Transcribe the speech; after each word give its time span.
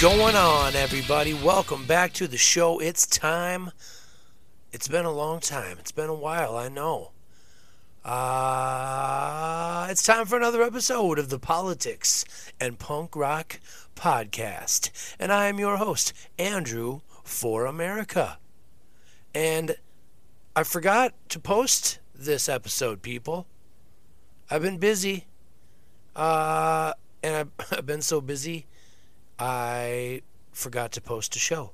going 0.00 0.34
on, 0.34 0.74
everybody? 0.76 1.34
Welcome 1.34 1.84
back 1.84 2.14
to 2.14 2.26
the 2.26 2.38
show. 2.38 2.78
It's 2.78 3.04
time. 3.04 3.70
It's 4.72 4.88
been 4.88 5.04
a 5.04 5.12
long 5.12 5.40
time. 5.40 5.76
It's 5.78 5.92
been 5.92 6.08
a 6.08 6.14
while, 6.14 6.56
I 6.56 6.70
know. 6.70 7.10
Uh, 8.02 9.88
it's 9.90 10.02
time 10.02 10.24
for 10.24 10.38
another 10.38 10.62
episode 10.62 11.18
of 11.18 11.28
the 11.28 11.38
Politics 11.38 12.24
and 12.58 12.78
Punk 12.78 13.14
Rock 13.14 13.60
Podcast. 13.94 14.90
And 15.18 15.30
I 15.30 15.48
am 15.48 15.58
your 15.58 15.76
host, 15.76 16.14
Andrew 16.38 17.00
for 17.22 17.66
America. 17.66 18.38
And 19.34 19.76
I 20.56 20.62
forgot 20.62 21.12
to 21.28 21.38
post 21.38 21.98
this 22.14 22.48
episode, 22.48 23.02
people. 23.02 23.46
I've 24.50 24.62
been 24.62 24.78
busy. 24.78 25.26
Uh, 26.16 26.94
and 27.22 27.36
I've, 27.36 27.50
I've 27.78 27.86
been 27.86 28.00
so 28.00 28.22
busy, 28.22 28.64
I 29.40 30.20
forgot 30.52 30.92
to 30.92 31.00
post 31.00 31.34
a 31.34 31.38
show. 31.38 31.72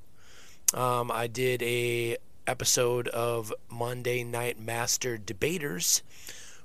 Um, 0.73 1.11
I 1.11 1.27
did 1.27 1.65
a 1.65 2.17
episode 2.47 3.09
of 3.09 3.53
Monday 3.69 4.23
Night 4.23 4.61
Master 4.61 5.19
Debaters 5.19 6.05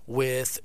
with 0.05 0.59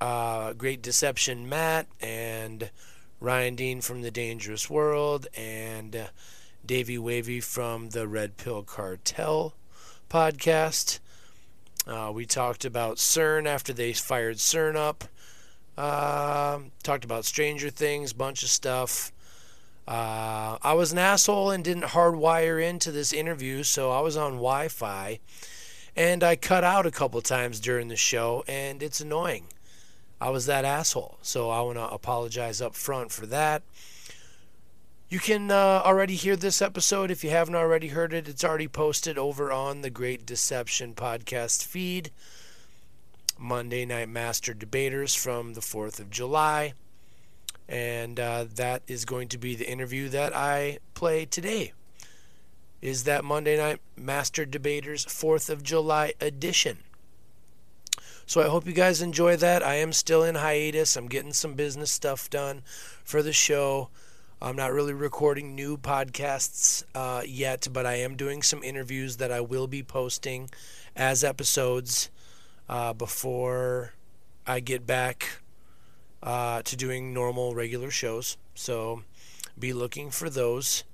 uh, 0.00 0.52
Great 0.52 0.80
Deception 0.80 1.48
Matt 1.48 1.88
and 2.00 2.70
Ryan 3.18 3.56
Dean 3.56 3.80
from 3.80 4.02
The 4.02 4.12
Dangerous 4.12 4.70
World 4.70 5.26
and 5.36 6.08
Davey 6.64 6.96
Wavey 6.96 7.40
from 7.40 7.90
the 7.90 8.06
Red 8.06 8.36
Pill 8.36 8.62
Cartel 8.62 9.54
podcast. 10.08 11.00
Uh, 11.84 12.12
we 12.14 12.26
talked 12.26 12.64
about 12.64 12.98
CERN 12.98 13.46
after 13.46 13.72
they 13.72 13.92
fired 13.92 14.36
CERN 14.36 14.76
up. 14.76 15.02
Uh, 15.76 16.60
talked 16.84 17.04
about 17.04 17.24
Stranger 17.24 17.70
Things, 17.70 18.12
bunch 18.12 18.44
of 18.44 18.50
stuff. 18.50 19.10
Uh, 19.90 20.56
I 20.62 20.74
was 20.74 20.92
an 20.92 20.98
asshole 20.98 21.50
and 21.50 21.64
didn't 21.64 21.82
hardwire 21.82 22.62
into 22.62 22.92
this 22.92 23.12
interview, 23.12 23.64
so 23.64 23.90
I 23.90 24.00
was 24.00 24.16
on 24.16 24.34
Wi 24.34 24.68
Fi. 24.68 25.18
And 25.96 26.22
I 26.22 26.36
cut 26.36 26.62
out 26.62 26.86
a 26.86 26.92
couple 26.92 27.20
times 27.22 27.58
during 27.58 27.88
the 27.88 27.96
show, 27.96 28.44
and 28.46 28.84
it's 28.84 29.00
annoying. 29.00 29.46
I 30.20 30.30
was 30.30 30.46
that 30.46 30.64
asshole. 30.64 31.18
So 31.22 31.50
I 31.50 31.60
want 31.62 31.76
to 31.78 31.88
apologize 31.88 32.62
up 32.62 32.76
front 32.76 33.10
for 33.10 33.26
that. 33.26 33.64
You 35.08 35.18
can 35.18 35.50
uh, 35.50 35.82
already 35.84 36.14
hear 36.14 36.36
this 36.36 36.62
episode. 36.62 37.10
If 37.10 37.24
you 37.24 37.30
haven't 37.30 37.56
already 37.56 37.88
heard 37.88 38.14
it, 38.14 38.28
it's 38.28 38.44
already 38.44 38.68
posted 38.68 39.18
over 39.18 39.50
on 39.50 39.80
the 39.80 39.90
Great 39.90 40.24
Deception 40.24 40.94
podcast 40.94 41.64
feed. 41.64 42.12
Monday 43.36 43.84
Night 43.84 44.08
Master 44.08 44.54
Debaters 44.54 45.16
from 45.16 45.54
the 45.54 45.60
4th 45.60 45.98
of 45.98 46.10
July. 46.10 46.74
And 47.70 48.18
uh, 48.18 48.46
that 48.56 48.82
is 48.88 49.04
going 49.04 49.28
to 49.28 49.38
be 49.38 49.54
the 49.54 49.70
interview 49.70 50.08
that 50.08 50.36
I 50.36 50.78
play 50.94 51.24
today. 51.24 51.72
Is 52.82 53.04
that 53.04 53.24
Monday 53.24 53.56
Night 53.56 53.80
Master 53.96 54.44
Debaters 54.44 55.06
4th 55.06 55.48
of 55.48 55.62
July 55.62 56.14
edition. 56.20 56.78
So 58.26 58.40
I 58.40 58.48
hope 58.48 58.66
you 58.66 58.72
guys 58.72 59.02
enjoy 59.02 59.36
that. 59.36 59.64
I 59.64 59.74
am 59.76 59.92
still 59.92 60.24
in 60.24 60.34
hiatus. 60.34 60.96
I'm 60.96 61.08
getting 61.08 61.32
some 61.32 61.54
business 61.54 61.90
stuff 61.90 62.28
done 62.28 62.62
for 63.04 63.22
the 63.22 63.32
show. 63.32 63.88
I'm 64.42 64.56
not 64.56 64.72
really 64.72 64.94
recording 64.94 65.54
new 65.54 65.76
podcasts 65.76 66.82
uh, 66.94 67.22
yet, 67.26 67.68
but 67.72 67.86
I 67.86 67.96
am 67.96 68.16
doing 68.16 68.42
some 68.42 68.62
interviews 68.62 69.18
that 69.18 69.30
I 69.30 69.40
will 69.42 69.66
be 69.66 69.82
posting 69.82 70.48
as 70.96 71.22
episodes 71.22 72.08
uh, 72.68 72.92
before 72.94 73.92
I 74.46 74.60
get 74.60 74.86
back 74.86 75.39
uh, 76.22 76.62
to 76.62 76.76
doing 76.76 77.12
normal, 77.12 77.54
regular 77.54 77.90
shows. 77.90 78.36
So 78.54 79.02
be 79.58 79.72
looking 79.72 80.10
for 80.10 80.30
those. 80.30 80.84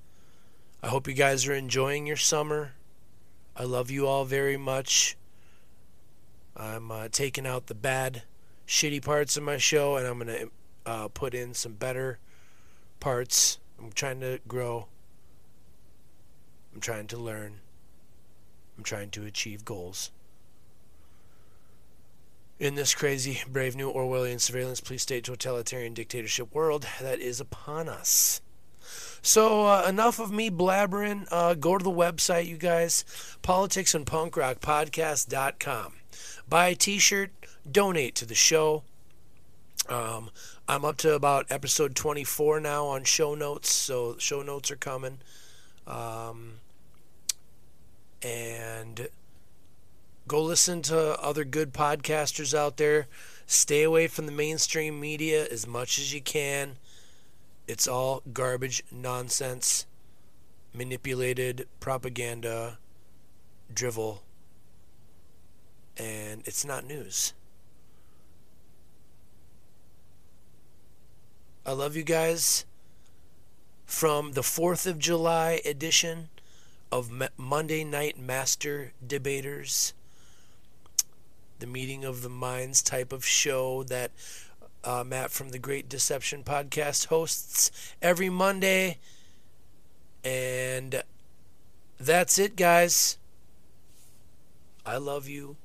I 0.83 0.89
hope 0.89 1.09
you 1.09 1.15
guys 1.15 1.47
are 1.47 1.55
enjoying 1.55 2.07
your 2.07 2.17
summer. 2.17 2.73
I 3.57 3.65
love 3.65 3.91
you 3.91 4.07
all 4.07 4.25
very 4.25 4.57
much. 4.57 5.17
I'm 6.57 6.91
uh, 6.91 7.09
taking 7.11 7.47
out 7.47 7.67
the 7.67 7.75
bad, 7.75 8.23
shitty 8.67 9.05
parts 9.05 9.37
of 9.37 9.43
my 9.43 9.59
show, 9.59 9.97
and 9.97 10.07
I'm 10.07 10.19
going 10.19 10.39
to 10.39 10.51
uh, 10.85 11.09
put 11.09 11.35
in 11.35 11.55
some 11.55 11.73
better 11.73 12.19
parts. 13.01 13.59
I'm 13.79 13.93
trying 13.93 14.21
to 14.21 14.41
grow. 14.47 14.87
I'm 16.75 16.81
trying 16.81 17.07
to 17.09 17.19
learn. 17.19 17.61
I'm 18.77 18.85
trying 18.85 19.11
to 19.11 19.25
achieve 19.25 19.65
goals. 19.65 20.11
In 22.59 22.75
this 22.75 22.94
crazy, 22.94 23.43
brave 23.47 23.77
new 23.77 23.93
Orwellian 23.93 24.41
surveillance 24.41 24.81
police 24.81 25.03
state 25.03 25.25
totalitarian 25.25 25.93
dictatorship 25.93 26.55
world 26.55 26.87
that 27.03 27.21
is 27.21 27.39
upon 27.39 27.87
us. 27.87 28.41
So, 29.21 29.67
uh, 29.67 29.84
enough 29.87 30.19
of 30.19 30.33
me 30.33 30.50
blabbering. 30.50 31.28
Uh, 31.31 31.53
go 31.53 31.77
to 31.77 31.84
the 31.84 31.91
website, 31.91 32.47
you 32.47 32.56
guys, 32.56 33.05
politicsandpunkrockpodcast.com. 33.43 35.93
Buy 36.49 36.69
a 36.69 36.75
t 36.75 36.99
shirt, 36.99 37.31
donate 37.71 38.15
to 38.15 38.25
the 38.25 38.34
show. 38.34 38.84
Um, 39.89 40.31
I'm 40.66 40.87
up 40.87 40.97
to 40.99 41.15
about 41.15 41.47
episode 41.50 41.95
24 41.95 42.61
now 42.61 42.87
on 42.87 43.05
show 43.05 43.34
notes, 43.34 43.71
so 43.71 44.16
show 44.19 44.43
notes 44.43 44.71
are 44.71 44.77
coming. 44.77 45.19
Um, 45.87 46.61
and 48.22 49.09
go 50.29 50.43
listen 50.43 50.83
to 50.83 51.21
other 51.21 51.45
good 51.45 51.73
podcasters 51.73 52.57
out 52.57 52.77
there. 52.77 53.07
Stay 53.47 53.83
away 53.83 54.09
from 54.09 54.27
the 54.27 54.33
mainstream 54.33 55.01
media 55.01 55.47
as 55.47 55.67
much 55.67 55.99
as 55.99 56.13
you 56.13 56.21
can. 56.21 56.77
It's 57.69 57.87
all 57.87 58.23
garbage, 58.33 58.83
nonsense, 58.91 59.87
manipulated 60.75 61.69
propaganda, 61.81 62.79
drivel, 63.73 64.23
and 65.97 66.43
it's 66.45 66.65
not 66.65 66.85
news. 66.85 67.33
I 71.65 71.73
love 71.73 71.97
you 71.97 72.05
guys. 72.05 72.65
From 73.87 74.33
the 74.33 74.43
4th 74.43 74.87
of 74.87 74.99
July 74.99 75.61
edition 75.65 76.29
of 76.91 77.11
Monday 77.37 77.85
Night 77.85 78.19
Master 78.19 78.93
Debaters, 79.05 79.95
the 81.59 81.67
meeting 81.67 82.05
of 82.05 82.22
the 82.22 82.28
minds 82.28 82.83
type 82.83 83.12
of 83.12 83.25
show 83.25 83.83
that 83.84 84.12
uh, 84.84 85.05
Matt 85.05 85.31
from 85.31 85.50
the 85.50 85.59
Great 85.59 85.89
Deception 85.89 86.44
podcast 86.44 87.06
hosts 87.06 87.71
every 88.00 88.31
Monday. 88.31 88.99
And 90.25 91.03
that's 91.99 92.39
it, 92.39 92.56
guys. 92.56 93.19
I 94.84 94.99
love 94.99 95.28
you. 95.28 95.56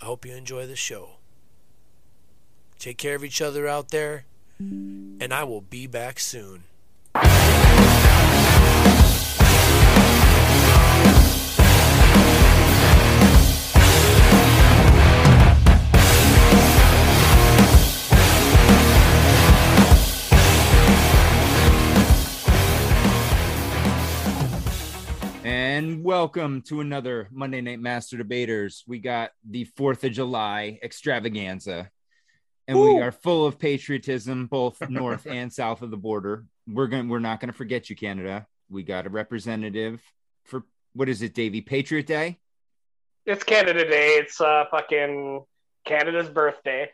I 0.00 0.04
hope 0.04 0.24
you 0.24 0.34
enjoy 0.34 0.66
the 0.66 0.76
show. 0.76 1.10
Take 2.78 2.98
care 2.98 3.16
of 3.16 3.24
each 3.24 3.42
other 3.42 3.66
out 3.66 3.90
there 3.90 4.24
and 4.60 5.32
I 5.32 5.44
will 5.44 5.60
be 5.60 5.86
back 5.86 6.18
soon. 6.18 6.64
And 25.78 26.02
welcome 26.02 26.62
to 26.62 26.80
another 26.80 27.28
Monday 27.30 27.60
Night 27.60 27.78
Master 27.78 28.16
Debaters. 28.16 28.82
We 28.88 28.98
got 28.98 29.30
the 29.48 29.64
4th 29.78 30.02
of 30.02 30.10
July 30.10 30.80
extravaganza 30.82 31.88
and 32.66 32.76
Ooh. 32.76 32.96
we 32.96 33.00
are 33.00 33.12
full 33.12 33.46
of 33.46 33.60
patriotism 33.60 34.48
both 34.48 34.76
north 34.90 35.28
and 35.28 35.52
south 35.52 35.82
of 35.82 35.92
the 35.92 35.96
border. 35.96 36.46
We're 36.66 36.88
going 36.88 37.08
we're 37.08 37.20
not 37.20 37.38
going 37.38 37.52
to 37.52 37.56
forget 37.56 37.88
you 37.88 37.94
canada. 37.94 38.48
We 38.68 38.82
got 38.82 39.06
a 39.06 39.08
representative 39.08 40.02
for 40.46 40.64
what 40.94 41.08
is 41.08 41.22
it 41.22 41.32
davey 41.32 41.60
patriot 41.60 42.08
day? 42.08 42.40
It's 43.24 43.44
canada 43.44 43.88
day. 43.88 44.16
It's 44.16 44.40
uh 44.40 44.64
fucking 44.72 45.44
canada's 45.86 46.28
birthday. 46.28 46.90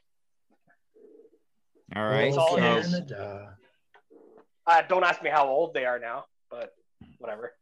All 1.97 2.05
right 2.05 2.37
all 2.37 2.59
canada. 2.59 3.57
Uh, 4.67 4.83
don't 4.91 5.05
ask 5.05 5.23
me 5.23 5.31
how 5.31 5.49
old 5.49 5.73
they 5.73 5.87
are 5.87 5.99
now 5.99 6.27
but 6.51 6.75
whatever 7.17 7.55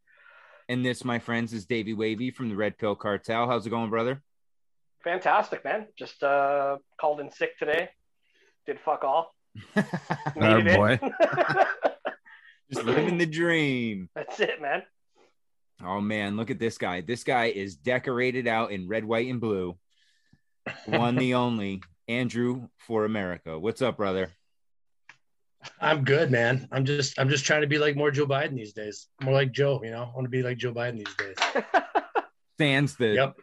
and 0.73 0.85
this 0.85 1.05
my 1.05 1.19
friends 1.19 1.53
is 1.53 1.67
davey 1.67 1.95
wavey 1.95 2.31
from 2.31 2.49
the 2.49 2.57
red 2.57 2.77
pill 2.79 2.97
cartel 2.97 3.47
how's 3.47 3.67
it 3.67 3.71
going 3.71 3.91
brother 3.91 4.23
fantastic 5.05 5.65
man 5.65 5.87
just 5.99 6.23
uh 6.23 6.77
called 7.01 7.21
in 7.21 7.31
sick 7.31 7.59
today 7.59 7.89
did 8.67 8.81
fuck 8.81 9.05
all. 9.05 9.35
oh 9.77 10.63
boy. 10.63 10.99
Just 12.73 12.87
living 12.87 13.19
the 13.19 13.27
dream. 13.27 14.09
That's 14.15 14.41
it, 14.41 14.63
man. 14.63 14.83
Oh 15.85 16.01
man, 16.01 16.37
look 16.37 16.51
at 16.51 16.59
this 16.59 16.79
guy. 16.79 17.03
This 17.03 17.23
guy 17.25 17.47
is 17.47 17.77
decorated 17.77 18.47
out 18.47 18.73
in 18.73 18.89
red, 18.89 19.05
white, 19.05 19.29
and 19.29 19.41
blue. 19.41 19.77
One 20.87 21.17
the 21.17 21.35
only 21.35 21.83
Andrew 22.09 22.69
for 22.79 23.05
America. 23.05 23.59
What's 23.59 23.83
up, 23.83 23.97
brother? 23.97 24.31
I'm 25.81 26.05
good, 26.05 26.31
man. 26.31 26.69
I'm 26.73 26.85
just 26.85 27.19
I'm 27.19 27.29
just 27.29 27.45
trying 27.45 27.61
to 27.63 27.67
be 27.67 27.79
like 27.79 27.97
more 27.97 28.11
Joe 28.11 28.27
Biden 28.27 28.55
these 28.57 28.73
days. 28.73 29.09
More 29.21 29.35
like 29.35 29.53
Joe, 29.53 29.81
you 29.85 29.91
know. 29.91 30.03
I 30.05 30.15
want 30.15 30.25
to 30.25 30.29
be 30.31 30.43
like 30.43 30.59
Joe 30.59 30.73
Biden 30.73 30.97
these 31.05 31.15
days. 31.17 31.37
Sans 32.61 32.95
the 32.97 33.07
Yep. 33.09 33.37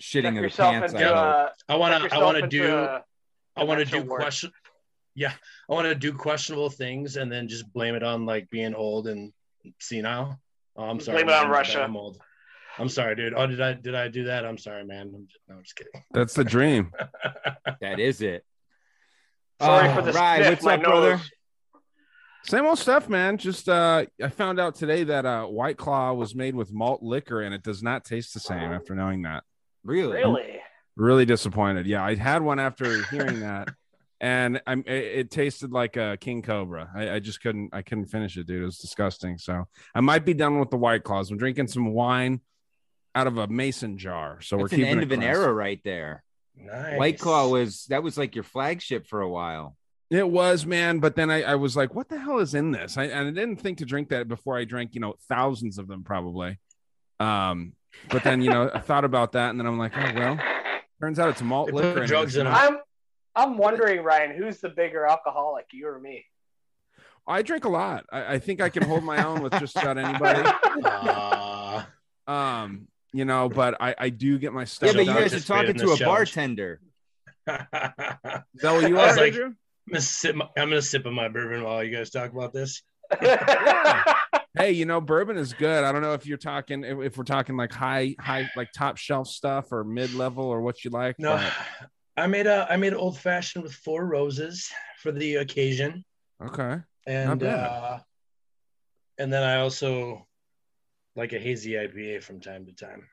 shitting 0.00 0.22
Check 0.22 0.44
of 0.44 0.52
the 0.52 0.56
pants. 0.56 0.92
into, 0.94 1.06
I 1.06 1.10
uh, 1.10 1.48
I 1.68 1.76
want 1.76 2.10
to 2.10 2.14
I 2.16 2.18
want 2.22 2.38
to 2.38 2.46
do 2.46 2.88
I 3.56 3.64
want 3.64 3.78
to 3.80 3.84
do 3.84 4.02
work. 4.02 4.20
question. 4.20 4.50
Yeah, 5.14 5.32
I 5.68 5.72
want 5.74 5.86
to 5.86 5.94
do 5.94 6.12
questionable 6.12 6.70
things 6.70 7.16
and 7.16 7.30
then 7.30 7.48
just 7.48 7.70
blame 7.72 7.94
it 7.94 8.02
on 8.02 8.26
like 8.26 8.48
being 8.50 8.74
old 8.74 9.08
and 9.08 9.32
senile. 9.80 10.40
Oh, 10.76 10.84
I'm 10.84 11.00
sorry. 11.00 11.16
blame 11.18 11.28
it 11.28 11.34
on 11.34 11.42
man, 11.44 11.50
Russia. 11.50 11.82
I'm 11.82 11.96
old. 11.96 12.18
I'm 12.78 12.88
sorry, 12.88 13.16
dude. 13.16 13.34
Oh, 13.36 13.46
did 13.46 13.60
I 13.60 13.72
did 13.74 13.94
I 13.94 14.08
do 14.08 14.24
that? 14.24 14.46
I'm 14.46 14.56
sorry, 14.56 14.84
man. 14.84 15.12
I'm 15.14 15.26
just, 15.26 15.38
no, 15.48 15.56
I'm 15.56 15.62
just 15.62 15.76
kidding. 15.76 15.92
That's 16.12 16.34
the 16.34 16.44
dream. 16.44 16.92
That 17.80 17.98
is 17.98 18.20
it. 18.22 18.44
Sorry 19.60 19.88
Uh, 19.88 19.94
for 19.96 20.02
the 20.02 20.12
Rye, 20.12 20.48
what's 20.48 20.62
my 20.62 20.74
up, 20.74 20.82
brother? 20.82 21.20
Nose. 22.44 22.50
Same 22.50 22.66
old 22.66 22.78
stuff, 22.78 23.08
man. 23.08 23.38
Just 23.38 23.68
uh 23.68 24.06
I 24.22 24.28
found 24.28 24.60
out 24.60 24.74
today 24.74 25.04
that 25.04 25.26
uh 25.26 25.46
White 25.46 25.76
Claw 25.76 26.12
was 26.12 26.34
made 26.34 26.54
with 26.54 26.72
malt 26.72 27.02
liquor 27.02 27.42
and 27.42 27.54
it 27.54 27.62
does 27.62 27.82
not 27.82 28.04
taste 28.04 28.34
the 28.34 28.40
same 28.40 28.72
after 28.72 28.94
knowing 28.94 29.22
that. 29.22 29.44
Really? 29.84 30.16
Really? 30.16 30.60
Really 30.96 31.24
disappointed. 31.24 31.86
Yeah, 31.86 32.04
I 32.04 32.14
had 32.14 32.42
one 32.42 32.58
after 32.58 33.04
hearing 33.04 33.40
that. 33.40 33.68
And 34.20 34.60
I'm 34.66 34.80
it, 34.86 35.04
it 35.04 35.30
tasted 35.30 35.72
like 35.72 35.96
a 35.96 36.18
king 36.20 36.42
cobra. 36.42 36.90
I, 36.94 37.10
I 37.12 37.18
just 37.20 37.40
couldn't 37.40 37.70
I 37.72 37.80
couldn't 37.82 38.06
finish 38.06 38.36
it, 38.36 38.46
dude. 38.46 38.62
It 38.62 38.66
was 38.66 38.78
disgusting. 38.78 39.38
So 39.38 39.66
I 39.94 40.00
might 40.00 40.26
be 40.26 40.34
done 40.34 40.60
with 40.60 40.70
the 40.70 40.76
white 40.76 41.04
claws. 41.04 41.30
I'm 41.30 41.38
drinking 41.38 41.68
some 41.68 41.92
wine 41.94 42.40
out 43.14 43.26
of 43.26 43.38
a 43.38 43.48
mason 43.48 43.96
jar. 43.96 44.40
So 44.42 44.58
we're 44.58 44.68
That's 44.68 44.74
an 44.74 44.84
end 44.84 45.00
it 45.00 45.04
of 45.04 45.12
an 45.12 45.22
era 45.22 45.52
right 45.52 45.80
there. 45.84 46.22
Nice. 46.54 46.98
White 46.98 47.18
Claw 47.18 47.48
was 47.48 47.86
that 47.86 48.02
was 48.02 48.18
like 48.18 48.34
your 48.34 48.44
flagship 48.44 49.06
for 49.06 49.20
a 49.22 49.28
while. 49.28 49.76
It 50.10 50.28
was, 50.28 50.66
man. 50.66 50.98
But 50.98 51.14
then 51.14 51.30
I, 51.30 51.42
I 51.42 51.54
was 51.54 51.76
like, 51.76 51.94
what 51.94 52.08
the 52.08 52.18
hell 52.18 52.38
is 52.40 52.54
in 52.54 52.72
this? 52.72 52.96
I, 52.96 53.04
and 53.04 53.28
I 53.28 53.30
didn't 53.30 53.56
think 53.60 53.78
to 53.78 53.84
drink 53.84 54.08
that 54.08 54.26
before 54.28 54.56
I 54.58 54.64
drank, 54.64 54.94
you 54.94 55.00
know, 55.00 55.14
thousands 55.28 55.78
of 55.78 55.86
them 55.86 56.02
probably. 56.02 56.58
Um, 57.20 57.74
but 58.10 58.24
then, 58.24 58.42
you 58.42 58.50
know, 58.50 58.70
I 58.72 58.80
thought 58.80 59.04
about 59.04 59.32
that 59.32 59.50
and 59.50 59.60
then 59.60 59.66
I'm 59.66 59.78
like, 59.78 59.92
oh, 59.96 60.12
well, 60.14 60.38
turns 61.00 61.18
out 61.18 61.28
it's 61.30 61.42
malt 61.42 61.68
They 61.68 61.72
liquor. 61.74 62.00
and 62.00 62.08
drugs 62.08 62.34
it's 62.34 62.40
in 62.40 62.46
'em. 62.46 62.54
I'm 62.54 62.78
I'm 63.36 63.56
wondering, 63.58 64.02
Ryan, 64.02 64.36
who's 64.36 64.58
the 64.58 64.68
bigger 64.70 65.06
alcoholic, 65.06 65.66
you 65.72 65.86
or 65.86 66.00
me? 66.00 66.24
I 67.28 67.42
drink 67.42 67.64
a 67.64 67.68
lot. 67.68 68.04
I, 68.10 68.34
I 68.34 68.38
think 68.40 68.60
I 68.60 68.68
can 68.70 68.82
hold 68.82 69.04
my 69.04 69.24
own 69.24 69.42
with 69.42 69.52
just 69.60 69.76
about 69.76 69.98
anybody. 69.98 70.42
Uh, 70.84 71.82
Um, 72.26 72.86
you 73.12 73.24
know, 73.24 73.48
but 73.48 73.76
I, 73.80 73.94
I 73.98 74.08
do 74.10 74.38
get 74.38 74.52
my 74.52 74.64
stuff. 74.64 74.88
Yeah, 74.88 74.92
but 74.92 75.06
you 75.06 75.12
guys 75.14 75.34
are 75.34 75.40
talking 75.40 75.74
to 75.74 75.92
a 75.92 75.96
challenge. 75.96 76.04
bartender. 76.34 76.80
I'm 77.46 77.54
Is 78.54 78.60
that 78.62 78.72
what 78.72 78.88
you 78.88 78.98
are, 79.00 79.16
like- 79.16 79.32
Andrew? 79.32 79.54
Gonna 79.88 80.00
sip. 80.00 80.36
My, 80.36 80.46
I'm 80.56 80.68
gonna 80.68 80.82
sip 80.82 81.06
on 81.06 81.14
my 81.14 81.28
bourbon 81.28 81.64
while 81.64 81.82
you 81.82 81.96
guys 81.96 82.10
talk 82.10 82.32
about 82.32 82.52
this. 82.52 82.82
Hey, 84.58 84.72
you 84.72 84.84
know, 84.84 85.00
bourbon 85.00 85.36
is 85.36 85.52
good. 85.52 85.84
I 85.84 85.92
don't 85.92 86.02
know 86.02 86.14
if 86.14 86.26
you're 86.26 86.36
talking 86.36 86.82
if, 86.82 86.98
if 86.98 87.16
we're 87.16 87.22
talking 87.22 87.56
like 87.56 87.72
high, 87.72 88.16
high, 88.18 88.50
like 88.56 88.72
top 88.72 88.96
shelf 88.96 89.28
stuff 89.28 89.70
or 89.70 89.84
mid 89.84 90.12
level 90.12 90.44
or 90.44 90.60
what 90.60 90.84
you 90.84 90.90
like. 90.90 91.18
No, 91.18 91.36
but- 91.36 91.88
I 92.16 92.26
made 92.26 92.46
a 92.46 92.66
I 92.68 92.76
made 92.76 92.92
an 92.92 92.98
old 92.98 93.18
fashioned 93.18 93.62
with 93.62 93.72
four 93.72 94.04
roses 94.04 94.68
for 94.98 95.12
the 95.12 95.36
occasion, 95.36 96.04
okay. 96.44 96.80
and 97.06 97.42
uh, 97.42 98.00
and 99.18 99.32
then 99.32 99.42
I 99.42 99.60
also 99.60 100.26
like 101.16 101.32
a 101.32 101.38
hazy 101.38 101.72
IPA 101.72 102.22
from 102.22 102.40
time 102.40 102.66
to 102.66 102.72
time. 102.72 103.06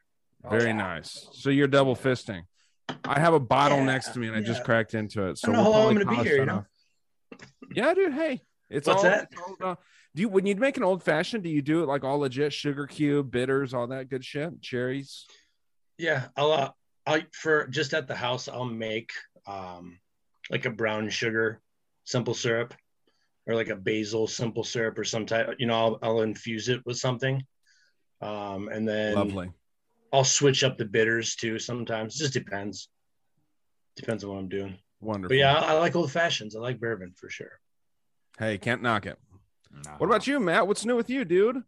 Very 0.49 0.71
yeah. 0.71 0.73
nice. 0.73 1.29
So 1.33 1.49
you're 1.49 1.67
double 1.67 1.95
fisting. 1.95 2.41
I 3.03 3.19
have 3.19 3.33
a 3.33 3.39
bottle 3.39 3.79
Yeah, 3.79 3.85
next 3.85 4.09
to 4.09 4.19
me 4.19 4.27
and 4.27 4.35
I 4.35 4.41
just 4.41 4.63
cracked 4.63 4.93
into 4.93 5.27
it. 5.27 5.37
So 5.37 5.51
I 5.51 5.55
don't 5.55 5.63
know 5.63 5.69
we'll 5.69 5.73
how 5.73 5.79
long 5.85 5.97
I'm 5.97 6.03
gonna 6.05 6.23
be 6.23 6.29
here, 6.29 6.37
you 6.39 6.45
know? 6.45 6.65
Yeah, 7.71 7.93
dude. 7.93 8.13
Hey, 8.13 8.41
it's 8.69 8.87
What's 8.87 9.03
all, 9.03 9.09
that? 9.09 9.29
it's 9.31 9.41
all, 9.41 9.69
uh, 9.69 9.75
do 10.15 10.21
you 10.21 10.29
when 10.29 10.45
you 10.45 10.55
make 10.55 10.77
an 10.77 10.83
old 10.83 11.03
fashioned? 11.03 11.43
Do 11.43 11.49
you 11.49 11.61
do 11.61 11.83
it 11.83 11.87
like 11.87 12.03
all 12.03 12.19
legit 12.19 12.53
sugar 12.53 12.87
cube, 12.87 13.31
bitters, 13.31 13.73
all 13.73 13.87
that 13.87 14.09
good 14.09 14.25
shit, 14.25 14.61
cherries? 14.61 15.25
Yeah, 15.97 16.27
I'll 16.35 16.51
uh, 16.51 16.71
I 17.05 17.25
for 17.33 17.67
just 17.67 17.93
at 17.93 18.07
the 18.07 18.15
house 18.15 18.47
I'll 18.47 18.65
make 18.65 19.11
um 19.45 19.99
like 20.49 20.65
a 20.65 20.69
brown 20.69 21.09
sugar 21.09 21.61
simple 22.03 22.33
syrup 22.33 22.73
or 23.45 23.55
like 23.55 23.69
a 23.69 23.75
basil 23.75 24.27
simple 24.27 24.63
syrup 24.63 24.97
or 24.97 25.03
some 25.03 25.25
type. 25.25 25.55
You 25.59 25.67
know, 25.67 25.75
I'll, 25.75 25.99
I'll 26.01 26.21
infuse 26.21 26.69
it 26.69 26.85
with 26.85 26.97
something, 26.97 27.43
um, 28.21 28.69
and 28.69 28.87
then 28.87 29.15
Lovely. 29.15 29.51
I'll 30.13 30.23
switch 30.23 30.63
up 30.63 30.77
the 30.77 30.85
bitters 30.85 31.35
too. 31.35 31.59
Sometimes 31.59 32.15
It 32.15 32.19
just 32.19 32.33
depends. 32.33 32.89
Depends 33.95 34.23
on 34.23 34.29
what 34.29 34.37
I'm 34.37 34.49
doing. 34.49 34.77
Wonderful. 34.99 35.29
But 35.29 35.37
yeah, 35.37 35.55
I, 35.55 35.73
I 35.73 35.79
like 35.79 35.95
old 35.95 36.11
fashions. 36.11 36.55
I 36.55 36.59
like 36.59 36.79
bourbon 36.79 37.13
for 37.15 37.29
sure. 37.29 37.59
Hey, 38.39 38.57
can't 38.57 38.81
knock 38.81 39.05
it. 39.05 39.17
No. 39.71 39.91
What 39.97 40.07
about 40.07 40.27
you, 40.27 40.39
Matt? 40.39 40.67
What's 40.67 40.85
new 40.85 40.95
with 40.95 41.09
you, 41.09 41.25
dude? 41.25 41.61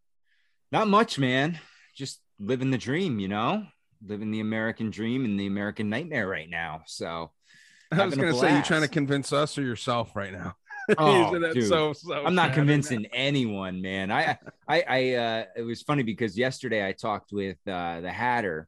Not 0.71 0.87
much, 0.87 1.19
man. 1.19 1.59
Just 1.95 2.21
living 2.39 2.71
the 2.71 2.77
dream, 2.77 3.19
you 3.19 3.27
know, 3.27 3.65
living 4.05 4.31
the 4.31 4.39
American 4.39 4.89
dream 4.89 5.25
and 5.25 5.39
the 5.39 5.47
American 5.47 5.89
nightmare 5.89 6.27
right 6.27 6.49
now. 6.49 6.81
So 6.85 7.31
I 7.91 8.05
was 8.05 8.15
gonna 8.15 8.33
say 8.33 8.55
you 8.55 8.63
trying 8.63 8.81
to 8.81 8.87
convince 8.87 9.33
us 9.33 9.57
or 9.57 9.63
yourself 9.63 10.15
right 10.15 10.31
now. 10.31 10.55
Oh, 10.97 11.27
You 11.27 11.33
said 11.33 11.41
that 11.43 11.53
dude. 11.53 11.67
so, 11.67 11.93
so 11.93 12.25
I'm 12.25 12.35
not 12.35 12.53
convincing 12.53 13.05
anyone, 13.13 13.81
man. 13.81 14.11
I, 14.11 14.37
I, 14.67 14.83
I, 14.87 15.13
uh, 15.13 15.43
it 15.55 15.61
was 15.63 15.81
funny 15.81 16.03
because 16.03 16.37
yesterday 16.37 16.85
I 16.87 16.93
talked 16.93 17.31
with 17.31 17.57
uh, 17.67 18.01
the 18.01 18.11
Hatter 18.11 18.67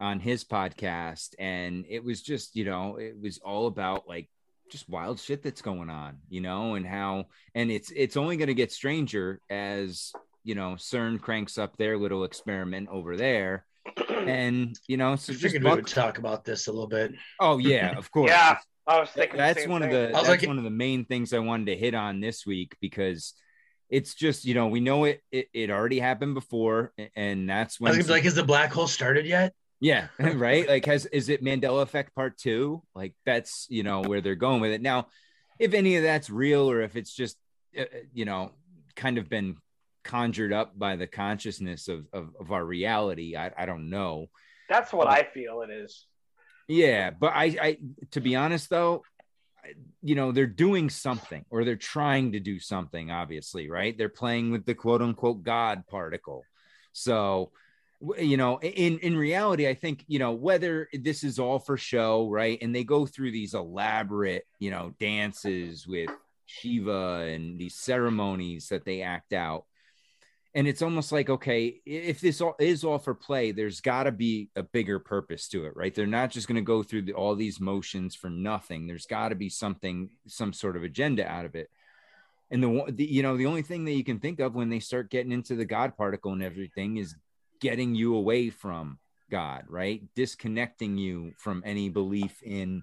on 0.00 0.20
his 0.20 0.44
podcast, 0.44 1.34
and 1.38 1.84
it 1.88 2.04
was 2.04 2.22
just, 2.22 2.54
you 2.56 2.64
know, 2.64 2.96
it 2.96 3.16
was 3.20 3.38
all 3.38 3.66
about 3.66 4.06
like 4.08 4.28
just 4.70 4.88
wild 4.88 5.18
shit 5.18 5.42
that's 5.42 5.62
going 5.62 5.90
on, 5.90 6.18
you 6.28 6.40
know, 6.40 6.74
and 6.74 6.86
how, 6.86 7.24
and 7.54 7.70
it's, 7.70 7.90
it's 7.96 8.16
only 8.16 8.36
going 8.36 8.48
to 8.48 8.54
get 8.54 8.70
stranger 8.70 9.40
as, 9.50 10.12
you 10.44 10.54
know, 10.54 10.72
CERN 10.78 11.20
cranks 11.20 11.58
up 11.58 11.76
their 11.76 11.98
little 11.98 12.24
experiment 12.24 12.88
over 12.90 13.16
there. 13.16 13.64
And, 14.10 14.78
you 14.86 14.98
know, 14.98 15.16
so 15.16 15.32
I 15.32 15.36
just 15.36 15.54
we 15.54 15.58
buck- 15.60 15.86
talk 15.86 16.18
about 16.18 16.44
this 16.44 16.66
a 16.68 16.72
little 16.72 16.86
bit. 16.86 17.14
oh, 17.40 17.56
yeah, 17.58 17.96
of 17.96 18.10
course. 18.12 18.30
yeah, 18.30 18.58
I 18.88 19.00
was 19.00 19.10
thinking. 19.10 19.36
that's 19.36 19.60
same 19.60 19.70
one 19.70 19.82
of 19.82 19.90
the 19.90 20.10
that's 20.12 20.28
like- 20.28 20.42
one 20.42 20.58
of 20.58 20.64
the 20.64 20.70
main 20.70 21.04
things 21.04 21.32
I 21.32 21.38
wanted 21.40 21.66
to 21.66 21.76
hit 21.76 21.94
on 21.94 22.20
this 22.20 22.46
week 22.46 22.76
because 22.80 23.34
it's 23.90 24.14
just 24.14 24.44
you 24.44 24.54
know 24.54 24.68
we 24.68 24.80
know 24.80 25.04
it 25.04 25.22
it, 25.30 25.48
it 25.52 25.70
already 25.70 25.98
happened 25.98 26.34
before 26.34 26.92
and 27.14 27.48
that's 27.48 27.78
I 27.80 27.84
when 27.84 27.96
was 27.96 28.08
like, 28.08 28.24
has 28.24 28.34
the 28.34 28.42
black 28.44 28.72
hole 28.72 28.88
started 28.88 29.26
yet? 29.26 29.54
yeah 29.80 30.08
right 30.18 30.66
like 30.68 30.84
has 30.86 31.06
is 31.06 31.28
it 31.28 31.44
Mandela 31.44 31.82
effect 31.82 32.14
part 32.14 32.36
two 32.36 32.82
like 32.94 33.14
that's 33.24 33.66
you 33.70 33.82
know 33.82 34.00
where 34.00 34.20
they're 34.20 34.34
going 34.34 34.60
with 34.60 34.72
it 34.72 34.82
now 34.82 35.06
if 35.58 35.72
any 35.72 35.96
of 35.96 36.02
that's 36.02 36.28
real 36.30 36.68
or 36.70 36.80
if 36.80 36.96
it's 36.96 37.14
just 37.14 37.36
uh, 37.78 37.84
you 38.12 38.24
know 38.24 38.50
kind 38.96 39.18
of 39.18 39.28
been 39.28 39.56
conjured 40.02 40.52
up 40.52 40.76
by 40.76 40.96
the 40.96 41.06
consciousness 41.06 41.86
of 41.88 42.06
of, 42.12 42.34
of 42.40 42.50
our 42.50 42.64
reality 42.64 43.36
I, 43.36 43.52
I 43.56 43.66
don't 43.66 43.88
know 43.88 44.26
That's 44.68 44.92
what 44.92 45.06
I 45.06 45.22
feel 45.22 45.62
it 45.62 45.70
is. 45.70 46.07
Yeah, 46.68 47.10
but 47.10 47.32
I, 47.34 47.44
I, 47.60 47.78
to 48.12 48.20
be 48.20 48.36
honest 48.36 48.68
though, 48.68 49.02
you 50.02 50.14
know, 50.14 50.32
they're 50.32 50.46
doing 50.46 50.90
something 50.90 51.44
or 51.50 51.64
they're 51.64 51.76
trying 51.76 52.32
to 52.32 52.40
do 52.40 52.60
something. 52.60 53.10
Obviously, 53.10 53.68
right? 53.68 53.96
They're 53.96 54.08
playing 54.08 54.52
with 54.52 54.64
the 54.66 54.74
quote 54.74 55.02
unquote 55.02 55.42
God 55.42 55.84
particle. 55.88 56.44
So, 56.92 57.50
you 58.18 58.36
know, 58.36 58.60
in 58.60 58.98
in 58.98 59.16
reality, 59.16 59.66
I 59.66 59.74
think 59.74 60.04
you 60.06 60.18
know 60.18 60.32
whether 60.32 60.88
this 60.92 61.24
is 61.24 61.38
all 61.38 61.58
for 61.58 61.76
show, 61.76 62.28
right? 62.28 62.58
And 62.62 62.74
they 62.74 62.84
go 62.84 63.06
through 63.06 63.32
these 63.32 63.54
elaborate, 63.54 64.46
you 64.58 64.70
know, 64.70 64.94
dances 65.00 65.86
with 65.86 66.10
Shiva 66.46 67.28
and 67.28 67.58
these 67.58 67.74
ceremonies 67.74 68.68
that 68.68 68.84
they 68.84 69.02
act 69.02 69.32
out 69.32 69.64
and 70.54 70.66
it's 70.66 70.82
almost 70.82 71.12
like 71.12 71.28
okay 71.28 71.80
if 71.84 72.20
this 72.20 72.40
all 72.40 72.56
is 72.58 72.84
all 72.84 72.98
for 72.98 73.14
play 73.14 73.52
there's 73.52 73.80
got 73.80 74.04
to 74.04 74.12
be 74.12 74.50
a 74.56 74.62
bigger 74.62 74.98
purpose 74.98 75.48
to 75.48 75.66
it 75.66 75.76
right? 75.76 75.94
They're 75.94 76.06
not 76.06 76.30
just 76.30 76.48
going 76.48 76.56
to 76.56 76.62
go 76.62 76.82
through 76.82 77.02
the, 77.02 77.12
all 77.12 77.34
these 77.34 77.60
motions 77.60 78.14
for 78.14 78.30
nothing. 78.30 78.86
There's 78.86 79.06
got 79.06 79.28
to 79.28 79.34
be 79.34 79.48
something 79.48 80.10
some 80.26 80.52
sort 80.52 80.76
of 80.76 80.82
agenda 80.82 81.26
out 81.26 81.44
of 81.44 81.54
it. 81.54 81.68
And 82.50 82.62
the, 82.62 82.84
the 82.88 83.04
you 83.04 83.22
know 83.22 83.36
the 83.36 83.46
only 83.46 83.62
thing 83.62 83.84
that 83.84 83.92
you 83.92 84.04
can 84.04 84.20
think 84.20 84.40
of 84.40 84.54
when 84.54 84.70
they 84.70 84.80
start 84.80 85.10
getting 85.10 85.32
into 85.32 85.54
the 85.54 85.64
god 85.64 85.96
particle 85.96 86.32
and 86.32 86.42
everything 86.42 86.96
is 86.96 87.14
getting 87.60 87.94
you 87.94 88.14
away 88.14 88.50
from 88.50 88.98
god 89.30 89.64
right? 89.68 90.02
Disconnecting 90.14 90.96
you 90.96 91.32
from 91.36 91.62
any 91.66 91.88
belief 91.88 92.42
in 92.42 92.82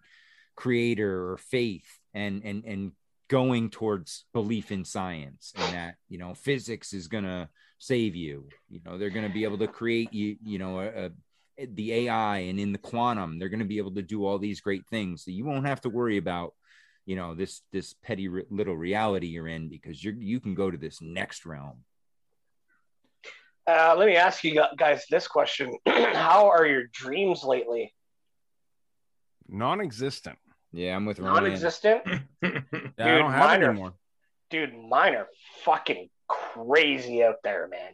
creator 0.56 1.32
or 1.32 1.38
faith 1.38 2.00
and 2.14 2.44
and 2.46 2.64
and 2.66 2.92
going 3.28 3.70
towards 3.70 4.26
belief 4.34 4.72
in 4.72 4.86
science 4.86 5.54
and 5.56 5.74
that 5.74 5.96
you 6.10 6.18
know 6.18 6.34
physics 6.34 6.94
is 6.94 7.08
going 7.08 7.24
to 7.24 7.50
save 7.80 8.16
you 8.16 8.48
you 8.70 8.80
know 8.86 8.98
they're 8.98 9.10
going 9.10 9.28
to 9.28 9.34
be 9.34 9.44
able 9.44 9.58
to 9.58 9.68
create 9.68 10.14
you 10.14 10.38
you 10.44 10.60
know 10.60 10.80
a, 10.80 11.12
a, 11.58 11.66
the 11.74 11.92
ai 11.94 12.38
and 12.38 12.60
in 12.60 12.72
the 12.72 12.78
quantum 12.78 13.40
they're 13.40 13.50
going 13.50 13.60
to 13.60 13.66
be 13.66 13.80
able 13.80 13.94
to 13.94 14.02
do 14.02 14.26
all 14.26 14.38
these 14.38 14.62
great 14.62 14.86
things 14.90 15.24
so 15.24 15.32
you 15.32 15.44
won't 15.44 15.66
have 15.66 15.82
to 15.82 15.90
worry 15.90 16.18
about 16.18 16.54
you 17.06 17.16
know 17.16 17.34
this 17.34 17.62
this 17.72 17.94
petty 17.94 18.28
re- 18.28 18.46
little 18.50 18.78
reality 18.78 19.28
you're 19.28 19.48
in 19.48 19.70
because 19.70 20.04
you're 20.04 20.14
you 20.14 20.40
can 20.40 20.54
go 20.54 20.70
to 20.70 20.78
this 20.78 21.02
next 21.02 21.46
realm 21.46 21.84
Uh, 23.68 23.96
let 23.98 24.06
me 24.08 24.16
ask 24.16 24.44
you 24.44 24.62
guys 24.78 25.06
this 25.10 25.28
question: 25.28 25.76
How 25.88 26.48
are 26.50 26.68
your 26.68 26.84
dreams 26.94 27.44
lately? 27.44 27.96
Non-existent. 29.48 30.38
Yeah 30.76 30.96
i'm 30.96 31.06
with 31.06 31.20
Ryan. 31.20 31.44
Non-existent. 31.44 32.04
Yeah, 32.44 32.50
I 33.00 33.10
Dude, 33.10 33.20
don't 33.20 33.32
have 33.32 33.40
mine 33.40 33.62
it 33.62 33.66
are- 33.66 33.70
anymore. 33.72 33.94
Dude, 34.52 34.74
mine 34.90 35.16
are 35.16 35.28
fucking 35.64 36.10
crazy 36.28 37.24
out 37.24 37.38
there, 37.44 37.68
man. 37.68 37.94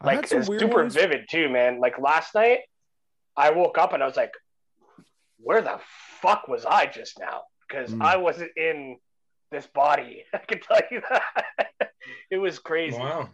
I've 0.00 0.06
Like 0.06 0.32
it's 0.32 0.46
super 0.46 0.82
ones. 0.82 0.94
vivid 0.94 1.26
too, 1.30 1.48
man. 1.48 1.80
Like 1.80 1.98
last 1.98 2.34
night, 2.34 2.60
I 3.36 3.50
woke 3.52 3.78
up 3.78 3.92
and 3.94 4.02
I 4.02 4.06
was 4.06 4.16
like, 4.16 4.32
"Where 5.38 5.62
the 5.62 5.80
fuck 6.20 6.46
was 6.48 6.64
I 6.66 6.86
just 6.86 7.18
now?" 7.18 7.42
Because 7.66 7.90
Mm. 7.92 8.02
I 8.04 8.16
wasn't 8.18 8.50
in 8.56 8.98
this 9.50 9.66
body. 9.66 10.24
I 10.34 10.38
can 10.38 10.60
tell 10.60 10.80
you 10.90 11.00
that. 11.08 11.90
it 12.30 12.38
was 12.38 12.58
crazy. 12.58 12.98
Wow. 12.98 13.30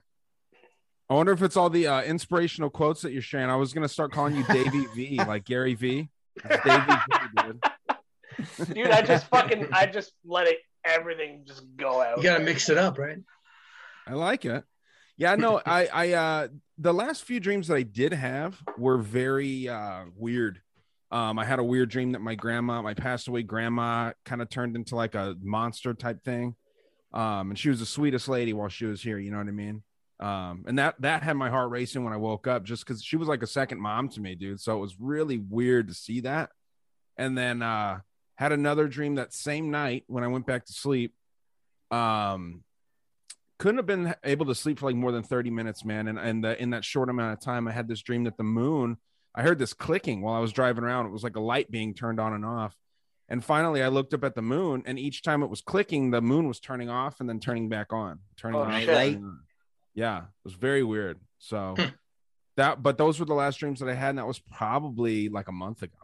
I 1.10 1.14
wonder 1.14 1.32
if 1.32 1.42
it's 1.42 1.56
all 1.56 1.70
the 1.70 1.86
uh, 1.88 2.02
inspirational 2.02 2.70
quotes 2.70 3.02
that 3.02 3.12
you're 3.12 3.22
sharing. 3.22 3.50
I 3.50 3.56
was 3.56 3.72
gonna 3.72 3.88
start 3.88 4.12
calling 4.12 4.36
you 4.36 4.44
Davey 4.44 4.86
V, 4.94 5.16
like 5.26 5.44
Gary 5.44 5.74
V. 5.74 6.08
It's 6.36 6.64
Davey 6.64 6.92
V, 7.10 7.42
dude. 7.42 7.62
Dude, 8.72 8.90
I 8.90 9.02
just 9.02 9.26
fucking, 9.26 9.68
I 9.72 9.86
just 9.86 10.12
let 10.24 10.46
it, 10.46 10.58
everything 10.84 11.44
just 11.46 11.62
go 11.76 12.00
out. 12.00 12.18
You 12.18 12.22
gotta 12.22 12.44
mix 12.44 12.68
it 12.68 12.78
up, 12.78 12.98
right? 12.98 13.18
I 14.06 14.14
like 14.14 14.44
it. 14.44 14.64
Yeah, 15.16 15.34
no, 15.36 15.60
I, 15.66 15.86
I, 15.86 16.12
uh, 16.12 16.48
the 16.78 16.92
last 16.92 17.24
few 17.24 17.40
dreams 17.40 17.68
that 17.68 17.76
I 17.76 17.82
did 17.82 18.12
have 18.12 18.62
were 18.76 18.98
very 18.98 19.68
uh, 19.68 20.04
weird. 20.14 20.60
Um, 21.10 21.38
I 21.38 21.44
had 21.44 21.58
a 21.58 21.64
weird 21.64 21.88
dream 21.88 22.12
that 22.12 22.20
my 22.20 22.34
grandma, 22.34 22.82
my 22.82 22.94
passed 22.94 23.28
away 23.28 23.42
grandma, 23.42 24.12
kind 24.24 24.42
of 24.42 24.50
turned 24.50 24.76
into 24.76 24.96
like 24.96 25.14
a 25.14 25.36
monster 25.40 25.94
type 25.94 26.22
thing. 26.22 26.56
Um, 27.12 27.50
and 27.50 27.58
she 27.58 27.68
was 27.70 27.78
the 27.78 27.86
sweetest 27.86 28.28
lady 28.28 28.52
while 28.52 28.68
she 28.68 28.84
was 28.84 29.00
here. 29.02 29.18
You 29.18 29.30
know 29.30 29.38
what 29.38 29.48
I 29.48 29.52
mean? 29.52 29.82
Um, 30.18 30.64
and 30.66 30.78
that 30.78 30.96
that 31.00 31.22
had 31.22 31.34
my 31.34 31.50
heart 31.50 31.70
racing 31.70 32.02
when 32.02 32.12
I 32.12 32.16
woke 32.16 32.46
up, 32.46 32.64
just 32.64 32.86
because 32.86 33.02
she 33.02 33.16
was 33.16 33.28
like 33.28 33.42
a 33.42 33.46
second 33.46 33.80
mom 33.80 34.08
to 34.10 34.20
me, 34.20 34.34
dude. 34.34 34.60
So 34.60 34.76
it 34.76 34.80
was 34.80 34.96
really 34.98 35.38
weird 35.38 35.88
to 35.88 35.94
see 35.94 36.20
that. 36.20 36.50
And 37.16 37.36
then 37.36 37.62
uh, 37.62 38.00
had 38.36 38.52
another 38.52 38.86
dream 38.88 39.16
that 39.16 39.32
same 39.32 39.70
night 39.70 40.04
when 40.06 40.22
I 40.24 40.28
went 40.28 40.46
back 40.46 40.64
to 40.66 40.72
sleep. 40.72 41.14
Um, 41.90 42.62
couldn't 43.58 43.78
have 43.78 43.86
been 43.86 44.14
able 44.24 44.46
to 44.46 44.54
sleep 44.54 44.78
for 44.78 44.86
like 44.86 44.96
more 44.96 45.12
than 45.12 45.22
30 45.22 45.50
minutes, 45.50 45.84
man. 45.84 46.08
And 46.08 46.18
and 46.18 46.44
the, 46.44 46.60
in 46.60 46.70
that 46.70 46.84
short 46.84 47.08
amount 47.08 47.32
of 47.32 47.40
time, 47.40 47.66
I 47.66 47.72
had 47.72 47.88
this 47.88 48.02
dream 48.02 48.24
that 48.24 48.36
the 48.36 48.42
moon, 48.44 48.98
I 49.34 49.42
heard 49.42 49.58
this 49.58 49.72
clicking 49.72 50.20
while 50.20 50.34
I 50.34 50.40
was 50.40 50.52
driving 50.52 50.84
around. 50.84 51.06
It 51.06 51.12
was 51.12 51.24
like 51.24 51.36
a 51.36 51.40
light 51.40 51.70
being 51.70 51.94
turned 51.94 52.20
on 52.20 52.32
and 52.34 52.44
off. 52.44 52.76
And 53.28 53.42
finally, 53.44 53.82
I 53.82 53.88
looked 53.88 54.14
up 54.14 54.22
at 54.22 54.34
the 54.36 54.42
moon, 54.42 54.82
and 54.86 54.98
each 55.00 55.22
time 55.22 55.42
it 55.42 55.50
was 55.50 55.60
clicking, 55.60 56.10
the 56.12 56.20
moon 56.20 56.46
was 56.46 56.60
turning 56.60 56.88
off 56.90 57.18
and 57.18 57.28
then 57.28 57.40
turning 57.40 57.68
back 57.68 57.92
on, 57.92 58.20
turning 58.36 58.60
Oh, 58.60 58.64
on. 58.64 58.80
shit. 58.80 58.88
turning 58.88 59.24
on. 59.24 59.40
Yeah, 59.94 60.18
it 60.18 60.24
was 60.44 60.52
very 60.52 60.84
weird. 60.84 61.18
So 61.38 61.74
Hmm. 61.76 61.86
that, 62.56 62.82
but 62.82 62.98
those 62.98 63.18
were 63.18 63.26
the 63.26 63.34
last 63.34 63.58
dreams 63.58 63.80
that 63.80 63.88
I 63.88 63.94
had, 63.94 64.10
and 64.10 64.18
that 64.18 64.26
was 64.28 64.38
probably 64.38 65.28
like 65.28 65.48
a 65.48 65.52
month 65.52 65.82
ago. 65.82 65.96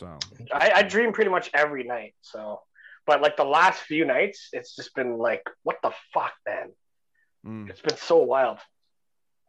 So 0.00 0.18
I, 0.50 0.72
I 0.76 0.82
dream 0.82 1.12
pretty 1.12 1.30
much 1.30 1.50
every 1.52 1.84
night. 1.84 2.14
So, 2.22 2.62
but 3.06 3.20
like 3.20 3.36
the 3.36 3.44
last 3.44 3.82
few 3.82 4.06
nights, 4.06 4.48
it's 4.54 4.74
just 4.74 4.94
been 4.94 5.18
like, 5.18 5.42
what 5.62 5.76
the 5.82 5.92
fuck, 6.14 6.32
man? 6.48 6.70
mm. 7.46 7.68
It's 7.68 7.82
been 7.82 7.98
so 7.98 8.16
wild. 8.16 8.58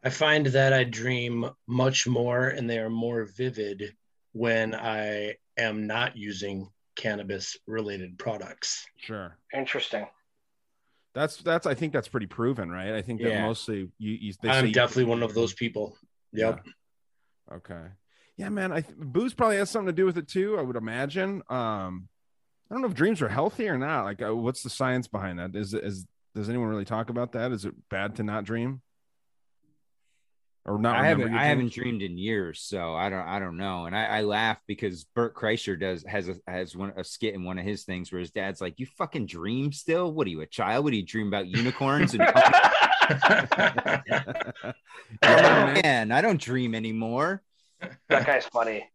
I 0.04 0.10
find 0.10 0.44
that 0.46 0.74
I 0.74 0.84
dream 0.84 1.48
much 1.66 2.06
more 2.06 2.48
and 2.48 2.68
they 2.68 2.78
are 2.78 2.90
more 2.90 3.24
vivid 3.24 3.96
when 4.32 4.74
I 4.74 5.36
am 5.56 5.86
not 5.86 6.16
using 6.18 6.68
cannabis 6.96 7.56
related 7.66 8.18
products. 8.18 8.84
sure. 8.98 9.38
Interesting. 9.54 10.06
That's 11.14 11.36
that's 11.38 11.66
I 11.66 11.74
think 11.74 11.92
that's 11.94 12.08
pretty 12.08 12.26
proven, 12.26 12.70
right? 12.70 12.92
I 12.92 13.02
think 13.02 13.22
that 13.22 13.30
Yeah. 13.30 13.42
mostly 13.42 13.90
you. 13.98 14.12
you 14.12 14.32
they 14.42 14.50
I'm 14.50 14.66
you- 14.66 14.72
definitely 14.72 15.04
one 15.04 15.22
of 15.22 15.34
those 15.34 15.54
people. 15.54 15.96
Yep. 16.32 16.62
Yeah. 16.66 17.56
Okay. 17.56 17.84
Yeah, 18.42 18.48
man. 18.48 18.72
I 18.72 18.80
th- 18.80 18.96
booze 18.98 19.34
probably 19.34 19.58
has 19.58 19.70
something 19.70 19.86
to 19.86 19.92
do 19.92 20.04
with 20.04 20.18
it 20.18 20.26
too. 20.26 20.58
I 20.58 20.62
would 20.62 20.74
imagine. 20.74 21.44
Um, 21.48 22.08
I 22.68 22.74
don't 22.74 22.82
know 22.82 22.88
if 22.88 22.94
dreams 22.94 23.22
are 23.22 23.28
healthy 23.28 23.68
or 23.68 23.78
not. 23.78 24.02
Like, 24.02 24.20
uh, 24.20 24.34
what's 24.34 24.64
the 24.64 24.70
science 24.70 25.06
behind 25.06 25.38
that? 25.38 25.54
Is 25.54 25.74
is 25.74 26.06
does 26.34 26.48
anyone 26.48 26.66
really 26.66 26.84
talk 26.84 27.08
about 27.08 27.32
that? 27.32 27.52
Is 27.52 27.66
it 27.66 27.74
bad 27.88 28.16
to 28.16 28.24
not 28.24 28.42
dream? 28.42 28.82
Or 30.64 30.76
not? 30.76 30.96
I 30.96 31.06
haven't 31.06 31.32
I 31.32 31.44
haven't 31.44 31.72
dreamed 31.72 32.02
in 32.02 32.18
years, 32.18 32.60
so 32.60 32.96
I 32.96 33.10
don't 33.10 33.28
I 33.28 33.38
don't 33.38 33.56
know. 33.58 33.86
And 33.86 33.94
I, 33.94 34.06
I 34.06 34.22
laugh 34.22 34.58
because 34.66 35.04
Bert 35.14 35.36
Kreischer 35.36 35.78
does 35.78 36.02
has 36.02 36.28
a 36.28 36.34
has 36.48 36.74
one 36.74 36.92
a 36.96 37.04
skit 37.04 37.34
in 37.34 37.44
one 37.44 37.60
of 37.60 37.64
his 37.64 37.84
things 37.84 38.10
where 38.10 38.18
his 38.18 38.32
dad's 38.32 38.60
like, 38.60 38.80
"You 38.80 38.86
fucking 38.98 39.26
dream 39.26 39.70
still? 39.70 40.12
What 40.12 40.26
are 40.26 40.30
you 40.30 40.40
a 40.40 40.46
child? 40.46 40.82
What 40.84 40.90
do 40.90 40.96
you 40.96 41.06
dream 41.06 41.28
about 41.28 41.46
unicorns?" 41.46 42.14
And 42.14 42.22
Yeah, 45.22 45.72
man. 45.74 45.82
man, 45.82 46.10
I 46.10 46.20
don't 46.22 46.40
dream 46.40 46.74
anymore. 46.74 47.40
That 48.08 48.26
guy's 48.26 48.46
funny. 48.46 48.88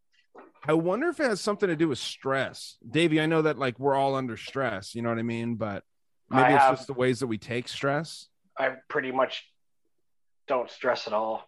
I 0.67 0.74
wonder 0.74 1.08
if 1.08 1.20
it 1.20 1.29
has 1.29 1.39
something 1.41 1.70
to 1.70 1.75
do 1.75 1.88
with 1.88 2.00
stress, 2.00 2.77
Davey. 2.89 3.22
I 3.22 3.25
know 3.25 3.44
that 3.44 3.58
like 3.58 3.79
we're 3.79 3.96
all 3.96 4.15
under 4.15 4.36
stress. 4.38 4.96
You 4.96 5.01
know 5.01 5.10
what 5.10 5.17
I 5.17 5.24
mean? 5.24 5.56
But 5.56 5.84
maybe 6.29 6.44
I 6.44 6.53
it's 6.56 6.63
have- 6.63 6.75
just 6.77 6.88
the 6.88 6.94
ways 6.94 7.20
that 7.20 7.27
we 7.27 7.38
take 7.38 7.67
stress. 7.67 8.27
I 8.58 8.74
pretty 8.89 9.12
much 9.12 9.46
don't 10.48 10.70
stress 10.70 11.08
at 11.08 11.13
all. 11.13 11.48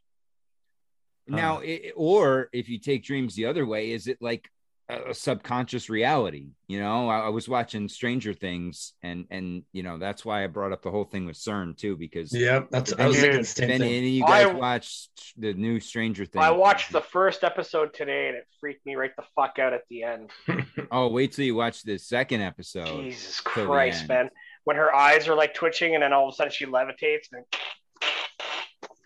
Now, 1.27 1.57
um, 1.57 1.63
it, 1.63 1.93
or 1.95 2.49
if 2.53 2.69
you 2.69 2.79
take 2.79 3.03
dreams 3.03 3.35
the 3.35 3.45
other 3.47 3.65
way, 3.65 3.91
is 3.91 4.07
it 4.07 4.17
like 4.21 4.49
a, 4.89 5.09
a 5.11 5.13
subconscious 5.13 5.89
reality? 5.89 6.47
You 6.67 6.79
know, 6.79 7.07
I, 7.09 7.19
I 7.19 7.29
was 7.29 7.47
watching 7.47 7.87
Stranger 7.87 8.33
Things, 8.33 8.93
and 9.03 9.25
and 9.29 9.63
you 9.71 9.83
know 9.83 9.97
that's 9.97 10.25
why 10.25 10.43
I 10.43 10.47
brought 10.47 10.71
up 10.71 10.81
the 10.81 10.91
whole 10.91 11.03
thing 11.05 11.25
with 11.25 11.35
CERN 11.37 11.77
too, 11.77 11.95
because 11.95 12.33
yeah, 12.33 12.61
That's 12.71 12.93
I 12.93 13.07
was 13.07 13.15
Dude, 13.15 13.21
thinking 13.21 13.35
the 13.37 13.39
if 13.41 13.47
same 13.47 13.69
any, 13.71 13.97
any 13.97 14.07
of 14.07 14.13
you 14.13 14.23
guys 14.25 14.47
I- 14.47 14.53
watched 14.53 15.33
the 15.37 15.53
new 15.53 15.79
Stranger 15.79 16.25
Things, 16.25 16.43
I 16.43 16.51
watched 16.51 16.91
the 16.91 17.01
first 17.01 17.43
episode 17.43 17.93
today 17.93 18.27
and 18.27 18.35
it 18.37 18.47
freaked 18.59 18.85
me 18.85 18.95
right 18.95 19.15
the 19.15 19.23
fuck 19.35 19.59
out 19.59 19.73
at 19.73 19.81
the 19.89 20.03
end. 20.03 20.31
Oh, 20.91 21.03
oh, 21.03 21.07
wait 21.09 21.33
till 21.33 21.45
you 21.45 21.53
watch 21.53 21.83
the 21.83 21.99
second 21.99 22.41
episode. 22.41 23.03
Jesus 23.03 23.39
Christ, 23.41 24.07
man. 24.07 24.29
When 24.63 24.75
her 24.75 24.93
eyes 24.93 25.27
are 25.27 25.35
like 25.35 25.53
twitching 25.53 25.93
and 25.93 26.01
then 26.01 26.13
all 26.13 26.27
of 26.27 26.33
a 26.33 26.35
sudden 26.35 26.51
she 26.51 26.65
levitates 26.65 27.27
and 27.31 27.45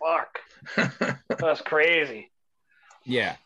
fuck. 0.00 1.20
That's 1.38 1.60
crazy. 1.60 2.30
Yeah. 3.04 3.36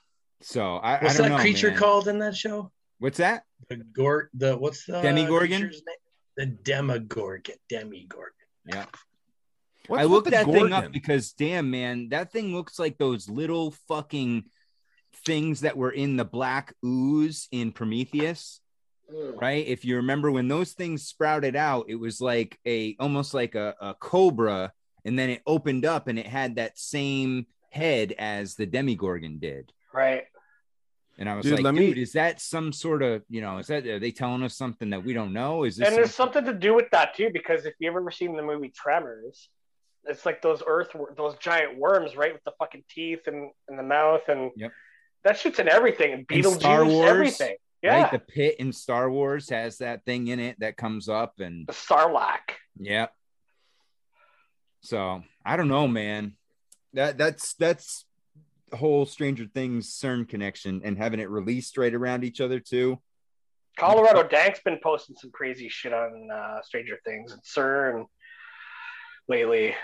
So 0.40 0.76
I, 0.76 1.02
What's 1.02 1.14
I 1.14 1.18
don't 1.18 1.30
that 1.30 1.36
know, 1.36 1.42
creature 1.42 1.70
man. 1.70 1.78
called 1.78 2.08
in 2.08 2.18
that 2.20 2.36
show? 2.36 2.70
What's 2.98 3.18
that? 3.18 3.44
The 3.68 3.76
gor 3.76 4.30
the 4.34 4.56
what's 4.56 4.86
the 4.86 4.94
Demigorgon? 4.94 5.48
creature's 5.48 5.82
name? 5.86 5.96
The 6.36 6.46
Demogorgon. 6.46 7.56
Demigorgon. 7.70 8.30
Yeah. 8.66 8.86
What's 9.88 10.02
I 10.02 10.04
with 10.04 10.12
looked 10.12 10.24
the 10.26 10.30
that 10.32 10.46
thing 10.46 10.72
up 10.72 10.92
because 10.92 11.32
damn 11.32 11.70
man, 11.70 12.10
that 12.10 12.30
thing 12.30 12.54
looks 12.54 12.78
like 12.78 12.98
those 12.98 13.28
little 13.28 13.72
fucking 13.88 14.44
things 15.24 15.60
that 15.62 15.76
were 15.76 15.90
in 15.90 16.16
the 16.16 16.24
black 16.24 16.74
ooze 16.84 17.48
in 17.50 17.72
Prometheus, 17.72 18.60
mm. 19.12 19.40
right? 19.40 19.66
If 19.66 19.84
you 19.84 19.96
remember 19.96 20.30
when 20.30 20.48
those 20.48 20.72
things 20.72 21.06
sprouted 21.06 21.56
out, 21.56 21.86
it 21.88 21.96
was 21.96 22.20
like 22.20 22.58
a 22.66 22.96
almost 23.00 23.34
like 23.34 23.54
a, 23.54 23.74
a 23.80 23.94
cobra, 23.94 24.72
and 25.04 25.18
then 25.18 25.30
it 25.30 25.42
opened 25.46 25.84
up 25.84 26.08
and 26.08 26.18
it 26.18 26.26
had 26.26 26.56
that 26.56 26.78
same 26.78 27.46
head 27.70 28.14
as 28.18 28.54
the 28.54 28.66
Demigorgon 28.66 29.40
did. 29.40 29.72
Right. 29.92 30.24
And 31.18 31.28
I 31.28 31.34
was 31.34 31.44
Dude, 31.44 31.54
like, 31.54 31.64
let 31.64 31.74
me- 31.74 31.86
dude, 31.88 31.98
is 31.98 32.12
that 32.12 32.40
some 32.40 32.72
sort 32.72 33.02
of, 33.02 33.22
you 33.28 33.40
know, 33.40 33.58
is 33.58 33.66
that 33.68 33.86
are 33.86 33.98
they 33.98 34.12
telling 34.12 34.42
us 34.44 34.56
something 34.56 34.90
that 34.90 35.04
we 35.04 35.12
don't 35.12 35.32
know? 35.32 35.64
Is 35.64 35.76
this 35.76 35.88
And 35.88 35.96
there's 35.96 36.14
something 36.14 36.44
to 36.44 36.54
do 36.54 36.74
with 36.74 36.90
that 36.92 37.14
too, 37.16 37.30
because 37.32 37.66
if 37.66 37.74
you 37.80 37.90
ever 37.90 38.08
seen 38.10 38.36
the 38.36 38.42
movie 38.42 38.68
Tremors, 38.74 39.48
it's 40.04 40.24
like 40.24 40.40
those 40.42 40.62
earth, 40.66 40.90
those 41.16 41.36
giant 41.38 41.76
worms, 41.76 42.16
right, 42.16 42.32
with 42.32 42.44
the 42.44 42.52
fucking 42.58 42.84
teeth 42.88 43.26
and, 43.26 43.50
and 43.68 43.78
the 43.78 43.82
mouth, 43.82 44.20
and 44.28 44.52
Yep. 44.56 44.72
that 45.24 45.38
shit's 45.38 45.58
in 45.58 45.68
everything, 45.68 46.12
and 46.12 46.26
In 46.30 46.42
Star 46.44 46.82
Beetlejuice, 46.82 46.86
Wars, 46.92 47.08
everything. 47.10 47.56
Yeah, 47.82 48.02
right? 48.02 48.12
The 48.12 48.18
pit 48.20 48.56
in 48.60 48.72
Star 48.72 49.10
Wars 49.10 49.50
has 49.50 49.78
that 49.78 50.04
thing 50.04 50.28
in 50.28 50.38
it 50.40 50.58
that 50.60 50.76
comes 50.76 51.08
up 51.08 51.40
and 51.40 51.66
the 51.66 51.72
Sarlacc. 51.72 52.54
yeah. 52.78 53.06
So 54.82 55.22
I 55.44 55.56
don't 55.56 55.68
know, 55.68 55.88
man. 55.88 56.34
That 56.94 57.18
that's 57.18 57.54
that's 57.54 58.04
the 58.06 58.07
whole 58.72 59.06
Stranger 59.06 59.46
Things 59.46 59.88
CERN 59.88 60.28
connection 60.28 60.82
and 60.84 60.98
having 60.98 61.20
it 61.20 61.30
released 61.30 61.78
right 61.78 61.94
around 61.94 62.24
each 62.24 62.40
other 62.40 62.60
too. 62.60 62.98
Colorado 63.78 64.26
Dank's 64.26 64.60
been 64.60 64.80
posting 64.82 65.16
some 65.16 65.30
crazy 65.30 65.68
shit 65.68 65.92
on 65.92 66.28
uh, 66.32 66.60
Stranger 66.62 66.98
Things 67.04 67.32
and 67.32 67.42
CERN 67.42 68.06
lately. 69.28 69.74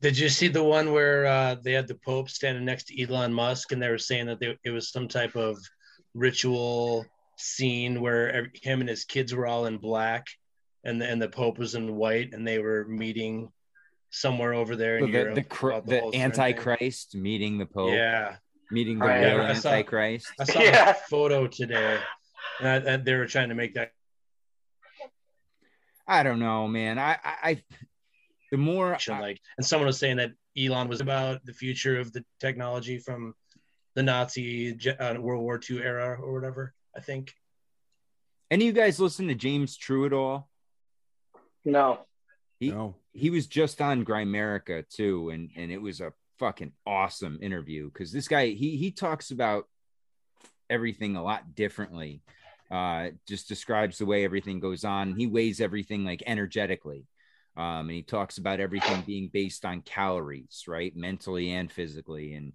Did 0.00 0.18
you 0.18 0.28
see 0.28 0.48
the 0.48 0.64
one 0.64 0.92
where 0.92 1.26
uh, 1.26 1.56
they 1.62 1.72
had 1.72 1.86
the 1.86 1.94
Pope 1.94 2.28
standing 2.28 2.64
next 2.64 2.88
to 2.88 3.00
Elon 3.00 3.32
Musk 3.32 3.70
and 3.70 3.80
they 3.80 3.88
were 3.88 3.98
saying 3.98 4.26
that 4.26 4.40
they, 4.40 4.58
it 4.64 4.70
was 4.70 4.90
some 4.90 5.06
type 5.06 5.36
of 5.36 5.58
ritual 6.12 7.06
scene 7.38 8.00
where 8.00 8.32
ev- 8.32 8.46
him 8.54 8.80
and 8.80 8.88
his 8.88 9.04
kids 9.04 9.32
were 9.32 9.46
all 9.46 9.66
in 9.66 9.78
black 9.78 10.26
and 10.84 11.00
the, 11.00 11.08
and 11.08 11.22
the 11.22 11.28
Pope 11.28 11.58
was 11.58 11.76
in 11.76 11.94
white 11.94 12.34
and 12.34 12.46
they 12.46 12.58
were 12.58 12.84
meeting 12.88 13.52
somewhere 14.12 14.52
over 14.54 14.76
there 14.76 14.98
in 14.98 15.02
So 15.02 15.06
the 15.06 15.12
Europe. 15.18 15.34
the, 15.34 15.42
cr- 15.42 15.70
about 15.70 15.86
the 15.86 16.00
whole 16.00 16.08
CERN 16.10 16.12
thing. 16.12 16.22
Antichrist 16.22 17.16
meeting 17.16 17.58
the 17.58 17.66
Pope, 17.66 17.90
Yeah. 17.92 18.36
meeting 18.70 18.98
the 19.00 19.06
Right. 19.06 19.24
real 19.24 19.40
I 19.40 19.54
saw- 19.54 19.70
Antichrist. 19.70 20.28
I 20.38 20.44
saw 20.44 20.60
Yeah. 20.60 20.90
a 20.90 20.94
photo 20.94 21.46
today 21.48 21.98
and, 22.60 22.68
I, 22.68 22.92
and 22.92 23.04
they 23.04 23.14
were 23.14 23.26
trying 23.26 23.48
to 23.48 23.54
make 23.56 23.74
that 23.74 23.90
I 26.06 26.22
don't 26.22 26.40
know, 26.40 26.68
man. 26.68 26.98
I 26.98 27.12
I, 27.24 27.34
I 27.50 27.62
the 28.50 28.58
more 28.58 28.86
connection, 28.86 29.14
I- 29.14 29.20
like 29.20 29.40
and 29.56 29.66
someone 29.66 29.86
was 29.86 29.98
saying 29.98 30.16
that 30.18 30.32
Elon 30.58 30.88
was 30.88 31.00
about 31.00 31.44
the 31.46 31.54
future 31.54 31.98
of 31.98 32.12
the 32.12 32.24
technology 32.40 32.98
from 32.98 33.34
the 33.94 34.02
Nazi 34.02 34.76
uh, 34.98 35.14
World 35.18 35.42
War 35.42 35.58
II 35.70 35.82
era 35.82 36.18
or 36.20 36.32
whatever. 36.34 36.74
I 36.96 37.00
think. 37.00 37.32
any 38.50 38.68
of 38.68 38.76
you 38.76 38.82
guys 38.82 39.00
listen 39.00 39.28
to 39.28 39.34
James 39.34 39.76
True 39.76 40.04
at 40.04 40.12
all? 40.12 40.50
No. 41.64 42.00
He 42.62 42.70
No. 42.70 42.94
he 43.12 43.30
was 43.30 43.48
just 43.48 43.82
on 43.82 44.04
Grimerica 44.04 44.88
too, 44.88 45.30
and 45.30 45.50
and 45.56 45.72
it 45.72 45.82
was 45.82 46.00
a 46.00 46.12
fucking 46.38 46.72
awesome 46.86 47.40
interview 47.42 47.90
because 47.90 48.12
this 48.12 48.28
guy 48.28 48.48
he 48.50 48.76
he 48.76 48.92
talks 48.92 49.32
about 49.32 49.68
everything 50.70 51.16
a 51.16 51.22
lot 51.24 51.56
differently. 51.56 52.22
Uh, 52.70 53.10
just 53.26 53.48
describes 53.48 53.98
the 53.98 54.06
way 54.06 54.24
everything 54.24 54.60
goes 54.60 54.84
on. 54.84 55.14
He 55.14 55.26
weighs 55.26 55.60
everything 55.60 56.04
like 56.04 56.22
energetically. 56.24 57.06
Um, 57.56 57.88
and 57.88 57.90
he 57.90 58.02
talks 58.02 58.38
about 58.38 58.60
everything 58.60 59.02
being 59.02 59.28
based 59.28 59.64
on 59.64 59.82
calories, 59.82 60.64
right? 60.68 60.96
Mentally 60.96 61.50
and 61.50 61.70
physically. 61.70 62.34
And 62.34 62.52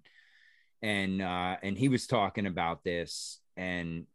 and 0.80 1.20
uh 1.20 1.56
and 1.62 1.76
he 1.76 1.88
was 1.88 2.06
talking 2.06 2.46
about 2.46 2.82
this 2.82 3.40
and 3.56 4.06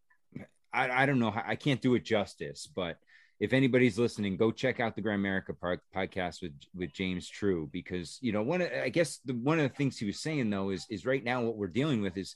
I, 0.73 1.03
I 1.03 1.05
don't 1.05 1.19
know 1.19 1.29
how 1.29 1.43
I 1.45 1.55
can't 1.55 1.81
do 1.81 1.93
it 1.93 2.03
justice, 2.03 2.67
but 2.67 2.97
if 3.39 3.53
anybody's 3.53 3.97
listening, 3.97 4.37
go 4.37 4.51
check 4.51 4.79
out 4.79 4.95
the 4.95 5.01
Grimerica 5.01 5.59
Park 5.59 5.81
podcast 5.95 6.41
with 6.41 6.53
with 6.75 6.93
James 6.93 7.27
True 7.27 7.69
because 7.71 8.17
you 8.21 8.31
know 8.31 8.43
one 8.43 8.61
of, 8.61 8.69
I 8.71 8.89
guess 8.89 9.19
the 9.25 9.33
one 9.33 9.59
of 9.59 9.69
the 9.69 9.75
things 9.75 9.97
he 9.97 10.05
was 10.05 10.19
saying 10.19 10.49
though 10.49 10.69
is 10.69 10.85
is 10.89 11.05
right 11.05 11.23
now 11.23 11.41
what 11.41 11.57
we're 11.57 11.67
dealing 11.67 12.01
with 12.01 12.17
is 12.17 12.35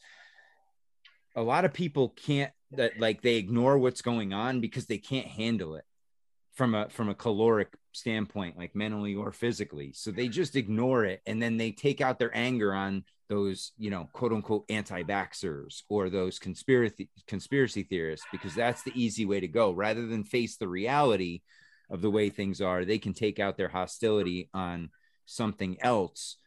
a 1.35 1.41
lot 1.41 1.65
of 1.65 1.73
people 1.73 2.09
can't 2.09 2.51
that 2.71 2.99
like 2.99 3.21
they 3.21 3.35
ignore 3.35 3.77
what's 3.77 4.01
going 4.01 4.33
on 4.33 4.59
because 4.59 4.87
they 4.87 4.97
can't 4.97 5.27
handle 5.27 5.75
it 5.75 5.85
from 6.53 6.73
a 6.73 6.89
from 6.89 7.09
a 7.09 7.15
caloric 7.15 7.69
standpoint 7.93 8.57
like 8.57 8.75
mentally 8.75 9.15
or 9.15 9.31
physically. 9.31 9.93
So 9.93 10.11
they 10.11 10.27
just 10.27 10.55
ignore 10.55 11.05
it 11.05 11.21
and 11.25 11.41
then 11.41 11.57
they 11.57 11.71
take 11.71 12.01
out 12.01 12.19
their 12.19 12.35
anger 12.35 12.73
on 12.73 13.03
those 13.29 13.71
you 13.77 13.89
know 13.89 14.09
quote 14.13 14.31
unquote 14.31 14.65
anti-vaxxers 14.69 15.83
or 15.89 16.09
those 16.09 16.39
conspiracy 16.39 17.09
conspiracy 17.27 17.83
theorists 17.83 18.25
because 18.31 18.55
that's 18.55 18.83
the 18.83 18.91
easy 18.95 19.25
way 19.25 19.39
to 19.39 19.47
go 19.47 19.71
rather 19.71 20.07
than 20.07 20.23
face 20.23 20.57
the 20.57 20.67
reality 20.67 21.41
of 21.89 22.01
the 22.01 22.11
way 22.11 22.29
things 22.29 22.61
are 22.61 22.85
they 22.85 22.99
can 22.99 23.13
take 23.13 23.39
out 23.39 23.57
their 23.57 23.67
hostility 23.67 24.49
on 24.53 24.89
something 25.25 25.77
else 25.81 26.37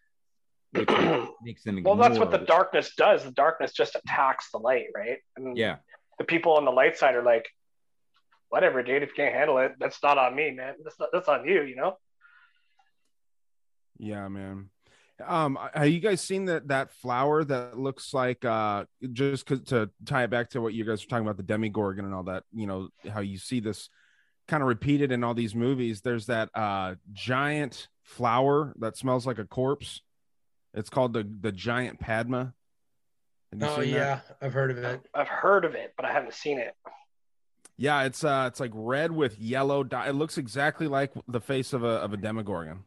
which 0.73 0.89
makes 1.43 1.65
them 1.65 1.83
Well, 1.83 1.97
that's 1.97 2.17
what 2.17 2.31
the 2.31 2.39
darkness 2.39 2.93
does. 2.97 3.25
The 3.25 3.33
darkness 3.33 3.73
just 3.73 3.97
attacks 3.97 4.53
the 4.53 4.59
light, 4.59 4.87
right? 4.95 5.19
And 5.37 5.57
yeah 5.57 5.79
the 6.21 6.25
people 6.25 6.53
on 6.53 6.67
the 6.67 6.71
light 6.71 6.99
side 6.99 7.15
are 7.15 7.23
like, 7.23 7.49
whatever, 8.51 8.83
dude. 8.83 9.03
If 9.03 9.09
you 9.09 9.15
can't 9.15 9.35
handle 9.35 9.57
it, 9.59 9.73
that's 9.81 10.03
not 10.03 10.19
on 10.19 10.37
me, 10.37 10.51
man. 10.51 10.75
That's 10.85 11.01
not, 11.01 11.09
that's 11.15 11.29
on 11.29 11.49
you, 11.49 11.63
you 11.63 11.75
know. 11.75 11.97
Yeah, 13.99 14.29
man. 14.29 14.69
Um, 15.27 15.59
have 15.75 15.89
you 15.89 16.01
guys 16.01 16.21
seen 16.21 16.47
that 16.47 16.69
that 16.69 16.91
flower 16.93 17.45
that 17.45 17.79
looks 17.79 18.13
like 18.15 18.45
uh 18.45 18.85
just 19.13 19.47
'cause- 19.47 19.63
to 19.67 19.91
tie 20.07 20.25
it 20.25 20.31
back 20.31 20.51
to 20.51 20.61
what 20.61 20.75
you 20.75 20.85
guys 20.85 21.05
were 21.05 21.09
talking 21.09 21.27
about 21.27 21.37
the 21.37 21.43
demigorgon 21.43 22.01
and 22.01 22.15
all 22.15 22.25
that, 22.25 22.45
you 22.53 22.67
know, 22.67 22.89
how 23.13 23.21
you 23.21 23.39
see 23.39 23.61
this 23.61 23.89
kind 24.49 24.63
of 24.63 24.69
repeated 24.69 25.13
in 25.13 25.23
all 25.23 25.35
these 25.35 25.55
movies. 25.55 26.01
There's 26.01 26.27
that 26.27 26.51
uh 26.55 26.95
giant 27.13 27.89
flower 28.03 28.75
that 28.79 28.97
smells 28.97 29.27
like 29.27 29.39
a 29.39 29.45
corpse. 29.45 30.03
It's 30.75 30.91
called 30.91 31.13
the 31.13 31.25
the 31.41 31.53
giant 31.53 32.01
Padma. 32.01 32.55
Have 33.53 33.61
you 33.61 33.67
Oh 33.67 33.81
seen 33.83 33.91
that? 33.95 33.97
yeah, 33.97 34.21
I've 34.41 34.53
heard 34.53 34.71
of 34.71 34.79
it. 34.79 35.01
I've 35.15 35.29
heard 35.29 35.65
of 35.65 35.75
it, 35.75 35.93
but 35.97 36.05
I 36.05 36.13
haven't 36.13 36.35
seen 36.35 36.59
it. 36.59 36.75
Yeah, 37.77 38.03
it's 38.03 38.23
uh 38.25 38.45
it's 38.49 38.61
like 38.61 38.71
red 38.75 39.11
with 39.13 39.39
yellow 39.39 39.83
dye. 39.83 40.09
It 40.09 40.15
looks 40.15 40.39
exactly 40.39 40.87
like 40.87 41.13
the 41.27 41.41
face 41.41 41.73
of 41.73 41.83
a 41.83 41.87
of 42.05 42.13
a 42.13 42.17
demogorgon. 42.17 42.85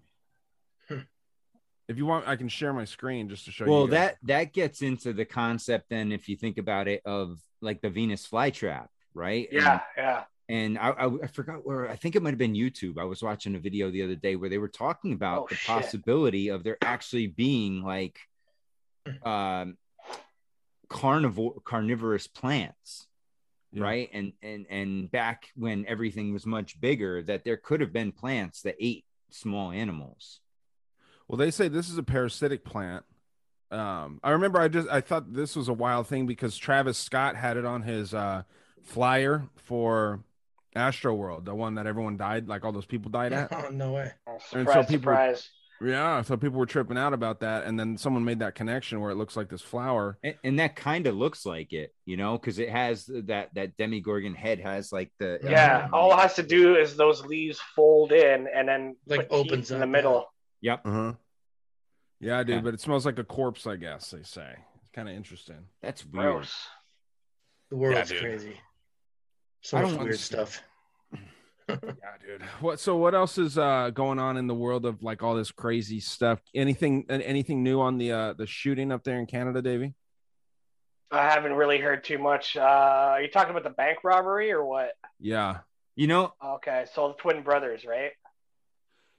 If 1.87 1.97
you 1.97 2.05
want, 2.05 2.27
I 2.27 2.35
can 2.37 2.47
share 2.47 2.71
my 2.73 2.85
screen 2.85 3.27
just 3.29 3.45
to 3.45 3.51
show 3.51 3.65
you. 3.65 3.71
well 3.71 3.87
that 3.87 4.17
that 4.23 4.53
gets 4.53 4.81
into 4.81 5.11
the 5.13 5.25
concept 5.25 5.89
then 5.89 6.11
if 6.11 6.29
you 6.29 6.35
think 6.37 6.57
about 6.57 6.87
it 6.87 7.01
of 7.05 7.39
like 7.61 7.81
the 7.81 7.89
venus 7.89 8.27
flytrap 8.27 8.87
right 9.13 9.47
And- 9.51 9.61
Yeah, 9.61 9.79
yeah. 9.97 10.23
and 10.49 10.77
I, 10.77 10.89
I, 10.89 11.05
I 11.23 11.27
forgot 11.27 11.65
where 11.65 11.89
I 11.89 11.95
think 11.95 12.15
it 12.15 12.21
might 12.23 12.31
have 12.31 12.37
been 12.37 12.53
YouTube. 12.53 12.97
I 12.99 13.03
was 13.05 13.21
watching 13.21 13.55
a 13.55 13.59
video 13.59 13.91
the 13.91 14.01
other 14.03 14.15
day 14.15 14.35
where 14.35 14.49
they 14.49 14.57
were 14.57 14.67
talking 14.69 15.13
about 15.13 15.43
Oh, 15.43 15.47
the 15.49 15.55
shit. 15.55 15.67
possibility 15.67 16.49
of 16.49 16.63
there 16.63 16.77
actually 16.81 17.27
being 17.27 17.83
like 17.83 18.17
um 19.25 19.77
carnivore 20.89 21.55
carnivorous 21.65 22.27
plants 22.27 23.07
Yeah. 23.71 23.83
right 23.83 24.09
and 24.13 24.33
and 24.41 24.65
and 24.69 25.11
back 25.11 25.47
when 25.55 25.85
everything 25.87 26.33
was 26.33 26.45
much 26.45 26.79
bigger 26.79 27.23
that 27.23 27.43
there 27.43 27.57
could 27.57 27.81
have 27.81 27.91
been 27.91 28.11
plants 28.11 28.61
that 28.61 28.75
ate 28.79 29.05
small 29.31 29.71
animals 29.71 30.39
Well, 31.27 31.37
they 31.37 31.51
say 31.51 31.67
this 31.67 31.89
is 31.89 31.97
a 31.97 32.03
parasitic 32.03 32.63
plant. 32.65 33.03
Um, 33.71 34.19
I 34.23 34.31
remember 34.31 34.59
I 34.59 34.67
just 34.67 34.87
I 34.89 35.01
thought 35.01 35.33
this 35.33 35.55
was 35.55 35.67
a 35.67 35.73
wild 35.73 36.07
thing 36.07 36.27
because 36.27 36.57
Travis 36.57 36.97
Scott 36.97 37.35
had 37.35 37.57
it 37.57 37.65
on 37.65 37.81
his 37.81 38.13
uh 38.13 38.43
flyer 38.83 39.47
for 39.55 40.19
Astro 40.75 41.13
World, 41.15 41.45
the 41.45 41.55
one 41.55 41.75
that 41.75 41.87
everyone 41.87 42.17
died, 42.17 42.47
like 42.47 42.63
all 42.65 42.71
those 42.71 42.85
people 42.85 43.09
died 43.11 43.33
at. 43.33 43.51
Oh, 43.65 43.69
no 43.71 43.93
way. 43.93 44.11
Oh, 44.27 44.33
And 44.53 44.67
surprise, 44.67 44.73
so 44.73 44.81
people- 44.83 45.11
surprise. 45.13 45.49
Yeah, 45.81 46.21
so 46.21 46.37
people 46.37 46.59
were 46.59 46.65
tripping 46.65 46.97
out 46.97 47.13
about 47.13 47.41
that, 47.41 47.65
and 47.65 47.77
then 47.77 47.97
someone 47.97 48.23
made 48.23 48.39
that 48.39 48.55
connection 48.55 49.01
where 49.01 49.11
it 49.11 49.15
looks 49.15 49.35
like 49.35 49.49
this 49.49 49.61
flower. 49.61 50.17
and, 50.23 50.35
and 50.41 50.59
that 50.59 50.77
kind 50.77 51.07
of 51.07 51.15
looks 51.15 51.45
like 51.45 51.73
it 51.73 51.93
you 52.05 52.15
know 52.15 52.37
because 52.37 52.57
it 52.57 52.69
has 52.69 53.05
that 53.25 53.49
that 53.55 53.75
demigorgon 53.75 54.33
head 54.35 54.59
has 54.61 54.93
like 54.93 55.11
the 55.19 55.39
Yeah, 55.43 55.85
um, 55.85 55.93
all 55.93 56.13
it 56.13 56.19
has 56.21 56.35
to 56.35 56.43
do 56.43 56.75
is 56.77 56.95
those 56.95 57.25
leaves 57.25 57.59
fold 57.75 58.13
in 58.13 58.47
and 58.55 58.67
then 58.69 58.95
Like 59.07 59.27
opens 59.29 59.71
in 59.71 59.79
the 59.79 59.83
up, 59.85 59.89
middle. 59.89 60.32
Yep 60.63 60.81
Uh 60.85 60.91
huh. 60.91 61.13
Yeah, 62.19 62.41
dude, 62.43 62.55
Yeah. 62.55 62.61
but 62.61 62.73
it 62.73 62.79
smells 62.81 63.05
like 63.05 63.19
a 63.19 63.23
corpse. 63.23 63.67
I 63.67 63.75
guess 63.75 64.09
they 64.09 64.23
say 64.23 64.55
it's 64.81 64.89
kind 64.95 65.07
of 65.09 65.15
interesting. 65.15 65.67
that's 65.81 66.03
weird 66.05 66.33
Gross. 66.33 66.67
The 67.69 67.75
world's 67.77 68.09
dude. 68.09 68.19
crazy. 68.21 68.57
So 69.61 69.77
much 69.77 69.87
weird 69.89 69.99
understand. 70.01 70.47
stuff. 70.49 70.63
Yeah, 71.69 71.77
dude. 72.25 72.41
What? 72.59 72.79
So, 72.81 72.97
what 72.97 73.15
else 73.15 73.37
is 73.37 73.57
uh 73.57 73.89
going 73.93 74.19
on 74.19 74.35
in 74.35 74.47
the 74.47 74.53
world 74.53 74.85
of 74.85 75.01
like 75.01 75.23
all 75.23 75.33
this 75.35 75.49
crazy 75.51 76.01
stuff? 76.01 76.41
Anything? 76.53 77.05
Anything 77.09 77.63
new 77.63 77.79
on 77.79 77.97
the 77.97 78.11
uh 78.11 78.33
the 78.33 78.45
shooting 78.45 78.91
up 78.91 79.03
there 79.05 79.17
in 79.17 79.25
Canada, 79.27 79.61
Davey? 79.61 79.93
I 81.09 81.29
haven't 81.29 81.53
really 81.53 81.77
heard 81.77 82.03
too 82.03 82.17
much. 82.17 82.57
Uh, 82.57 82.61
are 82.61 83.21
you 83.21 83.29
talking 83.29 83.51
about 83.51 83.63
the 83.63 83.69
bank 83.69 83.99
robbery 84.03 84.51
or 84.51 84.65
what? 84.65 84.91
Yeah. 85.19 85.59
you 85.95 86.07
know 86.07 86.33
Okay, 86.43 86.85
so 86.93 87.09
the 87.09 87.13
twin 87.13 87.43
brothers, 87.43 87.85
right? 87.85 88.11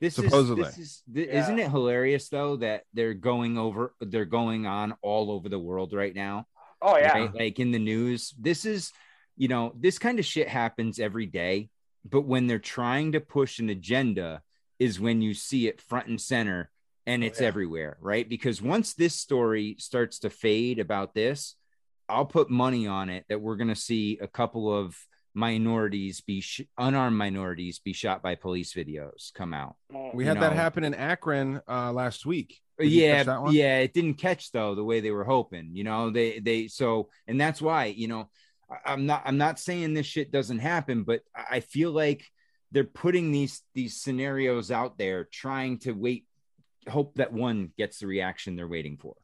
This 0.05 0.17
Supposedly. 0.17 0.65
is, 0.65 0.69
this 0.77 0.79
is 0.87 1.03
th- 1.15 1.29
Yeah. 1.29 1.41
isn't 1.43 1.59
it 1.59 1.71
hilarious 1.71 2.29
though 2.29 2.57
that 2.57 2.83
they're 2.93 3.15
going 3.15 3.57
over 3.57 3.95
they're 4.01 4.27
going 4.27 4.67
on 4.67 4.95
all 5.01 5.31
over 5.31 5.49
the 5.49 5.59
world 5.59 5.95
right 5.95 6.15
now 6.15 6.47
Oh 6.83 6.99
yeah, 6.99 7.13
right? 7.17 7.35
like 7.35 7.59
in 7.59 7.71
the 7.73 7.79
news 7.79 8.35
this 8.39 8.67
is 8.67 8.93
you 9.39 9.49
know 9.49 9.73
this 9.81 9.99
kind 9.99 10.19
of 10.19 10.27
shit 10.27 10.47
happens 10.49 10.99
every 11.01 11.25
day 11.25 11.71
but 12.05 12.23
when 12.23 12.47
they're 12.47 12.59
trying 12.59 13.13
to 13.13 13.21
push 13.21 13.59
an 13.61 13.71
agenda 13.71 14.43
is 14.79 15.01
when 15.01 15.23
you 15.23 15.33
see 15.33 15.69
it 15.69 15.81
front 15.81 16.09
and 16.09 16.21
center 16.21 16.71
and 17.07 17.23
Oh, 17.23 17.27
it's 17.29 17.41
yeah. 17.41 17.47
everywhere 17.49 17.97
right 18.03 18.29
because 18.29 18.61
once 18.61 18.93
this 18.93 19.15
story 19.15 19.77
starts 19.79 20.19
to 20.21 20.29
fade 20.29 20.79
about 20.81 21.15
this 21.15 21.55
i'll 22.11 22.27
put 22.27 22.51
money 22.51 22.87
on 22.87 23.09
it 23.09 23.25
that 23.31 23.41
we're 23.41 23.57
going 23.57 23.69
to 23.75 23.87
see 23.91 24.19
a 24.21 24.29
couple 24.29 24.71
of 24.71 24.95
minorities 25.35 26.21
be 26.21 26.41
sh- 26.41 26.63
unarmed 26.79 27.17
minorities 27.17 27.79
be 27.81 27.93
shot 27.93 28.23
by 28.23 28.35
police 28.35 28.73
videos 28.73 29.33
come 29.35 29.53
out 29.53 29.77
Mm. 29.93 30.15
We 30.15 30.25
You 30.25 30.29
had 30.29 30.41
that 30.41 30.53
happen 30.53 30.85
in 30.85 30.95
Akron 30.95 31.61
uh 31.69 31.93
last 31.93 32.25
week. 32.25 32.61
Did 32.79 32.91
yeah 32.91 33.17
catch 33.19 33.27
that 33.27 33.43
one? 33.43 33.55
yeah 33.55 33.79
it 33.79 33.93
didn't 33.93 34.15
catch 34.15 34.51
though 34.53 34.75
the 34.75 34.85
way 34.85 35.01
they 35.01 35.11
were 35.13 35.25
hoping 35.25 35.71
you 35.75 35.85
know 35.85 36.11
they 36.11 36.39
they 36.41 36.69
so 36.69 37.09
and 37.29 37.41
that's 37.41 37.61
why 37.63 37.87
you 37.87 38.09
know 38.09 38.29
I- 38.71 38.93
i'm 38.93 39.07
not 39.07 39.23
i'm 39.27 39.39
not 39.39 39.59
saying 39.61 39.95
this 39.95 40.07
shit 40.07 40.31
doesn't 40.33 40.59
happen 40.61 41.05
but 41.05 41.21
i 41.37 41.57
I 41.57 41.61
feel 41.61 41.93
like 41.93 42.25
they're 42.73 42.85
putting 42.85 43.31
these 43.31 43.63
these 43.75 44.01
scenarios 44.01 44.71
out 44.73 44.99
there 44.99 45.25
trying 45.25 45.79
to 45.81 45.93
wait 45.93 46.27
hope 46.89 47.15
that 47.17 47.33
one 47.33 47.73
gets 47.79 47.99
the 48.01 48.07
reaction 48.09 48.57
they're 48.57 48.67
waiting 48.77 48.97
for 48.97 49.15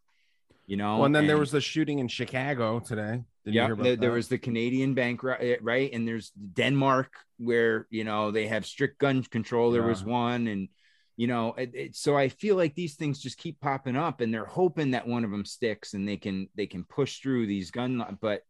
you 0.71 0.77
know 0.77 0.97
Well, 0.97 1.05
and 1.07 1.15
then 1.15 1.27
there 1.27 1.39
was 1.39 1.51
the 1.51 1.61
shooting 1.61 1.99
in 1.99 2.09
Chicago 2.09 2.79
today. 2.81 3.23
Did 3.45 3.55
you 3.55 3.61
yeah 3.61 3.65
hear 3.67 3.73
about 3.75 3.85
there, 3.85 3.97
there 3.97 4.13
was 4.13 4.29
the 4.29 4.39
canadian 4.39 4.95
bank 4.95 5.21
eh, 5.25 5.57
right? 5.61 5.91
And 5.93 6.07
there's 6.07 6.31
denmark 6.31 7.13
where 7.39 7.87
you 7.91 8.05
know 8.05 8.31
they 8.31 8.47
have 8.47 8.65
strict 8.65 8.99
gun 8.99 9.23
control. 9.25 9.73
There 9.73 9.83
was 9.83 10.05
one 10.05 10.47
and 10.47 10.69
you 11.17 11.27
know 11.27 11.53
it, 11.59 11.71
it, 11.75 11.97
so 11.97 12.17
i 12.17 12.29
feel 12.31 12.57
like 12.57 12.75
these 12.75 12.95
things 12.95 13.19
just 13.19 13.37
keep 13.37 13.61
popping 13.61 13.97
up 13.97 14.23
and 14.23 14.33
they're 14.33 14.47
hoping 14.47 14.93
that 14.93 15.07
one 15.07 15.25
of 15.25 15.31
them 15.31 15.45
sticks 15.45 15.93
and 15.93 16.09
they 16.09 16.17
can 16.17 16.49
they 16.55 16.67
can 16.67 16.85
push 16.85 17.19
through 17.19 17.47
these 17.47 17.71
gun 17.71 18.17
but 18.23 18.41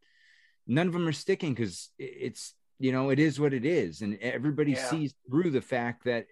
none 0.69 0.87
of 0.87 0.93
them 0.93 1.09
are 1.09 1.13
sticking 1.13 1.53
because 1.53 1.91
it's 1.99 2.55
you 2.79 2.93
know 2.93 3.11
it 3.11 3.19
is 3.19 3.41
what 3.41 3.53
it 3.55 3.65
is. 3.65 4.03
And 4.03 4.19
everybody 4.21 4.73
Yeah. 4.73 4.89
sees 4.89 5.15
through 5.29 5.51
the 5.51 5.61
fact 5.61 6.05
that 6.05 6.27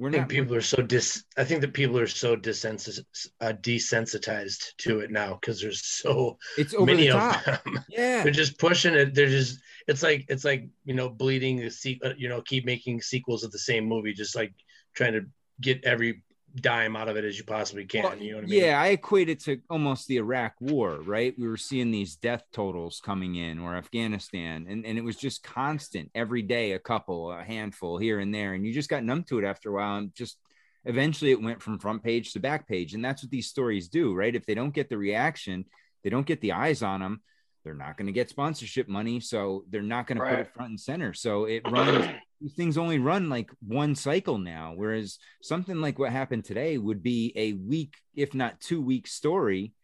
we're 0.00 0.08
I 0.08 0.12
think 0.12 0.22
not 0.22 0.28
people 0.30 0.56
are 0.56 0.62
so 0.62 0.80
dis. 0.80 1.24
I 1.36 1.44
think 1.44 1.60
that 1.60 1.74
people 1.74 1.98
are 1.98 2.06
so 2.06 2.34
desensis- 2.34 3.04
uh, 3.42 3.52
desensitized 3.60 4.74
to 4.78 5.00
it 5.00 5.10
now 5.10 5.34
because 5.34 5.60
there's 5.60 5.84
so 5.84 6.38
it's 6.56 6.74
many 6.78 7.08
the 7.08 7.18
of 7.18 7.44
them. 7.44 7.84
yeah 7.90 8.22
They're 8.22 8.32
just 8.32 8.58
pushing 8.58 8.94
it. 8.94 9.14
They're 9.14 9.28
just. 9.28 9.60
It's 9.86 10.02
like 10.02 10.24
it's 10.28 10.44
like 10.44 10.68
you 10.86 10.94
know 10.94 11.10
bleeding 11.10 11.58
the 11.58 11.70
se- 11.70 12.00
uh, 12.02 12.14
You 12.16 12.30
know, 12.30 12.40
keep 12.40 12.64
making 12.64 13.02
sequels 13.02 13.44
of 13.44 13.52
the 13.52 13.58
same 13.58 13.84
movie, 13.84 14.14
just 14.14 14.34
like 14.34 14.54
trying 14.94 15.12
to 15.12 15.26
get 15.60 15.84
every 15.84 16.22
dime 16.56 16.96
out 16.96 17.08
of 17.08 17.16
it 17.16 17.24
as 17.24 17.38
you 17.38 17.44
possibly 17.44 17.84
can. 17.84 18.02
Well, 18.02 18.16
you 18.16 18.32
know 18.32 18.36
what 18.38 18.44
I 18.44 18.48
mean? 18.48 18.60
Yeah, 18.60 18.80
I 18.80 18.88
equate 18.88 19.28
it 19.28 19.40
to 19.44 19.60
almost 19.68 20.08
the 20.08 20.16
Iraq 20.16 20.54
war, 20.60 21.00
right? 21.02 21.34
We 21.38 21.48
were 21.48 21.56
seeing 21.56 21.90
these 21.90 22.16
death 22.16 22.42
totals 22.52 23.00
coming 23.04 23.36
in 23.36 23.58
or 23.58 23.76
Afghanistan, 23.76 24.66
and, 24.68 24.84
and 24.84 24.98
it 24.98 25.04
was 25.04 25.16
just 25.16 25.42
constant 25.42 26.10
every 26.14 26.42
day, 26.42 26.72
a 26.72 26.78
couple, 26.78 27.30
a 27.32 27.42
handful 27.42 27.98
here 27.98 28.18
and 28.18 28.34
there. 28.34 28.54
And 28.54 28.66
you 28.66 28.72
just 28.72 28.90
got 28.90 29.04
numb 29.04 29.24
to 29.24 29.38
it 29.38 29.44
after 29.44 29.70
a 29.70 29.72
while. 29.74 29.98
And 29.98 30.14
just 30.14 30.38
eventually 30.84 31.30
it 31.30 31.42
went 31.42 31.62
from 31.62 31.78
front 31.78 32.02
page 32.02 32.32
to 32.32 32.40
back 32.40 32.66
page. 32.66 32.94
And 32.94 33.04
that's 33.04 33.22
what 33.22 33.30
these 33.30 33.48
stories 33.48 33.88
do, 33.88 34.14
right? 34.14 34.34
If 34.34 34.46
they 34.46 34.54
don't 34.54 34.74
get 34.74 34.88
the 34.88 34.98
reaction, 34.98 35.64
they 36.02 36.10
don't 36.10 36.26
get 36.26 36.40
the 36.40 36.52
eyes 36.52 36.82
on 36.82 37.00
them, 37.00 37.22
they're 37.64 37.74
not 37.74 37.96
going 37.96 38.06
to 38.06 38.12
get 38.12 38.30
sponsorship 38.30 38.88
money. 38.88 39.20
So 39.20 39.64
they're 39.68 39.82
not 39.82 40.06
going 40.06 40.18
to 40.18 40.24
put 40.24 40.38
it 40.38 40.54
front 40.54 40.70
and 40.70 40.80
center. 40.80 41.12
So 41.12 41.44
it 41.44 41.62
runs 41.70 42.06
these 42.40 42.54
things 42.54 42.78
only 42.78 42.98
run 42.98 43.28
like 43.28 43.50
one 43.66 43.94
cycle 43.94 44.38
now 44.38 44.72
whereas 44.74 45.18
something 45.42 45.80
like 45.80 45.98
what 45.98 46.10
happened 46.10 46.44
today 46.44 46.78
would 46.78 47.02
be 47.02 47.32
a 47.36 47.52
week 47.52 47.94
if 48.14 48.34
not 48.34 48.60
two 48.60 48.80
week 48.80 49.06
story 49.06 49.74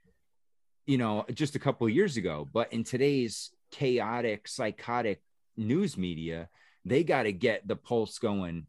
you 0.86 0.98
know 0.98 1.26
just 1.34 1.56
a 1.56 1.60
couple 1.60 1.86
of 1.86 1.92
years 1.92 2.16
ago. 2.16 2.48
But 2.50 2.72
in 2.72 2.84
today's 2.84 3.50
chaotic 3.72 4.48
psychotic 4.48 5.20
news 5.56 5.96
media 5.96 6.48
they 6.84 7.02
got 7.02 7.24
to 7.24 7.32
get 7.32 7.66
the 7.66 7.74
pulse 7.74 8.18
going 8.18 8.66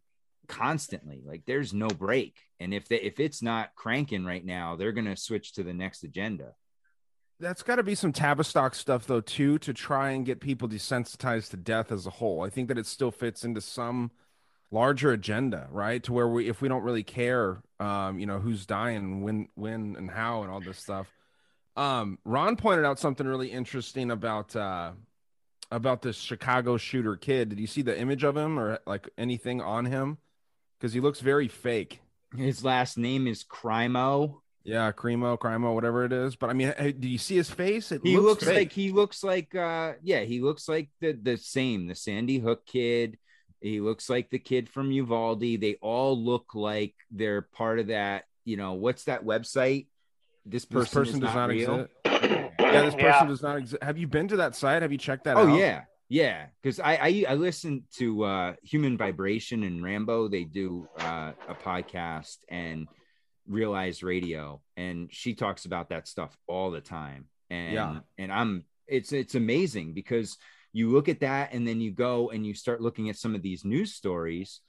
constantly. 0.47 1.21
Like 1.23 1.43
there's 1.45 1.71
no 1.71 1.87
break. 1.87 2.35
And 2.59 2.73
if 2.73 2.87
they 2.87 2.97
if 2.97 3.19
it's 3.19 3.41
not 3.41 3.75
cranking 3.75 4.25
right 4.25 4.43
now 4.43 4.75
they're 4.75 4.91
going 4.91 5.05
to 5.05 5.15
switch 5.15 5.53
to 5.53 5.63
the 5.63 5.73
next 5.73 6.03
agenda 6.03 6.53
That's 7.39 7.61
got 7.61 7.75
to 7.75 7.83
be 7.83 7.95
some 7.95 8.13
Tavistock 8.13 8.73
stuff 8.73 9.05
though 9.05 9.21
too 9.21 9.59
to 9.59 9.73
try 9.73 10.11
and 10.11 10.25
get 10.25 10.39
people 10.39 10.67
desensitized 10.67 11.51
to 11.51 11.57
death 11.57 11.91
as 11.91 12.07
a 12.07 12.11
whole. 12.11 12.43
I 12.43 12.49
think 12.49 12.67
that 12.69 12.77
it 12.77 12.87
still 12.87 13.11
fits 13.11 13.43
into 13.43 13.61
some 13.61 14.11
larger 14.71 15.11
agenda, 15.11 15.67
right? 15.71 16.01
To 16.03 16.13
where 16.13 16.27
we 16.27 16.49
if 16.49 16.61
we 16.61 16.67
don't 16.67 16.83
really 16.83 17.03
care 17.03 17.61
um, 17.79 18.19
you 18.19 18.25
know, 18.25 18.39
who's 18.39 18.65
dying, 18.65 19.21
when 19.21 19.49
when 19.55 19.95
and 19.97 20.09
how 20.09 20.43
and 20.43 20.51
all 20.51 20.61
this 20.61 20.79
stuff. 20.79 21.11
Um, 21.75 22.17
Ron 22.25 22.55
pointed 22.55 22.85
out 22.85 22.99
something 22.99 23.27
really 23.27 23.51
interesting 23.51 24.09
about 24.11 24.55
uh 24.55 24.91
about 25.71 26.01
this 26.01 26.17
Chicago 26.17 26.77
shooter 26.77 27.15
kid. 27.15 27.49
Did 27.49 27.59
you 27.59 27.67
see 27.67 27.81
the 27.81 27.97
image 27.99 28.23
of 28.23 28.35
him 28.35 28.57
or 28.57 28.79
like 28.87 29.09
anything 29.17 29.61
on 29.61 29.85
him? 29.85 30.17
Because 30.79 30.93
he 30.93 30.99
looks 30.99 31.19
very 31.19 31.47
fake. 31.47 32.01
his 32.35 32.63
last 32.63 32.97
name 32.97 33.27
is 33.27 33.43
crimo 33.43 34.41
Yeah, 34.67 34.91
Cremo, 34.91 35.39
Crimo, 35.39 35.73
whatever 35.73 36.03
it 36.03 36.11
is. 36.11 36.35
But 36.35 36.49
I 36.49 36.53
mean, 36.53 36.73
hey, 36.77 36.91
do 36.91 37.07
you 37.07 37.17
see 37.17 37.37
his 37.37 37.49
face? 37.49 37.93
It 37.93 38.01
he 38.03 38.17
looks 38.17 38.43
fake. 38.43 38.55
like 38.57 38.71
he 38.73 38.91
looks 38.91 39.23
like 39.23 39.55
uh 39.55 39.93
yeah 40.03 40.19
he 40.21 40.41
looks 40.41 40.67
like 40.67 40.89
the 40.99 41.13
the 41.13 41.37
same 41.37 41.87
the 41.87 41.95
sandy 41.95 42.37
hook 42.37 42.65
kid 42.65 43.17
he 43.61 43.79
looks 43.79 44.09
like 44.09 44.29
the 44.29 44.39
kid 44.39 44.67
from 44.69 44.91
uvalde 44.91 45.39
they 45.39 45.77
all 45.81 46.21
look 46.21 46.53
like 46.53 46.93
they're 47.11 47.41
part 47.41 47.79
of 47.79 47.87
that 47.87 48.25
you 48.43 48.57
know 48.57 48.73
what's 48.73 49.05
that 49.05 49.23
website 49.23 49.87
this 50.45 50.65
person, 50.65 50.81
this 50.81 50.93
person 50.93 51.19
does 51.21 51.33
not 51.33 51.49
real. 51.49 51.75
exist. 51.81 51.91
Yeah, 52.05 52.81
this 52.83 52.93
person 52.93 52.99
Yeah. 53.05 53.25
does 53.25 53.41
not 53.41 53.57
exist. 53.57 53.81
Have 53.83 53.97
you 53.97 54.07
been 54.07 54.27
to 54.29 54.37
that 54.37 54.55
site? 54.55 54.81
Have 54.81 54.91
you 54.91 54.97
checked 54.97 55.23
that 55.25 55.37
oh 55.37 55.47
out? 55.47 55.57
yeah 55.57 55.83
yeah 56.09 56.45
because 56.61 56.79
I, 56.79 56.95
I 56.95 57.25
i 57.29 57.33
listen 57.33 57.83
to 57.97 58.23
uh 58.23 58.53
human 58.63 58.97
vibration 58.97 59.63
and 59.63 59.83
rambo 59.83 60.27
they 60.29 60.45
do 60.45 60.87
uh 60.99 61.31
a 61.49 61.55
podcast 61.55 62.37
and 62.49 62.87
realize 63.47 64.03
radio 64.03 64.61
and 64.75 65.09
she 65.11 65.33
talks 65.33 65.65
about 65.65 65.89
that 65.89 66.07
stuff 66.07 66.37
all 66.47 66.71
the 66.71 66.81
time. 66.81 67.25
And 67.49 67.73
Yeah. 67.73 67.99
and 68.17 68.31
i'm 68.31 68.65
it's 68.87 69.11
it's 69.11 69.35
amazing 69.35 69.93
because 69.93 70.37
you 70.73 70.89
look 70.89 71.09
at 71.09 71.21
that 71.21 71.53
and 71.53 71.67
then 71.67 71.81
you 71.81 71.91
go 71.91 72.29
and 72.29 72.45
you 72.45 72.53
start 72.53 72.81
looking 72.81 73.09
at 73.09 73.17
some 73.17 73.35
of 73.35 73.41
these 73.41 73.65
news 73.65 73.93
stories 73.93 74.61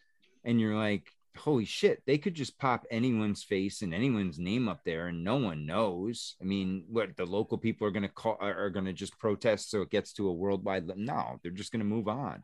and 0.44 0.60
you're 0.60 0.76
like 0.76 1.10
holy 1.36 1.64
shit 1.64 2.02
they 2.06 2.18
could 2.18 2.34
just 2.34 2.58
pop 2.58 2.84
anyone's 2.90 3.44
face 3.44 3.82
and 3.82 3.94
anyone's 3.94 4.38
name 4.40 4.68
up 4.68 4.80
there 4.84 5.06
and 5.06 5.22
no 5.22 5.36
one 5.36 5.66
knows. 5.66 6.34
I 6.40 6.44
mean 6.44 6.84
what 6.88 7.16
the 7.16 7.26
local 7.26 7.58
people 7.58 7.86
are 7.86 7.92
going 7.92 8.02
to 8.02 8.08
call 8.08 8.38
are, 8.40 8.70
going 8.70 8.86
to 8.86 8.92
just 8.92 9.18
protest 9.18 9.70
so 9.70 9.82
it 9.82 9.90
gets 9.90 10.12
to 10.14 10.28
a 10.28 10.32
worldwide 10.32 10.86
no 10.96 11.38
they're 11.42 11.52
just 11.52 11.70
going 11.72 11.80
to 11.80 11.84
move 11.84 12.08
on 12.08 12.42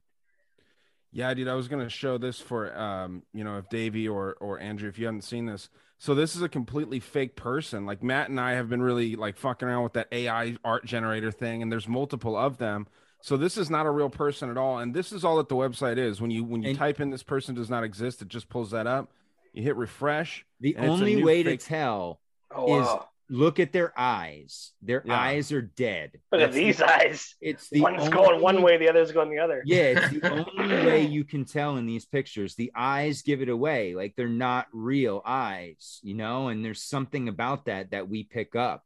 Yeah, 1.17 1.33
dude, 1.33 1.47
I 1.47 1.55
was 1.55 1.69
gonna 1.69 1.89
show 1.89 2.19
this 2.19 2.41
for 2.41 2.77
um, 2.77 3.23
you 3.33 3.45
know, 3.45 3.57
if 3.59 3.69
Davey 3.69 4.09
or 4.09 4.37
or 4.41 4.59
Andrew, 4.59 4.89
if 4.89 4.99
you 4.99 5.07
haven't 5.07 5.23
seen 5.23 5.47
this. 5.47 5.71
So 5.99 6.15
this 6.15 6.35
is 6.35 6.43
a 6.43 6.49
completely 6.49 6.99
fake 6.99 7.37
person. 7.37 7.87
Like 7.87 8.03
Matt 8.03 8.29
and 8.29 8.41
I 8.41 8.55
have 8.55 8.69
been 8.69 8.83
really 8.83 9.15
like 9.15 9.37
fucking 9.37 9.67
around 9.67 9.85
with 9.85 9.93
that 9.93 10.09
AI 10.11 10.57
art 10.65 10.85
generator 10.85 11.31
thing, 11.31 11.63
and 11.63 11.71
there's 11.71 11.87
multiple 11.87 12.37
of 12.37 12.59
them. 12.59 12.89
So 13.23 13.37
this 13.37 13.57
is 13.57 13.71
not 13.71 13.87
a 13.87 13.91
real 13.91 14.11
person 14.11 14.51
at 14.51 14.59
all. 14.59 14.79
And 14.81 14.93
this 14.93 15.13
is 15.13 15.25
all 15.25 15.37
that 15.39 15.49
the 15.49 15.55
website 15.55 15.97
is. 15.99 16.21
When 16.21 16.33
you 16.33 16.43
when 16.43 16.63
you 16.63 16.71
And- 16.71 16.79
type 16.79 17.01
in 17.01 17.11
this 17.11 17.23
person 17.23 17.55
does 17.55 17.71
not 17.71 17.85
exist, 17.85 18.21
it 18.21 18.29
just 18.29 18.49
pulls 18.49 18.73
that 18.73 18.87
up. 18.89 19.13
You 19.53 19.63
hit 19.63 19.77
refresh. 19.77 20.45
the 20.61 20.75
And 20.75 20.85
it's 20.87 20.91
a 20.91 20.93
only 20.95 21.23
way 21.23 21.45
fake- 21.45 21.61
to 21.61 21.67
tell 21.67 22.21
Oh, 22.51 22.81
is 22.81 22.87
wow. 22.87 23.09
Look 23.31 23.59
at 23.59 23.73
their 23.73 23.93
eyes 23.99 24.73
their 24.83 25.03
Yeah. 25.05 25.19
eyes 25.19 25.51
are 25.53 25.63
dead 25.63 26.21
Look 26.31 26.41
at 26.43 26.47
That's 26.47 26.55
the- 26.55 26.65
these 26.65 26.83
eyes. 26.83 27.35
it's 27.41 27.71
the 27.71 27.81
One's 27.81 28.01
only- 28.03 28.13
going 28.13 28.41
one 28.43 28.63
way, 28.63 28.77
the 28.77 28.89
other's 28.89 29.13
going 29.13 29.31
the 29.31 29.39
other. 29.39 29.63
yeah 29.65 29.95
it's 29.99 30.11
the 30.21 30.31
only 30.59 30.69
way 30.87 31.07
you 31.07 31.25
can 31.25 31.45
tell 31.45 31.77
in 31.79 31.87
these 31.87 32.05
pictures 32.05 32.55
the 32.55 32.71
eyes 32.75 33.23
give 33.23 33.41
it 33.41 33.49
away 33.49 33.95
like 33.95 34.15
they're 34.17 34.29
not 34.29 34.67
real 34.73 35.23
eyes 35.25 36.01
you 36.03 36.15
know 36.15 36.49
and 36.49 36.65
there's 36.65 36.83
something 36.83 37.29
about 37.29 37.65
that 37.65 37.91
that 37.93 38.09
we 38.09 38.23
pick 38.25 38.55
up 38.55 38.85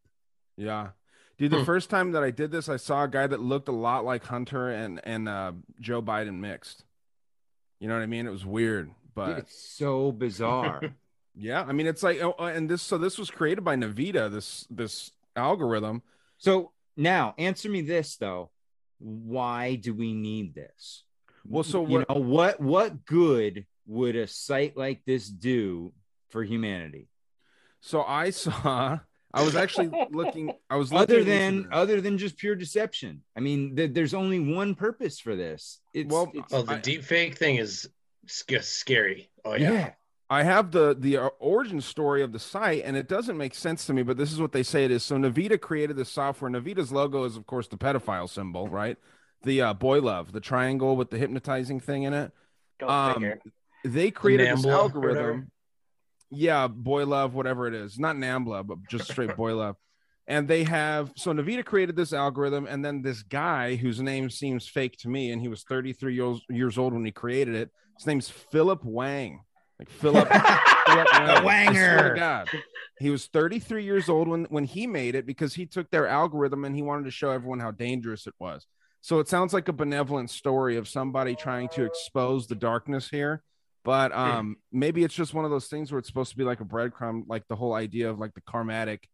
Yeah. 0.56 0.90
Dude, 1.38 1.52
the 1.52 1.58
Hmm. 1.58 1.64
first 1.64 1.88
time 1.88 2.10
that 2.12 2.24
I 2.24 2.32
did 2.32 2.50
this, 2.50 2.68
I 2.68 2.76
saw 2.78 3.04
a 3.04 3.08
guy 3.08 3.28
that 3.28 3.38
looked 3.38 3.68
a 3.68 3.72
lot 3.72 4.04
like 4.04 4.24
Hunter 4.24 4.70
and 4.70 5.00
and 5.04 5.28
uh, 5.28 5.52
Joe 5.80 6.02
Biden 6.02 6.40
mixed. 6.40 6.84
You 7.78 7.86
know 7.86 7.94
what 7.94 8.02
I 8.02 8.06
mean? 8.06 8.26
It 8.26 8.30
was 8.30 8.44
weird, 8.44 8.90
but 9.14 9.38
it's 9.38 9.56
so 9.56 10.10
bizarre 10.10 10.80
yeah, 11.38 11.62
I 11.62 11.72
mean, 11.72 11.86
it's 11.86 12.02
like, 12.02 12.20
oh, 12.20 12.34
oh, 12.38 12.44
and 12.46 12.68
this 12.68 12.82
so 12.82 12.98
this 12.98 13.16
was 13.18 13.30
created 13.30 13.62
by 13.64 13.76
Nvidia, 13.76 14.30
this 14.30 14.66
this 14.70 15.12
algorithm. 15.36 16.02
so 16.36 16.72
now 16.96 17.32
answer 17.38 17.68
me 17.68 17.80
this 17.80 18.16
though 18.16 18.50
why 18.98 19.76
do 19.76 19.94
we 19.94 20.12
need 20.12 20.52
this 20.54 21.04
Well, 21.46 21.62
so 21.62 21.86
you 21.86 22.00
know 22.00 22.16
what 22.16 22.60
what 22.60 23.04
good 23.06 23.66
would 23.86 24.16
a 24.16 24.26
site 24.26 24.76
like 24.76 25.04
this 25.06 25.28
do 25.28 25.92
for 26.30 26.42
humanity 26.42 27.08
So 27.80 28.02
I 28.02 28.30
saw, 28.30 28.98
I 29.32 29.42
was 29.44 29.54
actually 29.54 29.90
looking, 30.10 30.52
I 30.68 30.74
was 30.76 30.92
looking 30.92 31.14
other 31.16 31.22
than 31.24 31.68
other 31.70 32.00
than 32.00 32.18
just 32.18 32.36
pure 32.36 32.56
deception 32.56 33.22
i 33.36 33.40
mean 33.40 33.76
th- 33.76 33.92
there's 33.94 34.14
only 34.14 34.40
one 34.40 34.74
purpose 34.74 35.20
for 35.20 35.36
this 35.36 35.78
it's 35.94 36.12
Well, 36.12 36.26
it's- 36.34 36.50
Oh, 36.52 36.62
the 36.62 36.74
I- 36.74 36.80
deep 36.80 37.04
fake 37.04 37.38
thing 37.38 37.56
is 37.56 37.88
sc- 38.26 38.62
scary. 38.62 39.30
Oh 39.44 39.54
yeah. 39.54 39.72
yeah. 39.72 39.90
I 40.30 40.42
have 40.42 40.70
the 40.72 40.94
the 40.98 41.16
uh, 41.16 41.28
origin 41.38 41.80
story 41.80 42.22
of 42.22 42.32
the 42.32 42.38
site, 42.38 42.82
and 42.84 42.96
it 42.96 43.08
doesn't 43.08 43.36
make 43.38 43.54
sense 43.54 43.86
to 43.86 43.94
me. 43.94 44.02
But 44.02 44.16
this 44.18 44.32
is 44.32 44.40
what 44.40 44.52
they 44.52 44.62
say 44.62 44.84
it 44.84 44.90
is. 44.90 45.02
So 45.02 45.16
Nvidia 45.16 45.60
created 45.60 45.96
this 45.96 46.10
software. 46.10 46.50
Nvidia's 46.50 46.92
logo 46.92 47.24
is, 47.24 47.36
of 47.36 47.46
course, 47.46 47.68
the 47.68 47.78
pedophile 47.78 48.28
symbol, 48.28 48.68
right? 48.68 48.96
The 49.44 49.62
uh, 49.62 49.74
boy 49.74 50.00
love, 50.00 50.32
the 50.32 50.40
triangle 50.40 50.96
with 50.96 51.10
the 51.10 51.18
hypnotizing 51.18 51.80
thing 51.80 52.02
in 52.02 52.12
it. 52.12 52.32
Go 52.78 52.88
Um, 52.88 53.14
figure. 53.14 53.40
They 53.84 54.10
created 54.10 54.48
this 54.50 54.66
Nambla 54.66 54.94
or 54.94 55.00
whatever? 55.00 55.18
algorithm. 55.18 55.50
Yeah, 56.30 56.68
boy 56.68 57.06
love, 57.06 57.32
whatever 57.34 57.66
it 57.66 57.74
is, 57.74 57.98
not 57.98 58.16
Nambla, 58.16 58.66
but 58.66 58.78
just 58.90 59.10
straight 59.10 59.34
boy 59.36 59.54
love. 59.54 59.76
And 60.26 60.46
they 60.46 60.64
have 60.64 61.10
so 61.16 61.32
Nvidia 61.32 61.64
created 61.64 61.96
this 61.96 62.12
algorithm, 62.12 62.66
and 62.66 62.84
then 62.84 63.00
this 63.00 63.22
guy 63.22 63.76
whose 63.76 64.02
name 64.02 64.28
seems 64.28 64.68
fake 64.68 64.98
to 64.98 65.08
me, 65.08 65.30
and 65.30 65.40
he 65.40 65.48
was 65.48 65.62
33 65.62 66.14
years 66.14 66.40
years 66.50 66.76
old 66.76 66.92
when 66.92 67.04
he 67.06 67.12
created 67.12 67.54
it. 67.54 67.70
His 67.96 68.06
name's 68.06 68.28
Philip 68.28 68.84
Wang, 68.84 69.40
like 69.78 69.90
Philip. 69.90 70.28
Philip 70.28 71.44
Wang. 71.44 71.68
I 71.68 71.72
swear 71.72 71.96
to 71.96 72.10
Wanger. 72.10 72.16
God. 72.16 72.48
He 72.98 73.10
was 73.10 73.26
33 73.26 73.84
years 73.84 74.08
old 74.08 74.28
when 74.28 74.44
when 74.46 74.64
he 74.64 74.86
made 74.86 75.14
it 75.14 75.26
because 75.26 75.54
he 75.54 75.66
took 75.66 75.90
their 75.90 76.06
algorithm 76.06 76.64
and 76.64 76.74
he 76.74 76.82
wanted 76.82 77.04
to 77.04 77.10
show 77.10 77.30
everyone 77.30 77.60
how 77.60 77.70
dangerous 77.70 78.26
it 78.26 78.34
was. 78.38 78.66
So 79.00 79.20
it 79.20 79.28
sounds 79.28 79.54
like 79.54 79.68
a 79.68 79.72
benevolent 79.72 80.30
story 80.30 80.76
of 80.76 80.88
somebody 80.88 81.36
trying 81.36 81.68
to 81.70 81.84
expose 81.84 82.46
the 82.46 82.56
darkness 82.56 83.08
here. 83.08 83.42
But 83.84 84.12
um 84.12 84.56
maybe 84.72 85.04
it's 85.04 85.14
just 85.14 85.34
one 85.34 85.44
of 85.44 85.50
those 85.50 85.68
things 85.68 85.92
where 85.92 85.98
it's 85.98 86.08
supposed 86.08 86.32
to 86.32 86.36
be 86.36 86.44
like 86.44 86.60
a 86.60 86.64
breadcrumb, 86.64 87.22
like 87.28 87.46
the 87.48 87.56
whole 87.56 87.74
idea 87.74 88.10
of 88.10 88.18
like 88.18 88.34
the 88.34 88.40
karmatic 88.40 89.04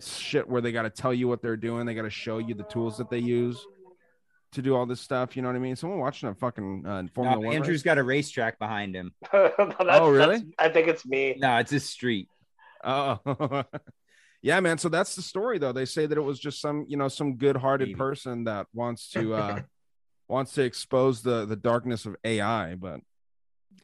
shit 0.00 0.48
where 0.48 0.60
they 0.60 0.72
got 0.72 0.82
to 0.82 0.90
tell 0.90 1.14
you 1.14 1.28
what 1.28 1.42
they're 1.42 1.56
doing, 1.56 1.86
they 1.86 1.94
got 1.94 2.02
to 2.02 2.10
show 2.10 2.38
you 2.38 2.54
the 2.54 2.62
tools 2.64 2.98
that 2.98 3.10
they 3.10 3.18
use 3.18 3.64
to 4.52 4.62
do 4.62 4.76
all 4.76 4.86
this 4.86 5.00
stuff. 5.00 5.34
You 5.36 5.42
know 5.42 5.48
what 5.48 5.56
I 5.56 5.60
mean? 5.60 5.76
Someone 5.76 5.98
watching 5.98 6.28
a 6.28 6.34
fucking 6.34 6.84
uh, 6.86 7.02
Formula 7.14 7.40
No, 7.40 7.46
One. 7.48 7.56
andrew's 7.56 7.78
race? 7.78 7.82
got 7.82 7.98
a 7.98 8.02
racetrack 8.02 8.58
behind 8.58 8.94
him 8.94 9.12
That's- 9.32 9.64
Oh, 9.80 10.10
really? 10.10 10.42
I 10.58 10.68
think 10.68 10.88
it's 10.88 11.04
me. 11.06 11.36
no 11.38 11.56
it's 11.56 11.72
a 11.72 11.80
street 11.80 12.28
Oh, 12.84 13.64
yeah, 14.42 14.58
man. 14.60 14.76
So 14.78 14.88
that's 14.88 15.14
the 15.14 15.22
story, 15.22 15.58
though. 15.58 15.70
They 15.72 15.84
say 15.84 16.04
that 16.06 16.18
it 16.18 16.22
was 16.22 16.40
just 16.40 16.60
some, 16.60 16.84
you 16.88 16.96
know, 16.96 17.06
some 17.06 17.36
good-hearted 17.36 17.88
Maybe. 17.90 17.98
person 17.98 18.44
that 18.44 18.66
wants 18.74 19.08
to 19.10 19.34
uh 19.34 19.60
wants 20.28 20.52
to 20.54 20.62
expose 20.62 21.22
the 21.22 21.44
the 21.46 21.54
darkness 21.56 22.06
of 22.06 22.16
AI, 22.24 22.74
but 22.74 22.98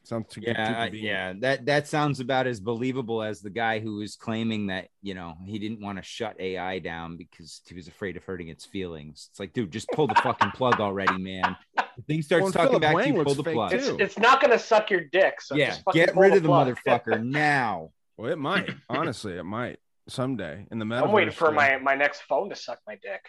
sounds 0.09 0.27
too 0.33 0.41
too 0.41 0.51
yeah 0.51 0.81
I- 0.81 0.83
convenient. 0.85 1.03
yeah 1.05 1.33
that 1.41 1.65
that 1.67 1.87
sounds 1.87 2.19
about 2.19 2.47
as 2.47 2.59
believable 2.59 3.21
as 3.23 3.41
the 3.41 3.49
guy 3.49 3.79
who 3.79 3.95
was 3.97 4.15
claiming 4.15 4.67
that 4.67 4.87
you 5.01 5.13
know 5.13 5.35
he 5.45 5.59
didn't 5.59 5.81
want 5.81 5.97
to 5.97 6.03
shut 6.03 6.35
ai 6.39 6.79
down 6.79 7.15
because 7.15 7.61
he 7.67 7.75
was 7.75 7.87
afraid 7.87 8.17
of 8.17 8.23
hurting 8.23 8.47
its 8.49 8.65
feelings 8.65 9.29
it's 9.31 9.39
like 9.39 9.53
dude 9.53 9.71
just 9.71 9.87
pull 9.89 10.07
the 10.07 10.15
fucking 10.15 10.51
plug 10.51 10.79
already 10.81 11.17
man 11.21 11.55
the 11.75 12.03
thing 12.07 12.21
starts 12.21 12.43
Well, 12.43 12.51
talking 12.51 12.69
Philip 12.79 12.81
back 12.81 13.03
to 13.03 13.07
you 13.09 13.23
pull 13.23 13.33
the 13.35 13.43
plug. 13.43 13.73
It's, 13.73 13.87
it's 13.87 14.17
not 14.17 14.39
going 14.41 14.51
to 14.51 14.59
suck 14.59 14.89
your 14.89 15.01
dick. 15.01 15.41
So 15.41 15.55
yeah 15.55 15.67
just 15.71 15.83
fucking 15.83 16.05
get 16.05 16.15
rid 16.15 16.33
of 16.33 16.43
the 16.43 16.47
plug. 16.49 16.75
motherfucker 16.85 17.21
now 17.25 17.91
Well, 18.15 18.31
it 18.31 18.37
might. 18.37 18.69
Honestly, 18.89 19.33
it 19.37 19.43
might 19.43 19.79
someday 20.07 20.65
in 20.71 20.79
the 20.79 20.85
metaverse. 20.85 21.03
I'm 21.03 21.11
waiting 21.11 21.33
for 21.33 21.51
my 21.51 21.77
my 21.77 21.95
next 21.95 22.21
phone 22.21 22.49
to 22.49 22.55
suck 22.55 22.79
my 22.87 22.95
dick. 22.95 23.21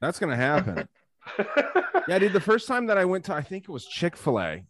That's 0.00 0.18
gonna 0.18 0.36
happen. 0.36 0.88
yeah, 2.08 2.18
dude. 2.18 2.32
The 2.32 2.40
first 2.40 2.68
time 2.68 2.86
that 2.86 2.98
I 2.98 3.04
went 3.04 3.24
to, 3.26 3.34
I 3.34 3.42
think 3.42 3.64
it 3.64 3.70
was 3.70 3.84
Chick 3.86 4.16
Fil 4.16 4.38
A. 4.40 4.62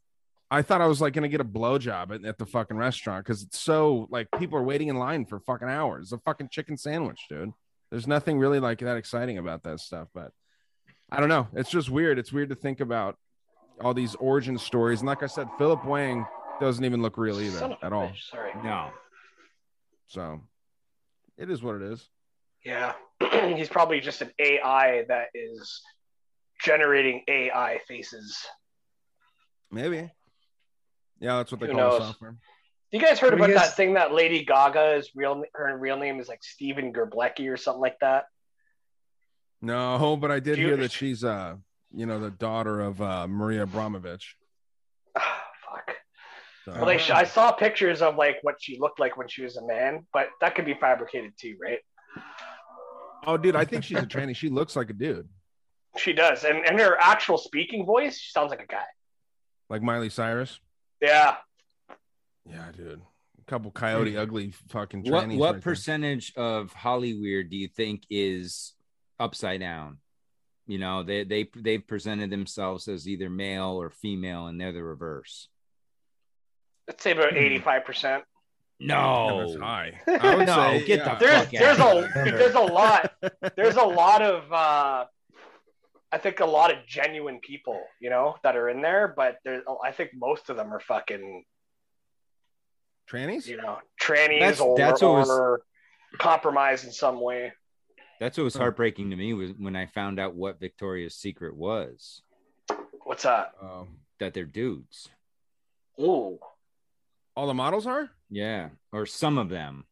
I 0.50 0.62
thought 0.62 0.80
I 0.80 0.87
was 0.87 1.00
like 1.00 1.12
gonna 1.12 1.28
get 1.28 1.40
a 1.40 1.44
blowjob 1.44 2.14
at, 2.14 2.24
at 2.24 2.38
the 2.38 2.46
fucking 2.46 2.76
restaurant 2.76 3.24
because 3.24 3.42
it's 3.42 3.61
so 3.61 4.06
like 4.11 4.28
people 4.38 4.58
are 4.58 4.62
waiting 4.62 4.88
in 4.88 4.96
line 4.96 5.26
for 5.26 5.40
fucking 5.40 5.68
hours. 5.68 6.06
It's 6.06 6.12
a 6.12 6.18
fucking 6.18 6.48
chicken 6.50 6.76
sandwich, 6.76 7.20
dude. 7.28 7.52
There's 7.90 8.06
nothing 8.06 8.38
really 8.38 8.61
like 8.61 8.80
that 8.80 8.96
exciting 8.96 9.38
about 9.38 9.62
that 9.64 9.80
stuff, 9.80 10.08
but 10.14 10.32
I 11.11 11.20
don't 11.20 11.28
know. 11.28 11.48
It's 11.54 11.70
just 11.70 11.90
weird. 11.90 12.18
It's 12.18 12.32
weird 12.32 12.50
to 12.50 12.54
think 12.54 12.80
about 12.80 13.16
all 13.80 13.94
these 13.94 14.14
origin 14.16 14.58
stories. 14.58 15.00
And 15.00 15.06
like 15.06 15.22
I 15.22 15.26
said, 15.26 15.48
Philip 15.56 15.84
Wang 15.84 16.26
doesn't 16.61 16.84
even 16.84 17.00
look 17.02 17.16
real 17.16 17.40
either 17.40 17.58
Son 17.58 17.76
at 17.82 17.92
all. 17.92 18.08
bitch, 18.08 18.30
Sorry. 18.30 18.52
No. 18.62 18.90
So 20.06 20.40
it 21.37 21.50
is 21.50 21.62
what 21.62 21.76
it 21.76 21.82
is. 21.82 22.08
Yeah, 22.64 22.94
he's 23.56 23.68
probably 23.68 24.00
just 24.00 24.20
an 24.20 24.32
AI 24.38 25.04
that 25.08 25.28
is 25.34 25.80
generating 26.62 27.22
AI 27.28 27.80
faces. 27.87 28.37
Maybe. 29.70 30.11
Yeah, 31.20 31.37
that's 31.38 31.50
what 31.50 31.61
they 31.61 31.66
Who 31.66 31.72
call 31.72 31.92
the 31.92 31.98
knows? 31.98 32.09
software. 32.09 32.37
You 32.90 33.00
guys 33.00 33.18
heard 33.18 33.35
Well, 33.35 33.44
about 33.44 33.50
yes. 33.50 33.68
that 33.70 33.76
thing 33.76 33.94
that 33.94 34.12
Lady 34.14 34.44
Gaga 34.44 34.94
is 34.94 35.11
real? 35.14 35.42
Her 35.54 35.76
real 35.76 35.98
name 35.98 36.20
is 36.20 36.28
like 36.28 36.42
Stephen 36.42 36.92
Gerblecki 36.92 37.52
or 37.52 37.57
something 37.57 37.83
like 37.83 37.98
that. 38.00 38.24
No, 39.61 40.16
but 40.16 40.31
I 40.31 40.40
did 40.40 40.57
Do 40.57 40.61
you- 40.62 40.68
hear 40.68 40.76
that 40.78 40.92
she's 40.92 41.24
uh, 41.24 41.57
you 41.92 42.07
know, 42.07 42.20
the 42.20 42.31
daughter 42.31 42.81
of 42.81 43.00
uh 43.02 43.26
Maria 43.26 43.62
Abramovich. 43.64 44.37
Ah, 45.16 45.44
fuck. 45.70 45.96
So, 46.64 46.72
Well, 46.72 46.87
they 46.87 46.98
I 47.11 47.24
saw 47.24 47.50
pictures 47.52 48.02
of 48.02 48.16
like 48.16 48.37
what 48.42 48.57
she 48.61 48.78
looked 48.78 49.00
like 49.00 49.16
when 49.16 49.26
she 49.28 49.42
was 49.42 49.57
a 49.57 49.66
man, 49.66 50.07
but 50.12 50.28
that 50.40 50.54
could 50.54 50.64
be 50.66 50.74
fabricated 50.74 51.33
too, 51.40 51.57
right? 51.61 51.81
oh, 53.26 53.37
dude, 53.37 53.57
I 53.57 53.64
think 53.64 53.85
she's 53.85 53.98
a 53.98 54.02
tranny. 54.07 54.35
She 54.37 54.48
looks 54.48 54.76
like 54.76 54.90
a 54.90 54.92
dude, 54.92 55.28
She 55.96 56.12
does, 56.12 56.44
and 56.44 56.64
and 56.66 56.78
her 56.78 56.96
actual 57.00 57.37
speaking 57.38 57.85
voice, 57.85 58.18
she 58.18 58.31
sounds 58.31 58.50
like 58.50 58.62
a 58.62 58.66
guy. 58.66 58.85
like 59.68 59.83
Miley 59.83 60.09
Cyrus. 60.11 60.61
Yeah, 61.00 61.37
Yeah, 62.48 62.72
dude. 62.76 63.00
A 63.40 63.50
couple 63.50 63.70
coyote 63.70 64.16
ugly 64.16 64.52
fucking 64.68 65.04
What 65.04 65.12
what 65.28 65.28
right 65.28 65.52
there. 65.52 65.61
percentage 65.61 66.32
of 66.37 66.72
Hollyweird 66.74 67.50
do 67.50 67.56
you 67.56 67.68
think 67.68 68.02
is 68.11 68.74
upside 69.18 69.61
down? 69.61 69.98
You 70.66 70.78
know, 70.78 71.02
they 71.02 71.24
they 71.24 71.48
they've 71.56 71.87
presented 71.87 72.28
themselves 72.30 72.88
as 72.88 73.08
either 73.08 73.30
male 73.30 73.80
or 73.80 73.88
female, 73.90 74.48
and 74.48 74.61
they're 74.61 74.72
the 74.72 74.82
reverse. 74.82 75.48
let's 76.87 77.02
say 77.02 77.12
about 77.12 77.30
Hmm. 77.30 77.38
eighty-five 77.38 77.84
percent. 77.84 78.24
No, 78.80 79.56
high. 79.58 79.98
I 80.06 80.37
would 80.37 80.46
No, 80.46 80.54
say, 80.54 80.87
get 80.87 80.98
yeah. 81.00 81.14
the 81.14 81.24
There's 81.24 81.40
fuck 81.42 81.50
there's 81.50 81.78
outta 81.80 82.20
a 82.26 82.30
there's 82.30 82.54
a 82.54 82.61
lot 82.61 83.12
there's 83.56 83.76
a 83.76 83.82
lot 83.84 84.22
of 84.22 84.52
uh, 84.52 85.04
I 86.11 86.18
think 86.18 86.40
a 86.40 86.47
lot 86.47 86.71
of 86.71 86.79
genuine 86.87 87.38
people, 87.40 87.81
you 88.01 88.09
know, 88.11 88.37
that 88.42 88.57
are 88.57 88.68
in 88.71 88.81
there, 88.81 89.12
but 89.14 89.37
there 89.44 89.62
I 89.85 89.92
think 89.92 90.11
most 90.14 90.49
of 90.49 90.57
them 90.57 90.73
are 90.73 90.81
fucking 90.81 91.44
trannies. 93.11 93.47
you 93.47 93.57
know 93.57 93.79
trannies 94.01 94.40
That's- 94.40 94.61
or, 94.61 94.77
that's 94.77 95.03
what 95.03 95.12
was- 95.14 95.31
or 95.31 95.62
compromised 96.18 96.85
in 96.85 96.92
some 96.92 97.21
way. 97.21 97.53
that's 98.21 98.37
what 98.38 98.44
was 98.44 98.57
heartbreaking 98.57 99.11
to 99.11 99.16
me 99.16 99.33
was 99.35 99.53
when 99.53 99.77
I 99.77 99.87
found 99.87 100.18
out 100.18 100.35
what 100.35 100.59
Victoria's 100.61 101.14
Secret 101.14 101.55
was. 101.55 102.23
What's 103.05 103.23
that? 103.25 103.53
Um, 103.61 104.01
That 104.18 104.35
they're 104.35 104.44
dudes. 104.44 105.09
Ooh, 106.01 106.38
all 107.37 107.47
the 107.47 107.55
models 107.55 107.87
are. 107.87 108.11
Yeah, 108.31 108.71
or 108.92 109.07
some 109.07 109.38
of 109.38 109.49
them. 109.49 109.87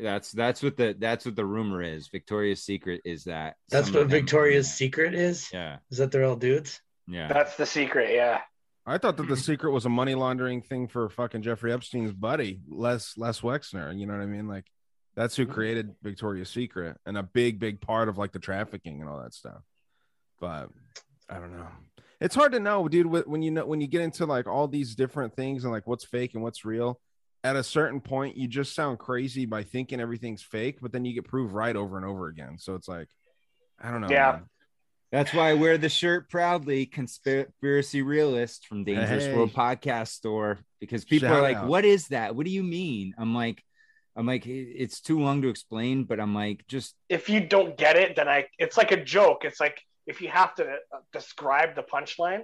That's 0.00 0.30
that's 0.32 0.62
what 0.62 0.76
the 0.76 0.94
that's 0.98 1.24
what 1.26 1.34
the 1.34 1.44
rumor 1.44 1.82
is. 1.82 2.08
Victoria's 2.08 2.62
Secret 2.62 3.00
is 3.04 3.24
that. 3.24 3.56
That's 3.70 3.88
what 3.90 4.02
of 4.02 4.10
them- 4.10 4.20
Victoria's 4.20 4.72
Secret 4.72 5.14
is. 5.14 5.48
Yeah, 5.52 5.78
Is 5.90 5.98
that 5.98 6.12
they're 6.12 6.24
all 6.24 6.36
dudes? 6.36 6.80
yeah. 7.08 7.28
that's 7.28 7.56
the 7.56 7.66
secret. 7.66 8.14
Yeah. 8.14 8.40
I 8.86 8.96
thought 8.98 9.16
that 9.18 9.28
the 9.28 9.36
secret 9.36 9.70
was 9.72 9.84
a 9.84 9.90
money 9.90 10.14
laundering 10.14 10.62
thing 10.62 10.88
for 10.88 11.08
fucking 11.10 11.42
Jeffrey 11.42 11.72
Epstein's 11.72 12.12
buddy, 12.12 12.60
Les 12.68 13.12
Les 13.18 13.40
Wexner. 13.40 13.98
You 13.98 14.06
know 14.06 14.14
what 14.14 14.22
I 14.22 14.26
mean? 14.26 14.46
Like 14.48 14.64
that's 15.16 15.34
who 15.36 15.46
created 15.46 15.94
Victoria's 16.02 16.48
Secret 16.48 16.96
and 17.04 17.18
a 17.18 17.22
big, 17.22 17.58
big 17.58 17.80
part 17.80 18.08
of 18.08 18.16
like 18.18 18.32
the 18.32 18.38
trafficking 18.38 19.00
and 19.00 19.10
all 19.10 19.20
that 19.20 19.34
stuff. 19.34 19.62
But 20.40 20.68
I 21.28 21.38
don't 21.38 21.52
know. 21.52 21.66
It's 22.20 22.34
hard 22.34 22.52
to 22.52 22.60
know, 22.60 22.88
dude. 22.88 23.06
When 23.06 23.42
you 23.42 23.50
know 23.50 23.66
when 23.66 23.80
you 23.80 23.88
get 23.88 24.00
into 24.02 24.26
like 24.26 24.46
all 24.46 24.68
these 24.68 24.94
different 24.94 25.34
things 25.36 25.64
and 25.64 25.72
like 25.72 25.86
what's 25.86 26.04
fake 26.04 26.32
and 26.34 26.42
what's 26.42 26.64
real, 26.64 26.98
at 27.48 27.56
a 27.56 27.64
certain 27.64 28.00
point, 28.00 28.36
you 28.36 28.46
just 28.46 28.74
sound 28.74 28.98
crazy 28.98 29.46
by 29.46 29.62
thinking 29.62 30.00
everything's 30.00 30.42
fake, 30.42 30.78
but 30.82 30.92
then 30.92 31.06
you 31.06 31.14
get 31.14 31.24
proved 31.24 31.54
right 31.54 31.74
over 31.74 31.96
and 31.96 32.04
over 32.04 32.28
again. 32.28 32.58
So 32.58 32.74
it's 32.74 32.88
like, 32.88 33.08
I 33.82 33.90
don't 33.90 34.02
know. 34.02 34.10
Yeah. 34.10 34.32
man. 34.32 34.44
That's 35.10 35.32
why 35.32 35.48
I 35.48 35.54
wear 35.54 35.78
the 35.78 35.88
shirt 35.88 36.28
proudly, 36.28 36.84
conspiracy 36.84 38.02
realist 38.02 38.66
from 38.66 38.84
Dangerous 38.84 39.24
Hey. 39.24 39.34
World 39.34 39.54
Podcast 39.54 40.08
Store, 40.08 40.58
because 40.80 41.06
people 41.06 41.30
Shout 41.30 41.38
are 41.38 41.42
like, 41.42 41.56
out. 41.56 41.66
"What 41.66 41.86
is 41.86 42.08
that? 42.08 42.36
What 42.36 42.44
do 42.44 42.52
you 42.52 42.62
mean?" 42.62 43.14
I'm 43.16 43.34
like, 43.34 43.64
I'm 44.14 44.26
like, 44.26 44.46
it's 44.46 45.00
too 45.00 45.18
long 45.18 45.40
to 45.40 45.48
explain, 45.48 46.04
but 46.04 46.20
I'm 46.20 46.34
like, 46.34 46.66
just 46.68 46.94
If 47.08 47.30
you 47.30 47.40
don't 47.40 47.78
get 47.78 47.96
it, 47.96 48.16
then 48.16 48.28
I 48.28 48.48
it's 48.58 48.76
like 48.76 48.92
a 48.92 49.02
joke. 49.02 49.46
It's 49.46 49.60
like 49.60 49.80
if 50.06 50.20
you 50.20 50.28
have 50.28 50.54
to 50.56 50.64
uh, 50.66 50.98
describe 51.14 51.74
the 51.74 51.84
punchline, 51.84 52.42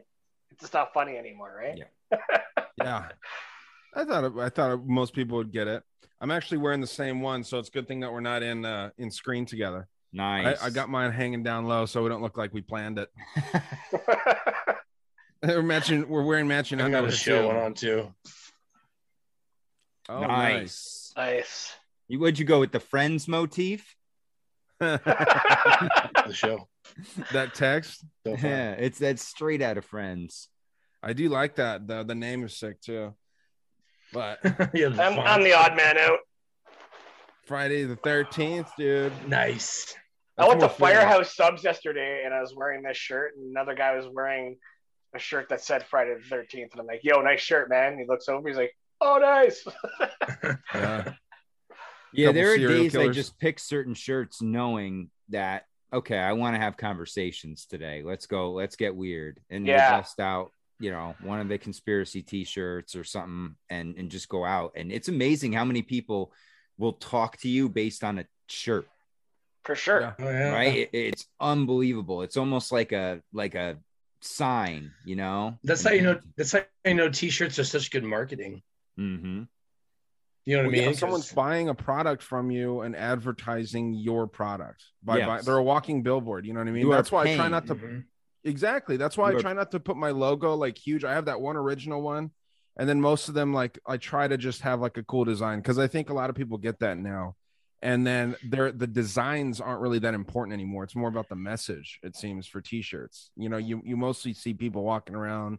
it's 0.51 0.62
just 0.62 0.73
not 0.73 0.95
funny 0.95 1.19
anymore, 1.19 1.55
right? 1.55 1.79
Yeah. 2.11 2.19
yeah 2.83 3.09
i 3.94 4.04
thought 4.04 4.24
it, 4.24 4.33
i 4.38 4.48
thought 4.48 4.87
most 4.87 5.14
people 5.14 5.37
would 5.37 5.52
get 5.52 5.68
it 5.68 5.83
i'm 6.20 6.30
actually 6.30 6.59
wearing 6.59 6.80
the 6.80 6.87
same 6.87 7.20
one 7.20 7.44
so 7.44 7.59
it's 7.59 7.68
a 7.68 7.72
good 7.72 7.88
thing 7.88 8.00
that 8.00 8.12
we're 8.12 8.20
not 8.20 8.42
in 8.42 8.64
uh 8.64 8.90
in 8.98 9.11
screen 9.11 9.46
together 9.46 9.88
nice. 10.12 10.61
I, 10.62 10.66
I 10.66 10.70
got 10.70 10.88
mine 10.88 11.12
hanging 11.12 11.42
down 11.42 11.66
low 11.66 11.87
so 11.87 12.02
we 12.02 12.09
don't 12.09 12.22
look 12.22 12.37
like 12.37 12.52
we 12.52 12.61
planned 12.61 12.98
it 12.98 13.11
we're 15.42 15.62
matching 15.62 16.09
we're 16.09 16.22
wearing 16.22 16.48
matching 16.48 16.80
I 16.80 16.85
got 16.85 16.94
a 16.94 16.98
underwear 16.98 17.12
show 17.12 17.42
too. 17.42 17.46
one 17.48 17.57
on 17.57 17.74
too. 17.74 18.14
oh 20.09 20.20
nice. 20.20 21.12
nice. 21.16 21.74
You 22.09 22.18
would 22.20 22.38
you 22.38 22.44
go 22.44 22.61
with 22.61 22.72
the 22.72 22.80
Friends 22.80 23.28
motif? 23.28 23.96
The 24.80 26.33
show. 26.33 26.68
that 27.33 27.54
text 27.54 28.04
So. 28.26 28.37
Yeah, 28.42 28.72
it's 28.72 28.98
that's 28.98 29.26
straight 29.26 29.61
out 29.62 29.76
of 29.78 29.85
Friends. 29.85 30.48
i 31.02 31.12
do 31.12 31.28
like 31.28 31.57
that 31.57 31.87
the, 31.87 32.02
the 32.02 32.14
name 32.14 32.44
is 32.44 32.57
sick 32.57 32.80
too 32.80 33.14
but 34.14 34.38
yeah, 34.74 34.87
I'm. 34.98 35.18
I'm 35.20 35.42
the 35.42 35.53
odd 35.53 35.77
man 35.77 35.98
out. 35.98 36.20
friday 37.46 37.85
the 37.85 37.96
13th 37.96 38.68
dude 38.79 39.12
Nice. 39.29 39.94
I 40.38 40.48
went 40.48 40.61
to 40.61 40.66
That's 40.66 40.81
more 40.81 40.88
fair. 40.88 41.00
Firehouse 41.03 41.37
Subs 41.37 41.62
yesterday 41.62 42.22
and 42.24 42.33
I 42.33 42.40
was 42.40 42.55
wearing 42.57 42.83
this 42.83 42.96
shirt, 42.96 43.37
and 43.37 43.50
another 43.50 43.74
guy 43.74 43.94
was 43.94 44.07
wearing 44.11 44.57
a 45.14 45.18
shirt 45.18 45.48
that 45.50 45.61
said 45.62 45.85
Friday 45.85 46.14
the 46.14 46.35
13th. 46.35 46.72
And 46.72 46.81
I'm 46.81 46.87
like, 46.87 47.00
yo, 47.05 47.20
nice 47.20 47.40
shirt, 47.40 47.68
man. 47.68 47.98
He 47.98 48.05
looks 48.09 48.29
over, 48.29 48.48
he's 48.48 48.57
like, 48.57 48.72
oh, 49.00 49.18
nice. 49.18 49.64
yeah 50.74 51.12
Yeah, 52.12 52.31
there 52.33 52.53
are 52.53 52.55
serial 52.57 52.85
days 52.85 52.96
I 52.96 53.09
just 53.09 53.38
pick 53.40 53.59
certain 53.59 53.94
shirts 53.94 54.40
knowing 54.40 55.11
that 55.31 55.64
okay, 55.92 56.18
I 56.18 56.33
want 56.33 56.57
to 56.57 56.61
have 56.61 56.77
conversations 56.77 57.66
today. 57.66 58.03
Let's 58.05 58.27
go, 58.27 58.50
let's 58.53 58.74
get 58.74 58.96
weird. 58.96 59.38
And 59.50 59.64
we'll 59.64 59.74
Yeah. 59.74 59.96
bust 59.98 60.18
out, 60.18 60.50
you 60.81 60.91
know, 60.91 61.15
one 61.23 61.41
of 61.41 61.49
the 61.49 61.59
conspiracy 61.59 62.23
t-shirts 62.23 62.97
or 62.97 63.05
something 63.05 63.57
and 63.71 63.97
and 63.97 64.11
just 64.11 64.29
go 64.29 64.45
out. 64.45 64.73
And 64.77 64.91
it's 64.93 65.09
amazing 65.09 65.53
how 65.53 65.65
many 65.65 65.83
people 65.83 66.33
will 66.79 66.95
talk 66.95 67.37
to 67.39 67.49
you 67.49 67.69
based 67.69 68.03
on 68.05 68.19
a 68.19 68.27
shirt, 68.49 68.89
For 69.63 69.75
sure. 69.77 70.01
Yeah. 70.01 70.13
Oh 70.19 70.31
yeah. 70.31 70.53
right? 70.53 70.77
It- 70.77 70.91
it's 70.93 71.27
unbelievable. 71.41 72.23
It's 72.23 72.37
almost 72.37 72.73
like 72.73 72.93
a 72.93 73.23
like 73.33 73.55
a 73.55 73.79
sign, 74.21 74.93
you 75.05 75.17
know. 75.17 75.59
That's 75.63 75.83
how 75.85 75.91
you 75.93 76.03
know. 76.03 76.19
That's 76.37 76.53
how 76.53 76.63
you 76.85 76.95
know 76.95 77.09
t-shirts 77.09 77.59
are 77.59 77.65
such 77.65 77.91
good 77.91 78.05
marketing. 78.05 78.63
hmm 78.97 79.43
You 80.47 80.57
know 80.59 80.65
what 80.65 80.73
Well, 80.73 80.75
I 80.75 80.83
yeah, 80.83 80.87
mean? 80.89 80.95
someone's 80.97 81.29
'Cause- 81.29 81.35
buying 81.35 81.69
a 81.71 81.75
product 81.75 82.23
from 82.23 82.51
you 82.51 82.81
and 82.83 82.95
advertising 82.97 83.95
your 83.95 84.27
product 84.27 84.83
by, 85.03 85.19
Yes. 85.19 85.27
by 85.27 85.41
they're 85.43 85.57
a 85.57 85.63
walking 85.63 86.03
billboard. 86.03 86.45
You 86.47 86.53
know 86.53 86.61
what 86.61 86.69
I 86.69 86.73
mean? 86.73 86.87
You 86.87 86.93
That's 86.93 87.11
why 87.13 87.25
I 87.25 87.37
try 87.37 87.49
not 87.49 87.67
to 87.69 87.75
Mhm. 87.77 88.05
Exactly. 88.44 88.96
That's 88.96 89.16
why 89.16 89.30
I 89.30 89.35
try 89.35 89.52
not 89.52 89.70
to 89.72 89.80
put 89.80 89.96
my 89.96 90.11
logo 90.11 90.54
like 90.54 90.78
huge. 90.78 91.04
I 91.04 91.14
have 91.14 91.26
that 91.26 91.40
one 91.40 91.57
original 91.57 92.02
one, 92.02 92.30
and 92.76 92.88
then 92.88 93.00
most 93.00 93.28
of 93.28 93.35
them 93.35 93.52
like 93.52 93.78
I 93.87 93.96
try 93.96 94.28
to 94.28 94.37
just 94.37 94.62
have 94.62 94.80
like 94.80 94.96
a 94.96 95.02
cool 95.02 95.24
design 95.24 95.61
because 95.61 95.78
I 95.78 95.87
think 95.87 96.11
a 96.11 96.14
lot 96.14 96.30
of 96.30 96.37
people 96.37 96.59
get 96.59 96.80
that 96.80 96.98
now. 96.98 97.37
And 97.83 98.07
then 98.07 98.37
they're 98.48 98.72
the 98.72 98.87
designs 98.87 99.61
aren't 99.61 99.80
really 99.80 99.98
that 100.00 100.14
important 100.14 100.54
anymore. 100.54 100.85
It's 100.85 100.96
more 100.96 101.09
about 101.09 101.28
the 101.28 101.37
message, 101.37 101.98
it 102.02 102.16
seems, 102.16 102.46
for 102.46 102.61
t-shirts. 102.62 103.30
You 103.37 103.48
know, 103.48 103.59
you 103.59 103.83
you 103.85 103.96
mostly 103.96 104.33
see 104.33 104.54
people 104.54 104.83
walking 104.83 105.14
around 105.14 105.59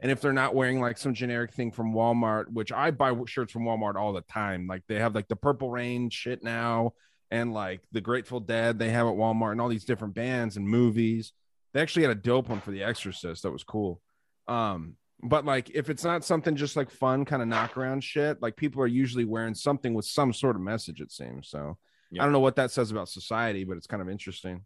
and 0.00 0.10
if 0.10 0.20
they're 0.20 0.32
not 0.32 0.54
wearing 0.54 0.80
like 0.80 0.98
some 0.98 1.14
generic 1.14 1.52
thing 1.52 1.72
from 1.72 1.94
Walmart, 1.94 2.52
which 2.52 2.70
I 2.70 2.90
buy 2.90 3.14
shirts 3.26 3.52
from 3.52 3.64
Walmart 3.64 3.96
all 3.96 4.12
the 4.12 4.20
time, 4.22 4.66
like 4.66 4.82
they 4.88 4.98
have 4.98 5.14
like 5.14 5.28
the 5.28 5.36
Purple 5.36 5.70
Rain 5.70 6.10
shit 6.10 6.42
now, 6.42 6.92
and 7.30 7.54
like 7.54 7.80
the 7.92 8.02
Grateful 8.02 8.40
Dead, 8.40 8.78
they 8.78 8.90
have 8.90 9.06
at 9.06 9.14
Walmart, 9.14 9.52
and 9.52 9.60
all 9.60 9.68
these 9.68 9.84
different 9.86 10.14
bands 10.14 10.56
and 10.56 10.68
movies. 10.68 11.32
They 11.76 11.82
actually 11.82 12.04
had 12.04 12.12
a 12.12 12.14
dope 12.14 12.48
one 12.48 12.62
for 12.62 12.70
The 12.70 12.82
Exorcist 12.82 13.42
that 13.42 13.50
was 13.50 13.62
cool. 13.62 14.00
Um, 14.48 14.96
But 15.22 15.44
like, 15.44 15.68
if 15.68 15.90
it's 15.90 16.04
not 16.04 16.24
something 16.24 16.56
just 16.56 16.74
like 16.74 16.88
fun, 16.90 17.26
kind 17.26 17.42
of 17.42 17.48
knock 17.48 17.76
around 17.76 18.02
shit, 18.02 18.40
like 18.40 18.56
people 18.56 18.80
are 18.80 18.86
usually 18.86 19.26
wearing 19.26 19.52
something 19.54 19.92
with 19.92 20.06
some 20.06 20.32
sort 20.32 20.56
of 20.56 20.62
message. 20.62 21.02
It 21.02 21.12
seems 21.12 21.50
so. 21.50 21.76
Yeah. 22.10 22.22
I 22.22 22.24
don't 22.24 22.32
know 22.32 22.40
what 22.40 22.56
that 22.56 22.70
says 22.70 22.90
about 22.90 23.10
society, 23.10 23.64
but 23.64 23.76
it's 23.76 23.86
kind 23.86 24.00
of 24.00 24.08
interesting. 24.08 24.64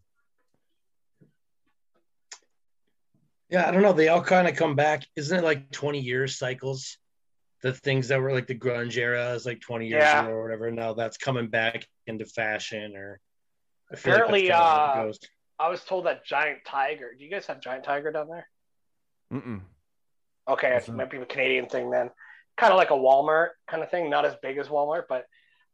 Yeah, 3.49 3.67
I 3.67 3.73
don't 3.73 3.83
know. 3.83 3.93
They 3.93 4.07
all 4.07 4.23
kind 4.23 4.47
of 4.47 4.55
come 4.55 4.77
back. 4.77 5.03
Isn't 5.17 5.37
it 5.41 5.43
like 5.45 5.69
20 5.73 5.99
year 5.99 6.29
cycles? 6.29 6.97
The 7.63 7.73
things 7.73 8.07
that 8.07 8.21
were 8.21 8.33
like 8.33 8.47
the 8.47 8.55
grunge 8.55 8.97
era 8.97 9.33
is 9.33 9.47
like 9.47 9.61
20 9.61 9.89
years 9.89 10.01
Yeah. 10.03 10.23
ago 10.27 10.31
or 10.31 10.43
whatever. 10.45 10.71
Now 10.71 10.95
that's 10.95 11.17
coming 11.17 11.49
back 11.49 11.89
into 12.07 12.25
fashion 12.25 12.95
or 12.97 13.19
Apparently, 13.93 14.43
like 14.43 14.51
that's 14.51 14.61
kinda 14.61 14.95
how 14.95 15.01
uh, 15.01 15.03
it 15.03 15.07
goes. 15.09 15.19
I 15.61 15.69
was 15.69 15.85
told 15.85 16.07
that 16.07 16.25
Giant 16.25 16.61
Tiger. 16.67 17.11
Do 17.17 17.23
you 17.25 17.31
guys 17.31 17.47
have 17.47 17.61
Giant 17.61 17.85
Tiger 17.85 18.11
down 18.11 18.29
there? 18.29 18.49
Mm-mm. 19.33 19.61
Okay, 20.49 20.73
What's 20.73 20.89
it 20.89 20.95
might 20.95 21.11
be 21.11 21.19
a 21.19 21.27
Canadian 21.27 21.67
thing 21.67 21.91
then. 21.91 22.11
Kind 22.57 22.73
of 22.73 22.79
like 22.79 22.91
a 22.91 22.95
Walmart 22.95 23.51
kind 23.69 23.83
of 23.83 23.91
thing, 23.91 24.09
not 24.11 24.25
as 24.25 24.35
big 24.43 24.57
as 24.59 24.69
Walmart, 24.69 25.03
but 25.09 25.25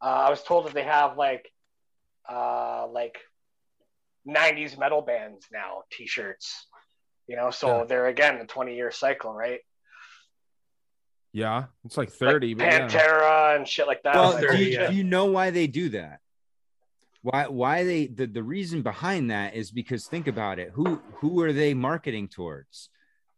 uh, 0.03 0.07
I 0.07 0.31
was 0.31 0.42
told 0.42 0.66
that 0.66 0.75
they 0.75 0.83
have 0.83 1.16
like 1.16 1.51
uh, 2.29 2.87
like 2.88 3.16
90s 4.29 4.77
metal 4.79 5.03
bands 5.03 5.46
now, 5.53 5.83
t-shirts. 5.92 6.66
You 7.29 7.37
know, 7.37 7.51
so 7.51 7.79
Yeah. 7.79 7.85
they're 7.85 8.07
again 8.09 8.37
a 8.40 8.46
20 8.46 8.75
year 8.77 8.90
cycle, 8.90 9.33
right? 9.33 9.61
Yeah, 11.33 11.64
it's 11.85 11.96
like 11.96 12.09
Like 12.09 12.18
thirty. 12.18 12.55
but 12.55 12.64
yeah. 12.64 12.88
Pantera 12.88 13.57
and 13.57 13.68
shit 13.68 13.87
like 13.87 14.03
that. 14.05 14.14
well, 14.14 14.33
Like, 14.33 14.51
do 14.51 14.57
you, 14.57 14.70
yeah. 14.79 14.87
do 14.90 14.94
you 14.96 15.05
know 15.05 15.27
why 15.27 15.51
they 15.51 15.66
do 15.66 15.90
that? 15.90 16.20
Why 17.27 17.49
why 17.49 17.83
they 17.83 18.07
the, 18.07 18.27
the 18.27 18.43
reason 18.43 18.83
behind 18.83 19.33
that 19.33 19.55
is 19.57 19.73
because 19.73 20.07
think 20.07 20.29
about 20.29 20.61
it. 20.61 20.71
Who 20.75 21.03
who 21.17 21.41
are 21.43 21.53
they 21.53 21.75
marketing 21.75 22.29
towards? 22.29 22.89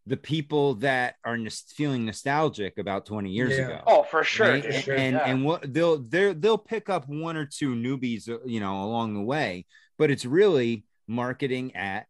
The 0.05 0.15
people 0.17 0.75
that 0.75 1.15
are 1.25 1.37
nos- 1.37 1.61
feeling 1.75 2.05
nostalgic 2.05 2.77
about 2.77 3.05
20 3.07 3.31
years 3.31 3.57
Yeah. 3.57 3.65
ago. 3.65 3.81
oh, 3.87 4.03
for 4.03 4.23
sure. 4.23 4.49
right? 4.49 4.61
dude. 4.63 4.73
And, 4.73 4.83
sure, 4.83 4.95
and 4.95 5.13
yeah. 5.15 5.23
and 5.25 5.43
what 5.43 5.73
they'll 5.73 5.97
they'll 5.97 6.35
they'll 6.35 6.57
pick 6.59 6.87
up 6.89 7.07
one 7.09 7.35
or 7.35 7.45
two 7.45 7.73
newbies, 7.73 8.29
uh, 8.29 8.37
you 8.45 8.59
know, 8.59 8.83
along 8.83 9.15
the 9.15 9.21
way, 9.21 9.65
but 9.97 10.11
it's 10.11 10.25
really 10.25 10.85
marketing 11.07 11.75
at 11.75 12.05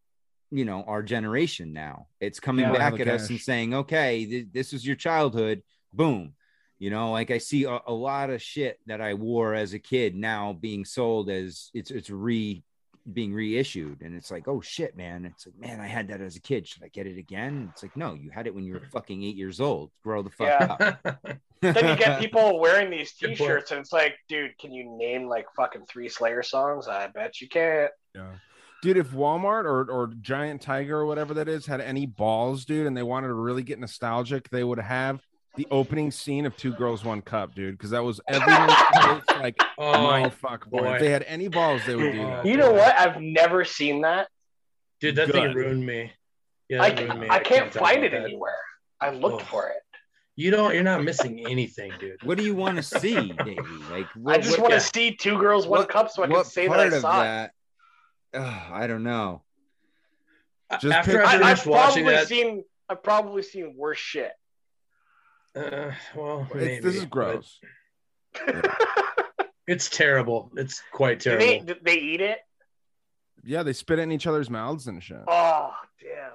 you 0.51 0.65
know 0.65 0.83
our 0.83 1.01
generation 1.01 1.71
now. 1.71 2.07
It's 2.19 2.41
coming 2.41 2.65
Yeah. 2.65 2.73
back 2.73 2.99
at 2.99 3.05
the 3.07 3.13
us 3.15 3.29
and 3.29 3.39
saying, 3.39 3.73
okay, 3.73 4.25
th- 4.25 4.47
this 4.51 4.73
is 4.73 4.85
your 4.85 4.97
childhood. 4.97 5.63
Boom. 5.93 6.33
You 6.79 6.89
know, 6.89 7.11
like 7.11 7.29
I 7.29 7.37
see 7.37 7.65
a, 7.65 7.79
a 7.85 7.93
lot 7.93 8.29
of 8.29 8.41
shit 8.41 8.79
that 8.87 9.01
I 9.01 9.13
wore 9.13 9.53
as 9.53 9.73
a 9.73 9.79
kid 9.79 10.15
now 10.15 10.53
being 10.53 10.85
sold 10.85 11.29
as 11.29 11.69
it's 11.73 11.91
it's 11.91 12.09
re 12.09 12.63
being 13.13 13.33
reissued 13.33 14.01
and 14.01 14.15
it's 14.15 14.29
like 14.29 14.47
oh 14.47 14.61
shit 14.61 14.95
man 14.95 15.25
it's 15.25 15.47
like 15.47 15.57
man 15.57 15.79
i 15.79 15.87
had 15.87 16.09
that 16.09 16.21
as 16.21 16.35
a 16.35 16.39
kid 16.39 16.67
should 16.67 16.83
i 16.83 16.87
get 16.89 17.07
it 17.07 17.17
again 17.17 17.67
it's 17.71 17.81
like 17.81 17.95
no 17.97 18.13
you 18.13 18.29
had 18.29 18.45
it 18.45 18.53
when 18.53 18.63
you 18.63 18.73
were 18.73 18.79
hmm. 18.81 18.89
fucking 18.91 19.23
eight 19.23 19.35
years 19.35 19.59
old 19.59 19.89
grow 20.03 20.21
the 20.21 20.29
fuck 20.29 20.47
Yeah. 20.47 20.95
up 21.05 21.39
then 21.61 21.87
you 21.87 21.95
get 21.95 22.19
people 22.19 22.59
wearing 22.59 22.89
these 22.89 23.13
t-shirts 23.19 23.71
and 23.71 23.79
it's 23.79 23.93
like, 23.93 24.15
dude, 24.27 24.57
can 24.57 24.71
you 24.71 24.85
name 24.97 25.27
like 25.27 25.47
fucking 25.55 25.85
three 25.87 26.09
Slayer 26.09 26.43
songs? 26.43 26.87
I 26.87 27.07
bet 27.07 27.41
you 27.41 27.49
can't. 27.49 27.91
Yeah. 28.15 28.31
Dude, 28.81 28.97
if 28.97 29.11
Walmart 29.11 29.65
or, 29.65 29.91
or 29.91 30.13
Giant 30.21 30.61
Tiger 30.61 30.99
or 30.99 31.05
whatever 31.05 31.33
that 31.33 31.49
is 31.49 31.65
had 31.65 31.81
any 31.81 32.05
balls, 32.05 32.63
dude, 32.63 32.87
and 32.87 32.95
they 32.95 33.03
wanted 33.03 33.27
to 33.27 33.33
really 33.33 33.63
get 33.63 33.77
nostalgic, 33.77 34.49
they 34.49 34.63
would 34.63 34.79
have 34.79 35.21
the 35.55 35.67
opening 35.71 36.11
scene 36.11 36.45
of 36.45 36.55
Two 36.57 36.71
Girls 36.73 37.03
One 37.03 37.21
Cup, 37.21 37.55
dude, 37.55 37.77
because 37.77 37.89
that 37.89 38.03
was 38.03 38.21
everyone's 38.27 38.73
face, 38.95 39.37
like 39.39 39.57
my 39.77 40.25
oh, 40.25 40.29
fuck 40.29 40.69
boy. 40.69 40.79
boy. 40.83 40.93
If 40.95 40.99
they 41.01 41.09
had 41.09 41.23
any 41.23 41.47
balls, 41.47 41.81
they 41.85 41.95
would 41.95 42.11
do 42.13 42.17
that. 42.25 42.45
You 42.45 42.57
know 42.57 42.71
what? 42.71 42.97
I've 42.97 43.19
never 43.21 43.65
seen 43.65 44.01
that. 44.01 44.27
dude, 45.01 45.15
that 45.15 45.31
thing 45.31 45.53
ruined 45.53 45.85
me. 45.85 46.11
Yeah, 46.69 46.83
I, 46.83 46.89
ruined 46.91 47.19
me. 47.21 47.27
I 47.29 47.39
can't 47.39 47.71
talk 47.71 47.81
find 47.83 48.03
it 48.03 48.11
that. 48.11 48.21
anywhere. 48.23 48.55
I 49.01 49.09
looked 49.11 49.41
Oh. 49.43 49.45
for 49.45 49.67
it. 49.69 49.77
You 50.35 50.51
don't. 50.51 50.73
You're 50.73 50.83
not 50.83 51.03
missing 51.03 51.45
anything, 51.49 51.91
dude. 51.99 52.23
what 52.23 52.37
do 52.37 52.43
you 52.45 52.55
want 52.55 52.77
to 52.77 52.83
see 52.83 53.15
Davey? 53.15 53.57
like 53.91 54.05
I 54.25 54.37
just 54.37 54.51
what- 54.51 54.61
want 54.61 54.71
yeah. 54.73 54.79
to 54.79 54.85
see 54.85 55.15
two 55.15 55.37
girls, 55.37 55.67
one 55.67 55.79
what- 55.81 55.89
cup, 55.89 56.09
so 56.11 56.23
I 56.23 56.27
can 56.27 56.35
what 56.35 56.45
say 56.47 56.67
that 56.67 56.75
part 56.77 56.93
I 56.93 56.95
of 56.95 57.01
saw 57.01 57.21
it. 57.21 57.23
that 57.25 57.51
Ugh, 58.35 58.71
i 58.71 58.85
don't 58.87 59.01
know 59.03 59.41
Just 60.79 60.93
After 60.95 61.11
pick- 61.17 61.21
I 61.27 61.39
I, 61.41 61.51
I've 61.51 61.65
watching 61.65 62.03
probably 62.03 62.03
that, 62.13 62.27
seen. 62.27 62.63
I've 62.87 63.03
probably 63.03 63.41
seen 63.41 63.73
worse 63.75 63.97
shit. 63.97 64.31
Uh, 65.59 65.91
well, 66.15 66.47
It's, 66.53 66.53
this 66.53 66.83
maybe, 66.83 66.97
is 66.97 66.99
but 67.05 67.09
gross. 67.09 67.59
It's 69.67 69.87
terrible. 69.87 70.51
It's 70.55 70.81
quite 70.91 71.19
do 71.19 71.29
terrible. 71.37 71.45
they 71.45 71.59
do 71.59 71.75
they 71.83 71.97
eat 71.99 72.21
it? 72.21 72.39
Yeah, 73.43 73.61
they 73.61 73.73
spit 73.73 73.99
it 73.99 74.01
in 74.03 74.11
each 74.11 74.25
other's 74.25 74.49
mouths 74.49 74.87
and 74.87 75.01
shit. 75.03 75.21
Oh 75.27 75.71
damn! 76.01 76.31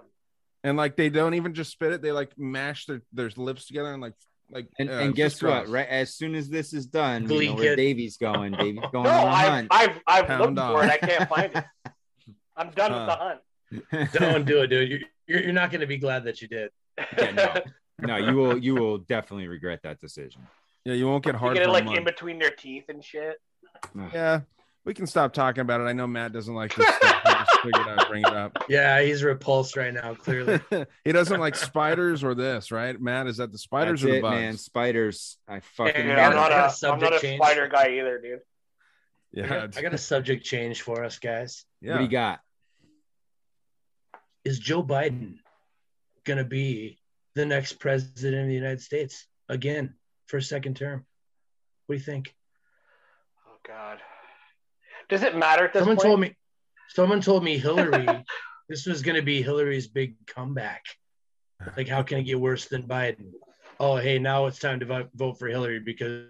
And 0.63 0.77
like 0.77 0.95
they 0.97 1.09
don't 1.09 1.35
even 1.35 1.53
just 1.53 1.73
spit 1.73 1.93
it, 1.93 2.01
they 2.01 2.13
like 2.13 2.31
mash 2.39 2.87
their, 2.87 3.03
their 3.13 3.31
lips 3.37 3.67
together 3.67 3.93
and 3.93 4.01
like 4.01 4.15
like 4.53 4.69
and, 4.79 4.89
uh, 4.89 4.93
and 4.95 5.17
guess 5.17 5.33
just 5.33 5.43
what 5.43 5.65
gross. 5.65 5.69
right 5.69 5.89
as 5.89 6.15
soon 6.15 6.37
as 6.37 6.49
this 6.49 6.73
is 6.73 6.87
done 6.87 7.29
you 7.29 7.47
know 7.47 7.55
where 7.55 7.65
kid. 7.71 7.77
Davey's 7.77 8.19
going 8.19 8.53
Davey's 8.59 8.85
going 8.93 9.05
No, 9.05 9.11
on 9.11 9.27
a 9.27 9.31
I've 9.31 9.49
hunt 9.49 9.69
I've, 9.73 10.01
I've 10.07 10.27
Pound 10.29 10.41
looked 10.55 10.59
off. 10.61 10.73
for 10.81 10.85
it. 10.85 10.91
I 10.93 10.99
can't 10.99 11.29
find 11.29 11.51
it. 11.57 11.65
I'm 12.57 12.71
done 12.71 12.93
with 12.93 13.07
the 13.07 13.19
Uh, 13.19 13.99
hunt. 13.99 14.13
Don't 14.13 14.47
do 14.47 14.61
it, 14.63 14.69
dude. 14.69 14.91
You- 14.93 15.05
You're, 15.27 15.43
you're 15.43 15.53
not 15.53 15.71
going 15.73 15.81
to 15.81 15.87
be 15.89 15.97
glad 15.97 16.23
that 16.25 16.41
you 16.41 16.47
did. 16.47 16.71
Yeah, 17.19 17.31
no. 17.33 17.55
No 18.01 18.17
you 18.17 18.35
will 18.35 18.59
you 18.59 18.75
will 18.75 18.99
definitely 18.99 19.47
regret 19.49 19.81
that 19.83 20.01
decision 20.01 20.43
Yeah, 20.85 20.95
you 20.95 21.07
won't 21.07 21.25
get 21.25 21.35
You 21.35 21.39
hard 21.39 21.55
get 21.55 21.63
it 21.65 21.71
like 21.71 21.85
month. 21.85 21.99
in 21.99 22.05
between 22.05 22.39
their 22.39 22.51
teeth 22.51 22.85
and 22.89 23.03
shit. 23.05 23.37
Yeah, 24.13 24.41
we 24.85 24.95
can 24.95 25.07
stop 25.07 25.33
talking 25.33 25.61
about 25.63 25.81
it. 25.81 25.85
I 25.85 25.93
know 25.93 26.07
Matt 26.07 26.33
doesn't 26.33 26.55
like 26.55 26.75
this 26.75 26.87
stuff. 26.97 27.21
I 27.25 27.45
just 27.47 27.61
figured 27.63 27.87
I'd 27.89 28.09
bring 28.09 28.23
it 28.23 28.33
up. 28.35 28.65
Yeah, 28.69 29.01
he's 29.03 29.23
repulsed 29.23 29.77
right 29.77 29.93
now. 29.95 30.15
Clearly, 30.15 30.61
he 31.05 31.13
doesn't 31.13 31.41
like 31.41 31.55
spiders 31.57 32.23
or 32.25 32.35
this, 32.35 32.71
right? 32.71 32.99
Matt, 33.01 33.27
is 33.27 33.39
that 33.39 33.51
the 33.53 33.59
spiders 33.59 34.01
That's 34.03 34.09
or 34.11 34.13
the 34.13 34.19
it, 34.19 34.23
bugs? 34.23 34.35
man 34.35 34.57
spiders 34.57 35.39
i 35.49 35.61
fucking 35.61 36.07
Yeah, 36.07 36.21
I 36.21 36.27
I'm 36.29 36.35
not 36.35 36.53
a 36.53 36.57
a, 36.87 36.93
I'm 36.93 37.01
not 37.01 37.15
a 37.15 37.21
change. 37.21 37.41
spider 37.43 37.69
guy 37.69 37.97
either, 37.99 38.19
dude. 38.21 38.39
I, 38.39 38.41
Yeah, 39.41 39.49
got, 39.49 39.77
I 39.79 39.83
got 39.83 39.95
a 39.95 39.99
subject 39.99 40.45
change 40.45 40.83
for 40.83 41.05
us, 41.05 41.19
guys. 41.19 41.65
what 41.81 41.97
do 41.99 42.03
you 42.05 42.09
got 42.11 42.41
Is 44.45 44.59
Joe 44.59 44.83
Biden 44.83 45.39
going 46.25 46.39
to 46.39 46.45
be 46.45 46.99
the 47.35 47.45
next 47.47 47.75
president 47.75 48.43
of 48.43 48.49
the 48.49 48.55
United 48.55 48.81
States 48.81 49.27
again 49.49 49.95
for 50.27 50.37
a 50.39 50.43
second 50.43 50.77
term? 50.77 51.05
What 51.87 51.95
do 51.95 51.99
you 51.99 52.05
think? 52.05 52.35
Oh 53.49 53.57
God. 53.67 53.99
Does 55.09 55.23
it 55.23 55.37
matter 55.37 55.65
at 55.65 55.73
this 55.73 55.81
Someone 55.81 55.97
point? 55.97 56.07
told 56.07 56.21
me. 56.21 56.37
Someone 56.89 57.21
told 57.21 57.45
me 57.45 57.59
Hillary. 57.59 58.07
this 58.69 58.87
was 58.87 59.03
going 59.03 59.17
to 59.17 59.23
be 59.23 59.43
Hillary's 59.43 59.87
big 59.89 60.15
comeback. 60.27 60.83
Like, 61.77 61.89
how 61.89 62.03
can 62.03 62.19
it 62.19 62.25
get 62.25 62.41
worse 62.41 62.67
than 62.67 62.83
Biden? 62.85 63.33
Oh, 63.81 63.97
hey, 63.97 64.19
now 64.19 64.47
it's 64.47 64.59
time 64.59 64.81
to 64.81 64.87
vote, 64.87 65.09
vote 65.15 65.39
for 65.39 65.49
Hillary 65.49 65.81
because 65.81 66.27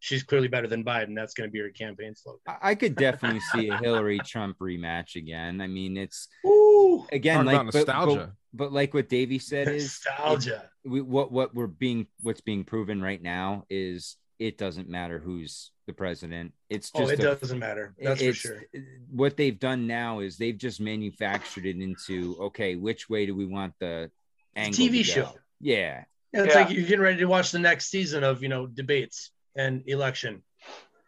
she's 0.00 0.22
clearly 0.22 0.48
better 0.48 0.66
than 0.66 0.84
Biden. 0.84 1.14
That's 1.14 1.34
going 1.34 1.48
to 1.48 1.52
be 1.52 1.60
her 1.60 1.68
campaign 1.70 2.14
slogan. 2.16 2.40
I- 2.46 2.70
I 2.70 2.74
could 2.74 2.94
definitely 2.96 3.40
see 3.52 3.68
a 3.68 3.76
Hillary 3.78 4.18
Trump 4.24 4.58
rematch 4.58 5.16
again. 5.16 5.60
I 5.60 5.66
mean, 5.66 5.96
it's 5.96 6.28
Ooh, 6.46 7.06
again 7.12 7.44
like 7.46 7.54
about 7.60 7.72
but- 7.72 7.86
but- 7.86 7.94
nostalgia. 7.94 8.32
But, 8.52 8.72
like 8.72 8.94
what 8.94 9.08
Davey 9.08 9.38
said 9.38 9.68
is 9.68 9.84
nostalgia. 10.04 10.68
we, 10.84 11.00
what 11.00 11.30
what 11.30 11.54
we're 11.54 11.66
being 11.68 12.06
what's 12.22 12.40
being 12.40 12.64
proven 12.64 13.00
right 13.00 13.22
now 13.22 13.64
is 13.70 14.16
it 14.38 14.58
doesn't 14.58 14.88
matter 14.88 15.18
who's 15.20 15.70
the 15.86 15.92
president. 15.92 16.52
It's 16.68 16.90
just 16.90 16.96
Oh, 17.02 17.08
just 17.10 17.22
it 17.22 17.26
a- 17.26 17.36
doesn't 17.36 17.58
matter. 17.58 17.94
That's 18.02 18.22
for 18.22 18.32
sure. 18.32 18.62
What 19.10 19.36
they've 19.36 19.58
done 19.58 19.86
now 19.86 20.20
is 20.20 20.36
they've 20.36 20.56
just 20.56 20.80
manufactured 20.80 21.66
it 21.66 21.76
into 21.76 22.36
okay, 22.40 22.74
which 22.76 23.08
way 23.08 23.26
do 23.26 23.34
we 23.36 23.46
want 23.46 23.74
the 23.78 24.10
angle 24.56 24.78
TV 24.86 25.04
show. 25.04 25.32
Yeah, 25.60 26.04
Yeah, 26.32 26.42
it's 26.44 26.54
Yeah. 26.54 26.60
like 26.62 26.70
you're 26.74 26.82
getting 26.84 27.00
ready 27.00 27.18
to 27.18 27.26
watch 27.26 27.52
the 27.52 27.58
next 27.58 27.88
season 27.90 28.24
of 28.24 28.42
you 28.42 28.48
know 28.48 28.66
debates 28.66 29.30
and 29.56 29.82
election. 29.86 30.42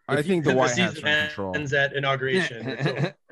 I 0.07 0.19
If 0.19 0.27
think 0.27 0.45
you- 0.45 0.51
the 0.51 0.57
White 0.57 0.75
Hat's 0.77 0.93
season 0.95 1.07
in 1.07 1.27
control. 1.27 1.55
ends 1.55 1.73
at 1.73 1.93
inauguration. 1.93 3.13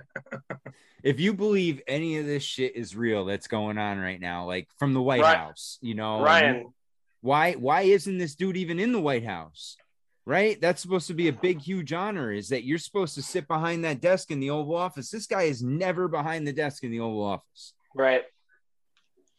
It's 1.04 1.06
over. 1.06 1.10
if 1.14 1.20
you 1.20 1.34
believe 1.34 1.82
any 1.88 2.18
of 2.18 2.26
this 2.26 2.44
shit 2.44 2.76
is 2.76 2.96
real 2.96 3.26
that's 3.26 3.48
going 3.48 3.78
on 3.78 4.00
right 4.00 4.20
now, 4.20 4.46
like 4.46 4.68
from 4.80 4.94
the 4.94 5.02
White 5.02 5.22
Right. 5.22 5.38
House, 5.38 5.78
you 5.82 5.96
know, 5.96 6.22
Ryan, 6.24 6.74
why 7.22 7.54
why 7.54 7.82
isn't 7.82 8.18
this 8.18 8.36
dude 8.36 8.58
even 8.58 8.80
in 8.80 8.92
the 8.92 9.02
White 9.02 9.26
House? 9.26 9.78
Right? 10.26 10.62
That's 10.62 10.82
supposed 10.82 11.08
to 11.08 11.16
be 11.16 11.30
a 11.30 11.34
big, 11.34 11.60
huge 11.62 11.94
honor. 11.94 12.32
Is 12.32 12.50
that 12.50 12.64
you're 12.64 12.78
supposed 12.78 13.16
to 13.16 13.24
sit 13.24 13.48
behind 13.48 13.84
that 13.86 14.02
desk 14.02 14.30
in 14.30 14.40
the 14.40 14.52
Oval 14.52 14.76
Office? 14.76 15.10
This 15.10 15.26
guy 15.26 15.44
is 15.44 15.64
never 15.64 16.08
behind 16.08 16.48
the 16.48 16.54
desk 16.54 16.84
in 16.84 16.92
the 16.92 17.00
Oval 17.00 17.24
Office. 17.24 17.74
right? 17.96 18.24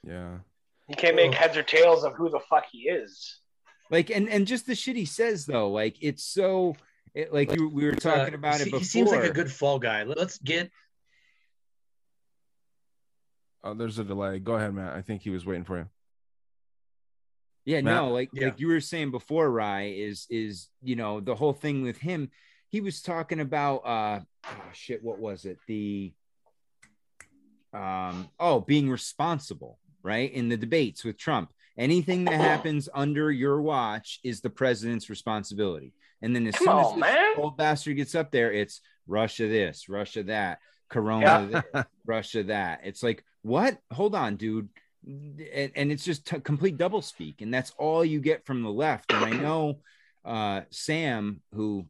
yeah. 0.06 0.38
You 0.88 0.96
can't 0.96 1.14
make 1.16 1.32
heads 1.32 1.56
or 1.56 1.62
tails 1.62 2.02
of 2.04 2.14
who 2.14 2.28
the 2.28 2.40
fuck 2.40 2.64
he 2.70 2.80
is. 2.88 3.38
Like, 3.90 4.10
and 4.10 4.28
and 4.28 4.46
just 4.46 4.66
the 4.66 4.74
shit 4.74 4.96
he 4.96 5.04
says 5.04 5.46
though, 5.46 5.70
like 5.70 5.96
it's 6.00 6.24
so, 6.24 6.74
it, 7.14 7.32
like 7.32 7.54
you, 7.54 7.68
we 7.68 7.84
were 7.84 7.92
talking 7.94 8.34
Uh, 8.34 8.38
about 8.38 8.56
he, 8.56 8.62
it 8.62 8.64
before. 8.66 8.78
he 8.80 8.84
seems 8.84 9.10
like 9.12 9.24
a 9.24 9.30
good 9.32 9.50
fall 9.50 9.78
guy. 9.78 10.02
Let's 10.02 10.38
get 10.38 10.70
Oh, 13.64 13.74
there's 13.74 13.98
a 13.98 14.04
delay. 14.04 14.38
Go 14.38 14.54
ahead, 14.54 14.74
Matt. 14.74 14.94
I 14.94 15.02
think 15.02 15.22
he 15.22 15.30
was 15.30 15.46
waiting 15.46 15.64
for 15.64 15.78
you. 15.78 15.86
Yeah, 17.64 17.80
Matt? 17.80 17.94
no, 17.94 18.08
like 18.12 18.30
Yeah. 18.32 18.46
like 18.46 18.60
you 18.60 18.68
were 18.68 18.80
saying 18.80 19.10
before, 19.12 19.50
Rye 19.50 19.92
is 19.96 20.26
is 20.30 20.68
you 20.82 20.96
know 20.96 21.20
the 21.20 21.34
whole 21.34 21.52
thing 21.52 21.82
with 21.82 21.96
him. 21.98 22.30
He 22.68 22.80
was 22.80 23.02
talking 23.02 23.38
about 23.40 23.76
uh 23.86 24.20
oh 24.46 24.62
shit, 24.72 25.02
what 25.02 25.18
was 25.18 25.44
it? 25.44 25.58
The 25.68 26.12
um 27.72 28.28
oh 28.38 28.60
being 28.60 28.90
responsible, 28.90 29.78
right? 30.02 30.32
In 30.32 30.48
the 30.48 30.56
debates 30.56 31.04
with 31.04 31.16
Trump. 31.18 31.52
Anything 31.78 32.24
that 32.26 32.38
happens 32.40 32.88
under 32.92 33.30
your 33.32 33.62
watch 33.62 34.20
is 34.22 34.40
the 34.42 34.50
president's 34.50 35.08
responsibility. 35.08 35.94
And 36.20 36.36
then 36.36 36.46
as 36.46 36.54
Come 36.54 36.66
soon 36.66 36.78
as 36.78 36.86
on, 36.86 37.00
this 37.00 37.10
man. 37.10 37.32
old 37.38 37.56
bastard 37.56 37.96
gets 37.96 38.14
up 38.14 38.30
there, 38.30 38.52
it's 38.52 38.80
Russia 39.06 39.48
this, 39.48 39.88
Russia 39.88 40.22
that, 40.24 40.58
Corona 40.90 41.48
this, 41.72 41.84
Russia 42.06 42.42
that. 42.44 42.80
It's 42.84 43.02
like, 43.02 43.24
what? 43.42 43.78
Hold 43.92 44.14
on, 44.14 44.36
dude. 44.36 44.68
And, 45.04 45.72
and 45.74 45.92
it's 45.92 46.04
just 46.04 46.26
t- 46.26 46.40
complete 46.40 46.76
double 46.76 47.02
speak. 47.02 47.40
And 47.40 47.52
that's 47.52 47.72
all 47.78 48.04
you 48.04 48.20
get 48.20 48.46
from 48.46 48.62
the 48.62 48.70
left. 48.70 49.12
And 49.12 49.24
I 49.24 49.30
know 49.42 49.80
uh, 50.24 50.62
Sam, 50.70 51.40
who, 51.54 51.86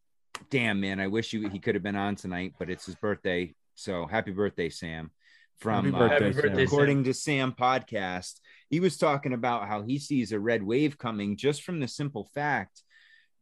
damn, 0.50 0.80
man, 0.80 1.00
I 1.00 1.08
wish 1.08 1.32
you, 1.32 1.48
he 1.48 1.58
could 1.58 1.74
have 1.74 1.84
been 1.84 1.96
on 1.96 2.16
tonight, 2.16 2.54
but 2.58 2.70
it's 2.70 2.86
his 2.86 2.94
birthday. 2.94 3.54
So 3.74 4.06
happy 4.06 4.32
birthday, 4.32 4.68
Sam. 4.68 5.10
From 5.58 5.92
Happy 5.92 5.96
uh, 5.96 5.98
birthday, 5.98 6.26
Happy 6.26 6.34
birthday, 6.34 6.66
Sam. 6.66 6.74
according 6.74 7.04
to 7.04 7.14
Sam 7.14 7.52
podcast, 7.52 8.40
he 8.68 8.80
was 8.80 8.96
talking 8.96 9.32
about 9.32 9.68
how 9.68 9.82
he 9.82 9.98
sees 9.98 10.32
a 10.32 10.40
red 10.40 10.62
wave 10.62 10.98
coming 10.98 11.36
just 11.36 11.62
from 11.62 11.78
the 11.78 11.86
simple 11.86 12.28
fact 12.34 12.82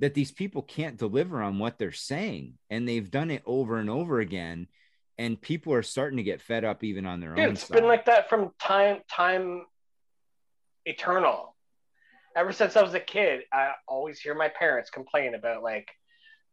that 0.01 0.15
these 0.15 0.33
people 0.33 0.63
can't 0.63 0.97
deliver 0.97 1.41
on 1.41 1.59
what 1.59 1.79
they're 1.79 1.93
saying. 1.93 2.55
And 2.69 2.89
they've 2.89 3.11
done 3.11 3.31
it 3.31 3.43
over 3.47 3.79
and 3.79 3.89
over 3.89 4.19
again. 4.19 4.67
And 5.21 5.39
people 5.39 5.75
are 5.75 5.83
starting 5.83 6.17
to 6.17 6.23
get 6.23 6.41
fed 6.41 6.65
up 6.65 6.83
even 6.83 7.05
on 7.05 7.21
their 7.21 7.35
Dude, 7.35 7.45
own 7.45 7.53
it's 7.53 7.67
side. 7.67 7.75
been 7.75 7.85
like 7.85 8.07
that 8.07 8.31
from 8.31 8.53
time 8.59 9.01
time 9.11 9.67
eternal. 10.87 11.55
Ever 12.35 12.53
since 12.53 12.75
I 12.75 12.83
was 12.83 12.95
a 12.95 13.01
kid, 13.01 13.43
I 13.53 13.73
always 13.87 14.19
hear 14.19 14.35
my 14.35 14.49
parents 14.49 14.89
complain 14.89 15.35
about 15.35 15.63
like 15.63 15.89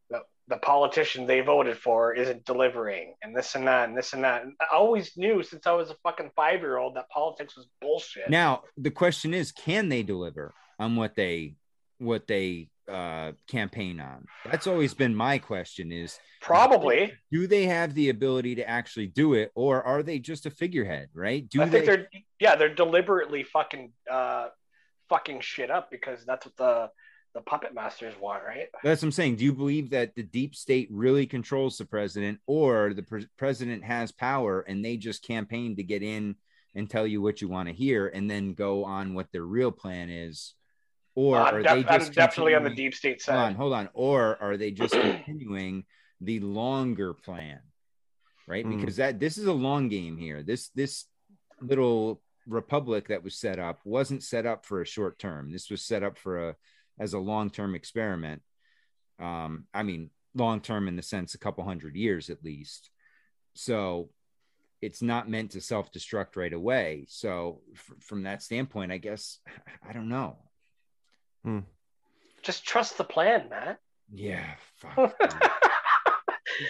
the, 0.10 0.20
the 0.50 0.58
politician 0.58 1.26
they 1.28 1.40
voted 1.40 1.78
for 1.78 2.14
isn't 2.14 2.44
delivering 2.46 3.16
and 3.22 3.34
this 3.34 3.56
and 3.56 3.66
that 3.68 3.88
and 3.88 3.98
this 3.98 4.12
and 4.12 4.26
that. 4.26 4.44
And 4.44 4.54
I 4.60 4.76
always 4.76 5.16
knew 5.16 5.44
since 5.44 5.66
I 5.66 5.72
was 5.72 5.90
a 5.90 5.96
fucking 6.04 6.32
five 6.36 6.60
year 6.60 6.78
old 6.78 6.98
that 6.98 7.10
politics 7.10 7.56
was 7.56 7.68
bullshit. 7.80 8.30
now 8.30 8.64
the 8.76 8.92
question 8.92 9.34
is, 9.34 9.54
can 9.54 9.88
they 9.88 10.04
deliver 10.04 10.54
on 10.78 10.98
what 10.98 11.16
they 11.16 11.56
what 12.00 12.28
they 12.28 12.70
uh 12.88 13.34
campaign 13.48 14.00
on? 14.00 14.26
That's 14.46 14.68
always 14.68 14.94
been 14.94 15.16
my 15.16 15.38
question 15.38 15.92
is 15.92 16.20
Probably. 16.42 17.14
do 17.32 17.48
they 17.48 17.66
have 17.66 17.94
the 17.94 18.10
ability 18.10 18.56
to 18.56 18.70
actually 18.70 19.08
do 19.08 19.34
it 19.34 19.52
or 19.56 19.84
are 19.84 20.04
they 20.04 20.20
just 20.20 20.46
a 20.46 20.52
figurehead, 20.52 21.10
right? 21.14 21.48
Do 21.50 21.62
I 21.62 21.66
they 21.66 21.72
think 21.72 21.86
they're 21.86 22.22
yeah, 22.40 22.56
they're 22.56 22.74
deliberately 22.74 23.44
fucking 23.44 23.92
uh 24.10 24.48
fucking 25.10 25.42
shit 25.42 25.72
up 25.72 25.90
because 25.92 26.26
that's 26.26 26.46
what 26.46 26.58
the 26.58 26.90
the 27.38 27.42
puppet 27.42 27.74
masters 27.74 28.16
want, 28.20 28.42
right? 28.44 28.68
That's 28.84 29.04
what 29.04 29.08
I'm 29.08 29.12
saying. 29.12 29.36
Do 29.36 29.46
you 29.46 29.54
believe 29.54 29.92
that 29.92 30.16
the 30.16 30.24
deep 30.24 30.56
state 30.56 30.88
really 30.92 31.28
controls 31.28 31.78
the 31.78 31.86
president, 31.86 32.40
or 32.48 32.96
the 32.96 33.04
pre- 33.04 33.28
president 33.38 33.84
has 33.84 34.12
power 34.12 34.62
and 34.62 34.84
they 34.84 34.98
just 34.98 35.24
campaign 35.24 35.76
to 35.76 35.84
get 35.84 36.02
in 36.02 36.36
and 36.74 36.90
tell 36.90 37.06
you 37.06 37.22
what 37.22 37.40
you 37.40 37.48
want 37.48 37.70
to 37.70 37.76
hear, 37.76 38.08
and 38.08 38.30
then 38.30 38.54
go 38.54 38.84
on 38.86 39.14
what 39.14 39.32
their 39.32 39.44
real 39.44 39.72
plan 39.72 40.10
is? 40.10 40.56
Or 41.18 41.38
I'm, 41.40 41.56
are 41.56 41.64
def- 41.64 41.74
they 41.88 41.98
just 41.98 42.14
definitely 42.14 42.54
on 42.54 42.64
the 42.64 42.70
deep 42.70 42.94
state 42.94 43.24
side? 43.24 43.34
Hold 43.34 43.44
on, 43.48 43.56
hold 43.56 43.74
on. 43.74 43.90
Or 43.96 44.38
are 44.40 44.56
they 44.56 44.70
just 44.70 44.94
continuing 45.26 45.86
the 46.22 46.40
longer 46.42 47.16
plan? 47.16 47.60
Right, 48.48 48.64
Hmm. 48.64 48.78
because 48.78 48.98
that 48.98 49.20
this 49.20 49.40
is 49.40 49.46
a 49.48 49.52
long 49.54 49.90
game 49.90 50.16
here. 50.16 50.44
This 50.44 50.70
this 50.70 51.06
little 51.60 52.22
republic 52.46 53.08
that 53.08 53.24
was 53.24 53.36
set 53.36 53.58
up 53.58 53.80
wasn't 53.84 54.24
set 54.24 54.46
up 54.46 54.64
for 54.64 54.80
a 54.82 54.86
short 54.86 55.18
term. 55.18 55.52
This 55.52 55.72
was 55.72 55.82
set 55.82 56.04
up 56.04 56.20
for 56.20 56.50
a 56.50 56.56
as 57.00 57.14
a 57.14 57.20
long 57.20 57.50
term 57.50 57.74
experiment. 57.74 58.44
Um, 59.20 59.66
I 59.74 59.82
mean, 59.82 60.12
long 60.36 60.62
term 60.62 60.88
in 60.88 60.96
the 60.96 61.02
sense 61.02 61.34
a 61.34 61.40
couple 61.40 61.64
hundred 61.64 61.96
years 61.96 62.30
at 62.30 62.44
least. 62.44 62.92
So 63.56 64.12
it's 64.84 65.02
not 65.02 65.28
meant 65.28 65.52
to 65.52 65.62
self 65.62 65.92
destruct 65.92 66.36
right 66.36 66.54
away. 66.54 67.06
So 67.10 67.62
f- 67.74 67.92
from 68.02 68.24
that 68.24 68.44
standpoint, 68.44 68.92
I 68.92 68.98
guess 69.00 69.40
I 69.90 69.94
don't 69.94 70.10
know. 70.10 70.38
Mm. 71.48 71.64
Just 72.44 72.66
trust 72.66 72.98
the 72.98 73.04
plan, 73.04 73.50
man. 73.50 73.78
Yeah, 74.14 74.46
fuck. 74.76 75.18
dude. 75.20 75.32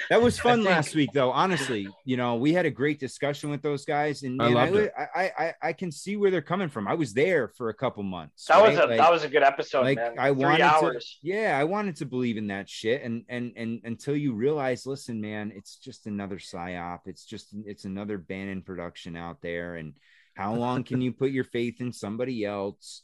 that 0.10 0.22
was 0.22 0.40
fun 0.40 0.60
think- 0.60 0.70
last 0.70 0.96
week, 0.96 1.12
though. 1.14 1.32
Honestly, 1.32 1.88
you 2.04 2.18
know, 2.18 2.36
we 2.36 2.54
had 2.54 2.66
a 2.66 2.72
great 2.72 3.00
discussion 3.00 3.50
with 3.50 3.62
those 3.62 3.86
guys, 3.86 4.24
and 4.24 4.42
I 4.42 4.50
man, 4.50 4.58
I, 4.58 4.60
loved 4.62 4.72
would- 4.74 4.84
it. 4.86 4.94
I, 4.98 5.32
I, 5.38 5.54
I 5.62 5.74
can 5.74 5.92
see 5.92 6.18
where 6.18 6.30
they're 6.32 6.42
coming 6.42 6.70
from. 6.70 6.88
I 6.88 6.94
was 6.94 7.14
there 7.14 7.48
for 7.48 7.70
a 7.70 7.74
couple 7.74 8.04
months. 8.04 8.46
That 8.46 8.62
was 8.62 8.78
a? 8.78 8.86
Like- 8.86 8.98
that 8.98 9.12
was 9.12 9.24
a 9.24 9.30
good 9.30 9.44
episode, 9.44 9.84
like 9.84 9.98
man. 9.98 10.16
I 10.18 10.32
Three 10.34 10.44
wanted 10.44 10.62
hours. 10.62 11.20
to, 11.22 11.28
yeah, 11.28 11.58
I 11.60 11.64
wanted 11.64 11.96
to 11.98 12.06
believe 12.06 12.38
in 12.38 12.48
that 12.48 12.70
shit, 12.70 13.02
and 13.04 13.24
and 13.30 13.54
and 13.56 13.82
until 13.84 14.16
you 14.16 14.34
realize, 14.34 14.86
listen, 14.86 15.22
man, 15.22 15.52
it's 15.56 15.76
just 15.78 16.08
another 16.08 16.38
psyop. 16.38 17.02
It's 17.06 17.26
just 17.26 17.48
it's 17.66 17.86
another 17.86 18.18
Bannon 18.18 18.62
production 18.62 19.16
out 19.16 19.42
there, 19.42 19.76
and 19.76 19.94
how 20.36 20.54
long 20.56 20.84
can 20.84 21.02
you 21.02 21.12
put 21.12 21.32
your 21.32 21.44
faith 21.46 21.82
in 21.82 21.92
somebody 21.92 22.46
else 22.46 23.02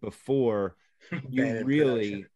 before 0.00 0.76
you 1.30 1.62
really, 1.64 2.26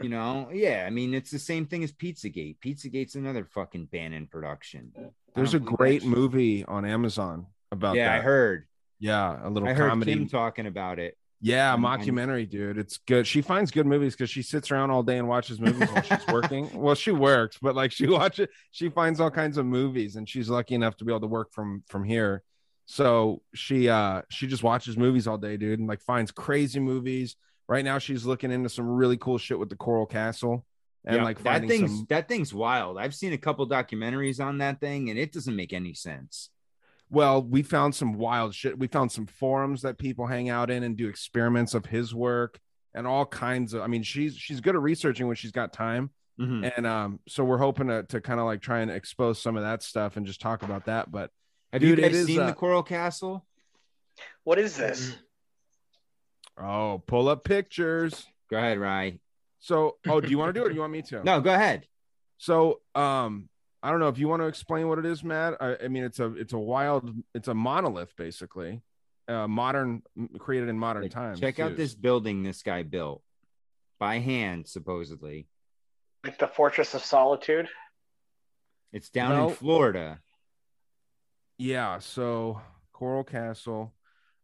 you 0.00 0.08
know? 0.08 0.48
Yeah, 0.52 0.84
I 0.86 0.90
mean, 0.90 1.14
it's 1.14 1.30
the 1.30 1.38
same 1.38 1.66
thing 1.66 1.84
as 1.84 1.92
Pizzagate. 1.92 2.56
Pizzagate's 2.64 3.14
another 3.14 3.44
fucking 3.44 3.86
Bannon 3.86 4.26
production. 4.26 4.92
There's 5.34 5.54
a 5.54 5.60
great 5.60 6.02
that 6.02 6.08
movie 6.08 6.64
on 6.64 6.84
Amazon 6.84 7.46
about 7.70 7.94
Yeah, 7.96 8.08
that. 8.08 8.18
I 8.18 8.22
heard. 8.22 8.66
Yeah, 8.98 9.46
a 9.46 9.48
little 9.48 9.68
I 9.68 9.72
heard 9.74 9.88
comedy. 9.90 10.12
Kim 10.12 10.28
talking 10.28 10.66
about 10.66 10.98
it. 10.98 11.16
Yeah, 11.40 11.70
I'm- 11.70 11.84
I'm- 11.86 12.00
mockumentary, 12.00 12.48
dude. 12.50 12.76
It's 12.76 12.98
good. 12.98 13.26
She 13.26 13.40
finds 13.40 13.70
good 13.70 13.86
movies 13.86 14.14
because 14.14 14.28
she 14.28 14.42
sits 14.42 14.70
around 14.70 14.90
all 14.90 15.02
day 15.02 15.16
and 15.16 15.26
watches 15.26 15.58
movies 15.58 15.88
while 15.90 16.02
she's 16.02 16.26
working. 16.28 16.68
Well, 16.74 16.94
she 16.94 17.12
works, 17.12 17.56
but 17.62 17.74
like 17.74 17.92
she 17.92 18.06
watches, 18.08 18.48
she 18.72 18.90
finds 18.90 19.20
all 19.20 19.30
kinds 19.30 19.56
of 19.56 19.64
movies, 19.64 20.16
and 20.16 20.28
she's 20.28 20.50
lucky 20.50 20.74
enough 20.74 20.96
to 20.98 21.04
be 21.06 21.12
able 21.12 21.20
to 21.20 21.26
work 21.28 21.52
from 21.52 21.82
from 21.88 22.04
here. 22.04 22.42
So 22.84 23.40
she 23.54 23.88
uh 23.88 24.22
she 24.30 24.48
just 24.48 24.62
watches 24.62 24.98
movies 24.98 25.26
all 25.26 25.38
day, 25.38 25.56
dude, 25.56 25.78
and 25.78 25.88
like 25.88 26.02
finds 26.02 26.30
crazy 26.30 26.80
movies. 26.80 27.36
Right 27.70 27.84
now, 27.84 27.98
she's 27.98 28.26
looking 28.26 28.50
into 28.50 28.68
some 28.68 28.88
really 28.88 29.16
cool 29.16 29.38
shit 29.38 29.56
with 29.58 29.68
the 29.70 29.76
Coral 29.76 30.04
Castle, 30.04 30.66
and 31.04 31.16
Yeah, 31.18 31.22
like 31.22 31.38
that 31.38 31.44
finding 31.44 31.70
thing's 31.70 31.90
some. 31.92 32.06
that 32.10 32.26
thing's 32.28 32.52
wild. 32.52 32.98
I've 32.98 33.14
seen 33.14 33.32
a 33.32 33.38
couple 33.38 33.66
documentaries 33.68 34.44
on 34.44 34.58
that 34.58 34.80
thing, 34.80 35.08
and 35.08 35.16
it 35.16 35.32
doesn't 35.32 35.54
make 35.54 35.72
any 35.72 35.94
sense. 35.94 36.50
Well, 37.10 37.40
we 37.42 37.62
found 37.62 37.94
some 37.94 38.14
wild 38.14 38.56
shit. 38.56 38.76
We 38.76 38.88
found 38.88 39.12
some 39.12 39.26
forums 39.26 39.82
that 39.82 39.98
people 39.98 40.26
hang 40.26 40.48
out 40.48 40.68
in 40.68 40.82
and 40.82 40.96
do 40.96 41.08
experiments 41.08 41.72
of 41.74 41.86
his 41.86 42.12
work 42.12 42.58
and 42.92 43.06
all 43.06 43.24
kinds 43.24 43.72
of. 43.72 43.82
I 43.82 43.86
mean, 43.86 44.02
she's 44.02 44.36
she's 44.36 44.60
good 44.60 44.74
at 44.74 44.82
researching 44.82 45.28
when 45.28 45.36
she's 45.36 45.52
got 45.52 45.72
time. 45.72 46.10
Mhm. 46.40 46.72
and 46.74 46.86
um 46.86 47.20
so 47.28 47.44
we're 47.44 47.58
hoping 47.58 47.88
to, 47.88 48.02
to 48.04 48.18
kind 48.20 48.40
of 48.40 48.46
like 48.46 48.62
try 48.62 48.80
and 48.80 48.90
expose 48.90 49.42
some 49.42 49.58
of 49.58 49.62
that 49.62 49.82
stuff 49.82 50.16
and 50.16 50.24
just 50.26 50.40
talk 50.40 50.62
about 50.62 50.86
that 50.86 51.10
but 51.12 51.30
Have 51.70 51.82
Dude, 51.82 51.98
you 51.98 52.08
guys 52.08 52.24
seen 52.24 52.40
uh, 52.40 52.46
the 52.46 52.54
Coral 52.54 52.82
Castle? 52.82 53.44
What 54.44 54.58
is 54.58 54.74
this? 54.74 55.14
Oh 56.62 57.02
pull 57.06 57.28
up 57.28 57.44
pictures 57.44 58.26
Go 58.50 58.56
ahead, 58.58 58.78
Rye. 58.78 59.18
so 59.60 59.96
oh 60.08 60.20
do 60.20 60.28
you 60.28 60.38
want 60.38 60.50
to 60.50 60.52
do 60.60 60.62
it 60.64 60.66
or 60.66 60.68
do 60.70 60.74
you 60.74 60.80
want 60.80 60.92
me 60.92 61.02
to 61.02 61.22
No, 61.24 61.40
go 61.40 61.52
ahead. 61.54 61.86
so 62.38 62.80
um 62.94 63.48
i 63.82 63.90
don't 63.90 64.00
know 64.00 64.08
if 64.08 64.18
you 64.18 64.28
want 64.28 64.42
to 64.42 64.46
explain 64.46 64.88
what 64.88 64.98
it 64.98 65.06
is 65.06 65.22
matt 65.24 65.54
i, 65.60 65.76
I 65.84 65.88
mean 65.88 66.04
it's 66.04 66.18
a 66.20 66.32
it's 66.34 66.52
a 66.52 66.58
wild 66.58 67.10
it's 67.34 67.48
a 67.48 67.54
monolith 67.54 68.14
basically 68.16 68.82
uh 69.28 69.46
modern 69.48 70.02
created 70.38 70.68
in 70.68 70.78
modern 70.78 71.02
Like, 71.04 71.12
times 71.12 71.40
Check 71.40 71.58
out 71.60 71.70
too. 71.70 71.76
this 71.76 71.94
building 71.94 72.42
this 72.42 72.62
guy 72.62 72.82
built 72.82 73.22
by 73.98 74.18
hand, 74.18 74.66
supposedly. 74.66 75.46
Like 76.24 76.38
the 76.38 76.46
Fortress 76.48 76.94
of 76.94 77.04
Solitude. 77.04 77.68
It's 78.94 79.10
down 79.10 79.36
No. 79.36 79.48
in 79.50 79.54
Florida. 79.54 80.20
Yeah, 81.58 81.98
so 81.98 82.60
Coral 82.92 83.24
Castle. 83.24 83.92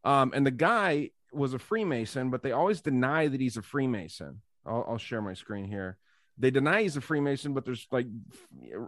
Um, 0.05 0.33
and 0.35 0.47
the 0.47 0.51
guy 0.51 1.11
was 1.37 1.55
a 1.55 1.59
Freemason, 1.59 2.31
but 2.31 2.43
they 2.43 2.53
always 2.53 2.81
deny 2.81 3.29
that 3.29 3.41
he's 3.41 3.57
a 3.57 3.63
Freemason. 3.63 4.41
I'll, 4.65 4.85
I'll 4.89 4.99
share 4.99 5.23
my 5.23 5.35
screen 5.35 5.65
here. 5.65 5.99
They 6.39 6.51
deny 6.51 6.83
he's 6.83 6.97
a 6.97 7.01
Freemason, 7.01 7.55
but 7.55 7.65
there's 7.65 7.87
like 7.91 8.07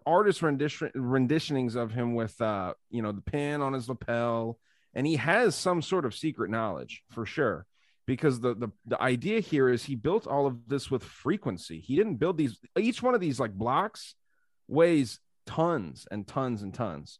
artist 0.06 0.42
rendition 0.42 0.90
renditionings 0.94 1.76
of 1.76 1.92
him 1.92 2.14
with 2.14 2.40
uh, 2.40 2.74
you 2.90 3.02
know, 3.02 3.12
the 3.12 3.22
pin 3.22 3.62
on 3.62 3.72
his 3.72 3.88
lapel, 3.88 4.58
and 4.94 5.06
he 5.06 5.16
has 5.16 5.54
some 5.54 5.80
sort 5.80 6.04
of 6.04 6.14
secret 6.14 6.50
knowledge 6.50 7.02
for 7.10 7.24
sure. 7.24 7.66
Because 8.06 8.40
the, 8.40 8.54
the 8.54 8.68
the 8.86 9.00
idea 9.02 9.40
here 9.40 9.68
is 9.68 9.84
he 9.84 9.94
built 9.94 10.26
all 10.26 10.46
of 10.46 10.66
this 10.66 10.90
with 10.90 11.04
frequency. 11.04 11.80
He 11.80 11.94
didn't 11.96 12.16
build 12.16 12.38
these 12.38 12.58
each 12.78 13.02
one 13.02 13.14
of 13.14 13.20
these 13.20 13.38
like 13.38 13.52
blocks 13.52 14.14
weighs 14.66 15.20
tons 15.46 16.06
and 16.10 16.26
tons 16.26 16.62
and 16.62 16.72
tons 16.72 17.18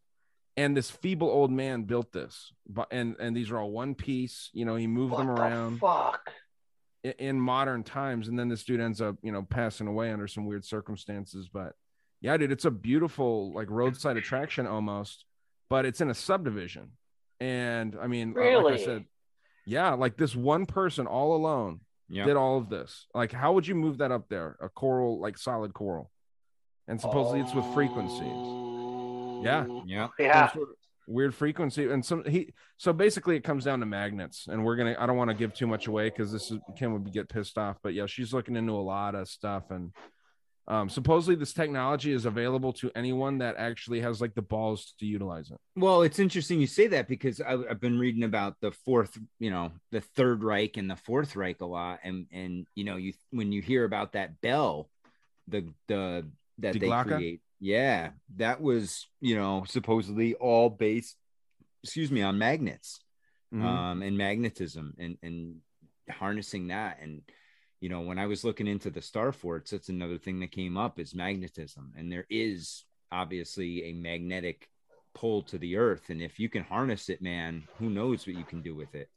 and 0.59 0.76
this 0.76 0.90
feeble 0.90 1.28
old 1.28 1.50
man 1.50 1.82
built 1.84 2.12
this 2.12 2.52
but 2.68 2.88
and 2.90 3.16
and 3.20 3.36
these 3.36 3.50
are 3.50 3.59
all 3.59 3.70
one 3.70 3.94
piece 3.94 4.50
you 4.52 4.64
know 4.64 4.76
he 4.76 4.86
moved 4.86 5.12
What 5.12 5.18
them 5.18 5.26
the 5.28 5.40
around 5.40 5.78
fuck? 5.78 6.32
i- 7.06 7.14
in 7.18 7.40
modern 7.40 7.82
times 7.84 8.28
and 8.28 8.38
then 8.38 8.48
this 8.48 8.64
dude 8.64 8.80
ends 8.80 9.00
up 9.00 9.16
you 9.22 9.32
know 9.32 9.42
passing 9.42 9.86
away 9.86 10.11
under 10.12 10.26
some 10.26 10.44
weird 10.46 10.64
circumstances 10.64 11.48
but 11.52 11.72
yeah 12.20 12.36
dude 12.36 12.52
it's 12.52 12.64
a 12.64 12.70
beautiful 12.70 13.52
like 13.54 13.68
roadside 13.70 14.16
attraction 14.16 14.66
almost 14.66 15.24
but 15.70 15.84
it's 15.86 16.00
in 16.00 16.11
a 16.11 16.14
subdivision. 16.14 16.92
And 17.40 17.96
i 18.02 18.06
mean 18.06 18.34
uh, 18.36 18.61
like 18.62 18.74
i 18.80 18.84
said 18.84 19.04
yeah 19.66 19.90
like 19.94 20.16
this 20.16 20.34
one 20.34 20.66
person 20.66 21.06
all 21.06 21.36
alone 21.36 21.80
Yeah. 22.09 22.24
did 22.24 22.36
all 22.36 22.56
of 22.59 22.68
this. 22.70 23.06
Like 23.14 23.32
how 23.32 23.52
would 23.52 23.66
you 23.66 23.74
move 23.74 23.98
that 23.98 24.11
up 24.11 24.28
there 24.30 24.56
a 24.61 24.68
coral 24.70 25.20
like 25.20 25.36
solid 25.38 25.72
coral? 25.74 26.11
And 26.88 26.98
supposedly 26.98 27.40
it's 27.40 27.54
with 27.54 27.66
frequencies 27.74 28.40
yeah 29.45 29.66
Yeah. 29.86 30.09
Yeah. 30.18 30.53
sort, 30.53 30.68
of, 30.70 30.74
weird 31.07 31.34
frequency 31.34 31.91
and 31.91 32.05
some 32.05 32.22
he 32.24 32.53
so 32.76 32.93
basically 32.93 33.34
it 33.34 33.43
comes 33.43 33.64
down 33.64 33.80
to 33.80 33.86
magnets 33.86 34.47
and 34.47 34.62
we're 34.62 34.76
gonna 34.76 34.95
i 34.99 35.07
don't 35.07 35.16
want 35.16 35.30
to 35.30 35.34
give 35.34 35.55
too 35.55 35.66
much 35.66 35.86
away 35.86 36.11
because 36.11 36.30
this 36.30 36.51
is 36.51 36.59
kim 36.76 36.93
would 36.93 37.11
get 37.12 37.28
pissed 37.30 37.57
off 37.57 37.78
but 37.82 37.95
yeah 37.95 38.05
she's 38.05 38.34
looking 38.34 38.57
into 38.57 38.72
a 38.72 38.74
lot 38.74 39.14
of 39.14 39.26
stuff 39.26 39.70
and 39.70 39.91
um 40.66 40.91
supposedly 40.91 41.34
this 41.34 41.55
technology 41.55 42.12
is 42.12 42.26
available 42.26 42.74
to 42.74 42.91
anyone 42.95 43.39
that 43.39 43.57
actually 43.57 44.03
has 44.03 44.20
like 44.20 44.34
the 44.34 44.43
balls 44.43 44.93
to 45.01 45.07
utilize 45.07 45.51
it 45.51 45.57
Well, 45.76 46.03
it's 46.03 46.18
interesting 46.18 46.61
you 46.61 46.66
say 46.66 46.89
that 46.89 47.09
because 47.09 47.41
I, 47.41 47.55
I've 47.55 47.80
been 47.80 47.99
reading 47.99 48.24
about 48.24 48.57
the 48.61 48.72
fourth, 48.72 49.16
you 49.39 49.51
know, 49.51 49.72
the 49.93 50.03
Third 50.03 50.43
Reich 50.45 50.76
and 50.76 50.91
the 50.91 50.97
Fourth 50.97 51.36
Reich 51.36 51.62
a 51.62 51.64
lot, 51.66 52.01
and 52.05 52.26
and 52.32 52.66
you 52.74 52.84
know, 52.84 52.97
you 52.97 53.14
when 53.30 53.51
you 53.51 53.62
hear 53.62 53.84
about 53.84 54.12
that 54.12 54.43
bell, 54.43 54.91
the 55.47 55.66
the 55.86 56.26
that 56.59 56.74
Die 56.74 56.78
they 56.80 56.89
Glocke? 56.89 57.07
create, 57.07 57.41
yeah, 57.61 58.11
that 58.36 58.61
was 58.61 59.06
you 59.20 59.36
know 59.36 59.64
supposedly 59.66 60.34
all 60.34 60.70
based, 60.70 61.16
excuse 61.82 62.11
me, 62.11 62.22
on 62.22 62.38
magnets, 62.38 63.00
Mhm. 63.52 63.64
um, 63.64 64.02
and 64.02 64.16
magnetism, 64.18 64.94
and 64.98 65.18
and 65.22 65.61
harnessing 66.11 66.68
that, 66.68 67.00
and 67.00 67.22
you 67.80 67.88
know, 67.88 68.00
when 68.00 68.18
I 68.18 68.26
was 68.26 68.42
looking 68.44 68.66
into 68.66 68.90
the 68.90 69.00
star 69.00 69.30
forts, 69.30 69.70
that's 69.70 69.88
another 69.88 70.18
thing 70.18 70.40
that 70.40 70.50
came 70.50 70.76
up 70.76 70.98
is 70.98 71.14
magnetism, 71.14 71.92
and 71.96 72.11
there 72.11 72.26
is 72.28 72.84
obviously 73.12 73.84
a 73.84 73.92
magnetic 73.92 74.68
pull 75.14 75.42
to 75.42 75.59
the 75.59 75.76
earth. 75.76 76.11
And 76.11 76.20
if 76.20 76.38
you 76.38 76.48
can 76.48 76.62
harness 76.64 77.09
it 77.09 77.22
man 77.22 77.66
who 77.78 77.88
knows 77.88 78.26
what 78.26 78.36
you 78.36 78.44
can 78.44 78.62
do 78.62 78.74
with 78.74 78.94
it? 78.94 79.09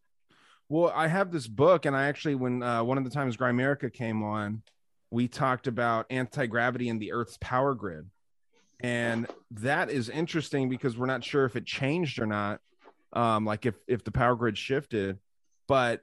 Well, 0.70 0.92
I 0.96 1.08
have 1.08 1.32
this 1.32 1.48
book, 1.48 1.86
and 1.86 1.96
I 1.96 2.08
actually, 2.08 2.36
when 2.36 2.64
uh, 2.64 2.84
one 2.84 2.98
of 2.98 3.04
the 3.04 3.10
times 3.10 3.36
Grimerica 3.36 3.92
came 3.92 4.24
on, 4.24 4.64
we 5.10 5.28
talked 5.28 5.68
about 5.68 6.06
anti 6.10 6.46
gravity 6.46 6.88
and 6.88 7.02
the 7.02 7.12
Earth's 7.12 7.38
power 7.42 7.74
grid, 7.76 8.10
and 8.84 9.28
that 9.52 9.90
is 9.90 10.10
interesting 10.10 10.70
because 10.70 10.98
we're 10.98 11.06
not 11.06 11.24
sure 11.24 11.46
if 11.46 11.56
it 11.56 11.66
changed 11.66 12.20
or 12.20 12.26
not, 12.26 12.60
um, 13.14 13.46
like 13.46 13.66
if 13.66 13.76
if 13.88 14.04
the 14.04 14.12
power 14.12 14.36
grid 14.36 14.58
shifted, 14.58 15.20
but 15.68 16.02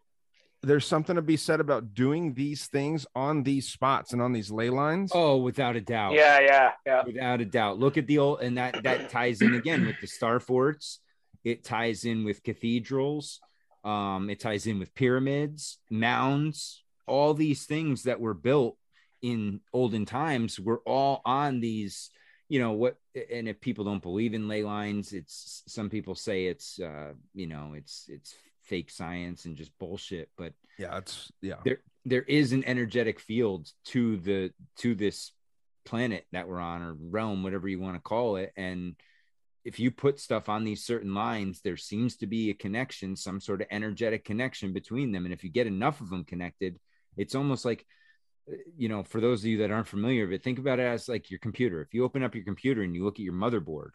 there's 0.62 0.86
something 0.86 1.16
to 1.16 1.22
be 1.22 1.36
said 1.36 1.60
about 1.60 1.94
doing 1.94 2.34
these 2.34 2.66
things 2.66 3.06
on 3.14 3.44
these 3.44 3.68
spots 3.68 4.12
and 4.12 4.20
on 4.20 4.32
these 4.32 4.50
ley 4.50 4.70
lines. 4.70 5.12
oh 5.14 5.36
without 5.36 5.76
a 5.76 5.80
doubt. 5.80 6.14
Yeah, 6.14 6.40
yeah, 6.40 6.72
yeah. 6.84 7.04
without 7.04 7.40
a 7.40 7.44
doubt. 7.44 7.78
Look 7.78 7.96
at 7.96 8.06
the 8.06 8.18
old 8.18 8.40
and 8.40 8.58
that 8.58 8.82
that 8.82 9.10
ties 9.10 9.40
in 9.40 9.54
again 9.54 9.86
with 9.86 10.00
the 10.00 10.06
star 10.06 10.40
forts. 10.40 11.00
It 11.44 11.64
ties 11.64 12.04
in 12.04 12.24
with 12.24 12.42
cathedrals. 12.42 13.40
Um 13.84 14.30
it 14.30 14.40
ties 14.40 14.66
in 14.66 14.78
with 14.78 14.94
pyramids 14.94 15.78
mounds. 15.90 16.82
All 17.06 17.34
these 17.34 17.64
things 17.64 18.02
that 18.02 18.20
were 18.20 18.34
built 18.34 18.76
in 19.22 19.60
olden 19.72 20.04
times 20.06 20.58
were 20.58 20.82
all 20.84 21.22
on 21.24 21.60
these 21.60 22.10
you 22.48 22.58
know 22.60 22.72
what 22.72 22.96
and 23.30 23.48
if 23.48 23.60
people 23.60 23.84
don't 23.84 24.02
believe 24.02 24.34
in 24.34 24.48
ley 24.48 24.62
lines 24.62 25.12
it's 25.12 25.62
some 25.66 25.90
people 25.90 26.14
say 26.14 26.46
it's 26.46 26.80
uh 26.80 27.12
you 27.34 27.46
know 27.46 27.74
it's 27.74 28.06
it's 28.08 28.34
fake 28.62 28.90
science 28.90 29.44
and 29.44 29.56
just 29.56 29.76
bullshit 29.78 30.28
but 30.36 30.52
yeah, 30.78 30.96
it's 30.98 31.32
yeah. 31.40 31.56
there 31.64 31.78
there 32.04 32.22
is 32.22 32.52
an 32.52 32.64
energetic 32.64 33.18
field 33.18 33.68
to 33.84 34.16
the 34.18 34.52
to 34.76 34.94
this 34.94 35.32
planet 35.84 36.26
that 36.32 36.46
we're 36.46 36.60
on 36.60 36.82
or 36.82 36.94
realm 36.94 37.42
whatever 37.42 37.68
you 37.68 37.80
want 37.80 37.96
to 37.96 38.00
call 38.00 38.36
it 38.36 38.52
and 38.56 38.94
if 39.64 39.80
you 39.80 39.90
put 39.90 40.20
stuff 40.20 40.48
on 40.48 40.64
these 40.64 40.84
certain 40.84 41.14
lines 41.14 41.60
there 41.62 41.76
seems 41.76 42.16
to 42.16 42.26
be 42.26 42.50
a 42.50 42.54
connection 42.54 43.16
some 43.16 43.40
sort 43.40 43.62
of 43.62 43.66
energetic 43.70 44.24
connection 44.24 44.72
between 44.72 45.12
them 45.12 45.24
and 45.24 45.32
if 45.32 45.42
you 45.42 45.50
get 45.50 45.66
enough 45.66 46.00
of 46.00 46.10
them 46.10 46.24
connected 46.24 46.78
it's 47.16 47.34
almost 47.34 47.64
like 47.64 47.86
you 48.76 48.88
know 48.88 49.02
for 49.02 49.20
those 49.20 49.40
of 49.40 49.46
you 49.46 49.58
that 49.58 49.70
aren't 49.70 49.86
familiar 49.88 50.24
with 50.24 50.34
it 50.34 50.42
think 50.42 50.58
about 50.58 50.78
it 50.78 50.84
as 50.84 51.08
like 51.08 51.30
your 51.30 51.38
computer 51.40 51.80
if 51.82 51.92
you 51.92 52.04
open 52.04 52.22
up 52.22 52.34
your 52.34 52.44
computer 52.44 52.82
and 52.82 52.94
you 52.94 53.04
look 53.04 53.16
at 53.16 53.24
your 53.24 53.32
motherboard 53.34 53.90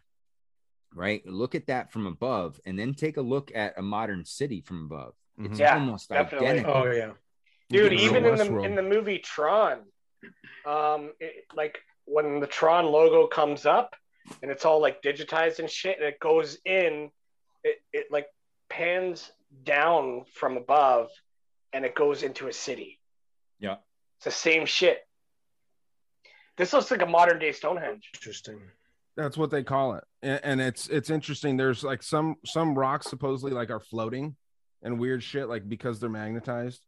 right 0.93 1.25
look 1.25 1.55
at 1.55 1.67
that 1.67 1.91
from 1.91 2.05
above 2.05 2.59
and 2.65 2.77
then 2.77 2.93
take 2.93 3.17
a 3.17 3.21
look 3.21 3.51
at 3.55 3.77
a 3.77 3.81
modern 3.81 4.23
city 4.25 4.61
from 4.61 4.85
above 4.85 5.13
it's 5.39 5.55
Mhm. 5.55 5.59
Yeah, 5.59 5.73
almost 5.75 6.09
definitely. 6.09 6.47
identical 6.49 6.73
Oh 6.75 6.91
yeah. 6.91 7.11
Dude, 7.69 7.93
even 7.93 8.17
in 8.17 8.37
the 8.37 8.43
Westworld. 8.43 8.65
in 8.65 8.75
the 8.75 8.83
movie 8.83 9.17
Tron, 9.17 9.79
um, 10.65 11.11
it, 11.19 11.45
like 11.55 11.79
when 12.05 12.39
the 12.39 12.45
Tron 12.45 12.85
logo 12.85 13.25
comes 13.25 13.65
up 13.65 13.95
and 14.43 14.51
it's 14.51 14.63
all 14.63 14.79
like 14.79 15.01
digitized 15.01 15.57
and 15.57 15.67
shit, 15.69 15.97
and 15.97 16.05
it 16.05 16.19
goes 16.19 16.59
in, 16.65 17.09
it 17.63 17.81
it 17.91 18.07
like 18.11 18.27
pans 18.69 19.31
down 19.63 20.25
from 20.35 20.55
above, 20.57 21.09
and 21.73 21.83
it 21.83 21.95
goes 21.95 22.21
into 22.21 22.47
a 22.47 22.53
city. 22.53 22.99
Yeah. 23.59 23.77
It's 24.25 24.35
the 24.35 24.49
same 24.49 24.65
shit. 24.65 24.99
This 26.55 26.71
looks 26.71 26.91
like 26.91 27.01
a 27.01 27.05
modern 27.05 27.39
day 27.39 27.51
Stonehenge. 27.51 28.09
Interesting. 28.13 28.61
That's 29.17 29.37
what 29.37 29.51
they 29.51 29.63
call 29.63 29.95
it, 29.95 30.03
and, 30.23 30.59
it's 30.59 30.87
it's 30.87 31.11
interesting. 31.11 31.55
There's 31.55 31.83
like 31.83 32.01
some 32.01 32.37
some 32.45 32.73
rocks 32.73 33.09
supposedly 33.09 33.53
like 33.53 33.69
are 33.69 33.79
floating 33.79 34.35
and 34.81 34.99
weird 34.99 35.21
shit, 35.21 35.47
like 35.47 35.69
because 35.69 35.99
they're 35.99 36.09
magnetized. 36.09 36.81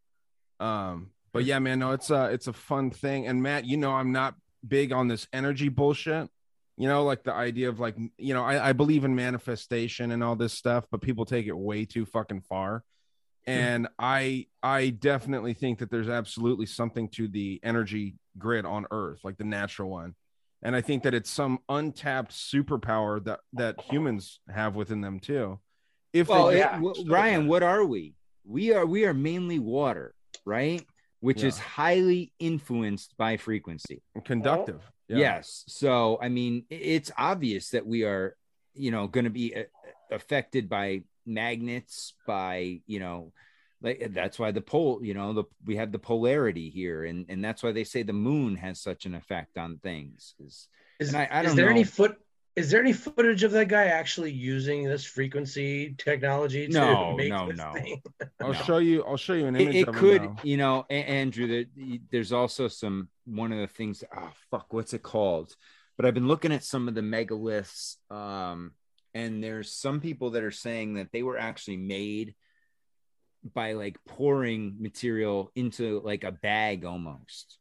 Um, 0.60 1.12
but 1.34 1.44
yeah, 1.44 1.60
man, 1.60 1.80
no, 1.80 1.92
it's 1.92 2.10
a 2.10 2.26
it's 2.32 2.48
a 2.48 2.54
fun 2.54 2.90
thing. 2.90 3.28
And 3.28 3.44
Matt, 3.44 3.66
you 3.66 3.78
know, 3.78 3.92
I'm 3.92 4.12
not 4.12 4.34
big 4.68 4.92
on 4.92 5.08
this 5.08 5.28
energy 5.34 5.70
bullshit. 5.70 6.30
You 6.78 6.88
know, 6.88 7.04
like 7.04 7.24
the 7.24 7.34
idea 7.34 7.70
of 7.70 7.80
like 7.80 7.96
you 8.18 8.34
know, 8.34 8.44
I, 8.44 8.70
I 8.70 8.74
believe 8.74 9.04
in 9.04 9.16
manifestation 9.16 10.12
and 10.12 10.24
all 10.24 10.36
this 10.36 10.54
stuff, 10.54 10.86
but 10.90 11.02
people 11.02 11.26
take 11.26 11.46
it 11.46 11.56
way 11.56 11.86
too 11.86 12.06
fucking 12.06 12.42
far. 12.42 12.84
And 13.48 13.88
I 14.00 14.48
I 14.64 14.90
definitely 14.90 15.54
think 15.54 15.80
that 15.80 15.92
there's 15.92 16.10
absolutely 16.10 16.66
something 16.66 17.10
to 17.10 17.28
the 17.28 17.60
energy 17.64 18.16
grid 18.38 18.66
on 18.66 18.86
Earth, 18.92 19.20
like 19.24 19.38
the 19.38 19.44
natural 19.44 19.90
one 19.90 20.16
and 20.64 20.74
i 20.74 20.80
think 20.80 21.04
that 21.04 21.14
it's 21.14 21.30
some 21.30 21.60
untapped 21.68 22.32
superpower 22.32 23.22
that 23.22 23.42
that 23.52 23.76
humans 23.90 24.40
have 24.50 24.74
within 24.74 25.02
them 25.02 25.20
too 25.20 25.60
if 26.16 26.30
well, 26.30 26.48
they 26.48 26.60
yeah, 26.60 26.78
w- 26.78 27.12
Ryan, 27.12 27.46
what 27.46 27.62
are 27.62 27.84
we? 27.84 28.14
We 28.46 28.72
are 28.72 28.86
we 28.86 29.04
are 29.04 29.14
mainly 29.14 29.60
water, 29.60 30.16
right? 30.46 30.82
Which 31.20 31.44
is 31.44 31.60
highly 31.60 32.32
influenced 32.40 33.18
by 33.18 33.36
frequency. 33.36 34.02
conductive 34.24 34.82
yeah. 35.10 35.18
Yes. 35.18 35.66
So 35.68 36.18
I 36.22 36.30
mean, 36.30 36.64
it's 36.70 37.12
obvious 37.18 37.72
that 37.72 37.86
we 37.86 38.04
are, 38.04 38.38
you 38.74 38.92
know, 38.92 39.08
going 39.08 39.26
to 39.26 39.30
be 39.30 39.56
uh, 39.56 39.64
affected 40.10 40.70
by 40.70 41.02
magnets, 41.26 42.14
by 42.28 42.82
you 42.88 43.00
know, 43.00 43.32
like 43.82 44.12
that's 44.14 44.40
why 44.40 44.52
the 44.52 44.62
pole, 44.62 45.00
you 45.04 45.14
know, 45.14 45.34
the 45.34 45.44
we 45.66 45.76
have 45.78 45.92
the 45.92 46.00
polarity 46.00 46.70
here, 46.70 47.04
and 47.06 47.26
and 47.30 47.44
that's 47.44 47.64
why 47.64 47.72
they 47.72 47.84
say 47.84 48.04
the 48.04 48.14
moon 48.14 48.56
has 48.56 48.80
such 48.80 49.06
an 49.06 49.16
effect 49.16 49.58
on 49.58 49.78
things. 49.78 50.36
Is 50.40 50.68
Is, 51.00 51.14
I- 51.16 51.28
I 51.32 51.42
is 51.42 51.48
don't 51.48 51.56
there 51.58 51.70
any 51.70 51.84
foot? 51.84 52.18
Is 52.56 52.72
there 52.72 52.80
any 52.80 52.94
footage 52.94 53.44
of 53.44 53.52
that 53.52 53.68
guy 53.68 53.86
actually 53.88 54.32
using 54.32 54.86
this 54.86 55.04
frequency 55.04 55.94
technology? 55.98 56.68
To 56.68 56.74
No, 56.74 57.14
make 57.18 57.30
no, 57.30 57.48
this 57.48 57.58
no. 57.58 57.74
thing? 57.74 58.02
i'll 58.42 58.48
No. 58.54 58.54
show 58.54 58.78
you 58.80 59.04
i'll 59.04 59.18
show 59.18 59.34
you 59.34 59.46
an 59.48 59.56
image 59.56 59.76
it 59.76 59.88
of 59.88 59.96
could 59.96 60.22
him 60.22 60.38
you 60.44 60.58
know 60.58 60.86
A- 60.90 60.94
andrew 60.94 61.48
that 61.48 61.68
there's 62.12 62.34
also 62.34 62.68
some 62.68 63.08
one 63.26 63.54
of 63.54 63.60
the 63.60 63.68
things 63.68 64.04
oh 64.16 64.30
fuck 64.52 64.74
what's 64.74 64.94
it 64.94 65.02
called 65.04 65.56
but 65.96 66.06
i've 66.06 66.14
been 66.14 66.28
looking 66.28 66.52
at 66.52 66.64
some 66.64 66.88
of 66.90 66.96
the 66.96 67.02
megaliths 67.02 67.96
um 68.12 68.72
and 69.16 69.44
there's 69.44 69.72
some 69.72 70.00
people 70.00 70.32
that 70.32 70.44
are 70.44 70.52
saying 70.52 70.96
that 70.96 71.12
they 71.12 71.24
were 71.24 71.40
actually 71.40 71.78
made 71.78 72.36
by 73.54 73.74
like 73.74 73.98
pouring 74.08 74.76
material 74.80 75.52
into 75.56 76.02
like 76.04 76.24
a 76.24 76.32
bag 76.32 76.86
almost 76.86 77.58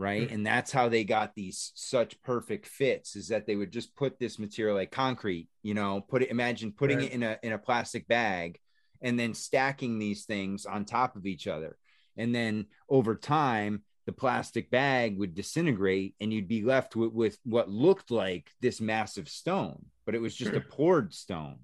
right? 0.00 0.28
Hmm. 0.28 0.34
And 0.34 0.46
that's 0.46 0.70
how 0.70 0.88
they 0.88 1.02
got 1.02 1.34
these 1.34 1.72
such 1.74 2.22
perfect 2.22 2.66
fits 2.66 3.16
is 3.16 3.28
that 3.28 3.46
they 3.48 3.56
would 3.56 3.72
just 3.72 3.96
put 3.96 4.18
this 4.18 4.38
material 4.38 4.76
like 4.76 4.92
concrete 4.92 5.48
you 5.64 5.74
know 5.74 6.00
put 6.00 6.22
it 6.22 6.30
imagine 6.30 6.70
putting 6.72 6.98
Right. 6.98 7.08
it 7.08 7.12
in 7.12 7.22
a 7.24 7.36
in 7.42 7.52
a 7.52 7.58
plastic 7.58 8.06
bag 8.06 8.60
and 9.02 9.18
then 9.18 9.34
stacking 9.34 9.98
these 9.98 10.24
things 10.24 10.66
on 10.66 10.84
top 10.84 11.16
of 11.16 11.26
each 11.26 11.46
other. 11.46 11.76
And 12.16 12.34
then 12.34 12.66
over 12.88 13.14
time 13.16 13.82
the 14.06 14.12
plastic 14.12 14.70
bag 14.70 15.18
would 15.18 15.34
disintegrate 15.34 16.14
and 16.20 16.32
you'd 16.32 16.48
be 16.48 16.62
left 16.62 16.96
with, 16.96 17.12
with 17.12 17.38
what 17.44 17.68
looked 17.68 18.10
like 18.10 18.50
this 18.60 18.80
massive 18.80 19.28
stone 19.28 19.84
but 20.08 20.14
it 20.14 20.22
was 20.22 20.34
just 20.34 20.54
a 20.54 20.60
poured 20.76 21.12
stone 21.12 21.58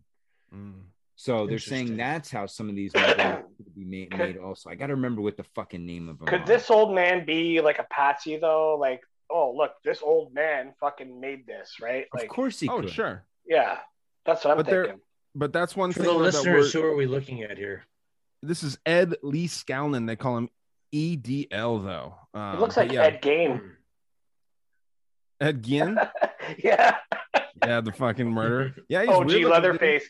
Mm. 0.54 0.82
so 1.16 1.46
they're 1.46 1.58
saying 1.58 1.96
that's 1.96 2.30
how 2.30 2.44
some 2.44 2.68
of 2.68 2.76
these 2.76 2.92
could 2.94 3.74
be 3.74 3.84
made, 3.86 4.10
made 4.16 4.36
also 4.36 4.68
i 4.68 4.74
gotta 4.74 4.94
remember 4.94 5.22
what 5.22 5.36
the 5.38 5.46
fucking 5.54 5.84
name 5.86 6.10
of 6.10 6.18
them 6.18 6.26
Could 6.28 6.42
are. 6.42 6.46
this 6.46 6.70
old 6.70 6.94
man 6.94 7.24
be 7.24 7.60
like 7.62 7.78
a 7.78 7.86
patsy 7.90 8.36
though? 8.36 8.76
Like, 8.78 9.00
oh 9.30 9.54
look, 9.56 9.72
this 9.82 10.00
old 10.02 10.34
man 10.34 10.74
fucking 10.78 11.18
made 11.18 11.46
this, 11.46 11.76
right? 11.80 12.04
Like, 12.12 12.24
of 12.24 12.28
course 12.28 12.60
he 12.60 12.68
oh 12.68 12.80
could 12.82 12.90
sure 12.90 13.24
yeah, 13.46 13.78
that's 14.26 14.44
what 14.44 14.50
I'm 14.52 14.56
But 14.58 14.66
thinking. 14.66 15.00
but 15.34 15.52
that's 15.52 15.74
one 15.74 15.90
For 15.92 16.00
thing 16.00 16.08
the 16.08 16.12
though, 16.12 16.18
that 16.18 16.34
listeners, 16.34 16.74
we're- 16.74 16.84
who 16.86 16.92
are 16.92 16.96
we 16.96 17.06
looking 17.06 17.42
at 17.42 17.56
here? 17.56 17.84
this 18.42 18.62
is 18.62 18.78
ed 18.84 19.14
leedskalnin 19.24 20.06
they 20.06 20.16
call 20.16 20.36
him 20.36 20.48
edl 20.94 21.82
though 21.82 22.14
um, 22.38 22.56
It 22.56 22.60
looks 22.60 22.76
like 22.76 22.92
yeah 22.92 23.04
Ed 23.04 23.22
Gain. 23.22 23.72
ed 25.40 25.62
Gein? 25.64 26.10
yeah. 26.62 26.96
Yeah 27.62 27.80
the 27.80 27.92
fucking 27.92 28.30
murder. 28.30 28.74
yeah 28.88 29.02
he's 29.02 29.10
OG 29.10 29.26
weird 29.26 29.40
dude. 29.42 29.50
Leatherface. 29.50 30.04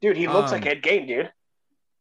Dude, 0.00 0.16
he 0.16 0.28
looks 0.28 0.52
Um, 0.52 0.60
like 0.60 0.66
Ed 0.66 0.82
Gain, 0.82 1.06
dude. 1.06 1.32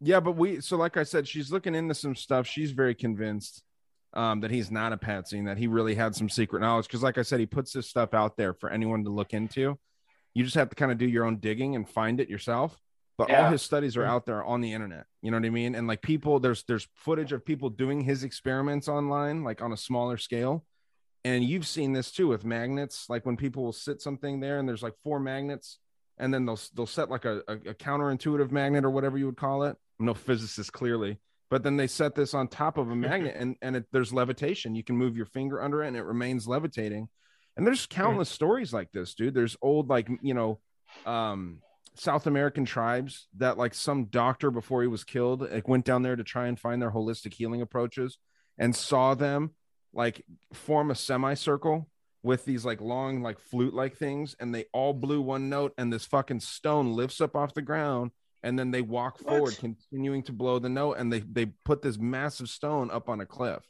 Yeah, 0.01 0.19
but 0.19 0.33
we 0.33 0.61
so 0.61 0.77
like 0.77 0.97
I 0.97 1.03
said, 1.03 1.27
she's 1.27 1.51
looking 1.51 1.73
into 1.75 1.93
some 1.95 2.15
stuff. 2.15 2.45
She's 2.47 2.71
very 2.71 2.93
convinced 2.95 3.63
um, 4.13 4.41
that 4.41 4.51
he's 4.51 4.69
not 4.69 4.93
a 4.93 4.97
patsy 4.97 5.39
and 5.39 5.47
that 5.47 5.57
he 5.57 5.67
really 5.67 5.95
had 5.95 6.15
some 6.15 6.29
secret 6.29 6.59
knowledge. 6.61 6.88
Because, 6.88 7.01
like 7.03 7.17
I 7.17 7.21
said, 7.21 7.39
he 7.39 7.45
puts 7.45 7.73
this 7.73 7.89
stuff 7.89 8.13
out 8.13 8.38
there 8.38 8.53
for 8.53 8.69
anyone 8.69 9.03
to 9.05 9.09
look 9.09 9.33
into. 9.33 9.77
You 10.33 10.43
just 10.43 10.55
have 10.55 10.69
to 10.69 10.75
kind 10.75 10.91
of 10.91 10.97
do 10.97 11.07
your 11.07 11.25
own 11.25 11.38
digging 11.38 11.75
and 11.75 11.88
find 11.89 12.19
it 12.19 12.29
yourself. 12.29 12.77
But 13.17 13.31
all 13.31 13.49
his 13.49 13.61
studies 13.61 13.95
are 13.95 14.03
out 14.03 14.25
there 14.25 14.43
on 14.43 14.59
the 14.59 14.73
internet. 14.73 15.05
You 15.21 15.31
know 15.31 15.38
what 15.38 15.45
I 15.45 15.49
mean? 15.49 15.73
And 15.75 15.88
like 15.88 16.01
people, 16.01 16.39
there's 16.41 16.63
there's 16.67 16.86
footage 16.95 17.31
of 17.31 17.45
people 17.45 17.69
doing 17.69 18.01
his 18.01 18.25
experiments 18.25 18.89
online, 18.89 19.43
like 19.45 19.61
on 19.61 19.71
a 19.71 19.77
smaller 19.77 20.17
scale. 20.17 20.65
And 21.26 21.43
you've 21.43 21.65
seen 21.65 21.91
this 21.91 22.11
too 22.11 22.28
with 22.28 22.45
magnets, 22.45 23.09
like 23.09 23.26
when 23.26 23.36
people 23.36 23.63
will 23.63 23.73
sit 23.73 23.99
something 23.99 24.39
there 24.39 24.59
and 24.59 24.69
there's 24.69 24.84
like 24.84 24.93
four 25.03 25.19
magnets, 25.19 25.80
and 26.19 26.32
then 26.32 26.45
they'll 26.45 26.59
they'll 26.76 26.86
set 26.86 27.09
like 27.09 27.26
a, 27.26 27.41
a, 27.47 27.53
a 27.53 27.73
counterintuitive 27.73 28.51
magnet 28.51 28.86
or 28.86 28.91
whatever 28.91 29.17
you 29.17 29.26
would 29.26 29.36
call 29.36 29.63
it. 29.63 29.76
I'm 29.99 30.05
no 30.05 30.13
physicist 30.13 30.71
clearly, 30.71 31.17
but 31.49 31.63
then 31.63 31.78
they 31.78 31.88
set 31.88 32.13
this 32.13 32.36
on 32.36 32.47
top 32.47 32.78
of 32.78 32.91
a 32.91 32.95
magnet 32.95 33.36
and 33.39 33.55
and 33.63 33.76
it, 33.76 33.86
there's 33.91 34.13
levitation. 34.13 34.76
You 34.76 34.84
can 34.84 34.97
move 34.97 35.17
your 35.17 35.26
finger 35.26 35.63
under 35.63 35.84
it 35.84 35.88
and 35.88 35.97
it 35.97 36.03
remains 36.03 36.47
levitating. 36.47 37.09
And 37.57 37.65
there's 37.65 37.88
countless 37.88 38.30
stories 38.30 38.71
like 38.71 38.91
this, 38.91 39.15
dude. 39.15 39.34
There's 39.34 39.57
old 39.63 39.89
like 39.89 40.07
you 40.21 40.36
know, 40.36 40.59
um, 41.07 41.57
South 41.95 42.28
American 42.28 42.65
tribes 42.65 43.30
that 43.38 43.57
like 43.57 43.73
some 43.73 44.05
doctor 44.05 44.51
before 44.51 44.84
he 44.84 44.88
was 44.88 45.03
killed 45.03 45.41
like 45.41 45.67
went 45.67 45.86
down 45.86 46.03
there 46.03 46.15
to 46.15 46.23
try 46.23 46.45
and 46.45 46.59
find 46.59 46.84
their 46.84 46.91
holistic 46.91 47.34
healing 47.34 47.63
approaches 47.63 48.19
and 48.59 48.76
saw 48.76 49.15
them 49.15 49.55
like 49.95 50.23
form 50.53 50.91
a 50.91 50.95
semicircle 50.95 51.89
with 52.21 52.45
these 52.45 52.65
like 52.65 52.81
long 52.81 53.21
like 53.23 53.39
flute 53.39 53.73
like 53.73 53.95
things 53.97 54.35
and 54.39 54.53
they 54.53 54.65
all 54.73 54.93
blew 54.93 55.21
one 55.21 55.49
note 55.49 55.73
and 55.77 55.91
this 55.91 56.05
fucking 56.05 56.39
stone 56.39 56.91
lifts 56.93 57.21
up 57.21 57.35
off 57.35 57.53
the 57.53 57.61
ground 57.61 58.11
and 58.43 58.57
then 58.59 58.71
they 58.71 58.81
walk 58.81 59.17
What? 59.21 59.27
forward 59.29 59.57
continuing 59.57 60.21
to 60.23 60.33
blow 60.33 60.59
the 60.59 60.69
note 60.69 60.93
and 60.97 61.11
they 61.11 61.19
they 61.21 61.45
put 61.63 61.81
this 61.81 61.97
massive 61.97 62.49
stone 62.49 62.91
up 62.91 63.09
on 63.09 63.21
a 63.21 63.25
cliff 63.25 63.63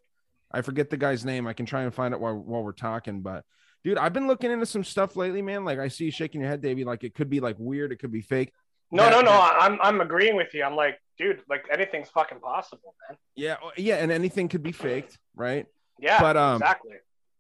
i 0.51 0.61
forget 0.61 0.89
the 0.89 0.97
guy's 0.97 1.26
name 1.26 1.47
i 1.47 1.53
can 1.53 1.65
try 1.65 1.84
and 1.84 1.93
find 1.93 2.13
it 2.13 2.19
while, 2.19 2.36
while 2.36 2.63
we're 2.63 2.71
talking 2.71 3.21
but 3.21 3.43
dude 3.84 3.97
i've 3.97 4.13
been 4.13 4.28
looking 4.28 4.51
into 4.51 4.65
some 4.65 4.84
stuff 4.86 5.15
lately 5.17 5.41
man 5.41 5.65
like 5.65 5.78
i 5.80 5.88
see 5.89 6.05
you 6.05 6.11
shaking 6.11 6.41
your 6.41 6.49
head 6.49 6.61
davey 6.61 6.84
like 6.86 7.03
it 7.03 7.13
could 7.13 7.30
be 7.30 7.39
like 7.41 7.57
weird 7.59 7.91
it 7.91 7.97
could 7.99 8.11
be 8.11 8.21
fake 8.21 8.51
No, 8.89 9.03
That- 9.03 9.11
no, 9.11 9.21
no. 9.21 9.32
that- 9.32 9.57
I'm 9.59 9.78
I'm 9.82 9.99
agreeing 10.01 10.36
with 10.38 10.53
you. 10.53 10.63
I'm 10.63 10.76
like, 10.78 10.97
dude, 11.17 11.41
like 11.49 11.65
anything's 11.73 12.09
fucking 12.09 12.39
possible, 12.39 12.93
man. 13.09 13.17
yeah 13.36 13.57
oh, 13.61 13.71
yeah 13.78 13.95
and 13.97 14.11
anything 14.11 14.47
could 14.47 14.63
be 14.63 14.71
faked 14.71 15.17
right 15.36 15.65
Yeah, 16.00 16.20
But, 16.22 16.38
um, 16.38 16.62
exactly. 16.62 16.96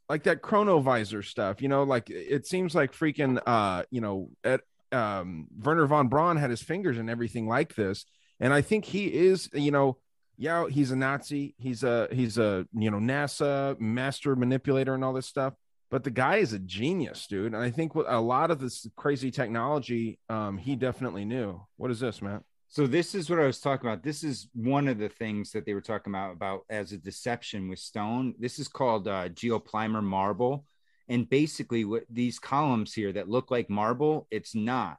like 0.09 0.23
that 0.23 0.41
chronovisor 0.41 1.23
stuff 1.25 1.61
you 1.61 1.67
know 1.67 1.83
like 1.83 2.09
it 2.09 2.45
seems 2.45 2.75
like 2.75 2.93
freaking 2.93 3.41
uh 3.45 3.83
you 3.89 4.01
know 4.01 4.29
at 4.43 4.61
um 4.91 5.47
wernher 5.63 5.87
von 5.87 6.07
braun 6.07 6.37
had 6.37 6.49
his 6.51 6.61
fingers 6.61 6.97
in 6.97 7.09
everything 7.09 7.47
like 7.47 7.75
this. 7.75 8.05
And 8.39 8.53
i 8.53 8.61
think 8.61 8.85
he 8.85 9.05
is 9.07 9.49
you 9.53 9.71
know 9.71 9.97
yeah 10.37 10.67
he's 10.69 10.91
a 10.91 10.95
nazi. 10.95 11.55
He's 11.57 11.83
a 11.83 12.07
he's 12.11 12.37
a 12.37 12.65
you 12.73 12.91
know 12.91 12.97
nasa 12.99 13.79
master 13.79 14.35
manipulator 14.35 14.93
and 14.93 15.03
all 15.03 15.13
this 15.13 15.27
stuff. 15.27 15.53
But 15.91 16.03
the 16.03 16.11
guy 16.11 16.37
is 16.37 16.51
a 16.53 16.59
genius 16.59 17.25
dude. 17.27 17.53
And 17.53 17.63
i 17.63 17.71
think 17.71 17.93
a 17.95 18.19
lot 18.19 18.51
of 18.51 18.59
this 18.59 18.87
crazy 18.95 19.31
technology 19.31 20.19
um 20.29 20.57
he 20.57 20.75
definitely 20.75 21.25
knew. 21.25 21.61
What 21.77 21.89
is 21.91 21.99
this 21.99 22.21
man 22.21 22.41
So 22.75 22.87
this 22.87 23.15
is 23.15 23.29
what 23.29 23.39
I 23.39 23.45
was 23.45 23.61
talking 23.61 23.89
about. 23.89 24.03
This 24.03 24.21
is 24.21 24.49
one 24.53 24.89
of 24.89 24.97
the 24.97 25.07
things 25.07 25.53
that 25.53 25.65
they 25.65 25.73
were 25.73 25.79
talking 25.79 26.11
about 26.11 26.33
about 26.33 26.65
as 26.69 26.91
a 26.91 26.97
deception 26.97 27.69
with 27.69 27.79
stone. 27.79 28.35
This 28.37 28.59
is 28.59 28.67
called 28.67 29.07
uh, 29.07 29.29
geopolymer 29.29 30.03
marble, 30.03 30.65
and 31.07 31.29
basically, 31.29 31.85
what 31.85 32.03
these 32.09 32.37
columns 32.37 32.93
here 32.93 33.13
that 33.13 33.29
look 33.29 33.49
like 33.49 33.69
marble, 33.69 34.27
it's 34.29 34.53
not. 34.53 34.97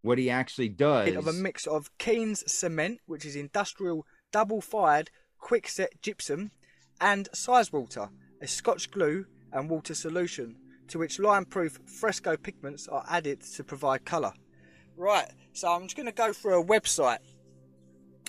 What 0.00 0.16
he 0.16 0.30
actually 0.30 0.70
does. 0.70 1.14
Of 1.14 1.26
a 1.26 1.34
mix 1.34 1.66
of 1.66 1.90
Keene's 1.98 2.50
cement, 2.50 3.00
which 3.04 3.26
is 3.26 3.36
industrial 3.36 4.06
double-fired 4.32 5.10
quickset 5.38 6.00
gypsum, 6.00 6.50
and 6.98 7.28
Sizewater, 7.34 8.08
a 8.40 8.46
Scotch 8.46 8.90
glue 8.90 9.26
and 9.52 9.68
water 9.68 9.94
solution, 9.94 10.56
to 10.88 10.98
which 10.98 11.18
lime-proof 11.18 11.78
fresco 11.84 12.38
pigments 12.38 12.88
are 12.88 13.04
added 13.06 13.42
to 13.42 13.64
provide 13.64 14.06
colour. 14.06 14.32
Right, 15.00 15.26
so 15.54 15.68
I'm 15.72 15.84
just 15.84 15.96
going 15.96 16.04
to 16.06 16.12
go 16.12 16.30
through 16.34 16.60
a 16.60 16.64
website, 16.64 17.20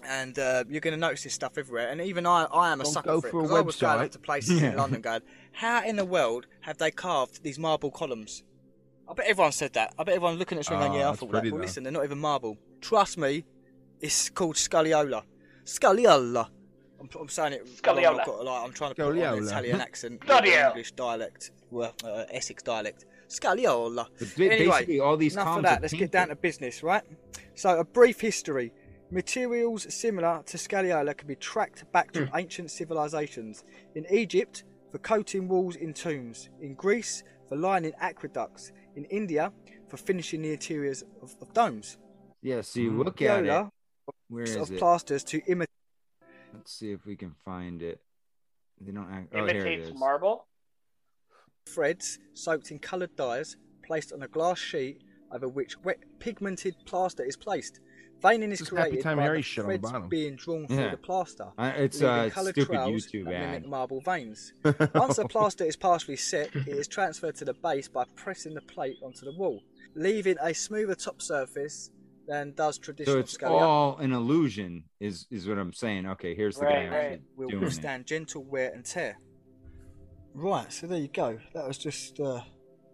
and 0.08 0.40
uh, 0.40 0.64
you're 0.70 0.80
going 0.80 0.94
to 0.94 1.00
notice 1.00 1.24
this 1.24 1.34
stuff 1.34 1.58
everywhere. 1.58 1.90
And 1.90 2.00
even 2.00 2.26
I, 2.26 2.46
I 2.46 2.72
am 2.72 2.80
a 2.80 2.86
Don't 2.86 2.94
sucker 2.94 3.10
go 3.10 3.20
for 3.22 3.28
it 3.28 3.32
for 3.32 3.40
a 3.40 3.42
because 3.44 3.58
I 3.58 3.62
was 3.62 3.76
going 3.76 3.98
website. 4.00 4.06
up 4.06 4.12
to 4.12 4.20
places 4.20 4.62
Yeah. 4.62 4.70
in 4.72 4.78
London, 4.78 5.02
going, 5.02 5.22
"How 5.52 5.84
in 5.86 5.98
the 5.98 6.06
world 6.06 6.48
have 6.62 6.78
they 6.78 6.90
carved 6.90 7.44
these 7.44 7.60
marble 7.60 7.92
columns?" 7.92 8.44
I 9.10 9.14
bet 9.14 9.26
everyone 9.28 9.52
said 9.52 9.74
that. 9.74 9.94
I 10.00 10.06
bet 10.06 10.16
everyone 10.16 10.38
looking 10.38 10.58
at 10.58 10.62
this 10.62 10.70
and 10.70 10.82
Oh, 10.82 10.86
"Yeah, 10.96 11.02
I 11.02 11.04
that's 11.10 11.20
thought 11.20 11.26
that." 11.32 11.40
pretty, 11.40 11.52
Well, 11.52 11.58
though. 11.60 11.66
listen, 11.66 11.84
they're 11.84 11.92
not 11.92 12.06
even 12.06 12.20
marble. 12.20 12.58
Trust 12.80 13.18
me, 13.18 13.44
it's 14.00 14.30
called 14.30 14.56
scagliola. 14.56 15.24
Scagliola. 15.66 16.48
I'm, 17.02 17.10
I'm 17.20 17.28
saying 17.28 17.54
it. 17.54 17.68
Scagliola. 17.82 18.20
I've 18.22 18.26
got, 18.26 18.46
like, 18.46 18.64
I'm 18.64 18.72
trying 18.72 18.92
to 18.92 18.96
put 18.96 19.18
it 19.18 19.24
on 19.26 19.38
an 19.40 19.44
Scagliola. 19.44 19.48
Italian 19.48 19.82
accent, 19.88 20.22
with 20.22 20.30
Scagliola. 20.30 20.68
English 20.70 20.92
dialect, 20.94 21.52
well, 21.70 21.94
uh, 22.06 22.24
Essex 22.32 22.64
dialect. 22.64 23.06
Scagliola. 23.32 24.08
Oh, 24.10 24.26
anyway, 24.38 24.66
basically, 24.66 25.00
all 25.00 25.18
these 25.18 25.34
Enough 25.34 25.58
of 25.58 25.64
that. 25.64 25.82
Let's 25.82 25.94
get 25.94 26.12
down 26.12 26.28
to 26.30 26.36
business, 26.36 26.84
right? 26.84 27.04
So, 27.56 27.80
a 27.80 27.84
brief 27.84 28.20
history. 28.20 28.74
Materials 29.10 29.94
similar 29.94 30.42
to 30.46 30.58
scagliola 30.58 31.18
can 31.18 31.28
be 31.28 31.36
tracked 31.36 31.92
back 31.92 32.12
to 32.14 32.26
hmm. 32.26 32.36
ancient 32.36 32.72
civilizations. 32.72 33.64
In 33.96 34.06
Egypt, 34.10 34.64
for 34.92 35.00
coating 35.00 35.48
walls 35.48 35.76
in 35.76 35.94
tombs. 35.94 36.50
In 36.62 36.76
Greece, 36.76 37.24
for 37.48 37.58
lining 37.58 37.94
aqueducts. 38.00 38.72
In 38.96 39.06
India, 39.06 39.52
for 39.90 39.98
finishing 39.98 40.42
the 40.42 40.54
interiors 40.54 41.04
of, 41.22 41.36
of 41.42 41.54
domes. 41.54 41.98
Yeah, 42.42 42.62
so 42.62 42.80
you 42.80 42.92
look 42.92 43.22
at 43.22 43.44
it. 43.44 43.46
Scagliola 43.46 43.70
Where 44.30 44.44
is 44.44 44.56
of 44.56 44.72
it? 44.72 44.80
plasters 44.80 45.24
to 45.26 45.42
imitate 45.48 45.68
Let's 46.54 46.74
see 46.74 46.92
if 46.92 47.06
we 47.06 47.16
can 47.16 47.34
find 47.46 47.82
it. 47.82 48.00
They 48.80 48.92
don't. 48.92 49.12
Act- 49.12 49.34
oh, 49.34 49.46
here 49.46 49.48
it 49.48 49.56
Imitates 49.56 49.98
marble. 49.98 50.48
Threads 51.72 52.20
soaked 52.34 52.72
in 52.72 52.80
coloured 52.80 53.16
dyes 53.16 53.55
placed 53.86 54.12
on 54.14 54.24
a 54.24 54.28
glass 54.28 54.57
sheet 54.57 55.01
over 55.32 55.47
which 55.47 55.78
wet 55.84 55.97
pigmented 56.20 56.76
plaster 56.86 57.24
is 57.24 57.38
placed. 57.38 57.80
Veining 58.22 58.51
is 58.51 58.59
This 58.59 58.70
created 58.70 59.03
by 59.03 59.16
the 59.16 59.20
on 59.32 59.41
the 59.41 59.80
threads 59.80 60.07
being 60.09 60.36
drawn 60.36 60.68
through 60.68 60.91
the 60.91 60.97
plaster. 60.97 61.47
Uh, 61.57 61.72
it's 61.76 62.01
leaving 62.01 62.26
a 62.28 62.30
coloured 62.30 62.53
stupid 62.53 62.74
trails 62.74 63.07
YouTube 63.07 63.26
that 63.26 63.32
mimic 63.51 63.68
marble 63.68 64.01
veins. 64.01 64.53
Once 64.93 65.16
the 65.16 65.28
plaster 65.28 65.64
is 65.64 65.76
partially 65.76 66.16
set, 66.18 66.55
it 66.55 66.68
is 66.68 66.88
transferred 66.88 67.36
to 67.38 67.45
the 67.45 67.53
base 67.55 67.88
by 67.88 68.05
pressing 68.16 68.53
the 68.53 68.62
plate 68.62 68.97
onto 69.03 69.26
the 69.26 69.32
wall, 69.34 69.64
leaving 69.95 70.36
a 70.41 70.53
smoother 70.53 70.93
top 70.93 71.20
surface 71.22 71.89
than 72.28 72.53
does 72.53 72.78
traditional. 72.78 73.16
So 73.16 73.20
it's 73.20 73.36
scalia. 73.38 73.62
all 73.62 73.97
an 73.97 74.12
illusion, 74.14 74.84
is 74.99 75.26
is 75.32 75.47
what 75.47 75.57
I'm 75.57 75.74
saying. 75.74 76.05
Okay, 76.05 76.36
here's 76.36 76.57
the 76.57 76.66
Right, 76.66 76.89
guy 76.91 76.95
right. 76.97 77.22
will 77.36 77.49
it. 77.49 77.59
withstand 77.59 78.05
gentle 78.05 78.43
wear 78.43 78.72
and 78.72 78.86
tear. 78.86 79.18
Right, 80.34 80.72
so 80.72 80.88
there 80.88 81.00
you 81.00 81.08
go. 81.10 81.38
That 81.54 81.68
was 81.68 81.78
just 81.78 82.20
uh, 82.20 82.42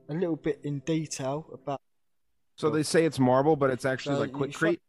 a 0.09 0.13
little 0.13 0.35
bit 0.35 0.59
in 0.63 0.79
detail 0.79 1.45
about. 1.53 1.79
so 2.55 2.69
they 2.69 2.83
say 2.83 3.05
it's 3.05 3.19
marble 3.19 3.55
but 3.55 3.69
it's 3.69 3.85
actually 3.85 4.15
So 4.15 4.21
like 4.21 4.31
you 4.31 4.37
quickcrete 4.37 4.79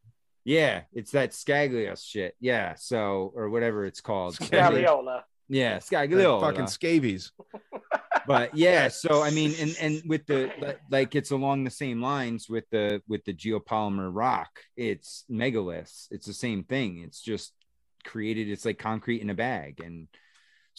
Yeah, 0.45 0.83
it's 0.93 1.11
that 1.13 1.33
Scaglios 1.33 2.05
shit. 2.05 2.35
Yeah, 2.41 2.75
so 2.77 3.33
or 3.35 3.51
whatever 3.51 3.85
it's 3.85 4.01
called. 4.01 4.37
Scagliola. 4.37 5.23
Yeah, 5.49 5.75
Like 5.75 5.85
Scagliola. 5.85 6.41
fucking 6.41 6.67
scabies 6.69 7.33
but 8.27 8.55
yeah 8.55 8.89
so 8.89 9.23
i 9.23 9.31
mean 9.31 9.55
and 9.59 9.75
and 9.81 10.03
with 10.07 10.27
the 10.27 10.51
like- 10.61 10.81
like 10.91 11.15
it's 11.15 11.31
along 11.31 11.65
the 11.65 11.71
same 11.71 12.03
lines 12.03 12.47
with 12.47 12.65
the 12.71 13.01
with 13.09 13.25
the 13.25 13.33
geopolymer 13.33 14.11
rock 14.13 14.51
it's 14.77 15.25
megaliths 15.31 16.09
it's 16.11 16.27
the 16.27 16.35
same 16.35 16.63
thing 16.65 16.99
it's 17.03 17.23
just 17.23 17.55
created 18.05 18.51
it's 18.51 18.67
like 18.67 18.79
concrete 18.79 19.23
in 19.23 19.31
a 19.31 19.35
bag 19.35 19.81
and 19.83 20.09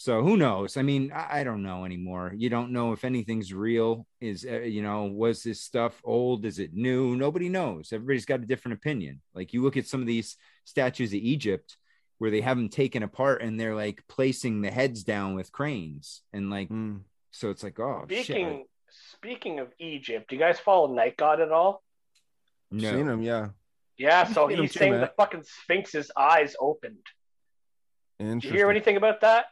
so 0.02 0.22
who 0.22 0.34
knows 0.38 0.76
i 0.78 0.82
mean 0.82 1.12
i, 1.14 1.40
I 1.40 1.44
don't 1.44 1.62
know 1.62 1.84
anymore 1.84 2.32
you 2.34 2.48
don't 2.48 2.72
know 2.72 2.92
if 2.92 3.04
anything's 3.04 3.52
real 3.52 4.06
is 4.20 4.46
uh, 4.50 4.60
you 4.60 4.80
know 4.82 5.04
was 5.04 5.42
this 5.42 5.60
stuff 5.60 6.00
old 6.04 6.44
is 6.46 6.58
it 6.58 6.72
new 6.72 7.16
nobody 7.16 7.48
knows 7.50 7.92
everybody's 7.92 8.24
got 8.24 8.40
a 8.40 8.46
different 8.46 8.78
opinion 8.78 9.20
like 9.34 9.52
you 9.52 9.62
look 9.62 9.76
at 9.76 9.86
some 9.86 10.00
of 10.00 10.06
these 10.06 10.36
statues 10.64 11.10
of 11.12 11.20
egypt 11.20 11.76
where 12.16 12.30
they 12.30 12.40
have 12.40 12.56
them 12.56 12.70
taken 12.70 13.02
apart 13.02 13.42
and 13.42 13.60
they're 13.60 13.74
like 13.74 14.02
placing 14.08 14.62
the 14.62 14.70
heads 14.70 15.04
down 15.04 15.34
with 15.34 15.52
cranes 15.52 16.22
and 16.32 16.48
like 16.50 16.68
Mm. 16.70 17.00
so 17.30 17.50
it's 17.50 17.62
like, 17.62 17.78
oh, 17.80 18.02
Speaking 18.06 18.48
shit. 18.58 18.66
speaking 19.16 19.58
of 19.58 19.68
Egypt, 19.78 20.28
do 20.28 20.36
you 20.36 20.40
guys 20.40 20.58
follow 20.58 20.92
Night 20.92 21.16
God 21.16 21.40
at 21.40 21.50
all? 21.52 21.82
No. 22.70 22.90
seen 22.92 23.06
them 23.06 23.22
yeah 23.22 23.48
Yeah, 23.98 24.24
so 24.24 24.48
he's 24.48 24.72
too, 24.72 24.78
saying 24.78 24.92
man. 24.92 25.00
the 25.02 25.12
fucking 25.16 25.44
Sphinx's 25.44 26.10
eyes 26.16 26.54
opened. 26.60 27.04
Did 28.18 28.44
you 28.44 28.50
hear 28.50 28.70
anything 28.70 28.96
about 28.96 29.20
that? 29.22 29.46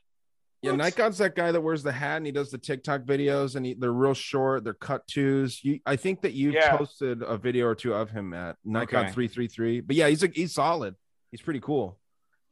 Yeah, 0.63 0.73
Night 0.73 0.97
God's 0.97 1.19
that 1.19 1.37
guy 1.37 1.53
that 1.53 1.61
wears 1.61 1.85
the 1.85 1.93
hat 1.93 2.17
and 2.17 2.27
he 2.27 2.33
does 2.33 2.51
the 2.51 2.59
TikTok 2.59 3.03
videos 3.03 3.55
and 3.55 3.65
he, 3.65 3.75
they're 3.75 3.93
real 3.93 4.15
short. 4.15 4.65
They're 4.65 4.75
cut 4.75 5.07
twos. 5.07 5.63
You, 5.63 5.79
I 5.87 5.95
think 5.95 6.23
that 6.23 6.33
you 6.33 6.51
Yeah. 6.51 6.77
posted 6.77 7.23
a 7.23 7.37
video 7.39 7.67
or 7.67 7.77
two 7.77 7.95
of 7.95 8.11
him 8.11 8.35
at 8.35 8.57
Nikon 8.65 9.13
three 9.13 9.29
three 9.29 9.47
three. 9.47 9.81
But 9.81 9.95
yeah, 9.95 10.09
he's 10.09 10.25
a, 10.25 10.27
he's 10.27 10.53
solid. 10.53 10.97
He's 11.31 11.43
pretty 11.43 11.61
cool. 11.61 11.99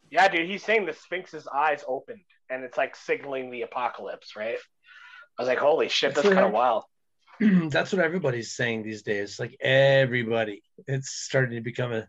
Yeah, 0.08 0.28
dude, 0.28 0.48
he's 0.48 0.62
saying 0.62 0.86
the 0.86 0.92
Sphinx's 0.92 1.48
eyes 1.52 1.82
opened 1.88 2.20
and 2.48 2.62
it's 2.62 2.76
like 2.78 2.94
signaling 2.94 3.50
the 3.50 3.62
apocalypse, 3.62 4.36
right? 4.36 4.58
I 5.38 5.42
was 5.42 5.48
like, 5.48 5.58
holy 5.58 5.88
shit, 5.88 6.14
that's 6.14 6.22
That's 6.24 6.34
kind 6.34 6.46
of 6.46 6.52
wild. 6.52 6.84
That's 7.40 7.92
what 7.92 8.00
everybody's 8.00 8.54
saying 8.56 8.82
these 8.84 9.02
days. 9.02 9.38
Like 9.38 9.56
everybody, 9.60 10.62
it's 10.86 11.10
starting 11.10 11.56
to 11.56 11.60
become 11.60 11.92
a. 11.92 12.08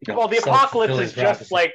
you 0.00 0.12
know, 0.12 0.18
well, 0.18 0.28
the 0.28 0.36
apocalypse 0.38 0.92
is 0.94 1.12
just 1.12 1.16
prophecy. 1.16 1.54
like 1.54 1.74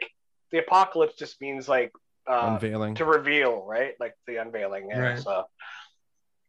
the 0.52 0.60
apocalypse 0.60 1.16
just 1.16 1.42
means 1.42 1.68
like 1.68 1.92
uh, 2.30 2.52
Unveiling. 2.54 2.96
to 2.96 3.06
reveal, 3.06 3.66
right? 3.68 3.94
Like 4.00 4.16
the 4.28 4.38
unveiling. 4.38 4.88
Yeah. 4.90 5.00
Right. 5.00 5.20
So 5.20 5.46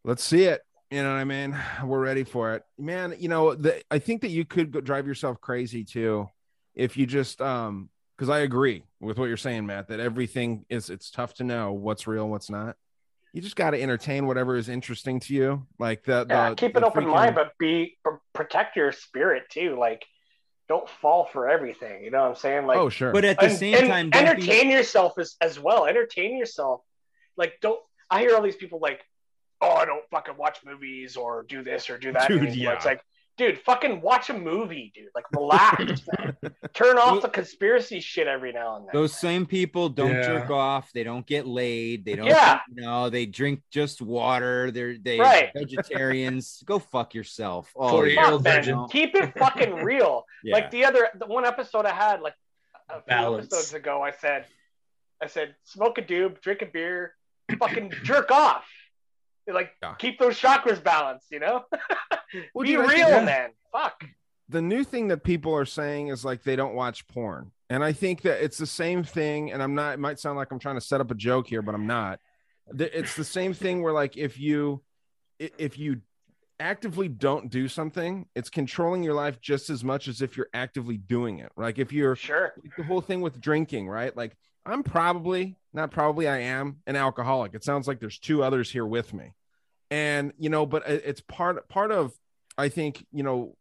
Let's 0.04 0.24
see 0.24 0.44
it. 0.44 0.62
You 0.90 1.02
know 1.02 1.12
what 1.12 1.20
I 1.20 1.24
mean? 1.24 1.56
We're 1.84 2.00
ready 2.00 2.24
for 2.24 2.54
it, 2.54 2.64
man. 2.78 3.14
You 3.18 3.28
know, 3.28 3.54
the, 3.54 3.82
I 3.90 3.98
think 3.98 4.22
that 4.22 4.30
you 4.30 4.44
could 4.44 4.72
go 4.72 4.80
drive 4.80 5.06
yourself 5.06 5.40
crazy 5.40 5.84
too 5.84 6.28
if 6.74 6.96
you 6.96 7.06
just 7.06 7.40
um 7.40 7.90
because 8.16 8.28
I 8.28 8.40
agree 8.40 8.82
with 9.00 9.18
what 9.18 9.26
you're 9.26 9.36
saying, 9.36 9.66
Matt. 9.66 9.88
That 9.88 10.00
everything 10.00 10.64
is 10.68 10.90
it's 10.90 11.10
tough 11.10 11.34
to 11.34 11.44
know 11.44 11.72
what's 11.72 12.06
real, 12.06 12.28
what's 12.28 12.50
not. 12.50 12.76
You 13.32 13.40
just 13.40 13.54
got 13.54 13.70
to 13.70 13.80
entertain 13.80 14.26
whatever 14.26 14.56
is 14.56 14.68
interesting 14.68 15.20
to 15.20 15.34
you, 15.34 15.66
like 15.78 16.02
the, 16.02 16.26
Yeah, 16.28 16.50
the 16.50 16.56
keep 16.56 16.72
the 16.72 16.78
an 16.78 16.84
open 16.84 17.06
mind, 17.06 17.36
but 17.36 17.52
be 17.58 17.96
protect 18.34 18.74
your 18.74 18.90
spirit 18.90 19.44
too. 19.48 19.76
Like, 19.78 20.04
don't 20.70 20.88
fall 20.88 21.24
for 21.32 21.48
everything. 21.50 22.04
You 22.04 22.12
know 22.12 22.20
what 22.22 22.28
I'm 22.28 22.36
saying? 22.36 22.64
Like, 22.64 22.78
oh 22.78 22.88
sure, 22.88 23.10
But 23.12 23.24
at 23.24 23.40
the 23.40 23.46
and- 23.46 23.58
same 23.58 23.74
and 23.74 23.88
time, 23.88 24.10
don't 24.10 24.22
be- 24.22 24.30
entertain 24.48 24.70
yourself 24.70 25.18
as, 25.18 25.34
as 25.40 25.58
well. 25.58 25.84
Entertain 25.84 26.38
yourself. 26.38 26.82
Like, 27.36 27.54
don't. 27.60 27.80
I 28.08 28.20
hear 28.20 28.36
all 28.36 28.42
these 28.42 28.54
people 28.54 28.78
like, 28.80 29.00
"Oh, 29.60 29.72
I 29.72 29.84
don't 29.84 30.04
fucking 30.12 30.36
watch 30.36 30.58
movies 30.64 31.16
or 31.16 31.42
do 31.42 31.64
this 31.64 31.90
or 31.90 31.98
do 31.98 32.12
that." 32.12 32.28
Dude, 32.28 32.38
anymore." 32.42 32.54
yeah. 32.56 32.72
It's 32.76 32.84
like, 32.84 33.00
dude, 33.40 33.58
fucking 33.58 34.02
watch 34.02 34.28
a 34.28 34.34
movie, 34.38 34.92
dude. 34.94 35.08
Like, 35.14 35.24
relax. 35.32 36.02
Turn 36.74 36.98
off 36.98 37.22
the 37.22 37.28
conspiracy 37.28 37.98
shit 38.00 38.28
every 38.28 38.52
now 38.52 38.76
and 38.76 38.84
then. 38.86 38.90
Those 38.92 39.18
same 39.18 39.46
people 39.46 39.88
don't 39.88 40.10
Yeah. 40.14 40.22
jerk 40.26 40.50
off. 40.50 40.92
They 40.92 41.02
don't 41.04 41.26
get 41.26 41.46
laid. 41.46 42.04
They 42.04 42.16
don't. 42.16 42.26
Yeah. 42.26 42.60
No, 42.70 43.08
they 43.08 43.24
drink 43.24 43.62
just 43.70 44.02
water. 44.02 44.70
They're 44.70 44.98
they 44.98 45.18
Right. 45.18 45.50
vegetarians. 45.56 46.62
Go 46.66 46.78
fuck 46.78 47.14
yourself. 47.14 47.72
Oh, 47.76 47.88
Forty 47.90 48.12
yeah. 48.12 48.24
year 48.24 48.32
old 48.32 48.44
Fuck, 48.44 48.54
virgin. 48.56 48.86
Keep 48.90 49.14
it 49.14 49.38
fucking 49.38 49.74
real. 49.76 50.24
Yeah. 50.44 50.54
Like 50.56 50.70
the 50.70 50.84
other, 50.84 51.08
the 51.18 51.26
one 51.26 51.46
episode 51.46 51.86
I 51.86 51.92
had, 51.94 52.20
like 52.20 52.34
a 52.90 52.94
few 52.96 53.02
Balance. 53.06 53.46
episodes 53.46 53.72
ago, 53.72 54.02
I 54.02 54.10
said, 54.10 54.44
I 55.22 55.26
said, 55.28 55.54
smoke 55.64 55.96
a 55.96 56.02
doob, 56.02 56.42
drink 56.42 56.60
a 56.60 56.66
beer, 56.66 57.14
fucking 57.58 57.94
jerk 58.04 58.30
off. 58.30 58.66
Like, 59.46 59.72
Yeah. 59.82 59.94
keep 59.98 60.18
those 60.18 60.38
chakras 60.40 60.82
balanced, 60.82 61.26
you 61.30 61.40
know? 61.40 61.64
Well, 62.54 62.62
Be 62.62 62.68
dude, 62.74 62.86
think 62.86 62.92
real, 62.98 63.08
that- 63.08 63.24
man. 63.24 63.50
Fuck. 63.72 64.04
the 64.48 64.62
new 64.62 64.84
thing 64.84 65.08
that 65.08 65.24
people 65.24 65.52
are 65.54 65.64
saying 65.64 66.08
is 66.08 66.24
like 66.24 66.42
they 66.44 66.54
don't 66.56 66.74
watch 66.74 67.06
porn. 67.08 67.50
And 67.68 67.82
I 67.84 67.92
think 67.92 68.22
that 68.22 68.42
it's 68.42 68.58
the 68.58 68.66
same 68.66 69.02
thing. 69.04 69.50
And 69.52 69.60
I'm 69.62 69.74
not, 69.74 69.94
it 69.94 69.98
might 70.00 70.18
sound 70.20 70.36
like 70.36 70.50
I'm 70.52 70.58
trying 70.60 70.74
to 70.76 70.80
set 70.80 71.00
up 71.00 71.10
a 71.10 71.14
joke 71.14 71.46
here, 71.48 71.62
but 71.62 71.74
I'm 71.74 71.86
not. 71.86 72.20
It's 72.78 73.16
the 73.16 73.24
same 73.24 73.52
thing 73.54 73.82
where 73.82 73.92
like 73.92 74.16
if 74.16 74.38
you 74.38 74.82
if 75.38 75.76
you 75.78 76.02
actively 76.60 77.08
don't 77.08 77.50
do 77.50 77.66
something, 77.68 78.26
it's 78.36 78.50
controlling 78.50 79.02
your 79.02 79.14
life 79.14 79.40
just 79.40 79.70
as 79.70 79.82
much 79.82 80.06
as 80.08 80.20
if 80.22 80.36
you're 80.36 80.50
actively 80.54 80.96
doing 80.98 81.38
it. 81.40 81.50
Like 81.56 81.78
if 81.78 81.92
you're 81.92 82.14
Sure. 82.14 82.52
like 82.62 82.76
the 82.76 82.84
whole 82.84 83.00
thing 83.00 83.20
with 83.22 83.40
drinking, 83.40 83.88
right? 83.88 84.16
Like 84.16 84.36
I'm 84.72 84.82
probably 84.82 85.56
not 85.72 85.90
probably 85.90 86.26
I 86.28 86.38
am 86.38 86.78
an 86.86 86.96
alcoholic. 86.96 87.54
It 87.54 87.64
sounds 87.64 87.86
like 87.86 88.00
there's 88.00 88.18
two 88.18 88.42
others 88.42 88.70
here 88.70 88.86
with 88.86 89.14
me. 89.14 89.32
And 89.90 90.32
you 90.38 90.50
know, 90.50 90.66
but 90.66 90.82
it's 90.88 91.20
part 91.20 91.68
part 91.68 91.90
of 91.92 92.12
I 92.58 92.68
think, 92.68 93.04
you 93.12 93.22
know, 93.22 93.56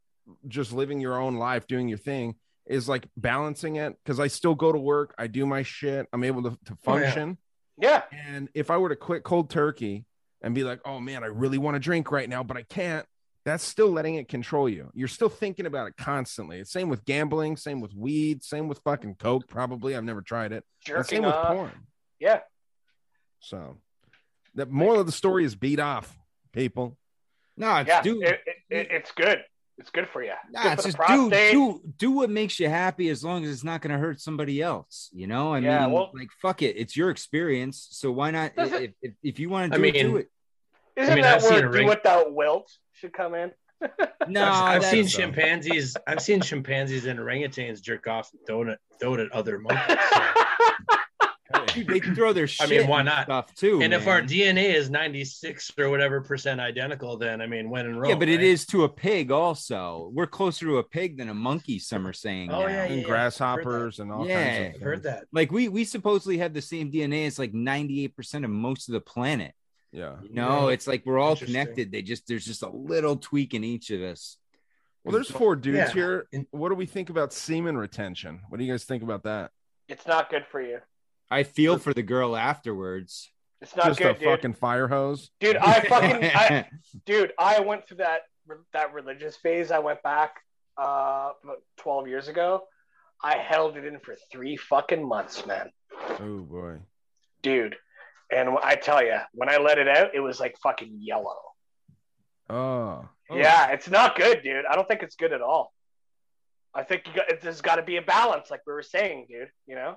just 0.47 0.74
living 0.74 0.99
your 0.99 1.20
own 1.20 1.38
life, 1.38 1.68
doing 1.68 1.88
your 1.88 1.97
thing 1.97 2.36
is 2.66 2.88
like 2.88 3.07
balancing 3.18 3.78
it 3.78 3.97
because 4.03 4.20
I 4.20 4.28
still 4.28 4.53
go 4.53 4.72
to 4.72 4.78
work, 4.78 5.16
I 5.18 5.28
do 5.28 5.45
my 5.45 5.64
shit, 5.64 6.07
I'm 6.14 6.24
able 6.24 6.43
to, 6.43 6.49
to 6.66 6.78
Oh, 6.86 6.97
yeah. 6.97 7.01
function. 7.03 7.38
Yeah. 7.78 8.03
And 8.12 8.49
if 8.53 8.70
I 8.70 8.78
were 8.78 8.89
to 8.89 8.95
quit 8.95 9.24
cold 9.24 9.49
turkey 9.49 10.05
and 10.41 10.53
be 10.53 10.64
like, 10.64 10.82
oh 10.86 10.99
man, 10.99 11.24
I 11.24 11.28
really 11.28 11.57
want 11.57 11.76
to 11.76 11.80
drink 11.80 12.12
right 12.12 12.30
now, 12.30 12.43
but 12.43 12.57
I 12.57 12.64
can't, 12.64 13.05
that's 13.50 13.64
still 13.64 13.89
letting 13.89 14.16
it 14.16 14.28
control 14.28 14.70
you. 14.70 14.89
You're 14.93 15.08
still 15.08 15.30
thinking 15.30 15.66
about 15.66 15.88
it 15.88 15.95
constantly. 15.97 16.60
It's 16.60 16.72
same 16.72 16.89
with 16.89 17.04
gambling, 17.06 17.58
same 17.58 17.82
with 17.82 17.93
weed, 17.93 18.43
same 18.43 18.68
with 18.68 18.80
fucking 18.80 19.16
coke. 19.16 19.47
Probably, 19.47 19.95
I've 19.95 20.04
never 20.04 20.22
tried 20.22 20.52
it. 20.52 20.64
Jerking 20.86 21.18
same 21.18 21.24
with 21.26 21.36
porn. 21.36 21.72
Yeah. 22.20 22.39
So, 23.39 23.78
the 24.56 24.66
moral 24.66 25.00
of 25.00 25.06
the 25.06 25.12
story 25.12 25.45
is 25.45 25.56
beat 25.56 25.80
off, 25.80 26.18
people. 26.54 26.97
no, 27.58 27.78
it's 27.78 27.88
Yeah. 27.88 28.02
do. 28.02 28.22
It, 28.22 28.39
it, 28.45 28.56
it, 28.70 28.88
it's 28.91 29.12
good. 29.12 29.43
It's 29.78 29.89
good 29.91 30.10
for 30.10 30.22
you. 30.22 30.34
Nah, 30.52 30.64
good 30.64 30.74
it's 30.74 30.82
for 30.95 31.06
just 31.08 31.08
do 31.08 31.30
do 31.30 31.82
do 31.97 32.12
what 32.12 32.30
makes 32.30 32.60
you 32.60 32.68
happy 32.68 33.08
as 33.08 33.24
long 33.24 33.45
as 33.45 33.50
it's 33.52 33.64
not 33.64 33.82
going 33.82 33.93
to 33.93 33.97
hurt 33.97 34.20
somebody 34.20 34.62
else. 34.62 35.10
You 35.14 35.26
know, 35.28 35.54
I 35.54 35.60
Yeah, 35.60 35.84
mean, 35.86 35.93
well- 35.93 36.12
like 36.14 36.28
fuck 36.41 36.62
it, 36.62 36.76
it's 36.78 36.97
your 36.97 37.10
experience. 37.10 37.88
So 37.91 38.12
why 38.12 38.32
not? 38.32 38.52
If, 38.58 38.91
if, 39.02 39.14
if 39.24 39.39
you 39.39 39.50
want 39.50 39.72
to 39.72 39.78
I 39.78 39.82
do 39.82 39.86
it, 39.88 39.91
do 39.93 40.08
mean, 40.10 40.18
it. 40.18 40.28
Isn't 40.97 41.14
mean, 41.16 41.22
that 41.24 41.36
I've 41.36 41.41
seen 41.43 41.62
do 41.62 41.68
ring- 41.70 41.88
without 41.88 42.34
wilt 42.34 42.70
should 43.00 43.14
come 43.14 43.34
in? 43.36 43.52
No, 44.28 44.43
I've, 44.52 44.78
I've 44.78 44.84
seen 44.86 45.06
that's- 45.06 45.14
chimpanzees. 45.16 45.95
I've 46.08 46.22
seen 46.22 46.41
chimpanzees 46.41 47.06
and 47.06 47.20
orangutans 47.20 47.82
jerk 47.82 48.08
off 48.08 48.30
and 48.34 48.41
throw 48.45 48.64
it, 48.64 48.80
throw 49.00 49.14
it 49.16 49.20
at 49.22 49.32
other 49.32 49.60
monkeys. 49.60 49.97
So, 51.56 51.66
Dude, 51.66 51.88
they 51.88 52.00
throw 52.00 52.32
their 52.32 52.47
I 52.62 52.68
mean, 52.68 52.86
why 52.88 53.02
not? 53.02 53.24
Stuff 53.24 53.56
too. 53.56 53.82
and 53.82 53.91
if 53.91 54.08
our. 54.08 54.22
DNA 54.22 54.72
is 54.76 54.91
96 54.91 55.72
or 55.80 55.89
whatever 55.89 56.22
percent 56.22 56.62
identical, 56.62 57.18
then 57.18 57.41
I 57.41 57.47
mean, 57.47 57.72
when 57.72 57.88
in 57.88 57.95
Rome. 57.97 58.08
yeah, 58.12 58.16
but 58.16 58.30
it 58.30 58.36
right? 58.36 58.43
is 58.43 58.68
to 58.68 58.84
a 58.84 58.89
pig 58.89 59.32
also. 59.32 60.12
We're 60.14 60.28
closer 60.28 60.68
to 60.68 60.78
a 60.78 60.84
pig 60.84 61.18
than 61.18 61.28
a 61.28 61.34
monkey. 61.34 61.80
Some 61.80 62.06
are 62.06 62.14
saying. 62.14 62.52
Oh, 62.52 62.62
now. 62.62 62.68
yeah, 62.68 62.84
And 62.84 63.02
yeah. 63.02 63.08
grasshoppers 63.08 63.97
and 63.97 64.12
all 64.12 64.28
Yeah. 64.28 64.43
kinds 64.43 64.70
of 64.70 64.76
I've 64.76 64.82
heard 64.86 65.04
that. 65.04 65.26
Like 65.34 65.52
we 65.52 65.70
we 65.70 65.86
supposedly 65.86 66.38
have 66.38 66.54
the 66.54 66.62
same 66.62 66.91
DNA 66.91 67.26
as 67.26 67.39
like 67.39 67.54
ninety 67.56 68.04
eight 68.04 68.16
percent 68.16 68.45
of 68.45 68.52
most 68.52 68.88
of 68.88 68.93
the 68.93 69.02
planet. 69.02 69.56
Yeah. 69.92 70.18
No, 70.30 70.68
Yeah. 70.68 70.74
it's 70.74 70.88
like 70.88 71.06
we're 71.06 71.18
all 71.20 71.36
connected. 71.36 71.92
They 71.92 72.02
just 72.02 72.28
there's 72.28 72.46
just 72.46 72.62
a 72.64 72.70
little 72.70 73.16
tweak 73.18 73.54
in 73.54 73.64
each 73.64 73.90
of 73.92 74.02
us. 74.02 74.38
Well, 75.04 75.14
there's 75.14 75.32
four 75.32 75.56
dudes 75.56 75.78
Yeah. 75.78 75.92
here. 75.94 76.28
What 76.52 76.70
do 76.70 76.76
we 76.76 76.86
think 76.86 77.10
about 77.10 77.34
semen 77.34 77.78
retention? 77.78 78.42
What 78.50 78.58
do 78.60 78.64
you 78.66 78.72
guys 78.74 78.84
think 78.84 79.04
about 79.04 79.24
that? 79.24 79.52
it's 79.88 80.06
not 80.06 80.30
good 80.30 80.46
for 80.46 80.62
you. 80.62 80.78
I 81.32 81.42
feel 81.42 81.80
for 81.80 81.96
the 81.96 82.04
girl 82.04 82.36
afterwards. 82.36 83.32
It's 83.60 83.76
not 83.76 83.88
Just 83.88 84.00
good, 84.00 84.16
a 84.16 84.20
dude. 84.20 84.24
fucking 84.30 84.54
fire 84.54 84.88
hose. 84.88 85.32
Dude, 85.40 85.58
I 85.58 85.80
fucking, 85.90 86.24
I, 86.34 86.68
dude, 87.08 87.34
I 87.40 87.60
went 87.62 87.88
through 87.88 87.98
that 87.98 88.22
that 88.74 88.94
religious 88.94 89.36
phase. 89.38 89.72
I 89.72 89.80
went 89.80 90.04
back 90.04 90.36
uh 90.78 91.32
about 91.44 91.64
12 91.78 92.08
years 92.08 92.28
ago. 92.28 92.68
I 93.24 93.38
held 93.38 93.78
it 93.78 93.84
in 93.86 94.00
for 94.00 94.16
three 94.32 94.56
fucking 94.58 95.04
months, 95.06 95.46
man, 95.48 95.72
Oh 96.20 96.40
boy. 96.42 96.78
dude. 97.42 97.76
And 98.32 98.49
I 98.63 98.75
tell 98.75 99.03
you, 99.03 99.17
when 99.34 99.49
I 99.49 99.57
let 99.57 99.80
it 99.80 99.88
out, 99.88 100.13
it 100.13 100.19
was 100.19 100.39
like 100.39 100.57
fucking 100.61 100.99
yellow. 101.01 101.38
Oh. 102.49 103.07
Yeah, 103.32 103.67
it's 103.71 103.89
not 103.89 104.15
good, 104.15 104.41
dude. 104.43 104.65
I 104.69 104.75
don't 104.75 104.88
think 104.88 105.03
it's 105.03 105.15
good 105.15 105.34
at 105.34 105.41
all. 105.41 105.73
I 106.73 106.84
think 106.84 107.07
you 107.07 107.13
got, 107.13 107.41
there's 107.41 107.61
got 107.61 107.75
to 107.75 107.84
be 107.84 107.97
a 107.97 108.01
balance, 108.01 108.51
like 108.51 108.61
we 108.65 108.73
were 108.73 108.84
saying, 108.84 109.27
dude. 109.30 109.49
You 109.67 109.75
know? 109.75 109.95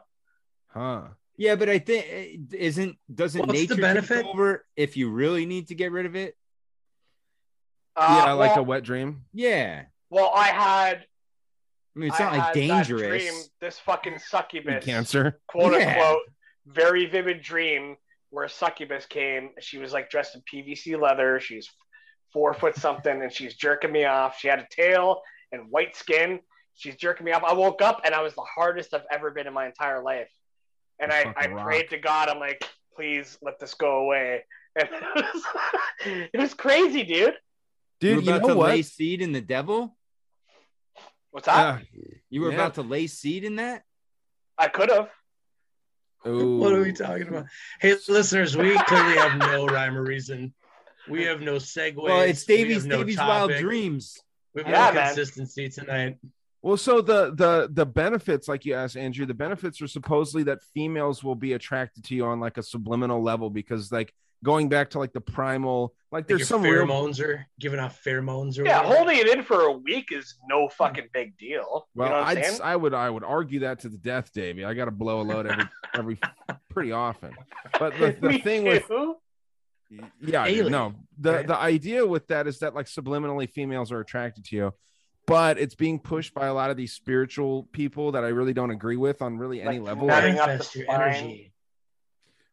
Huh. 0.69 1.03
yeah, 1.37 1.55
but 1.55 1.69
I 1.69 1.79
think 1.79 2.53
isn't 2.53 2.97
doesn't 3.15 3.41
What's 3.41 3.53
the 3.53 3.59
nature 3.59 3.75
take 3.75 3.83
benefit? 3.83 4.25
over 4.25 4.65
if 4.77 4.97
you 4.97 5.11
really 5.11 5.45
need 5.45 5.69
to 5.69 5.75
get 5.75 5.93
rid 5.93 6.07
of 6.07 6.17
it? 6.17 6.35
Uh, 7.95 8.23
yeah, 8.25 8.33
like 8.33 8.53
well, 8.53 8.61
a 8.61 8.63
wet 8.63 8.83
dream. 8.85 9.25
Yeah, 9.35 9.85
well, 10.09 10.33
I 10.35 10.49
had. 10.49 11.05
I 11.95 11.99
mean 11.99 12.09
it's 12.09 12.19
I 12.21 12.25
not 12.25 12.33
like 12.33 12.41
had 12.41 12.49
that 12.49 12.55
dangerous. 12.55 13.23
dream, 13.23 13.35
this 13.61 13.79
fucking 13.81 14.19
succubus. 14.19 14.83
Cancer. 14.85 15.41
quote 15.47 15.73
Yeah. 15.79 15.91
unquote 15.91 16.23
very 16.67 17.07
vivid 17.07 17.43
dream 17.43 17.97
where 18.33 18.47
a 18.47 18.49
succubus 18.49 19.05
came. 19.07 19.51
She 19.61 19.77
was 19.79 19.93
like 19.93 20.09
dressed 20.11 20.35
in 20.35 20.43
PVC 20.53 21.01
leather. 21.01 21.39
She's 21.39 21.69
four 22.33 22.55
foot 22.55 22.75
something, 22.77 23.23
and 23.23 23.31
she's 23.31 23.55
jerking 23.55 23.93
me 23.93 24.07
off. 24.07 24.39
She 24.39 24.49
had 24.49 24.59
a 24.59 24.67
tail 24.71 25.21
and 25.53 25.71
white 25.71 25.95
skin. 25.95 26.41
She's 26.75 26.97
jerking 26.97 27.27
me 27.27 27.33
off. 27.33 27.45
I 27.45 27.53
woke 27.53 27.83
up 27.83 28.01
and 28.07 28.15
I 28.15 28.23
was 28.23 28.35
the 28.35 28.41
hardest 28.55 28.95
I've 28.95 29.05
ever 29.13 29.31
been 29.31 29.47
in 29.47 29.53
my 29.53 29.67
entire 29.67 30.03
life. 30.03 30.31
And 30.99 31.13
I, 31.13 31.33
I 31.37 31.49
rock. 31.49 31.63
prayed 31.67 31.91
to 31.91 31.99
God. 31.99 32.31
I'm 32.31 32.39
like, 32.41 32.65
please 32.97 33.37
let 33.43 33.61
this 33.61 33.75
go 33.75 33.99
away. 34.01 34.45
And 34.75 34.89
it 34.91 35.05
was, 35.15 35.45
it 36.33 36.41
was 36.41 36.55
crazy, 36.55 37.05
dude. 37.05 37.19
you 37.19 37.33
Dude, 38.01 38.17
were 38.17 38.23
you 38.23 38.31
about 38.31 38.41
know 38.49 38.49
to 38.55 38.59
what? 38.59 38.71
lay 38.71 38.81
seed 38.81 39.21
in 39.21 39.33
the 39.33 39.43
devil. 39.43 39.95
What's 41.31 41.45
that? 41.45 41.75
Uh, 41.75 41.79
You 42.31 42.41
were 42.41 42.49
Yeah. 42.49 42.55
about 42.55 42.75
to 42.77 42.83
lay 42.83 43.07
seed 43.07 43.45
in 43.45 43.57
that. 43.57 43.83
I 44.57 44.69
could 44.69 44.91
have. 44.91 45.11
Ooh. 46.27 46.59
What 46.59 46.73
are 46.73 46.83
we 46.83 46.93
talking 46.93 47.29
about? 47.29 47.47
Hey, 47.81 47.97
listeners, 48.09 48.57
we 48.57 48.77
clearly 48.85 49.17
have 49.17 49.39
no 49.39 49.67
rhyme 49.67 49.97
or 49.97 50.03
reason. 50.05 50.53
We 51.09 51.25
have 51.25 51.41
no 51.41 51.57
segue. 51.57 51.97
Well, 51.97 52.21
it's 52.21 52.45
Davey's 52.45 52.87
no 52.87 52.99
Davey's 52.99 53.19
wild 53.19 53.53
dreams. 53.55 54.19
We 54.55 54.63
have 54.63 54.71
Yeah, 54.71 54.89
no 54.89 54.95
man. 54.95 55.07
consistency 55.07 55.69
tonight. 55.69 56.19
Well, 56.63 56.77
so 56.77 57.01
the 57.01 57.35
the 57.35 57.69
the 57.73 57.85
benefits, 57.85 58.47
like 58.47 58.65
you 58.65 58.75
asked 58.75 58.97
Andrew, 58.97 59.27
the 59.27 59.35
benefits 59.35 59.83
are 59.83 59.89
supposedly 59.89 60.45
that 60.45 60.63
females 60.75 61.25
will 61.25 61.35
be 61.35 61.55
attracted 61.55 62.05
to 62.05 62.15
you 62.15 62.25
on 62.25 62.39
like 62.39 62.57
a 62.57 62.63
subliminal 62.63 63.21
level 63.21 63.51
because 63.51 63.91
like 63.91 64.15
going 64.45 64.69
back 64.69 64.91
to 64.91 64.99
like 64.99 65.13
the 65.13 65.21
primal, 65.21 65.95
like 66.11 66.23
Like 66.23 66.27
there's 66.29 66.41
your 66.41 66.47
some 66.47 66.63
real 66.63 66.85
pheromones 66.87 67.21
are 67.21 67.47
giving 67.61 67.79
off 67.81 68.03
pheromones 68.05 68.59
or 68.59 68.65
Yeah, 68.65 68.79
whatever. 68.79 68.97
holding 68.97 69.19
it 69.19 69.29
in 69.29 69.43
for 69.43 69.63
a 69.63 69.73
week 69.73 70.09
is 70.13 70.35
no 70.49 70.69
fucking 70.69 71.09
big 71.13 71.37
deal. 71.39 71.89
well, 71.95 72.09
you 72.09 72.15
know 72.15 72.21
I'm 72.21 72.39
I'd 72.39 72.45
saying? 72.45 72.61
I 72.63 72.77
would 72.77 72.95
I 72.95 73.09
would 73.09 73.25
argue 73.25 73.61
that 73.61 73.81
to 73.81 73.89
the 73.89 73.99
death, 73.99 74.33
Davey. 74.33 74.65
I 74.65 74.75
got 74.75 74.87
to 74.87 74.91
blow 74.91 75.21
a 75.21 75.23
load 75.23 75.47
every 75.47 75.65
every 75.95 76.19
pretty 76.71 76.93
often. 76.93 77.35
But 77.79 77.99
the, 77.99 78.17
the 78.21 78.29
Me 78.29 78.39
thing 78.39 78.65
with 78.65 78.91
yeah 80.21 80.47
dude, 80.47 80.57
Alien, 80.57 80.73
no 80.73 80.95
the 81.19 81.33
right? 81.33 81.47
the 81.47 81.57
idea 81.57 82.07
with 82.07 82.27
that 82.29 82.47
is 82.47 82.61
that 82.61 82.75
like 82.75 82.87
subliminally 82.87 83.49
females 83.49 83.93
are 83.93 84.01
attracted 84.01 84.43
to 84.47 84.57
you 84.57 84.75
but 85.27 85.59
it's 85.59 85.75
being 85.75 85.99
pushed 85.99 86.33
by 86.33 86.47
a 86.47 86.55
lot 86.55 86.71
of 86.71 86.79
these 86.79 86.95
spiritual 86.95 87.69
people 87.73 88.13
that 88.13 88.25
i 88.25 88.29
really 88.29 88.55
don't 88.55 88.71
agree 88.71 88.97
with 88.97 89.21
on 89.21 89.37
really 89.37 89.61
any 89.61 89.79
level 89.79 90.11
up 90.11 90.23
Manifest 90.25 90.75
your 90.77 90.91
energy. 90.91 91.52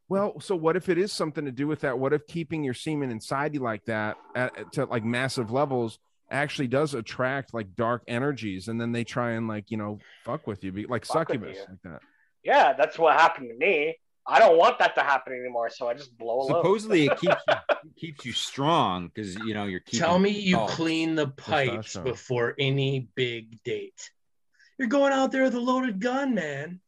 Well, 0.09 0.39
so 0.39 0.55
what 0.55 0.75
if 0.75 0.89
it 0.89 0.97
is 0.97 1.13
something 1.13 1.45
to 1.45 1.51
do 1.51 1.67
with 1.67 1.81
that? 1.81 1.97
What 1.99 2.13
if 2.13 2.25
keeping 2.27 2.63
your 2.63 2.73
semen 2.73 3.11
inside 3.11 3.53
you 3.53 3.59
like 3.61 3.85
that 3.85 4.17
at, 4.35 4.57
at- 4.57 4.71
to 4.73 4.85
like 4.85 5.03
massive 5.05 5.51
levels 5.51 5.99
actually 6.31 6.67
does 6.67 6.93
attract 6.93 7.53
like 7.53 7.75
dark 7.75 8.03
energies, 8.07 8.67
and 8.67 8.79
then 8.81 8.91
they 8.91 9.03
try 9.03 9.31
and 9.31 9.47
like 9.47 9.69
you 9.71 9.77
know 9.77 9.99
fuck 10.25 10.47
with 10.47 10.63
you, 10.63 10.71
be 10.71 10.85
like 10.87 11.05
Fuck 11.05 11.29
succubus 11.29 11.57
like 11.69 11.81
that. 11.83 12.01
Yeah, 12.43 12.73
that's 12.73 12.97
what 12.97 13.19
happened 13.19 13.49
to 13.49 13.55
me. 13.57 13.97
I 14.27 14.37
don't 14.39 14.57
want 14.57 14.77
that 14.79 14.93
to 14.95 15.01
happen 15.01 15.33
anymore, 15.33 15.69
so 15.71 15.87
I 15.87 15.93
just 15.95 16.15
blow 16.17 16.41
a 16.41 16.41
load. 16.41 16.47
Supposedly 16.47 17.05
it 17.07 17.17
keeps 17.19 17.41
you, 17.47 17.53
it 17.69 17.95
keeps 17.97 18.25
you 18.25 18.33
strong 18.33 19.07
because 19.13 19.35
you 19.35 19.53
know 19.53 19.65
you're 19.65 19.79
keeping. 19.79 19.99
Tell 19.99 20.19
me 20.19 20.29
you 20.29 20.57
Oh, 20.57 20.67
clean 20.67 21.15
the 21.15 21.27
pipes 21.29 21.95
before 21.97 22.55
any 22.59 23.07
big 23.15 23.61
date. 23.63 24.11
You're 24.77 24.87
going 24.87 25.13
out 25.13 25.31
there 25.31 25.43
with 25.43 25.55
a 25.55 25.59
loaded 25.59 25.99
gun, 25.99 26.33
man. 26.35 26.79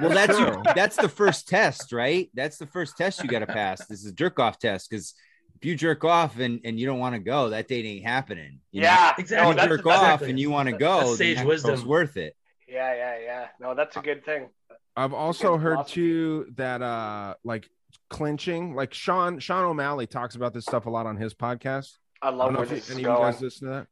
Well, 0.00 0.10
that's 0.10 0.36
True. 0.36 0.62
that's 0.74 0.96
the 0.96 1.08
first 1.08 1.48
test, 1.48 1.92
right? 1.92 2.30
That's 2.34 2.58
the 2.58 2.66
first 2.66 2.96
test 2.96 3.22
you 3.22 3.28
got 3.28 3.40
to 3.40 3.46
pass. 3.46 3.86
This 3.86 4.00
is 4.04 4.06
a 4.12 4.14
jerk 4.14 4.38
off 4.38 4.58
test 4.58 4.88
because 4.90 5.14
if 5.56 5.64
you 5.64 5.74
jerk 5.76 6.04
off 6.04 6.38
and, 6.38 6.60
and 6.64 6.78
you 6.78 6.86
don't 6.86 6.98
want 6.98 7.14
to 7.14 7.18
go, 7.18 7.50
that 7.50 7.66
date 7.68 7.84
ain't 7.86 8.04
happening. 8.04 8.60
You 8.72 8.82
know? 8.82 8.86
yeah, 8.88 9.14
Exactly. 9.18 9.48
If 9.50 9.54
you 9.54 9.60
that's, 9.60 9.68
jerk 9.68 9.84
that's- 9.84 10.00
off 10.02 10.06
exactly. 10.06 10.30
and 10.30 10.40
you 10.40 10.50
want 10.50 10.68
to 10.68 10.76
go, 10.76 11.06
then 11.08 11.16
sage 11.16 11.36
that 11.38 11.46
wisdom. 11.46 11.70
girl's 11.70 11.84
worth 11.86 12.16
it. 12.16 12.36
yeah, 12.68 12.94
yeah, 12.94 13.18
yeah. 13.22 13.46
No, 13.60 13.74
that's 13.74 13.96
a 13.96 14.00
good 14.00 14.24
thing. 14.24 14.48
I've 14.96 15.12
also 15.14 15.56
heard 15.58 15.74
philosophy. 15.74 15.94
too 15.94 16.46
that 16.56 16.82
uh 16.82 17.34
like 17.44 17.68
clinching, 18.10 18.74
like 18.74 18.94
Sean 18.94 19.38
Sean 19.40 19.64
O'Malley 19.64 20.06
talks 20.06 20.36
about 20.36 20.54
this 20.54 20.64
stuff 20.64 20.86
a 20.86 20.90
lot 20.90 21.06
on 21.06 21.16
his 21.16 21.34
podcast. 21.34 21.92
I 22.22 22.28
I 22.28 22.30
love 22.30 22.46
don't 22.48 22.52
know 22.54 22.58
where 22.60 22.64
if 22.64 22.70
you- 22.70 22.76
this 22.76 22.88
is 22.90 22.94
any 22.96 23.04
going. 23.04 23.20
guys 23.32 23.40
listen 23.40 23.68
to 23.68 23.74
that. 23.74 23.86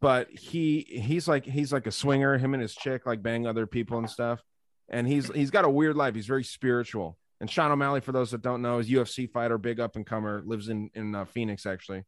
But 0.00 0.30
he 0.30 0.80
he's 0.88 1.26
like 1.26 1.44
he's 1.44 1.72
like 1.72 1.86
a 1.86 1.90
swinger, 1.90 2.38
him 2.38 2.54
and 2.54 2.62
his 2.62 2.74
chick 2.74 3.04
like 3.04 3.22
bang 3.22 3.46
other 3.46 3.66
people 3.66 3.98
and 3.98 4.08
stuff. 4.08 4.40
And 4.88 5.06
he's 5.06 5.28
he's 5.32 5.50
got 5.50 5.64
a 5.64 5.70
weird 5.70 5.96
life. 5.96 6.14
He's 6.14 6.26
very 6.26 6.44
spiritual. 6.44 7.18
And 7.40 7.50
Sean 7.50 7.70
O'Malley, 7.70 8.00
for 8.00 8.12
those 8.12 8.32
that 8.32 8.42
don't 8.42 8.62
know, 8.62 8.78
is 8.78 8.88
UFC 8.88 9.30
fighter, 9.30 9.58
big 9.58 9.78
up 9.78 9.96
and 9.96 10.06
comer, 10.06 10.42
lives 10.44 10.68
in 10.68 10.90
in 10.94 11.14
uh, 11.14 11.24
Phoenix 11.24 11.66
actually. 11.66 12.04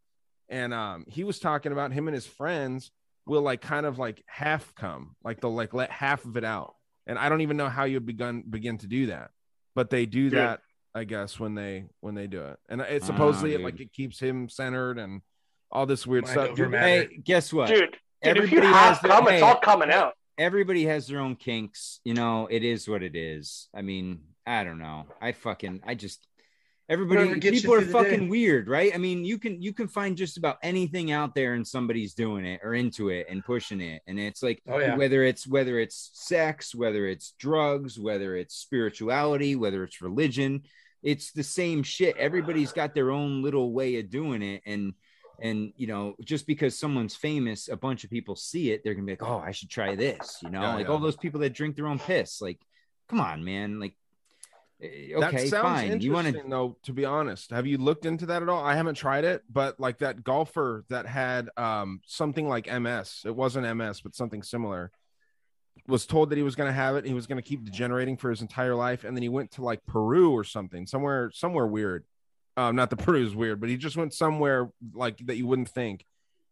And 0.49 0.75
um, 0.75 1.05
he 1.09 1.23
was 1.25 1.39
talking 1.39 1.73
about 1.73 1.93
him 1.93 2.09
and 2.09 2.15
his 2.15 2.27
friends 2.27 2.91
will 3.27 3.43
like 3.43 3.61
kind 3.61 3.87
of 3.87 3.99
like 3.99 4.23
half 4.27 4.75
come, 4.75 5.15
like 5.23 5.41
they'll 5.41 5.55
like 5.55 5.73
let 5.73 5.91
half 5.91 6.25
of 6.25 6.37
it 6.37 6.45
out. 6.45 6.75
And 7.07 7.19
I 7.19 7.29
don't 7.29 7.41
even 7.41 7.57
know 7.57 7.69
how 7.69 7.85
you 7.85 8.01
begun 8.01 8.43
begin 8.49 8.79
to 8.79 8.87
do 8.87 9.07
that, 9.07 9.31
but 9.75 9.91
they 9.91 10.07
do 10.07 10.31
Dude. 10.31 10.39
that, 10.39 10.61
I 10.95 11.05
guess, 11.05 11.39
when 11.39 11.55
they 11.55 11.87
when 12.01 12.15
they 12.15 12.27
do 12.27 12.43
it. 12.43 12.59
And 12.69 12.81
it's 12.81 13.07
supposedly 13.07 13.55
it, 13.55 13.61
like 13.61 13.81
it 13.81 13.93
keeps 13.93 14.19
him 14.19 14.49
centered 14.49 14.99
and 14.99 15.23
all 15.71 15.87
this 15.87 16.07
weird 16.07 16.25
Mind 16.25 16.33
stuff. 16.33 16.57
Dude. 16.57 16.75
Hey, 16.75 17.09
guess 17.23 17.53
what? 17.53 17.69
Dude, 17.69 17.97
dude, 18.23 18.37
if 18.37 18.51
you 18.51 18.59
Everybody 18.59 18.67
have 18.67 18.99
has 18.99 19.05
it's 19.05 19.31
hey. 19.31 19.41
all 19.41 19.57
coming 19.57 19.91
out. 19.91 20.15
Everybody 20.41 20.85
has 20.87 21.07
their 21.07 21.21
own 21.21 21.37
kinks. 21.37 22.01
You 22.03 22.15
know, 22.15 22.49
it 22.51 22.65
is 22.65 22.89
what 22.89 23.03
it 23.03 23.15
is. 23.15 23.69
I 23.75 23.83
mean, 23.83 24.21
I 24.47 24.65
don't 24.65 24.79
know. 24.79 25.05
I 25.21 25.33
fucking, 25.33 25.83
I 25.87 25.95
just, 25.95 26.27
everybody, 26.89 27.19
Whatever 27.21 27.41
gets 27.41 27.57
you 27.57 27.61
people 27.61 27.75
are 27.75 27.81
the 27.81 27.87
day. 27.87 27.93
fucking 27.93 28.29
weird, 28.31 28.67
right? 28.67 28.91
I 28.95 28.99
mean, 28.99 29.23
you 29.25 29.39
can, 29.39 29.61
you 29.61 29.75
can 29.75 29.87
find 29.87 30.17
just 30.17 30.39
about 30.39 30.57
anything 30.63 31.13
out 31.13 31.35
there 31.35 31.53
and 31.53 31.67
somebody's 31.67 32.15
doing 32.15 32.47
it 32.47 32.61
or 32.65 32.73
into 32.75 33.11
it 33.11 33.27
and 33.29 33.45
pushing 33.45 33.83
it. 33.83 34.01
And 34.07 34.19
it's 34.19 34.43
like, 34.43 34.63
Oh 34.67 34.79
yeah. 34.79 34.97
whether 34.97 35.23
it's 35.23 35.47
whether 35.47 35.79
it's 35.79 36.11
sex 36.15 36.75
whether 36.75 37.07
it's 37.07 37.35
drugs 37.39 37.99
whether 37.99 38.35
it's 38.35 38.55
spirituality 38.57 39.57
whether 39.57 39.85
it's 39.85 40.01
religion 40.01 40.63
it's 41.03 41.33
the 41.33 41.43
same 41.43 41.83
shit 41.83 42.17
everybody's 42.17 42.73
got 42.73 42.95
their 42.95 43.11
own 43.11 43.43
little 43.43 43.73
way 43.73 43.99
of 43.99 44.11
doing 44.11 44.43
it 44.43 44.63
and 44.67 44.95
and 45.41 45.73
you 45.77 45.87
know 45.87 46.15
just 46.25 46.47
because 46.47 46.79
someone's 46.79 47.17
famous 47.17 47.69
a 47.69 47.77
bunch 47.77 48.05
of 48.05 48.11
people 48.11 48.37
see 48.37 48.71
it 48.71 48.83
they're 48.85 48.95
gonna 48.95 49.07
be 49.07 49.13
like 49.13 49.23
oh 49.23 49.43
i 49.45 49.51
should 49.51 49.71
try 49.71 49.95
this 49.95 50.39
you 50.43 50.51
know? 50.51 50.61
Yeah, 50.61 50.75
like 50.75 50.87
yeah. 50.87 50.93
all 50.93 50.99
those 50.99 51.17
people 51.17 51.41
that 51.41 51.53
drink 51.53 51.77
their 51.77 51.87
own 51.87 51.99
piss 51.99 52.41
like 52.41 52.61
come 53.09 53.21
on 53.21 53.45
man 53.45 53.81
like 53.81 53.95
eh, 54.83 55.13
okay 55.15 55.49
fine 55.49 56.01
you 56.01 56.13
want 56.13 56.29
to 56.29 56.43
though 56.47 56.77
to 56.85 56.93
be 56.93 57.05
honest. 57.05 57.51
Have 57.51 57.67
you 57.67 57.79
looked 57.79 58.07
into 58.07 58.27
that 58.27 58.43
at 58.43 58.49
all? 58.49 58.65
I 58.65 58.75
haven't 58.75 58.95
tried 58.95 59.25
it 59.25 59.43
but 59.51 59.81
like 59.81 59.99
that 59.99 60.23
golfer 60.23 60.85
that 60.89 61.07
had 61.07 61.49
um 61.57 62.01
something 62.07 62.49
like 62.49 62.67
ms 62.81 63.23
it 63.25 63.35
wasn't 63.35 63.77
ms 63.77 64.01
but 64.01 64.15
something 64.15 64.43
similar 64.43 64.93
was 65.87 66.07
told 66.07 66.31
that 66.31 66.37
he 66.37 66.43
was 66.43 66.55
going 66.55 66.69
to 66.69 66.75
have 66.75 66.97
it 66.97 67.07
he 67.07 67.15
was 67.15 67.27
going 67.27 67.43
to 67.43 67.49
keep 67.49 67.65
degenerating 67.65 68.17
for 68.17 68.31
his 68.31 68.43
entire 68.43 68.75
life 68.75 69.05
and 69.05 69.17
then 69.17 69.23
he 69.23 69.29
went 69.29 69.51
to 69.51 69.63
like 69.63 69.85
peru 69.87 70.33
or 70.33 70.45
something 70.45 70.87
somewhere 70.87 71.31
somewhere 71.33 71.67
weird 71.67 72.05
um 72.57 72.77
not 72.77 72.91
the 72.91 72.97
peru 73.05 73.25
is 73.25 73.35
weird 73.35 73.61
but 73.61 73.69
he 73.69 73.77
just 73.77 73.97
went 73.97 74.13
somewhere 74.15 74.69
like 74.93 75.19
that 75.27 75.37
you 75.37 75.47
wouldn't 75.47 75.69
think 75.69 76.05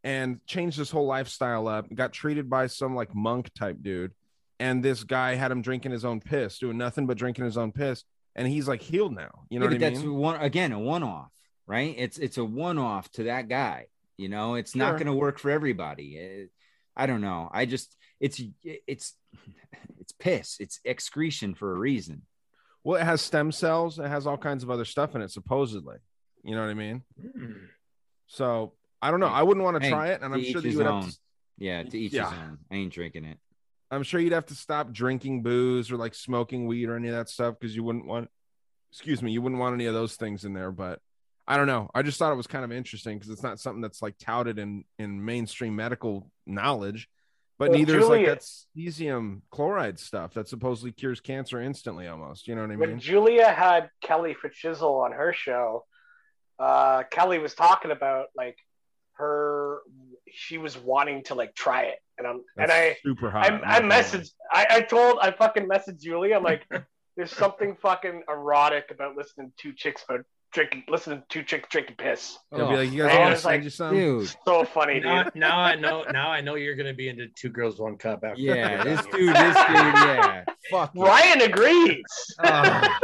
and 0.04 0.40
changed 0.46 0.78
his 0.78 0.90
whole 0.90 1.06
lifestyle 1.06 1.66
up 1.66 1.92
got 1.92 2.12
treated 2.12 2.48
by 2.48 2.66
some 2.66 2.94
like 2.94 3.14
monk 3.14 3.52
type 3.54 3.76
dude. 3.82 4.12
And 4.60 4.82
this 4.82 5.04
guy 5.04 5.34
had 5.34 5.50
him 5.52 5.62
drinking 5.62 5.92
his 5.92 6.04
own 6.04 6.20
piss 6.20 6.58
doing 6.58 6.78
nothing 6.78 7.06
but 7.06 7.18
drinking 7.18 7.44
his 7.44 7.56
own 7.56 7.72
piss. 7.72 8.04
And 8.34 8.46
he's 8.46 8.68
like 8.68 8.80
healed 8.80 9.14
now. 9.14 9.30
You 9.50 9.58
know 9.58 9.66
Yeah, 9.66 9.72
what 9.72 9.82
I 9.84 9.90
that's 9.90 10.00
mean? 10.00 10.14
one 10.14 10.40
again 10.40 10.72
a 10.72 10.78
one-off 10.78 11.30
right? 11.66 11.94
It's 11.98 12.18
it's 12.18 12.38
a 12.38 12.44
one-off 12.44 13.10
to 13.12 13.24
that 13.24 13.48
guy 13.48 13.86
you 14.16 14.28
know? 14.28 14.54
It's 14.54 14.74
not 14.74 14.94
going 14.94 15.06
to 15.06 15.12
work 15.12 15.38
for 15.38 15.50
everybody. 15.50 16.16
It- 16.16 16.50
i 16.96 17.06
don't 17.06 17.20
know. 17.20 17.48
I 17.52 17.64
just 17.64 17.96
it's 18.18 18.40
it's 18.64 19.14
it's 20.00 20.12
piss. 20.12 20.56
It's 20.58 20.80
excretion 20.84 21.54
for 21.54 21.70
a 21.72 21.78
reason 21.78 22.22
Well, 22.88 22.98
it 22.98 23.04
has 23.04 23.20
stem 23.20 23.52
cells. 23.52 23.98
It 23.98 24.08
has 24.08 24.26
all 24.26 24.38
kinds 24.38 24.62
of 24.62 24.70
other 24.70 24.86
stuff 24.86 25.14
in 25.14 25.20
it, 25.20 25.30
supposedly. 25.30 25.96
You 26.42 26.54
know 26.54 26.62
what 26.62 26.70
I 26.70 26.74
mean? 26.74 27.02
Mm. 27.22 27.66
So 28.28 28.72
I 29.02 29.10
don't 29.10 29.20
know. 29.20 29.26
I 29.26 29.42
wouldn't 29.42 29.62
want 29.62 29.82
to 29.82 29.90
try 29.90 30.08
it, 30.08 30.22
and 30.22 30.32
I'm 30.32 30.42
sure 30.42 30.62
that 30.62 30.70
you 30.70 30.78
would 30.78 30.86
have. 30.86 31.06
To, 31.06 31.16
yeah 31.58 31.82
to 31.82 31.98
each 31.98 32.14
Yeah. 32.14 32.30
his 32.30 32.38
own 32.38 32.58
i 32.70 32.76
ain't 32.76 32.92
drinking 32.92 33.26
it 33.26 33.36
I'm 33.90 34.04
sure 34.04 34.20
you'd 34.20 34.32
have 34.32 34.46
to 34.46 34.54
stop 34.54 34.90
drinking 34.90 35.42
booze 35.42 35.90
or 35.90 35.98
like 35.98 36.14
smoking 36.14 36.66
weed 36.66 36.88
or 36.88 36.96
any 36.96 37.08
of 37.08 37.14
that 37.14 37.28
stuff 37.28 37.56
because 37.60 37.76
you 37.76 37.82
wouldn't 37.82 38.06
want. 38.06 38.30
Excuse 38.90 39.20
me, 39.20 39.32
you 39.32 39.42
wouldn't 39.42 39.60
want 39.60 39.74
any 39.74 39.84
of 39.84 39.92
those 39.92 40.16
things 40.16 40.46
in 40.46 40.54
there. 40.54 40.72
But 40.72 41.00
I 41.46 41.58
don't 41.58 41.66
know. 41.66 41.90
I 41.94 42.00
just 42.00 42.18
thought 42.18 42.32
it 42.32 42.36
was 42.36 42.46
kind 42.46 42.64
of 42.64 42.72
interesting 42.72 43.18
because 43.18 43.30
it's 43.30 43.42
not 43.42 43.60
something 43.60 43.82
that's 43.82 44.00
like 44.00 44.16
touted 44.18 44.58
in 44.58 44.84
in 44.98 45.22
mainstream 45.22 45.76
medical 45.76 46.30
knowledge. 46.46 47.06
But 47.58 47.70
Well, 47.70 47.78
neither 47.78 47.98
is 47.98 48.08
like 48.08 48.26
that 48.26 48.46
cesium 48.76 49.40
chloride 49.50 49.98
stuff 49.98 50.34
that 50.34 50.48
supposedly 50.48 50.92
cures 50.92 51.20
cancer 51.20 51.60
instantly 51.60 52.06
almost. 52.06 52.46
You 52.46 52.54
know 52.54 52.60
what 52.60 52.70
I 52.70 52.76
mean? 52.76 52.90
when? 52.90 53.00
Julia 53.00 53.48
had 53.48 53.90
Kelly 54.00 54.34
Fitzgerald 54.34 55.04
on 55.04 55.12
her 55.12 55.32
show, 55.32 55.84
uh, 56.58 57.02
Kelly 57.10 57.40
was 57.40 57.54
talking 57.54 57.90
about 57.90 58.26
like 58.36 58.56
her, 59.14 59.80
she 60.30 60.58
was 60.58 60.78
wanting 60.78 61.24
to 61.24 61.34
like 61.34 61.54
try 61.56 61.82
it, 61.84 61.98
and 62.16 62.28
I'm 62.28 62.42
and 62.56 62.70
I 62.70 62.96
super 63.02 63.30
hot. 63.30 63.44
I, 63.44 63.48
I 63.48 63.50
not 63.50 63.62
gonna 63.62 63.88
lie. 63.88 64.02
messaged 64.02 64.30
I, 64.52 64.66
I 64.70 64.80
told 64.82 65.18
I 65.20 65.32
fucking 65.32 65.68
messaged 65.68 66.00
Julia. 66.00 66.36
I'm 66.36 66.44
like, 66.44 66.64
there's 67.16 67.32
something 67.32 67.76
fucking 67.82 68.22
erotic 68.28 68.92
about 68.92 69.16
listening 69.16 69.50
to 69.50 69.54
two 69.56 69.72
chicks 69.72 70.04
about 70.08 70.24
drinking, 70.52 70.84
listening 70.88 71.18
to 71.20 71.24
two 71.28 71.42
chicks 71.42 71.68
drinking 71.70 71.96
piss. 71.96 72.38
They'll 72.52 72.68
be 72.68 72.76
like, 72.76 72.92
you 72.92 73.02
guys 73.04 73.14
I 73.14 73.18
want 73.20 73.34
to 73.34 73.40
send 73.40 73.54
like, 73.56 73.64
you 73.64 73.70
some? 73.70 73.94
dude 73.94 74.34
So 74.46 74.64
funny, 74.64 75.00
Now, 75.00 75.24
dude. 75.24 75.34
now 75.34 75.58
I 75.58 75.74
know. 75.74 76.04
Now 76.10 76.30
I 76.30 76.40
know 76.40 76.54
you're 76.54 76.74
gonna 76.76 76.94
be 76.94 77.08
into 77.08 77.28
two 77.34 77.48
girls, 77.50 77.78
one 77.78 77.96
cup. 77.96 78.24
After 78.24 78.40
yeah 78.40 78.82
this 78.84 79.00
dude 79.06 79.34
this 79.34 79.56
dude 79.56 79.76
yeah 79.76 80.44
fuck 80.70 80.92
it. 80.94 81.00
Ryan 81.00 81.42
agrees. 81.42 82.02
Oh, 82.44 82.98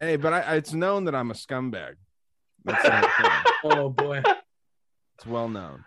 Hey, 0.00 0.16
but 0.16 0.32
I, 0.32 0.56
it's 0.56 0.72
known 0.74 1.04
that 1.04 1.14
I'm 1.14 1.30
a 1.30 1.34
scumbag. 1.34 1.94
That's 2.64 2.82
the 2.82 2.90
whole 2.90 3.08
thing. 3.08 3.52
Oh 3.64 3.88
boy. 3.88 4.22
It's 5.16 5.26
well 5.26 5.48
known. 5.48 5.84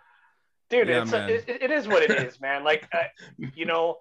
dude 0.70 0.88
Yeah, 0.88 1.02
it's 1.02 1.10
man. 1.12 1.30
it, 1.30 1.44
it 1.48 1.70
is 1.70 1.86
what 1.86 2.02
it 2.02 2.10
is 2.10 2.40
man 2.40 2.64
like 2.64 2.88
uh, 2.92 3.04
you 3.54 3.66
know 3.66 3.96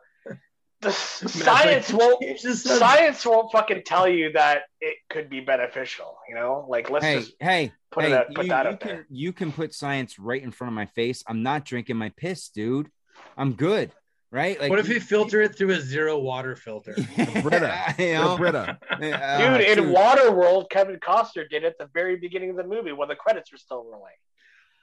the 0.82 0.92
science 0.92 1.92
like, 1.92 2.00
won't 2.02 2.22
"Change 2.22 2.42
the 2.42 2.56
subject." 2.56 2.80
science 2.80 3.26
won't 3.26 3.52
fucking 3.52 3.82
tell 3.86 4.08
you 4.08 4.32
that 4.34 4.64
it 4.80 4.98
could 5.10 5.30
be 5.30 5.40
beneficial 5.40 6.18
you 6.30 6.36
know 6.36 6.66
like 6.70 6.90
let's 6.90 7.06
hey 7.06 7.20
just 7.20 7.34
hey 7.40 7.72
put 7.92 8.04
hey, 8.04 8.12
it 8.12 8.16
out, 8.16 8.34
put 8.34 8.46
you, 8.46 8.50
that 8.50 8.66
you 8.66 8.72
out 8.72 8.80
can 8.80 8.90
there 8.90 9.06
you 9.10 9.34
can 9.34 9.52
put 9.52 9.74
science 9.74 10.20
right 10.20 10.44
in 10.44 10.52
front 10.52 10.70
of 10.72 10.76
my 10.76 10.86
face 10.86 11.24
i'm 11.28 11.42
not 11.42 11.66
drinking 11.66 11.98
my 11.98 12.10
piss 12.18 12.50
dude 12.50 12.90
i'm 13.38 13.54
good 13.54 13.92
right 14.32 14.60
like 14.60 14.70
what 14.70 14.78
if 14.78 14.88
you 14.90 15.00
filter 15.00 15.42
it 15.42 15.58
through 15.58 15.72
a 15.72 15.80
zero 15.80 16.20
water 16.20 16.56
filter? 16.56 16.94
Brita. 17.42 17.96
you 17.98 18.06
Or 18.12 18.14
know? 18.14 18.38
Brita. 18.38 18.78
Uh, 18.92 18.98
dude 19.58 19.62
in 19.68 19.78
dude. 19.86 19.96
Waterworld 19.96 20.70
Kevin 20.70 20.98
Costner 20.98 21.50
did 21.50 21.64
at 21.64 21.78
the 21.80 21.90
very 21.94 22.18
beginning 22.18 22.50
of 22.50 22.58
the 22.58 22.66
movie 22.66 22.92
when 22.92 23.08
the 23.08 23.16
credits 23.16 23.52
were 23.54 23.58
still 23.58 23.86
rolling 23.86 24.14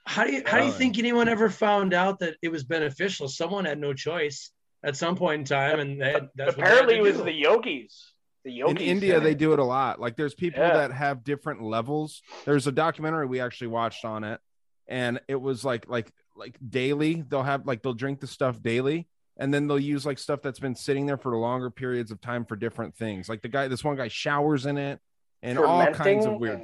How 0.07 0.25
do 0.25 0.33
you 0.33 0.43
how 0.47 0.59
do 0.59 0.65
you 0.65 0.73
think 0.73 0.99
anyone 0.99 1.29
ever 1.29 1.51
found 1.51 1.93
out 1.93 2.21
that 2.21 2.37
it 2.43 2.49
was 2.51 2.65
beneficial? 2.65 3.29
Someone 3.29 3.67
had 3.67 3.79
no 3.79 3.93
choice 3.93 4.51
at 4.85 4.97
some 4.97 5.17
point 5.17 5.41
in 5.41 5.45
time, 5.47 5.81
and 5.81 6.01
they 6.01 6.21
that's 6.37 6.55
apparently 6.57 6.97
it 6.97 7.01
what 7.01 7.05
they 7.05 7.11
was 7.11 7.17
had 7.17 7.19
to 7.19 7.25
the 7.25 7.33
yogis 7.33 8.11
the 8.45 8.61
In 8.61 8.77
India, 8.77 9.15
did 9.15 9.23
they 9.25 9.35
do 9.35 9.55
it 9.55 9.59
a 9.59 9.65
lot. 9.65 9.99
Like 9.99 10.17
there's 10.17 10.35
people 10.35 10.63
Yeah. 10.63 10.75
that 10.75 10.93
have 10.93 11.25
different 11.25 11.63
levels. 11.63 12.21
There's 12.45 12.67
a 12.67 12.73
documentary 12.73 13.27
we 13.27 13.41
actually 13.41 13.69
watched 13.69 14.05
on 14.05 14.23
it, 14.23 14.39
and 14.87 15.19
it 15.29 15.41
was 15.41 15.65
like 15.65 15.89
like 15.89 16.13
like 16.37 16.57
daily. 16.69 17.25
They'll 17.27 17.43
have 17.43 17.67
like 17.67 17.83
they'll 17.83 17.95
drink 17.95 18.21
the 18.21 18.27
stuff 18.27 18.61
daily, 18.61 19.09
and 19.39 19.53
then 19.53 19.67
they'll 19.67 19.79
use 19.79 20.05
like 20.05 20.19
stuff 20.19 20.43
that's 20.43 20.59
been 20.61 20.75
sitting 20.75 21.07
there 21.07 21.17
for 21.17 21.35
longer 21.39 21.71
periods 21.71 22.11
of 22.11 22.21
time 22.21 22.45
for 22.45 22.55
different 22.55 22.95
things. 22.97 23.29
Like 23.31 23.41
the 23.41 23.49
guy, 23.49 23.69
this 23.69 23.83
one 23.83 23.97
guy 23.97 24.09
showers 24.09 24.67
in 24.67 24.77
it, 24.77 25.01
and 25.43 25.59
all 25.59 25.87
kinds 25.87 26.27
of 26.27 26.35
Fermenting 26.35 26.41
weird. 26.41 26.63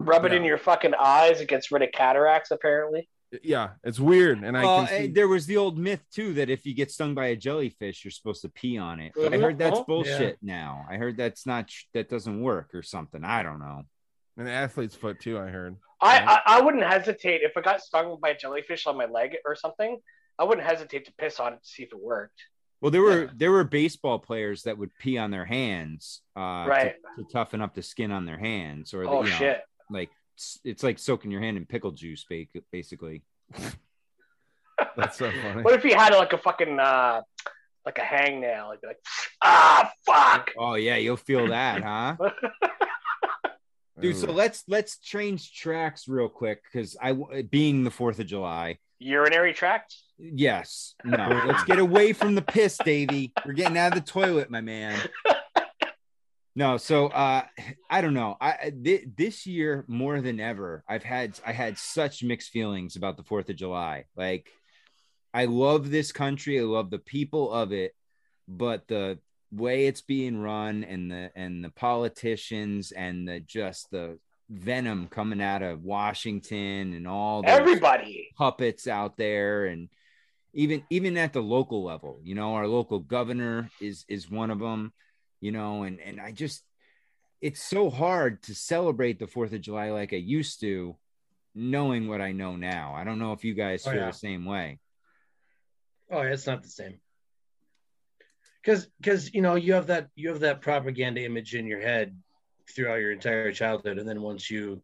rub 0.00 0.24
it 0.24 0.32
in 0.32 0.42
your 0.42 0.58
fucking 0.58 0.94
eyes 0.98 1.40
it 1.40 1.48
gets 1.48 1.70
rid 1.70 1.82
of 1.82 1.92
cataracts 1.92 2.50
apparently 2.50 3.08
yeah, 3.42 3.70
it's 3.84 3.98
weird, 4.00 4.42
and 4.44 4.56
I 4.56 4.62
Well, 4.62 4.86
can 4.86 4.94
eh, 4.94 4.98
see, 5.02 5.06
there 5.08 5.28
was 5.28 5.46
the 5.46 5.56
old 5.56 5.78
myth 5.78 6.02
too 6.12 6.34
that 6.34 6.48
if 6.50 6.64
you 6.66 6.74
get 6.74 6.90
stung 6.90 7.14
by 7.14 7.26
a 7.26 7.36
jellyfish, 7.36 8.04
you're 8.04 8.10
supposed 8.12 8.42
to 8.42 8.48
pee 8.48 8.78
on 8.78 9.00
it. 9.00 9.12
But 9.14 9.34
I 9.34 9.38
heard 9.38 9.58
that's 9.58 9.78
Oh, 9.80 9.84
bullshit 9.84 10.38
now. 10.42 10.84
I 10.90 10.96
heard 10.96 11.16
that's 11.16 11.46
not 11.46 11.70
that 11.94 12.08
doesn't 12.08 12.40
work 12.40 12.74
or 12.74 12.82
something. 12.82 13.24
I 13.24 13.42
don't 13.42 13.58
know. 13.60 13.82
an 14.36 14.46
athlete's 14.48 14.94
foot 14.94 15.18
too. 15.20 15.38
I 15.38 15.48
heard. 15.48 15.76
I, 16.00 16.18
I 16.46 16.58
I 16.58 16.60
wouldn't 16.60 16.84
hesitate 16.84 17.40
if 17.42 17.56
I 17.56 17.62
got 17.62 17.80
stung 17.80 18.18
by 18.20 18.30
a 18.30 18.36
jellyfish 18.36 18.86
on 18.86 18.96
my 18.96 19.06
leg 19.06 19.36
or 19.46 19.54
something. 19.56 19.98
I 20.38 20.44
wouldn't 20.44 20.66
hesitate 20.66 21.06
to 21.06 21.12
piss 21.14 21.40
on 21.40 21.54
it 21.54 21.62
to 21.62 21.68
see 21.68 21.82
if 21.84 21.92
it 21.92 21.98
worked. 21.98 22.38
Well, 22.82 22.90
there 22.90 23.00
were 23.00 23.30
there 23.34 23.50
were 23.50 23.64
baseball 23.64 24.18
players 24.18 24.64
that 24.64 24.76
would 24.76 24.90
pee 24.98 25.16
on 25.16 25.30
their 25.30 25.46
hands, 25.46 26.20
uh, 26.36 26.66
Right. 26.68 26.94
to, 27.16 27.24
toughen 27.32 27.62
up 27.62 27.74
the 27.74 27.82
skin 27.82 28.12
on 28.12 28.26
their 28.26 28.36
hands, 28.38 28.92
or 28.92 29.04
Oh 29.08 29.24
you 29.24 29.30
know, 29.30 29.36
shit! 29.36 29.62
like 29.88 30.10
s- 30.10 30.14
it's 30.64 30.82
like 30.82 30.98
soaking 30.98 31.30
your 31.30 31.40
hand 31.40 31.56
in 31.56 31.66
pickle 31.66 31.92
juice, 31.92 32.24
basically. 32.72 33.22
That's 34.96 35.18
so 35.18 35.30
funny. 35.30 35.62
What 35.62 35.74
if 35.74 35.82
he 35.82 35.92
had 35.92 36.14
like 36.14 36.32
a 36.32 36.38
fucking 36.38 36.78
uh, 36.78 37.22
like 37.84 37.98
a 37.98 38.02
hangnail? 38.02 38.72
He'd 38.72 38.80
be 38.80 38.86
like, 38.88 39.00
ah, 39.42 39.90
fuck. 40.04 40.52
Oh 40.58 40.74
yeah, 40.74 40.96
you'll 40.96 41.16
feel 41.16 41.48
that, 41.48 41.82
huh? 41.82 42.16
Dude, 44.00 44.16
so 44.16 44.30
let's 44.30 44.64
let's 44.68 44.98
change 44.98 45.54
tracks 45.54 46.06
real 46.06 46.28
quick 46.28 46.62
because 46.70 46.96
I 47.00 47.14
being 47.50 47.84
the 47.84 47.90
Fourth 47.90 48.18
of 48.18 48.26
July. 48.26 48.78
Urinary 48.98 49.54
tract. 49.54 49.94
Yes. 50.18 50.94
No. 51.04 51.28
Let's 51.46 51.64
get 51.64 51.78
away 51.78 52.14
from 52.14 52.34
the 52.34 52.42
piss, 52.42 52.78
Davey. 52.82 53.32
We're 53.44 53.52
getting 53.52 53.76
out 53.76 53.96
of 53.96 54.04
the 54.04 54.10
toilet, 54.10 54.50
my 54.50 54.62
man. 54.62 54.98
No, 56.58 56.78
so 56.78 57.08
uh 57.08 57.42
I 57.90 58.00
don't 58.00 58.14
know. 58.14 58.36
I 58.40 58.70
thi- 58.70 59.06
this 59.14 59.46
year 59.46 59.84
more 59.88 60.20
than 60.22 60.40
ever, 60.40 60.82
I've 60.88 61.02
had 61.04 61.38
I 61.46 61.52
had 61.52 61.76
such 61.76 62.22
mixed 62.24 62.50
feelings 62.50 62.96
about 62.96 63.18
the 63.18 63.22
4th 63.22 63.50
of 63.50 63.56
July. 63.56 64.04
Like 64.16 64.50
I 65.34 65.44
love 65.44 65.90
this 65.90 66.12
country, 66.12 66.58
I 66.58 66.62
love 66.64 66.88
the 66.90 66.98
people 66.98 67.52
of 67.52 67.72
it, 67.72 67.92
but 68.48 68.88
the 68.88 69.18
way 69.52 69.86
it's 69.86 70.00
being 70.00 70.38
run 70.40 70.82
and 70.82 71.10
the 71.10 71.30
and 71.36 71.62
the 71.62 71.70
politicians 71.70 72.90
and 72.90 73.28
the 73.28 73.40
just 73.40 73.90
the 73.90 74.18
venom 74.48 75.08
coming 75.08 75.42
out 75.42 75.62
of 75.62 75.82
Washington 75.82 76.94
and 76.94 77.06
all 77.06 77.42
the 77.42 77.48
Everybody. 77.50 78.30
puppets 78.38 78.86
out 78.86 79.18
there 79.18 79.66
and 79.66 79.88
even 80.54 80.82
even 80.88 81.16
at 81.18 81.32
the 81.34 81.42
local 81.42 81.84
level 81.84 82.20
you 82.22 82.34
know 82.34 82.54
our 82.54 82.66
local 82.66 82.98
governor 83.00 83.68
is 83.80 84.04
is 84.08 84.30
one 84.30 84.50
of 84.50 84.58
them 84.60 84.92
you 85.40 85.52
know 85.52 85.82
and 85.82 86.00
and 86.00 86.20
i 86.20 86.32
just 86.32 86.64
it's 87.40 87.62
so 87.62 87.90
hard 87.90 88.42
to 88.42 88.54
celebrate 88.54 89.18
the 89.18 89.26
fourth 89.26 89.52
of 89.52 89.60
july 89.60 89.90
like 89.90 90.12
i 90.12 90.16
used 90.16 90.60
to 90.60 90.96
knowing 91.54 92.08
what 92.08 92.20
i 92.20 92.32
know 92.32 92.56
now 92.56 92.94
i 92.94 93.04
don't 93.04 93.18
know 93.18 93.32
if 93.32 93.44
you 93.44 93.54
guys 93.54 93.86
Oh, 93.86 93.90
feel 93.90 94.00
yeah. 94.00 94.06
the 94.06 94.12
same 94.16 94.44
way 94.44 94.78
Oh, 96.10 96.22
yeah, 96.22 96.32
it's 96.32 96.46
not 96.46 96.62
the 96.62 96.68
same. 96.68 97.00
Because 98.62 98.86
because 99.00 99.34
you 99.34 99.42
know 99.42 99.54
you 99.56 99.74
have 99.74 99.88
that 99.88 100.08
you 100.14 100.28
have 100.28 100.40
that 100.40 100.60
propaganda 100.60 101.24
image 101.24 101.54
in 101.54 101.66
your 101.66 101.80
head 101.80 102.16
throughout 102.74 103.00
your 103.00 103.12
entire 103.12 103.52
childhood, 103.52 103.98
and 103.98 104.08
then 104.08 104.22
once 104.22 104.50
you 104.50 104.82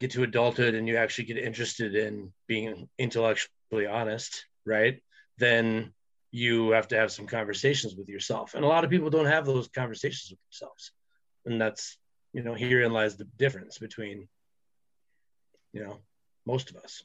get 0.00 0.12
to 0.12 0.22
adulthood 0.22 0.74
and 0.74 0.86
you 0.86 0.96
actually 0.96 1.24
get 1.24 1.38
interested 1.38 1.94
in 1.94 2.32
being 2.46 2.88
intellectually 2.98 3.86
honest, 3.86 4.46
right? 4.64 5.02
Then 5.38 5.92
you 6.30 6.70
have 6.70 6.88
to 6.88 6.96
have 6.96 7.10
some 7.10 7.26
conversations 7.26 7.94
with 7.96 8.08
yourself, 8.08 8.54
and 8.54 8.64
a 8.64 8.68
lot 8.68 8.84
of 8.84 8.90
people 8.90 9.10
don't 9.10 9.26
have 9.26 9.46
those 9.46 9.68
conversations 9.68 10.30
with 10.30 10.40
themselves, 10.50 10.92
and 11.46 11.60
that's 11.60 11.98
you 12.32 12.42
know 12.42 12.54
herein 12.54 12.92
lies 12.92 13.16
the 13.16 13.24
difference 13.38 13.78
between 13.78 14.28
you 15.72 15.82
know 15.84 15.98
most 16.46 16.70
of 16.70 16.76
us 16.76 17.02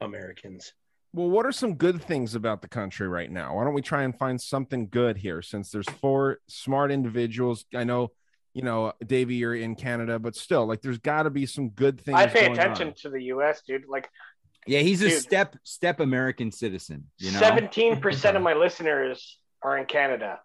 Americans. 0.00 0.72
Well, 1.12 1.30
what 1.30 1.46
are 1.46 1.52
some 1.52 1.74
good 1.74 2.02
things 2.02 2.34
about 2.34 2.60
the 2.60 2.68
country 2.68 3.06
right 3.06 3.30
now? 3.30 3.54
Why 3.54 3.64
don't 3.64 3.74
we 3.74 3.82
try 3.82 4.02
and 4.02 4.16
find 4.16 4.40
something 4.40 4.88
good 4.88 5.16
here 5.16 5.42
since 5.42 5.70
there's 5.70 5.88
four 6.00 6.38
smart 6.48 6.90
individuals? 6.90 7.64
I 7.72 7.84
know, 7.84 8.10
you 8.52 8.62
know, 8.62 8.94
Davey, 9.06 9.36
you're 9.36 9.54
in 9.54 9.76
Canada, 9.76 10.18
but 10.18 10.34
still, 10.34 10.66
like, 10.66 10.82
there's 10.82 10.98
got 10.98 11.22
to 11.22 11.30
be 11.30 11.46
some 11.46 11.68
good 11.68 12.00
things. 12.00 12.18
I 12.18 12.26
pay 12.26 12.46
going 12.46 12.58
attention 12.58 12.88
on. 12.88 12.94
to 13.02 13.10
the 13.10 13.22
U.S., 13.24 13.62
dude. 13.64 13.84
Like 13.88 14.08
yeah 14.66 14.80
he's 14.80 15.02
a 15.02 15.08
Dude. 15.08 15.20
step 15.22 15.56
step 15.62 16.00
american 16.00 16.50
citizen 16.52 17.04
you 17.18 17.30
know 17.32 17.38
seventeen 17.38 18.00
percent 18.00 18.36
of 18.36 18.42
my 18.42 18.54
listeners 18.54 19.38
are 19.62 19.78
in 19.78 19.86
Canada. 19.86 20.40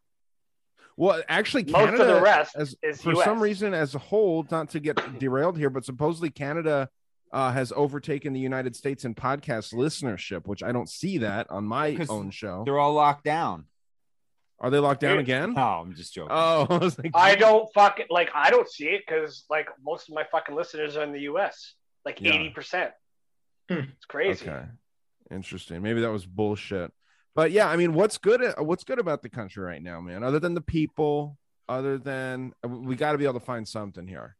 Well, 0.95 1.21
actually, 1.29 1.63
Most 1.65 1.99
of 1.99 2.07
the 2.07 2.21
rest 2.21 2.55
as, 2.57 2.75
is 2.83 3.01
for 3.01 3.13
US. 3.13 3.23
some 3.23 3.41
reason, 3.41 3.73
as 3.73 3.95
a 3.95 3.99
whole, 3.99 4.45
not 4.51 4.69
to 4.71 4.79
get 4.81 4.97
derailed 5.19 5.57
here, 5.57 5.69
but 5.69 5.85
supposedly 5.85 6.29
Canada 6.29 6.89
uh, 7.31 7.51
has 7.53 7.71
overtaken 7.75 8.33
the 8.33 8.39
United 8.39 8.75
States 8.75 9.05
in 9.05 9.15
podcast 9.15 9.73
listenership, 9.73 10.45
which 10.45 10.61
I 10.63 10.71
don't 10.73 10.89
see 10.89 11.19
that 11.19 11.49
on 11.49 11.63
my 11.65 11.97
own 12.09 12.31
show. 12.31 12.63
they're 12.65 12.79
all 12.79 12.93
locked 12.93 13.23
down 13.23 13.65
Are 14.59 14.69
they 14.69 14.79
locked 14.79 14.99
down 15.01 15.13
Dude. 15.17 15.21
again? 15.21 15.53
no 15.53 15.61
i'm 15.61 15.93
just 15.95 16.13
joking 16.13 16.31
Oh, 16.31 16.67
I 16.69 16.77
was 16.77 16.97
like, 16.97 17.11
I 17.13 17.35
don't 17.35 17.71
fucking 17.73 18.07
like. 18.09 18.29
I 18.35 18.49
don't 18.49 18.69
see 18.69 18.87
it 18.87 19.03
because 19.07 19.45
like 19.49 19.67
most 19.83 20.09
of 20.09 20.15
my 20.15 20.25
fucking 20.31 20.55
listeners 20.55 20.97
are 20.97 21.03
in 21.03 21.13
the 21.13 21.21
U.S. 21.31 21.75
Like 22.05 22.19
Yeah. 22.21 22.33
eighty 22.33 22.49
percent. 22.49 22.91
Hmm. 23.69 23.91
It's 23.95 24.05
crazy. 24.05 24.49
Okay, 24.49 24.65
interesting. 25.31 25.81
Maybe 25.81 26.01
that 26.01 26.11
was 26.11 26.25
bullshit. 26.25 26.91
But 27.35 27.51
yeah, 27.51 27.69
I 27.69 27.77
mean, 27.77 27.93
what's 27.93 28.17
good? 28.17 28.41
What's 28.57 28.83
good 28.83 28.99
about 28.99 29.21
the 29.21 29.29
country 29.29 29.63
right 29.63 29.81
now, 29.81 30.01
man? 30.01 30.23
Other 30.23 30.39
than 30.39 30.55
the 30.55 30.61
people, 30.61 31.37
other 31.69 31.97
than 31.97 32.51
we 32.67 32.95
got 32.95 33.13
to 33.13 33.17
be 33.17 33.23
able 33.23 33.39
to 33.39 33.45
find 33.45 33.67
something 33.67 34.07
here. 34.07 34.35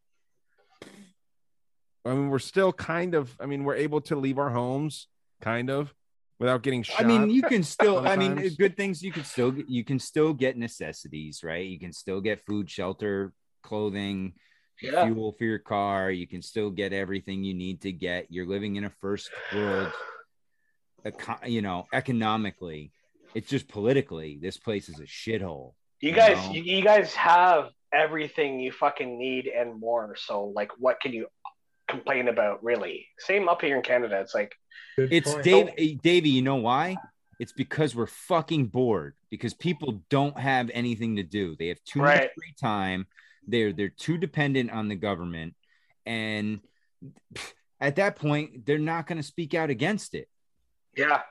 I 2.06 2.10
mean, 2.14 2.30
we're 2.30 2.40
still 2.40 2.74
kind 2.74 3.14
of. 3.14 3.36
I 3.40 3.46
mean, 3.46 3.64
we're 3.64 3.76
able 3.76 4.02
to 4.02 4.16
leave 4.16 4.40
our 4.40 4.50
homes, 4.50 5.08
kind 5.42 5.70
of, 5.70 5.94
without 6.40 6.64
getting 6.64 6.82
shot. 6.82 7.02
I 7.02 7.04
mean, 7.04 7.30
you 7.30 7.44
can 7.44 7.64
still. 7.64 8.00
I 8.08 8.16
mean, 8.16 8.36
good 8.58 8.76
things. 8.76 9.04
You 9.04 9.12
can 9.12 9.24
still. 9.24 9.54
You 9.56 9.84
can 9.84 10.00
still 10.00 10.34
get 10.34 10.58
necessities, 10.58 11.42
right? 11.44 11.66
You 11.66 11.80
can 11.80 11.94
still 11.94 12.20
get 12.20 12.46
food, 12.46 12.70
shelter, 12.70 13.32
clothing, 13.64 14.34
Yeah. 14.82 15.06
fuel 15.06 15.34
for 15.38 15.44
your 15.44 15.60
car. 15.60 16.12
You 16.12 16.28
can 16.28 16.42
still 16.42 16.70
get 16.70 16.94
everything 16.94 17.44
you 17.44 17.54
need 17.54 17.82
to 17.82 17.92
get. 17.92 18.28
You're 18.30 18.46
living 18.48 18.76
in 18.78 18.86
a 18.86 18.90
first 19.02 19.30
world, 19.54 19.92
you 21.46 21.62
know, 21.62 21.88
economically. 21.94 22.92
It's 23.36 23.48
just 23.50 23.68
politically, 23.68 24.40
this 24.42 24.58
place 24.58 24.90
is 24.90 25.00
a 25.00 25.04
shithole. 25.04 25.74
You 26.02 26.14
guys, 26.14 26.38
No. 26.48 26.54
you, 26.54 26.64
you 26.64 26.84
guys 26.84 27.14
have 27.16 27.70
everything 27.94 28.60
you 28.60 28.72
fucking 28.72 29.18
need 29.18 29.48
and 29.48 29.80
more. 29.80 30.16
So 30.18 30.46
like, 30.46 30.72
what 30.78 31.00
can 31.00 31.14
you 31.14 31.28
complain 31.88 32.28
about? 32.28 32.64
Really? 32.64 33.08
Same 33.20 33.50
up 33.50 33.62
here 33.62 33.76
in 33.76 33.84
Canada. 33.84 34.20
It's 34.20 34.34
like 34.34 34.56
Good 34.96 35.14
It's 35.14 35.32
point. 35.34 35.44
Dave, 35.44 36.02
Davey. 36.02 36.30
You 36.30 36.42
know 36.42 36.56
why? 36.56 36.96
It's 37.40 37.52
because 37.54 37.96
we're 37.96 38.08
fucking 38.08 38.68
bored. 38.68 39.16
Because 39.30 39.54
people 39.54 40.02
don't 40.10 40.38
have 40.40 40.72
anything 40.74 41.18
to 41.18 41.24
do. 41.24 41.56
They 41.58 41.68
have 41.68 41.84
too 41.86 42.00
much 42.00 42.30
free 42.36 42.54
time. 42.60 43.06
They're 43.50 43.74
they're 43.74 43.90
too 43.90 44.18
dependent 44.18 44.72
on 44.72 44.88
the 44.88 44.96
government, 44.96 45.56
and 46.06 46.60
at 47.80 47.98
that 47.98 48.16
point, 48.16 48.66
they're 48.66 48.78
not 48.78 49.08
going 49.08 49.18
to 49.18 49.24
speak 49.24 49.54
out 49.54 49.70
against 49.70 50.14
it, 50.16 50.28
yeah, 50.96 51.22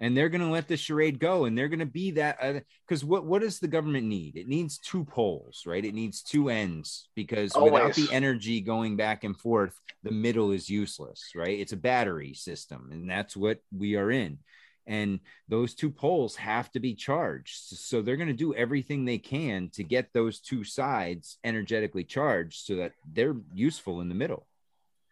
and 0.00 0.16
they're 0.16 0.28
going 0.28 0.42
to 0.42 0.50
let 0.50 0.68
the 0.68 0.76
charade 0.76 1.18
go, 1.18 1.44
and 1.44 1.56
they're 1.56 1.68
going 1.68 1.80
to 1.80 1.86
be 1.86 2.12
that. 2.12 2.64
Because 2.86 3.04
what 3.04 3.24
what 3.24 3.42
does 3.42 3.58
the 3.58 3.68
government 3.68 4.06
need? 4.06 4.36
It 4.36 4.48
needs 4.48 4.78
two 4.78 5.04
poles, 5.04 5.62
right? 5.66 5.84
It 5.84 5.94
needs 5.94 6.22
two 6.22 6.48
ends 6.48 7.08
because 7.14 7.54
without 7.54 7.94
the 7.94 8.08
energy 8.12 8.60
going 8.60 8.96
back 8.96 9.24
and 9.24 9.38
forth, 9.38 9.78
the 10.02 10.10
middle 10.10 10.52
is 10.52 10.68
useless, 10.68 11.32
right? 11.34 11.58
It's 11.58 11.72
a 11.72 11.76
battery 11.76 12.34
system, 12.34 12.90
and 12.92 13.08
that's 13.08 13.36
what 13.36 13.60
we 13.76 13.96
are 13.96 14.10
in. 14.10 14.38
And 14.86 15.20
those 15.48 15.74
two 15.74 15.90
poles 15.90 16.36
have 16.36 16.70
to 16.72 16.80
be 16.80 16.94
charged. 16.94 17.56
So 17.76 18.02
they're 18.02 18.16
going 18.16 18.28
to 18.28 18.32
do 18.34 18.54
everything 18.54 19.04
they 19.04 19.18
can 19.18 19.68
to 19.70 19.82
get 19.82 20.12
those 20.12 20.38
two 20.40 20.62
sides 20.62 21.38
energetically 21.42 22.04
charged 22.04 22.64
so 22.66 22.76
that 22.76 22.92
they're 23.12 23.34
useful 23.52 24.00
in 24.00 24.08
the 24.08 24.14
middle. 24.14 24.46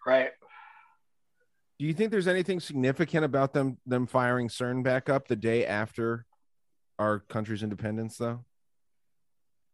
right. 0.07 0.31
Do 1.81 1.87
you 1.87 1.93
think 1.93 2.13
there's 2.13 2.29
anything 2.29 2.61
significant 2.61 3.25
about 3.25 3.53
them 3.53 3.79
them 3.85 4.07
firing 4.07 4.49
CERN 4.49 4.85
back 4.85 5.09
up 5.09 5.27
the 5.27 5.35
day 5.35 5.67
after 5.67 6.25
our 7.01 7.19
country's 7.19 7.65
independence, 7.65 8.17
though? 8.17 8.45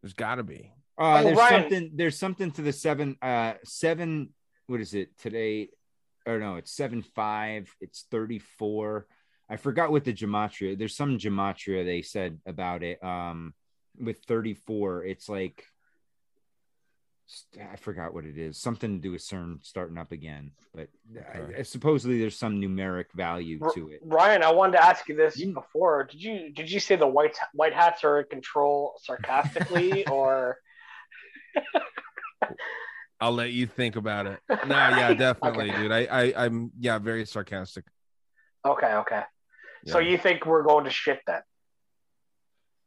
There's 0.03 0.15
got 0.15 0.37
to 0.37 0.43
be. 0.43 0.73
Uh, 0.99 1.19
Oh, 1.21 1.23
there's 1.25 1.37
Ryan. 1.37 1.61
something. 1.63 1.91
There's 1.95 2.19
something 2.19 2.51
to 2.53 2.63
the 2.63 2.73
seven. 2.73 3.17
Uh, 3.21 3.55
seven. 3.65 4.31
What 4.67 4.81
is 4.81 4.95
it 4.95 5.11
today? 5.19 5.69
Or 6.27 6.39
no, 6.39 6.57
it's 6.57 6.73
seven 6.73 7.03
five. 7.03 7.71
It's 7.83 8.07
thirty 8.11 8.39
four. 8.39 9.07
I 9.51 9.57
forgot 9.57 9.91
what 9.91 10.05
the 10.05 10.13
gematria. 10.15 10.79
There's 10.79 10.95
some 10.97 11.19
gematria 11.19 11.85
they 11.85 12.03
said 12.03 12.39
about 12.47 12.83
it. 12.85 13.03
Um, 13.03 13.53
with 14.01 14.19
thirty 14.21 14.55
four, 14.55 15.05
it's 15.05 15.29
like 15.29 15.65
I 17.61 17.77
forgot 17.77 18.15
what 18.15 18.25
it 18.25 18.39
is. 18.39 18.59
Something 18.59 18.97
to 18.97 19.03
do 19.03 19.13
with 19.13 19.23
CERN 19.23 19.65
starting 19.65 19.99
up 19.99 20.13
again. 20.13 20.53
But 20.75 20.89
Okay. 21.17 21.59
I, 21.59 21.63
supposedly 21.63 22.19
there's 22.21 22.37
some 22.39 22.61
numeric 22.61 23.07
value 23.15 23.59
to 23.75 23.89
it. 23.91 24.01
Ryan, 24.05 24.43
I 24.43 24.53
wanted 24.53 24.73
to 24.79 24.85
ask 24.85 25.09
you 25.09 25.17
this 25.17 25.37
You- 25.39 25.53
before. 25.53 26.05
Did 26.05 26.23
you 26.23 26.51
did 26.53 26.71
you 26.71 26.79
say 26.81 26.97
the 26.97 27.07
white 27.07 27.37
white 27.53 27.75
hats 27.75 28.05
are 28.05 28.21
in 28.21 28.27
control 28.31 28.95
sarcastically 29.03 30.07
or 30.09 30.59
I'll 33.21 33.33
let 33.33 33.53
you 33.53 33.67
think 33.67 33.97
about 33.97 34.27
it. 34.27 34.41
No, 34.49 34.57
yeah, 34.77 35.13
definitely, 35.29 35.71
Okay. 35.71 35.83
dude. 35.83 35.93
I, 35.93 36.05
I, 36.07 36.45
I'm, 36.47 36.71
yeah, 36.79 36.99
very 36.99 37.27
sarcastic. 37.27 37.85
Okay, 38.65 38.95
okay. 38.95 39.23
So 39.87 39.99
you 39.99 40.19
think 40.19 40.47
we're 40.47 40.63
going 40.63 40.85
to 40.85 40.91
shit 40.91 41.21
then? 41.27 41.41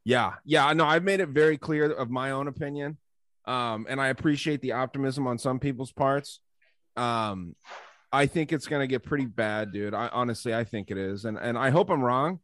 Yeah, 0.06 0.34
yeah. 0.46 0.72
No, 0.74 0.86
I've 0.86 1.04
made 1.04 1.20
it 1.20 1.30
very 1.30 1.58
clear 1.58 1.92
of 1.92 2.10
my 2.10 2.32
own 2.32 2.48
opinion, 2.48 2.98
um, 3.46 3.86
and 3.90 4.02
I 4.02 4.08
appreciate 4.08 4.62
the 4.62 4.74
optimism 4.74 5.28
on 5.28 5.38
some 5.38 5.60
people's 5.60 5.92
parts. 5.92 6.40
Um, 6.96 7.56
I 8.12 8.28
think 8.28 8.52
it's 8.52 8.68
gonna 8.68 8.88
get 8.88 9.04
pretty 9.04 9.26
bad, 9.26 9.72
dude. 9.72 9.94
I 9.94 10.10
honestly, 10.10 10.54
I 10.54 10.66
think 10.66 10.92
it 10.92 10.98
is, 10.98 11.26
and 11.26 11.38
and 11.38 11.58
I 11.58 11.70
hope 11.70 11.90
I'm 11.90 12.04
wrong, 12.04 12.40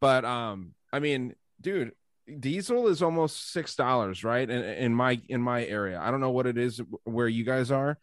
but 0.00 0.24
um, 0.24 0.74
I 0.92 1.00
mean, 1.00 1.34
dude, 1.60 1.92
diesel 2.38 2.88
is 2.88 3.02
almost 3.02 3.52
six 3.52 3.74
dollars, 3.74 4.22
right? 4.22 4.48
In, 4.48 4.62
in 4.62 4.94
my 4.94 5.20
in 5.28 5.40
my 5.40 5.64
area, 5.64 5.98
I 6.00 6.10
don't 6.10 6.20
know 6.20 6.30
what 6.30 6.46
it 6.46 6.58
is 6.58 6.80
where 7.04 7.26
you 7.28 7.44
guys 7.44 7.70
are, 7.70 7.98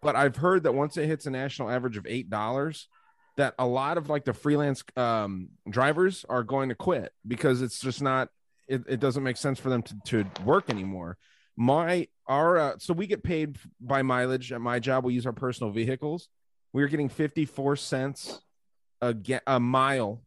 but 0.00 0.16
I've 0.16 0.36
heard 0.36 0.62
that 0.62 0.72
once 0.74 0.96
it 0.96 1.06
hits 1.06 1.26
a 1.26 1.30
national 1.30 1.70
average 1.70 1.96
of 1.96 2.06
eight 2.08 2.30
dollars, 2.30 2.88
that 3.36 3.54
a 3.58 3.66
lot 3.66 3.98
of 3.98 4.08
like 4.08 4.24
the 4.24 4.32
freelance 4.32 4.84
um, 4.96 5.48
drivers 5.68 6.24
are 6.28 6.42
going 6.42 6.68
to 6.68 6.74
quit 6.74 7.12
because 7.26 7.62
it's 7.62 7.80
just 7.80 8.00
not 8.00 8.28
it, 8.68 8.82
it 8.88 9.00
doesn't 9.00 9.22
make 9.22 9.36
sense 9.36 9.58
for 9.58 9.68
them 9.68 9.82
to, 9.82 10.24
to 10.24 10.42
work 10.42 10.70
anymore. 10.70 11.18
My 11.56 12.08
our 12.26 12.58
uh, 12.58 12.74
so 12.78 12.94
we 12.94 13.06
get 13.06 13.22
paid 13.22 13.58
by 13.80 14.02
mileage. 14.02 14.52
At 14.52 14.60
my 14.60 14.78
job 14.78 15.04
we 15.04 15.14
use 15.14 15.26
our 15.26 15.32
personal 15.32 15.72
vehicles. 15.72 16.28
We 16.72 16.82
were 16.82 16.88
getting 16.88 17.08
54 17.08 17.76
cents 17.76 18.40
a, 19.00 19.14
a 19.46 19.60
mile 19.60 20.22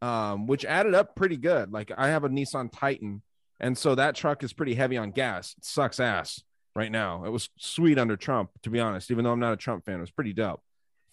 um, 0.00 0.46
which 0.46 0.64
added 0.64 0.94
up 0.94 1.16
pretty 1.16 1.36
good. 1.36 1.72
Like 1.72 1.90
i 1.96 2.08
have 2.08 2.24
a 2.24 2.28
nissan 2.28 2.70
titan 2.72 3.22
and 3.60 3.78
so 3.78 3.94
that 3.94 4.14
truck 4.14 4.42
is 4.42 4.52
pretty 4.52 4.74
heavy 4.74 4.96
on 4.96 5.10
gas. 5.10 5.54
It 5.56 5.64
sucks 5.64 6.00
ass 6.00 6.42
right 6.76 6.90
now. 6.90 7.24
It 7.24 7.30
was 7.30 7.48
sweet 7.58 7.98
under 7.98 8.16
trump 8.16 8.50
to 8.62 8.70
be 8.70 8.80
honest 8.80 9.10
even 9.10 9.24
though 9.24 9.32
i'm 9.32 9.40
not 9.40 9.54
a 9.54 9.58
trump 9.58 9.84
fan. 9.84 9.96
It 9.96 10.00
was 10.00 10.10
pretty 10.10 10.32
dope 10.32 10.62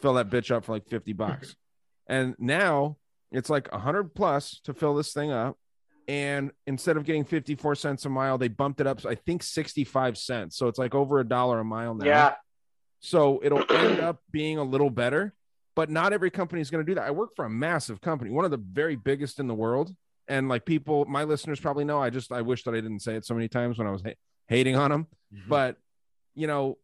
fill 0.01 0.15
that 0.15 0.29
bitch 0.29 0.51
up 0.51 0.65
for 0.65 0.73
like 0.73 0.87
50 0.87 1.13
bucks. 1.13 1.55
And 2.07 2.35
now 2.39 2.97
it's 3.31 3.49
like 3.49 3.71
100 3.71 4.13
plus 4.13 4.59
to 4.65 4.73
fill 4.73 4.95
this 4.95 5.13
thing 5.13 5.31
up. 5.31 5.57
And 6.09 6.51
instead 6.67 6.97
of 6.97 7.05
getting 7.05 7.23
54 7.23 7.75
cents 7.75 8.03
a 8.03 8.09
mile 8.09 8.37
they 8.37 8.49
bumped 8.49 8.81
it 8.81 8.87
up 8.87 9.05
i 9.05 9.15
think 9.15 9.43
65 9.43 10.17
cents. 10.17 10.57
So 10.57 10.67
it's 10.67 10.79
like 10.79 10.93
over 10.93 11.19
a 11.19 11.23
dollar 11.23 11.59
a 11.59 11.63
mile 11.63 11.93
now. 11.93 12.05
Yeah. 12.05 12.33
so 12.99 13.39
it'll 13.43 13.63
end 13.71 14.01
up 14.01 14.19
being 14.29 14.57
a 14.57 14.63
little 14.63 14.89
better 14.89 15.33
but 15.73 15.89
not 15.89 16.11
every 16.11 16.31
company 16.31 16.59
is 16.59 16.69
going 16.69 16.85
to 16.85 16.91
do 16.91 16.95
that. 16.95 17.05
I 17.05 17.11
work 17.11 17.29
for 17.35 17.45
a 17.45 17.49
massive 17.49 18.01
company 18.01 18.31
one 18.31 18.43
of 18.43 18.51
the 18.51 18.57
very 18.57 18.97
biggest 18.97 19.39
in 19.39 19.47
the 19.47 19.55
world. 19.55 19.95
And 20.27 20.49
like 20.49 20.65
people 20.65 21.05
my 21.05 21.23
listeners 21.23 21.61
probably 21.61 21.85
know 21.85 22.01
i 22.01 22.09
just 22.09 22.31
i 22.31 22.41
wish 22.41 22.63
that 22.63 22.73
i 22.73 22.81
didn't 22.81 23.01
say 23.01 23.15
it 23.15 23.25
so 23.25 23.35
many 23.35 23.47
times 23.47 23.77
when 23.77 23.87
i 23.87 23.91
was 23.91 24.01
ha- 24.01 24.19
hating 24.47 24.75
on 24.75 24.91
them 24.91 25.07
mm-hmm. 25.33 25.47
but 25.47 25.77
you 26.35 26.47
know 26.47 26.77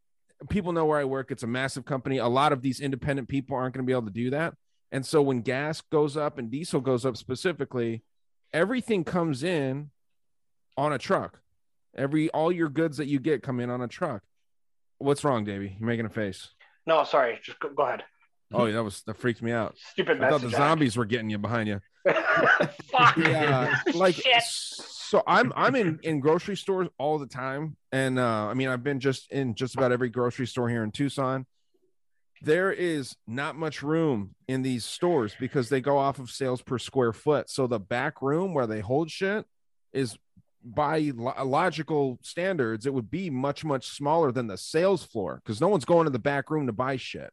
people 0.49 0.71
know 0.71 0.85
where 0.85 0.99
i 0.99 1.03
work. 1.03 1.31
It's 1.31 1.43
a 1.43 1.47
massive 1.47 1.85
company. 1.85 2.17
A 2.17 2.27
lot 2.27 2.51
of 2.53 2.61
these 2.61 2.79
independent 2.79 3.27
people 3.27 3.55
aren't 3.55 3.73
going 3.73 3.85
to 3.85 3.87
be 3.87 3.93
able 3.93 4.07
to 4.07 4.11
do 4.11 4.29
that. 4.31 4.53
And 4.91 5.05
so 5.05 5.21
when 5.21 5.41
gas 5.41 5.81
goes 5.81 6.15
up 6.15 6.37
and 6.37 6.49
diesel 6.49 6.79
goes 6.79 7.05
up 7.05 7.17
specifically 7.17 8.03
everything 8.53 9.03
comes 9.03 9.43
in 9.43 9.89
on 10.77 10.93
a 10.93 10.97
truck. 10.97 11.39
Every 11.95 12.29
all 12.29 12.51
your 12.51 12.69
goods 12.69 12.97
that 12.97 13.07
you 13.07 13.19
get 13.19 13.43
come 13.43 13.59
in 13.59 13.69
on 13.69 13.81
a 13.81 13.87
truck. 13.87 14.21
What's 14.99 15.23
wrong 15.23 15.43
davey? 15.43 15.75
You're 15.79 15.87
making 15.87 16.05
a 16.05 16.09
face? 16.09 16.49
No, 16.85 17.03
sorry. 17.03 17.39
Just 17.43 17.59
go, 17.59 17.69
go 17.69 17.83
ahead. 17.83 18.03
oh 18.53 18.71
that 18.71 18.83
was 18.83 19.01
that 19.03 19.17
freaked 19.17 19.41
me 19.41 19.51
out. 19.51 19.75
Stupid 19.91 20.21
i 20.21 20.29
thought 20.29 20.41
the 20.41 20.49
zombies 20.49 20.95
were 20.95 21.05
getting 21.05 21.29
you 21.29 21.37
behind 21.37 21.67
you. 21.67 21.81
Fuck. 22.91 23.17
yeah 23.17 23.79
like 23.93 24.15
Shit. 24.15 24.43
So 25.09 25.23
i'm 25.27 25.51
i'm 25.55 25.75
in 25.75 25.99
in 26.03 26.19
grocery 26.19 26.55
stores 26.57 26.87
all 26.97 27.17
the 27.19 27.27
time. 27.27 27.75
And 27.91 28.19
uh 28.19 28.47
i 28.47 28.53
mean 28.53 28.67
i've 28.69 28.83
been 28.83 28.99
just 28.99 29.31
in 29.31 29.55
just 29.55 29.75
about 29.75 29.91
every 29.91 30.09
grocery 30.09 30.47
store 30.47 30.69
here 30.69 30.83
in 30.83 30.91
tucson. 30.91 31.45
There 32.43 32.71
is 32.71 33.15
not 33.25 33.55
much 33.55 33.81
room 33.81 34.35
in 34.47 34.61
these 34.61 34.85
stores 34.85 35.33
because 35.39 35.69
they 35.69 35.81
go 35.81 35.97
off 35.97 36.19
of 36.19 36.29
sales 36.29 36.61
per 36.61 36.77
square 36.77 37.11
foot. 37.11 37.49
So 37.49 37.65
the 37.65 37.79
back 37.79 38.21
room 38.21 38.53
where 38.53 38.67
they 38.67 38.79
hold 38.79 39.09
shit 39.09 39.45
is 39.91 40.17
by 40.63 41.11
lo- 41.15 41.33
logical 41.45 42.19
standards 42.21 42.85
it 42.85 42.93
would 42.93 43.09
be 43.09 43.29
much 43.31 43.63
much 43.65 43.87
smaller 43.87 44.31
than 44.31 44.45
the 44.47 44.57
sales 44.57 45.03
floor 45.03 45.41
because 45.43 45.61
no 45.61 45.67
one's 45.67 45.85
going 45.85 46.05
to 46.05 46.11
the 46.11 46.19
back 46.19 46.51
room 46.51 46.67
to 46.67 46.73
buy 46.73 46.97
shit. 46.97 47.31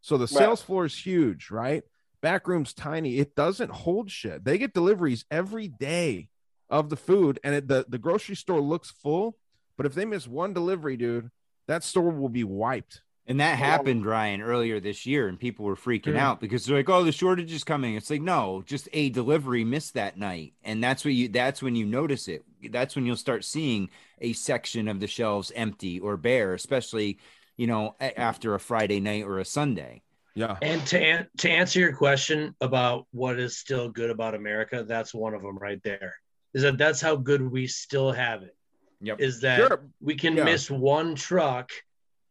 So 0.00 0.16
the 0.16 0.22
Right. 0.22 0.30
sales 0.30 0.62
floor 0.62 0.86
is 0.86 0.96
huge 0.96 1.50
right? 1.50 1.82
Back 2.22 2.48
room's 2.48 2.72
tiny. 2.72 3.18
It 3.18 3.34
doesn't 3.34 3.70
hold 3.70 4.10
shit. 4.10 4.42
They 4.44 4.56
get 4.56 4.72
deliveries 4.72 5.26
every 5.30 5.68
day 5.68 6.28
of 6.70 6.90
the 6.90 6.96
food 6.96 7.38
and 7.44 7.54
it, 7.54 7.68
the, 7.68 7.84
the 7.88 7.98
grocery 7.98 8.36
store 8.36 8.60
looks 8.60 8.90
full 8.90 9.36
but 9.76 9.86
if 9.86 9.94
they 9.94 10.04
miss 10.04 10.26
one 10.26 10.52
delivery 10.52 10.96
dude 10.96 11.30
that 11.66 11.84
store 11.84 12.10
will 12.10 12.28
be 12.28 12.44
wiped 12.44 13.02
And 13.28 13.40
that 13.40 13.58
happened, 13.58 14.06
Ryan, 14.06 14.40
earlier 14.40 14.78
this 14.78 15.04
year, 15.04 15.26
and 15.26 15.36
people 15.38 15.64
were 15.64 15.74
freaking 15.74 16.14
Yeah. 16.14 16.28
out 16.30 16.40
because 16.40 16.64
they're 16.64 16.76
like, 16.76 16.88
"Oh, 16.88 17.02
the 17.02 17.10
shortage 17.10 17.52
is 17.52 17.64
coming." 17.64 17.96
It's 17.96 18.08
like, 18.08 18.22
no, 18.22 18.62
just 18.64 18.88
a 18.92 19.08
delivery 19.10 19.64
missed 19.64 19.94
that 19.94 20.16
night, 20.16 20.54
and 20.62 20.80
that's 20.82 21.04
what 21.04 21.12
you. 21.12 21.26
That's 21.28 21.60
when 21.60 21.74
you 21.74 21.86
notice 21.86 22.28
it. 22.28 22.44
That's 22.70 22.94
when 22.94 23.04
you'll 23.04 23.16
start 23.16 23.44
seeing 23.44 23.90
a 24.20 24.32
section 24.32 24.86
of 24.86 25.00
the 25.00 25.08
shelves 25.08 25.50
empty 25.56 25.98
or 25.98 26.16
bare, 26.16 26.54
especially, 26.54 27.18
you 27.56 27.66
know, 27.66 27.96
after 28.00 28.54
a 28.54 28.60
Friday 28.60 29.00
night 29.00 29.24
or 29.24 29.40
a 29.40 29.44
Sunday. 29.44 30.02
yeah 30.36 30.56
And 30.62 30.86
to 30.86 30.98
an- 31.00 31.28
to 31.38 31.50
answer 31.50 31.80
your 31.80 31.96
question 31.96 32.54
about 32.60 33.06
what 33.10 33.40
is 33.40 33.58
still 33.58 33.88
good 33.90 34.10
about 34.10 34.36
America, 34.36 34.84
that's 34.86 35.12
one 35.12 35.34
of 35.34 35.42
them 35.42 35.58
right 35.58 35.82
there. 35.82 36.14
Is 36.56 36.62
that 36.62 36.78
that's 36.78 37.02
how 37.02 37.16
good 37.16 37.42
we 37.42 37.66
still 37.66 38.10
have 38.12 38.42
it. 38.42 38.56
Yep. 39.02 39.20
Is 39.20 39.42
that 39.42 39.58
Sure. 39.58 39.84
we 40.00 40.14
can 40.16 40.38
Yeah. 40.38 40.44
miss 40.44 40.70
one 40.70 41.14
truck, 41.14 41.70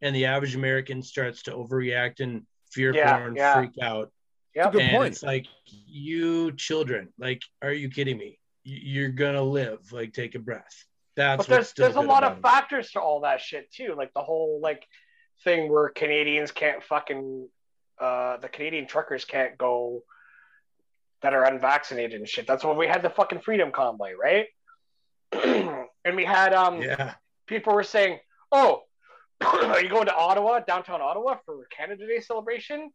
and 0.02 0.14
the 0.16 0.24
average 0.26 0.56
American 0.56 1.00
starts 1.00 1.44
to 1.44 1.52
overreact 1.52 2.18
and 2.18 2.44
fear 2.72 2.92
Yeah, 2.92 3.18
porn, 3.18 3.36
yeah. 3.36 3.54
freak 3.54 3.78
out. 3.80 4.12
Yeah, 4.52 4.72
Good 4.72 4.90
point. 4.90 5.12
it's 5.12 5.22
like 5.22 5.46
you 5.68 6.50
children, 6.56 7.12
like, 7.18 7.40
are 7.62 7.72
you 7.72 7.88
kidding 7.88 8.18
me? 8.18 8.40
You're 8.64 9.10
gonna 9.10 9.42
live. 9.44 9.92
Like, 9.92 10.12
take 10.12 10.34
a 10.34 10.40
breath. 10.40 10.74
That's 11.14 11.46
But 11.46 11.46
there's 11.46 11.72
there's 11.74 11.94
a 11.94 12.00
lot 12.00 12.24
of 12.24 12.38
it. 12.38 12.42
factors 12.42 12.90
to 12.92 13.00
all 13.00 13.20
that 13.20 13.40
shit 13.40 13.70
too, 13.70 13.94
like 13.94 14.12
the 14.12 14.22
whole 14.24 14.58
like 14.60 14.84
thing 15.44 15.70
where 15.70 15.88
Canadians 15.90 16.50
can't 16.50 16.82
fucking 16.82 17.48
uh 18.00 18.38
the 18.38 18.48
Canadian 18.48 18.88
truckers 18.88 19.24
can't 19.24 19.56
go 19.56 20.02
that 21.22 21.34
are 21.34 21.44
unvaccinated 21.44 22.20
and 22.20 22.28
shit. 22.28 22.46
That's 22.46 22.64
when 22.64 22.76
we 22.76 22.86
had 22.86 23.02
the 23.02 23.10
fucking 23.10 23.40
freedom 23.40 23.72
convoy, 23.72 24.12
right? 24.14 24.46
and 25.32 26.16
we 26.16 26.24
had 26.24 26.52
um 26.54 26.82
Yeah. 26.82 27.14
people 27.46 27.74
were 27.74 27.82
saying, 27.82 28.18
"Oh, 28.52 28.82
are 29.40 29.82
you 29.82 29.88
going 29.88 30.06
to 30.06 30.14
Ottawa, 30.14 30.60
downtown 30.60 31.00
Ottawa, 31.00 31.36
for 31.44 31.66
Canada 31.76 32.06
Day 32.06 32.20
celebration?" 32.20 32.90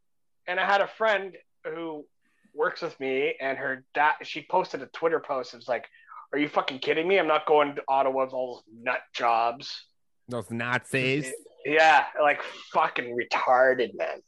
And 0.47 0.59
I 0.59 0.65
had 0.65 0.81
a 0.81 0.87
friend 0.87 1.35
who 1.65 2.05
works 2.53 2.81
with 2.81 2.99
me, 2.99 3.35
and 3.39 3.57
her 3.57 3.85
dad. 3.93 4.13
She 4.23 4.45
posted 4.49 4.81
a 4.81 4.87
Twitter 4.87 5.19
post. 5.19 5.53
It 5.53 5.57
was 5.57 5.67
like, 5.67 5.85
"Are 6.33 6.39
you 6.39 6.47
fucking 6.49 6.79
kidding 6.79 7.07
me? 7.07 7.19
I'm 7.19 7.27
not 7.27 7.45
going 7.45 7.75
to 7.75 7.83
Ottawa 7.87 8.25
with 8.25 8.33
all 8.33 8.55
those 8.55 8.63
nut 8.83 9.01
jobs." 9.13 9.85
those 10.27 10.49
nazis 10.49 11.33
Yeah, 11.65 12.05
like 12.21 12.41
fucking 12.71 13.17
retarded, 13.17 13.95
man. 13.97 14.21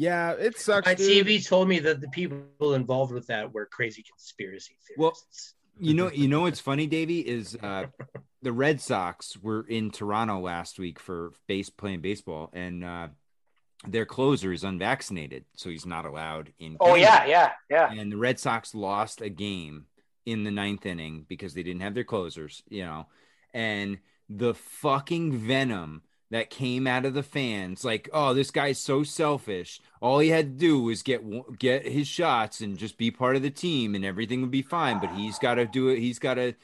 Yeah 0.00 0.32
it 0.32 0.58
sucks 0.58 0.86
My 0.86 0.94
dude. 0.94 1.26
TV 1.26 1.46
told 1.46 1.68
me 1.68 1.78
that 1.80 2.00
the 2.00 2.08
people 2.08 2.74
involved 2.74 3.12
with 3.12 3.26
that 3.26 3.52
were 3.52 3.66
crazy 3.66 4.02
conspiracy 4.02 4.76
theorists. 4.86 4.96
Well. 4.98 5.56
You 5.82 5.94
know, 5.94 6.10
you 6.10 6.28
know 6.28 6.40
what's 6.42 6.60
funny, 6.60 6.86
Davey, 6.86 7.20
is 7.20 7.56
uh, 7.62 7.86
the 8.42 8.52
Red 8.52 8.82
Sox 8.82 9.36
were 9.38 9.64
in 9.66 9.90
Toronto 9.90 10.38
last 10.40 10.78
week 10.78 10.98
for 10.98 11.32
base 11.46 11.70
playing 11.70 12.02
baseball, 12.02 12.50
and 12.52 12.84
uh, 12.84 13.08
their 13.86 14.04
closer 14.04 14.52
is 14.52 14.62
unvaccinated, 14.62 15.44
so 15.56 15.70
he's 15.70 15.86
not 15.86 16.04
allowed 16.04 16.52
in. 16.58 16.76
Oh 16.80 16.96
yeah, 16.96 17.24
yeah, 17.24 17.52
yeah. 17.70 17.90
And 17.90 18.12
the 18.12 18.18
Red 18.18 18.38
Sox 18.38 18.74
lost 18.74 19.22
a 19.22 19.30
game 19.30 19.86
in 20.26 20.44
the 20.44 20.50
ninth 20.50 20.84
inning 20.84 21.24
because 21.28 21.54
they 21.54 21.62
didn't 21.62 21.80
have 21.80 21.94
their 21.94 22.04
closers, 22.04 22.62
you 22.68 22.84
know, 22.84 23.06
and 23.54 23.98
the 24.28 24.54
fucking 24.54 25.32
venom 25.32 26.02
that 26.30 26.50
came 26.50 26.86
out 26.86 27.04
of 27.04 27.14
the 27.14 27.22
fans, 27.24 27.84
like, 27.84 28.08
oh, 28.12 28.32
this 28.34 28.50
guy's 28.50 28.78
so 28.78 29.02
selfish. 29.02 29.80
All 30.00 30.20
he 30.20 30.28
had 30.28 30.46
to 30.46 30.58
do 30.66 30.82
was 30.82 31.02
get 31.02 31.22
get 31.58 31.86
his 31.86 32.06
shots 32.06 32.60
and 32.60 32.78
just 32.78 32.96
be 32.98 33.10
part 33.10 33.36
of 33.36 33.42
the 33.42 33.50
team, 33.50 33.94
and 33.94 34.04
everything 34.04 34.40
would 34.40 34.50
be 34.50 34.62
fine. 34.62 35.00
But 35.00 35.10
he's 35.14 35.38
got 35.38 35.54
to 35.56 35.66
do 35.66 35.88
it. 35.88 35.98
He's 35.98 36.18
got 36.20 36.34
to, 36.34 36.54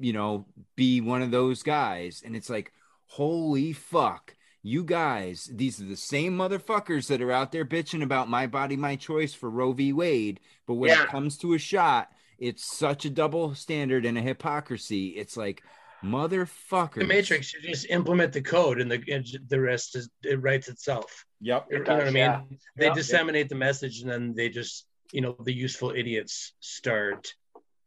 you 0.00 0.12
know, 0.12 0.46
be 0.76 1.00
one 1.00 1.22
of 1.22 1.30
those 1.32 1.62
guys. 1.62 2.22
And 2.24 2.36
it's 2.36 2.50
like, 2.50 2.72
holy 3.06 3.72
fuck. 3.72 4.34
You 4.62 4.82
guys, 4.82 5.48
these 5.52 5.80
are 5.80 5.84
the 5.84 5.96
same 5.96 6.36
motherfuckers 6.36 7.06
that 7.06 7.22
are 7.22 7.30
out 7.30 7.52
there 7.52 7.64
bitching 7.64 8.02
about 8.02 8.28
my 8.28 8.48
body, 8.48 8.76
my 8.76 8.96
choice 8.96 9.32
for 9.32 9.48
Roe 9.48 9.72
v. 9.72 9.92
Wade. 9.92 10.40
But 10.66 10.74
when 10.74 10.90
Yeah. 10.90 11.04
it 11.04 11.08
comes 11.08 11.36
to 11.38 11.54
a 11.54 11.58
shot, 11.58 12.10
it's 12.38 12.76
such 12.76 13.04
a 13.04 13.10
double 13.10 13.54
standard 13.54 14.04
and 14.04 14.18
a 14.18 14.20
hypocrisy. 14.22 15.10
It's 15.10 15.36
like, 15.36 15.62
motherfuckers. 16.04 16.94
The 17.00 17.04
Matrix, 17.06 17.52
you 17.54 17.60
just 17.60 17.86
implement 17.90 18.32
the 18.32 18.42
code, 18.42 18.80
and 18.80 18.90
the 18.90 19.02
and 19.12 19.26
the 19.48 19.60
rest 19.60 19.96
is 19.96 20.08
it 20.22 20.40
writes 20.42 20.68
itself. 20.68 21.24
Yep. 21.40 21.66
You 21.70 21.76
It 21.78 21.86
know 21.88 21.94
what 21.96 22.02
I 22.02 22.10
mean? 22.10 22.14
yeah. 22.16 22.40
They 22.76 22.86
Yeah. 22.86 22.94
disseminate 22.94 23.48
the 23.48 23.54
message, 23.54 24.00
and 24.00 24.10
then 24.10 24.34
they 24.34 24.48
just, 24.48 24.86
you 25.12 25.20
know, 25.20 25.36
the 25.40 25.52
useful 25.52 25.90
idiots 25.90 26.54
start 26.60 27.34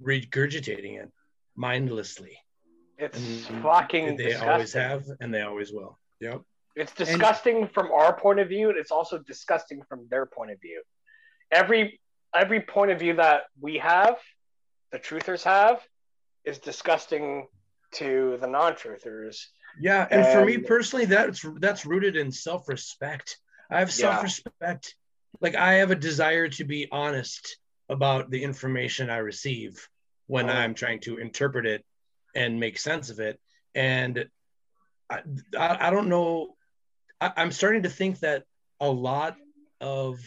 regurgitating 0.01 1.01
it 1.01 1.09
mindlessly. 1.55 2.37
It's 2.97 3.17
And 3.47 3.61
fucking 3.61 4.17
they 4.17 4.23
disgusting. 4.25 4.49
always 4.49 4.73
have, 4.73 5.05
and 5.21 5.33
they 5.33 5.41
always 5.41 5.71
will. 5.71 5.97
Yep. 6.19 6.41
It's 6.75 6.93
disgusting 6.93 7.67
from 7.67 7.91
our 7.91 8.17
point 8.17 8.39
of 8.39 8.47
view, 8.47 8.69
and 8.69 8.77
it's 8.77 8.91
also 8.91 9.17
disgusting 9.19 9.81
from 9.89 10.07
their 10.09 10.25
point 10.25 10.51
of 10.51 10.59
view. 10.61 10.81
Every 11.51 11.99
every 12.35 12.61
point 12.61 12.91
of 12.91 12.99
view 12.99 13.15
that 13.15 13.43
we 13.59 13.79
have, 13.79 14.17
the 14.91 14.99
truthers 14.99 15.43
have, 15.43 15.81
is 16.45 16.59
disgusting 16.59 17.47
to 17.93 18.37
the 18.39 18.47
non-truthers. 18.47 19.45
Yeah, 19.79 20.07
and, 20.09 20.25
for 20.27 20.45
me 20.45 20.57
personally, 20.57 21.05
that's 21.05 21.45
that's 21.59 21.85
rooted 21.85 22.15
in 22.15 22.31
self-respect. 22.31 23.37
I 23.69 23.79
have 23.79 23.91
self-respect. 23.91 24.95
Like 25.41 25.55
I 25.55 25.75
have 25.75 25.91
a 25.91 25.95
desire 25.95 26.49
to 26.49 26.63
be 26.63 26.87
honest 26.91 27.57
about 27.87 28.29
the 28.29 28.43
information 28.43 29.09
I 29.09 29.17
receive 29.17 29.87
when 30.27 30.49
Oh. 30.49 30.53
I'm 30.53 30.73
trying 30.73 30.99
to 31.01 31.17
interpret 31.17 31.65
it 31.65 31.85
and 32.35 32.59
make 32.59 32.77
sense 32.77 33.09
of 33.09 33.19
it. 33.19 33.39
And 33.73 34.25
I, 35.09 35.21
I, 35.57 35.87
I 35.87 35.89
don't 35.89 36.09
know. 36.09 36.55
I, 37.21 37.31
I'm 37.37 37.51
starting 37.51 37.83
to 37.83 37.89
think 37.89 38.19
that 38.19 38.43
a 38.79 38.89
lot 38.89 39.37
of 39.81 40.19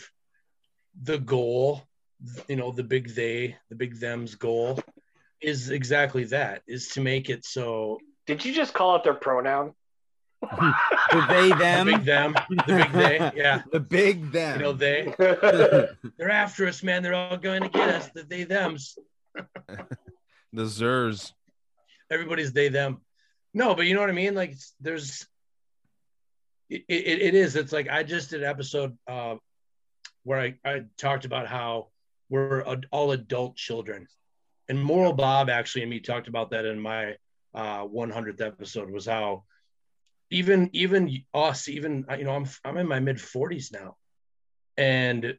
the 1.00 1.18
goal, 1.18 1.82
you 2.48 2.56
know, 2.56 2.72
the 2.72 2.82
big 2.82 3.14
they, 3.14 3.56
the 3.68 3.76
big 3.76 3.98
them's 3.98 4.34
goal, 4.34 4.80
is 5.42 5.70
exactly 5.70 6.24
that: 6.24 6.62
is 6.66 6.88
to 6.90 7.00
make 7.00 7.30
it 7.30 7.44
so 7.44 7.98
Did 8.26 8.44
you 8.44 8.52
just 8.54 8.74
call 8.74 8.94
out 8.94 9.04
their 9.04 9.14
pronoun? 9.14 9.74
The 10.42 11.26
they 11.28 11.48
the 11.50 11.54
them. 11.56 11.86
big 11.86 12.04
them, 12.04 12.34
the 12.50 12.64
big 12.66 12.92
they, 12.92 13.30
yeah. 13.36 13.62
The 13.72 13.80
big 13.80 14.32
them. 14.32 14.58
You 14.58 14.62
know, 14.64 14.72
they 14.72 15.14
they're 16.18 16.30
after 16.30 16.66
us, 16.66 16.82
man. 16.82 17.02
They're 17.02 17.14
all 17.14 17.36
going 17.36 17.62
to 17.62 17.68
get 17.68 17.88
us. 17.88 18.08
The 18.14 18.24
they 18.24 18.44
them's. 18.44 18.98
The 20.52 20.64
Zers. 20.64 21.32
Everybody's 22.10 22.52
they 22.52 22.68
them. 22.68 23.00
No, 23.54 23.74
but 23.74 23.86
you 23.86 23.94
know 23.94 24.00
what 24.00 24.10
I 24.10 24.14
mean. 24.14 24.34
Like 24.34 24.56
there's, 24.80 25.26
it, 26.68 26.84
it, 26.88 27.22
it 27.22 27.34
is. 27.34 27.56
It's 27.56 27.72
like 27.72 27.88
I 27.88 28.02
just 28.02 28.30
did 28.30 28.42
an 28.42 28.50
episode 28.50 28.96
uh, 29.06 29.36
where 30.24 30.40
I, 30.40 30.54
I 30.64 30.82
talked 30.98 31.24
about 31.24 31.46
how 31.46 31.88
we're 32.28 32.66
ad- 32.66 32.86
all 32.90 33.12
adult 33.12 33.56
children, 33.56 34.08
and 34.72 34.82
Moral 34.82 35.12
Bob 35.12 35.50
actually 35.50 35.82
and 35.82 35.90
me 35.90 36.00
talked 36.00 36.28
about 36.28 36.52
that 36.52 36.64
in 36.64 36.80
my 36.80 37.16
uh, 37.54 37.84
100th 37.84 38.40
episode. 38.40 38.90
Was 38.90 39.04
how 39.04 39.44
even 40.30 40.70
even 40.72 41.24
us, 41.34 41.68
even 41.68 42.06
you 42.16 42.24
know, 42.24 42.34
I'm 42.34 42.46
I'm 42.64 42.78
in 42.78 42.88
my 42.88 42.98
mid 42.98 43.18
40s 43.18 43.70
now, 43.70 43.96
and 44.78 45.36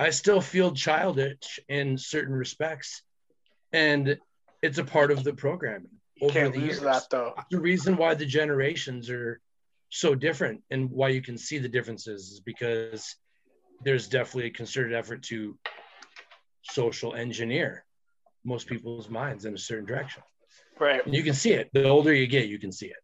I 0.00 0.10
still 0.10 0.40
feel 0.40 0.72
childish 0.72 1.60
in 1.68 1.96
certain 1.96 2.34
respects, 2.34 3.02
and 3.72 4.18
it's 4.62 4.78
a 4.78 4.84
part 4.84 5.12
of 5.12 5.22
the 5.22 5.32
programming. 5.32 6.00
You 6.16 6.26
over 6.26 6.40
can't 6.40 6.54
the 6.54 6.58
lose 6.58 6.68
years. 6.70 6.80
that 6.80 7.04
though. 7.08 7.34
The 7.52 7.60
reason 7.60 7.96
why 7.96 8.14
the 8.14 8.26
generations 8.26 9.10
are 9.10 9.40
so 9.90 10.16
different 10.16 10.64
and 10.72 10.90
why 10.90 11.10
you 11.10 11.22
can 11.22 11.38
see 11.38 11.58
the 11.58 11.68
differences 11.68 12.32
is 12.32 12.40
because 12.40 13.14
there's 13.84 14.08
definitely 14.08 14.46
a 14.46 14.50
concerted 14.50 14.92
effort 14.92 15.22
to 15.24 15.56
social 16.62 17.14
engineer 17.14 17.84
most 18.44 18.66
people's 18.66 19.08
minds 19.08 19.44
in 19.44 19.54
a 19.54 19.58
certain 19.58 19.84
direction. 19.86 20.22
Right. 20.78 21.04
And 21.04 21.14
you 21.14 21.22
can 21.22 21.34
see 21.34 21.52
it. 21.52 21.70
The 21.72 21.88
older 21.88 22.12
you 22.12 22.26
get, 22.26 22.48
you 22.48 22.58
can 22.58 22.72
see 22.72 22.86
it. 22.86 22.96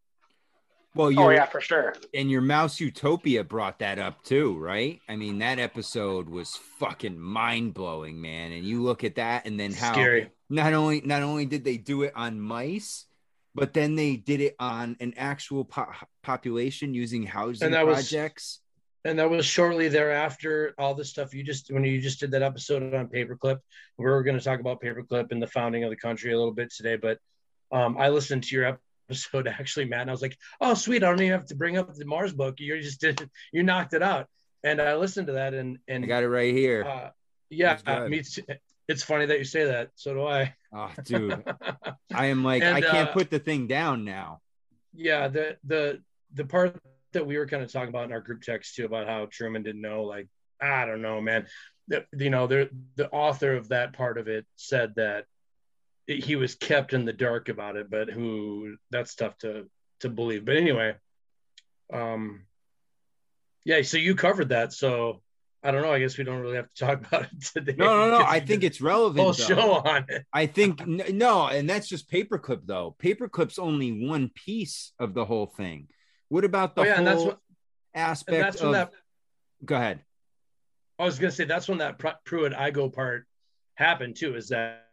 well, 0.95 1.13
Oh 1.19 1.31
yeah, 1.31 1.47
for 1.47 1.61
sure. 1.61 1.95
and 2.15 2.31
your 2.31 2.41
Mouse 2.43 2.81
Utopia 2.81 3.45
brought 3.45 3.79
that 3.79 3.99
up 3.99 4.23
too, 4.25 4.59
right? 4.59 5.01
I 5.09 5.17
mean, 5.17 5.39
that 5.39 5.59
episode 5.59 6.29
was 6.29 6.57
fucking 6.79 7.19
mind 7.19 7.75
blowing, 7.75 8.21
man. 8.21 8.53
And 8.53 8.65
you 8.65 8.83
look 8.83 9.05
at 9.05 9.15
that, 9.17 9.47
and 9.47 9.59
then 9.59 9.73
how 9.73 9.93
Scary. 9.93 10.31
not 10.49 10.73
only 10.75 11.01
not 11.03 11.23
only 11.23 11.47
did 11.47 11.65
they 11.65 11.77
do 11.77 12.03
it 12.03 12.13
on 12.17 12.41
mice, 12.41 13.07
but 13.55 13.73
then 13.73 13.95
they 13.95 14.17
did 14.17 14.41
it 14.41 14.57
on 14.59 14.97
an 15.01 15.15
actual 15.17 15.65
po- 15.65 15.93
population 16.23 16.93
using 16.93 17.23
housing 17.25 17.67
And 17.67 17.75
that 17.75 17.87
was- 17.87 17.97
projects. 18.11 18.61
And 19.05 19.19
that 19.19 19.31
was 19.31 19.47
shortly 19.47 19.89
thereafter 19.89 20.75
all 20.79 20.95
the 20.95 21.05
stuff 21.05 21.35
you 21.35 21.43
just 21.43 21.73
when 21.73 21.85
you 21.85 22.01
just 22.01 22.21
did 22.21 22.33
that 22.33 22.43
episode 22.43 22.95
on 22.95 23.09
paperclip 23.09 23.59
we 23.97 24.05
were 24.05 24.23
going 24.23 24.39
to 24.39 24.45
talk 24.45 24.61
about 24.61 24.83
paperclip 24.83 25.33
and 25.33 25.43
the 25.43 25.47
founding 25.47 25.85
of 25.85 25.91
the 25.91 25.97
country 25.97 26.33
a 26.33 26.39
little 26.39 26.53
bit 26.53 26.71
today 26.71 26.97
but 26.97 27.19
um, 27.73 27.97
i 27.99 28.09
listened 28.11 28.43
to 28.43 28.55
your 28.55 28.79
episode 29.09 29.49
actually 29.59 29.87
Mat 29.87 30.03
and 30.03 30.11
i 30.11 30.13
was 30.13 30.23
like 30.23 30.37
oh 30.61 30.75
sweet 30.75 31.03
i 31.03 31.09
don't 31.09 31.21
even 31.21 31.33
have 31.33 31.47
to 31.47 31.55
bring 31.55 31.79
up 31.79 31.95
the 31.95 32.05
mars 32.05 32.33
book 32.33 32.61
you 32.61 32.81
just 32.81 33.01
did 33.01 33.29
you 33.53 33.63
knocked 33.63 33.95
it 33.95 34.03
out 34.03 34.27
and 34.65 34.81
i 34.81 34.95
listened 34.97 35.29
to 35.29 35.35
that 35.35 35.55
and 35.55 35.79
and 35.89 36.05
I 36.05 36.07
got 36.07 36.23
it 36.23 36.29
right 36.29 36.53
here. 36.53 36.85
uh, 36.85 37.11
yeah 37.49 37.79
good. 37.85 38.11
me 38.11 38.23
too. 38.23 38.43
it's 38.87 39.03
funny 39.03 39.27
that 39.27 39.39
you 39.39 39.45
say 39.45 39.65
that 39.65 39.91
so 39.95 40.13
do 40.13 40.27
i 40.27 40.55
oh, 40.73 40.91
dude, 41.05 41.43
I 42.15 42.27
am 42.27 42.45
like, 42.45 42.63
And, 42.63 42.77
I 42.77 42.81
can't 42.81 43.09
uh, 43.09 43.13
put 43.13 43.31
the 43.31 43.39
thing 43.39 43.67
down 43.67 44.05
now. 44.05 44.41
yeah 44.95 45.29
the 45.29 45.57
the 45.65 46.03
the 46.35 46.45
part 46.45 46.77
that 47.13 47.27
we 47.27 47.37
were 47.39 47.47
kind 47.47 47.63
of 47.63 47.73
talking 47.73 47.89
about 47.89 48.05
in 48.05 48.13
our 48.13 48.21
group 48.21 48.43
text 48.43 48.75
too 48.75 48.85
about 48.85 49.07
how 49.07 49.27
truman 49.31 49.63
didn't 49.63 49.81
know 49.81 50.05
like 50.05 50.29
i 50.61 50.85
don't 50.87 51.03
know 51.03 51.21
man 51.21 51.47
you 52.17 52.31
know 52.31 52.47
the 52.47 52.71
the 52.97 53.11
author 53.11 53.57
of 53.57 53.69
that 53.69 53.93
part 53.93 54.19
of 54.19 54.29
it 54.29 54.47
said 54.57 54.95
that 54.97 55.25
it- 56.07 56.25
he 56.25 56.37
was 56.37 56.55
kept 56.55 56.93
in 56.93 57.05
the 57.05 57.13
dark 57.13 57.49
about 57.49 57.77
it 57.77 57.91
but 57.91 58.09
who 58.11 58.77
that's 58.91 59.15
tough 59.15 59.37
to 59.39 59.69
to 60.01 60.09
believe 60.09 60.45
but 60.45 60.57
anyway 60.57 60.95
um 61.93 62.45
yeah 63.65 63.83
so 63.83 63.97
you 63.99 64.15
covered 64.15 64.51
that 64.51 64.73
so 64.73 65.21
i 65.63 65.71
don't 65.71 65.83
know 65.83 65.93
i 65.93 65.99
guess 65.99 66.17
we 66.17 66.25
don't 66.25 66.41
really 66.41 66.57
have 66.57 66.73
to 66.75 66.85
talk 66.87 66.99
about 67.07 67.25
it 67.25 67.43
today 67.55 67.75
No, 67.77 68.09
no, 68.09 68.19
no. 68.19 68.25
I 68.27 68.41
think 68.41 68.63
it's 68.63 68.81
relevant. 68.81 69.19
whole 69.23 69.33
show 69.33 69.73
on 69.75 70.07
it 70.09 70.25
I 70.33 70.47
think 70.47 70.87
no, 70.87 71.47
and 71.49 71.69
that's 71.69 71.89
just 71.89 72.11
paperclip 72.11 72.63
though. 72.67 72.97
Paperclip's 73.03 73.59
only 73.59 74.07
one 74.07 74.31
piece 74.35 74.93
of 74.99 75.13
the 75.15 75.25
whole 75.25 75.47
thing. 75.47 75.89
What 76.31 76.45
about 76.45 76.75
the 76.75 76.83
oh 76.83 76.85
yeah 76.85 76.97
whole 76.97 76.99
and 76.99 77.07
that's 77.07 77.23
what 77.23 77.39
aspect 77.95 78.41
that's 78.41 78.63
of? 78.63 78.73
that 78.73 78.91
Go 79.65 79.77
ahead. 79.77 80.01
I 80.99 81.05
was 81.05 81.19
gonna 81.19 81.31
say 81.31 81.45
that's 81.45 81.69
when 81.69 81.79
that 81.79 81.99
Pr- 81.99 82.09
Pruitt-Igoe 82.25 82.93
part 82.93 83.27
happened 83.75 84.17
too. 84.17 84.37
Is 84.37 84.49
that 84.49 84.87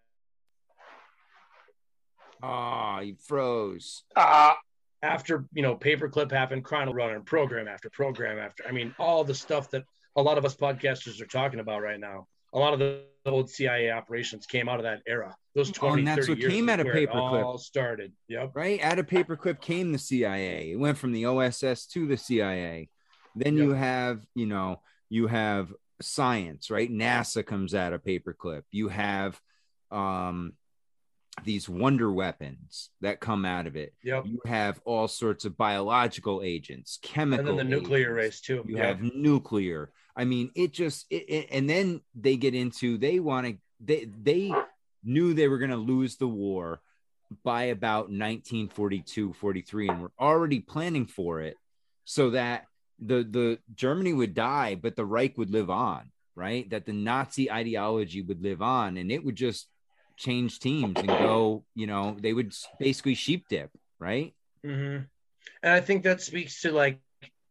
Oh, 2.43 2.99
he 3.01 3.15
froze. 3.25 4.03
Uh, 4.15 4.53
after 5.01 5.45
you 5.53 5.61
know 5.61 5.75
paperclip 5.75 6.31
happened, 6.31 6.63
Chrono 6.63 6.93
Runner, 6.93 7.19
program 7.19 7.67
after 7.67 7.89
program 7.89 8.37
after. 8.39 8.65
I 8.67 8.71
mean, 8.71 8.93
all 8.99 9.23
the 9.23 9.35
stuff 9.35 9.71
that 9.71 9.83
a 10.15 10.21
lot 10.21 10.37
of 10.37 10.45
us 10.45 10.55
podcasters 10.55 11.21
are 11.21 11.27
talking 11.27 11.59
about 11.59 11.81
right 11.81 11.99
now. 11.99 12.27
A 12.57 12.59
lot 12.59 12.73
of 12.73 12.79
the 12.79 13.03
old 13.27 13.51
CIA 13.51 13.91
operations 13.91 14.47
came 14.47 14.67
out 14.67 14.79
of 14.79 14.83
that 14.83 15.03
era. 15.05 15.35
Those 15.53 15.71
Oh, 15.79 15.93
and 15.93 16.07
that's 16.07 16.21
30 16.21 16.31
what 16.31 16.39
years 16.39 16.53
came 16.53 16.69
out 16.69 16.79
of 16.79 16.87
Paperclip. 16.87 17.43
All 17.45 17.59
started. 17.59 18.13
Yep. 18.29 18.51
Right 18.55 18.81
out 18.81 18.97
of 18.97 19.05
paperclip 19.05 19.61
came 19.61 19.91
the 19.91 19.99
CIA. 19.99 20.71
It 20.71 20.79
went 20.79 20.97
from 20.97 21.11
the 21.11 21.25
OSS 21.27 21.85
to 21.93 22.07
the 22.07 22.17
CIA. 22.17 22.89
Then 23.35 23.57
you 23.57 23.73
have, 23.73 24.25
you 24.33 24.47
know, 24.47 24.81
you 25.07 25.27
have 25.27 25.71
science, 26.01 26.71
right? 26.71 26.91
NASA 26.91 27.45
comes 27.45 27.75
out 27.75 27.93
of 27.93 28.03
paperclip. 28.03 28.63
You 28.71 28.87
have 28.87 29.39
um 29.91 30.53
these 31.45 31.69
wonder 31.69 32.11
weapons 32.11 32.89
that 33.01 33.19
come 33.19 33.45
out 33.45 33.67
of 33.67 33.75
it. 33.75 33.93
Yep. 34.03 34.25
You 34.25 34.41
have 34.45 34.81
all 34.83 35.07
sorts 35.07 35.45
of 35.45 35.55
biological 35.55 36.41
agents, 36.43 36.97
chemical, 37.03 37.47
And 37.47 37.59
then 37.59 37.69
the 37.69 37.75
nuclear 37.75 38.15
race 38.15 38.41
too. 38.41 38.65
You 38.67 38.77
Yep. 38.77 38.85
have 38.85 39.13
nuclear. 39.13 39.91
I 40.17 40.25
mean, 40.25 40.51
it 40.55 40.73
just 40.73 41.05
it, 41.09 41.29
it- 41.29 41.47
and 41.51 41.69
then 41.69 42.01
they 42.15 42.35
get 42.37 42.55
into 42.55 42.97
they 42.97 43.19
want 43.19 43.47
to 43.47 43.57
they 43.79 44.05
they 44.05 44.51
knew 45.03 45.33
they 45.33 45.47
were 45.47 45.59
going 45.59 45.71
to 45.71 45.77
lose 45.77 46.17
the 46.17 46.27
war 46.27 46.81
by 47.43 47.65
about 47.65 48.09
1942 48.09 49.33
43 49.33 49.89
and 49.89 50.01
were 50.01 50.11
already 50.19 50.59
planning 50.59 51.05
for 51.05 51.41
it 51.41 51.55
so 52.05 52.31
that 52.31 52.65
the 52.99 53.23
the 53.23 53.59
Germany 53.75 54.13
would 54.13 54.33
die 54.33 54.75
but 54.75 54.95
the 54.95 55.05
Reich 55.05 55.37
would 55.37 55.51
live 55.51 55.69
on, 55.69 56.11
right? 56.35 56.67
That 56.71 56.85
the 56.85 56.93
Nazi 56.93 57.51
ideology 57.51 58.21
would 58.23 58.41
live 58.41 58.61
on 58.61 58.97
and 58.97 59.11
it 59.11 59.23
would 59.23 59.35
just 59.35 59.67
change 60.17 60.59
teams 60.59 60.97
and 60.99 61.09
go, 61.09 61.63
you 61.75 61.85
know, 61.85 62.17
they 62.19 62.33
would 62.33 62.55
basically 62.79 63.13
sheep 63.13 63.45
dip, 63.49 63.69
right? 63.99 64.33
hmm 64.63 64.97
And 65.61 65.73
I 65.73 65.81
think 65.81 66.03
that 66.03 66.21
speaks 66.21 66.61
to 66.61 66.71
like, 66.71 66.99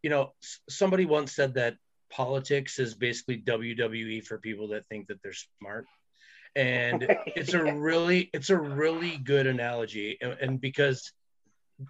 you 0.02 0.10
know, 0.10 0.32
somebody 0.68 1.04
once 1.04 1.34
said 1.34 1.54
that 1.54 1.76
politics 2.10 2.78
is 2.78 2.94
basically 2.94 3.38
WWE 3.38 4.24
for 4.24 4.38
people 4.38 4.68
that 4.68 4.86
think 4.86 5.08
that 5.08 5.22
they're 5.22 5.32
smart. 5.60 5.86
And 6.54 7.06
it's 7.26 7.54
a 7.54 7.62
really, 7.62 8.30
it's 8.32 8.50
a 8.50 8.56
really 8.56 9.18
good 9.18 9.46
analogy. 9.46 10.18
And, 10.20 10.36
and 10.40 10.60
because 10.60 11.12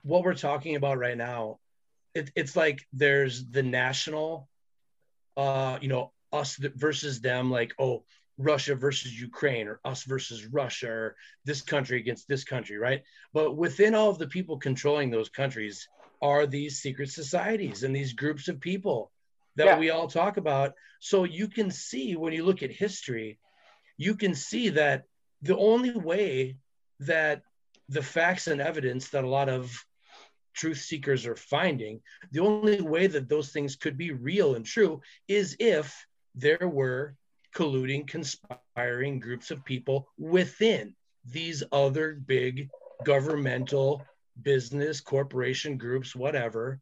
what 0.02 0.24
we're 0.24 0.34
talking 0.34 0.76
about 0.76 0.98
right 0.98 1.16
now, 1.16 1.58
it, 2.14 2.30
it's 2.34 2.56
like 2.56 2.80
there's 2.92 3.48
the 3.48 3.62
national, 3.62 4.48
uh, 5.36 5.78
you 5.80 5.88
know, 5.88 6.12
us 6.32 6.56
versus 6.56 7.20
them, 7.20 7.50
like, 7.50 7.74
oh, 7.78 8.04
Russia 8.38 8.74
versus 8.74 9.18
Ukraine 9.18 9.68
or 9.68 9.80
us 9.84 10.02
versus 10.04 10.44
Russia 10.46 10.90
or 10.90 11.16
this 11.44 11.62
country 11.62 11.98
against 11.98 12.28
this 12.28 12.44
country, 12.44 12.76
right? 12.76 13.02
But 13.32 13.56
within 13.56 13.94
all 13.94 14.10
of 14.10 14.18
the 14.18 14.26
people 14.26 14.58
controlling 14.58 15.10
those 15.10 15.30
countries 15.30 15.88
are 16.20 16.46
these 16.46 16.80
secret 16.80 17.10
societies 17.10 17.82
and 17.82 17.94
these 17.94 18.12
groups 18.12 18.48
of 18.48 18.60
people 18.60 19.10
that 19.56 19.66
Yeah. 19.66 19.78
we 19.78 19.90
all 19.90 20.08
talk 20.08 20.36
about. 20.36 20.74
So 21.00 21.24
you 21.24 21.48
can 21.48 21.70
see 21.70 22.16
when 22.16 22.32
you 22.32 22.44
look 22.44 22.62
at 22.62 22.70
history, 22.70 23.38
you 23.96 24.14
can 24.14 24.34
see 24.34 24.70
that 24.70 25.04
the 25.42 25.56
only 25.56 25.92
way 25.92 26.56
that 27.00 27.42
the 27.88 28.02
facts 28.02 28.46
and 28.46 28.60
evidence 28.60 29.10
that 29.10 29.24
a 29.24 29.28
lot 29.28 29.48
of 29.48 29.84
truth 30.54 30.78
seekers 30.78 31.26
are 31.26 31.36
finding, 31.36 32.02
the 32.30 32.40
only 32.40 32.80
way 32.80 33.06
that 33.06 33.28
those 33.28 33.50
things 33.50 33.76
could 33.76 33.98
be 33.98 34.10
real 34.12 34.54
and 34.54 34.64
true 34.64 35.02
is 35.28 35.56
if 35.58 36.06
there 36.34 36.68
were 36.68 37.14
colluding, 37.54 38.06
conspiring 38.06 39.18
groups 39.20 39.50
of 39.50 39.64
people 39.64 40.08
within 40.18 40.94
these 41.24 41.62
other 41.72 42.14
big 42.14 42.68
governmental 43.04 44.04
business, 44.42 45.00
corporation 45.00 45.76
groups, 45.76 46.14
whatever. 46.14 46.80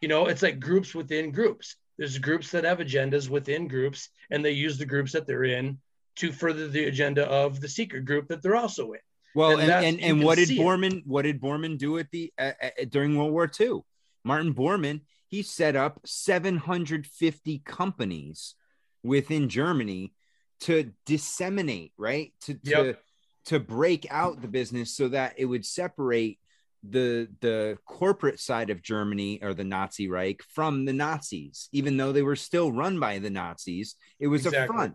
You 0.00 0.08
know, 0.08 0.26
it's 0.26 0.42
like 0.42 0.60
groups 0.60 0.94
within 0.94 1.30
groups. 1.30 1.76
There's 1.98 2.18
groups 2.18 2.50
that 2.52 2.64
have 2.64 2.78
agendas 2.78 3.28
within 3.28 3.68
groups, 3.68 4.08
and 4.30 4.44
they 4.44 4.52
use 4.52 4.78
the 4.78 4.86
groups 4.86 5.12
that 5.12 5.26
they're 5.26 5.44
in 5.44 5.78
to 6.16 6.32
further 6.32 6.68
the 6.68 6.84
agenda 6.84 7.26
of 7.26 7.60
the 7.60 7.68
secret 7.68 8.04
group 8.04 8.28
that 8.28 8.42
they're 8.42 8.56
also 8.56 8.92
in. 8.92 9.00
Well, 9.34 9.58
And 9.58 9.70
and 9.70 9.86
and, 9.86 10.00
and, 10.00 10.22
what 10.22 10.36
did 10.36 10.48
see 10.48 10.60
it. 10.60 10.62
Bormann 10.62 11.06
what 11.06 11.22
did 11.22 11.40
Bormann 11.40 11.78
do 11.78 11.98
at 11.98 12.10
the 12.10 12.32
uh, 12.38 12.52
uh, 12.62 12.84
during 12.88 13.16
World 13.16 13.32
War 13.32 13.50
II? 13.58 13.80
Martin 14.24 14.54
Bormann 14.54 15.00
he 15.26 15.42
set 15.42 15.74
up 15.76 15.98
750 16.04 17.62
companies 17.64 18.54
within 19.02 19.48
Germany 19.48 20.12
to 20.60 20.92
disseminate, 21.06 21.92
right? 21.96 22.32
To 22.42 22.54
to 22.54 22.70
Yep. 22.70 23.02
to 23.46 23.60
break 23.60 24.06
out 24.10 24.42
the 24.42 24.48
business 24.48 24.94
so 24.94 25.08
that 25.08 25.34
it 25.38 25.46
would 25.46 25.64
separate 25.64 26.38
the 26.82 27.28
the 27.40 27.78
corporate 27.86 28.40
side 28.40 28.70
of 28.70 28.82
Germany 28.82 29.40
or 29.42 29.54
the 29.54 29.64
Nazi 29.64 30.08
Reich 30.08 30.42
from 30.42 30.84
the 30.84 30.92
Nazis, 30.92 31.68
even 31.72 31.96
though 31.96 32.12
they 32.12 32.22
were 32.22 32.36
still 32.36 32.72
run 32.72 32.98
by 32.98 33.18
the 33.18 33.30
Nazis. 33.30 33.94
It 34.18 34.26
was 34.26 34.46
a 34.46 34.66
front. 34.66 34.94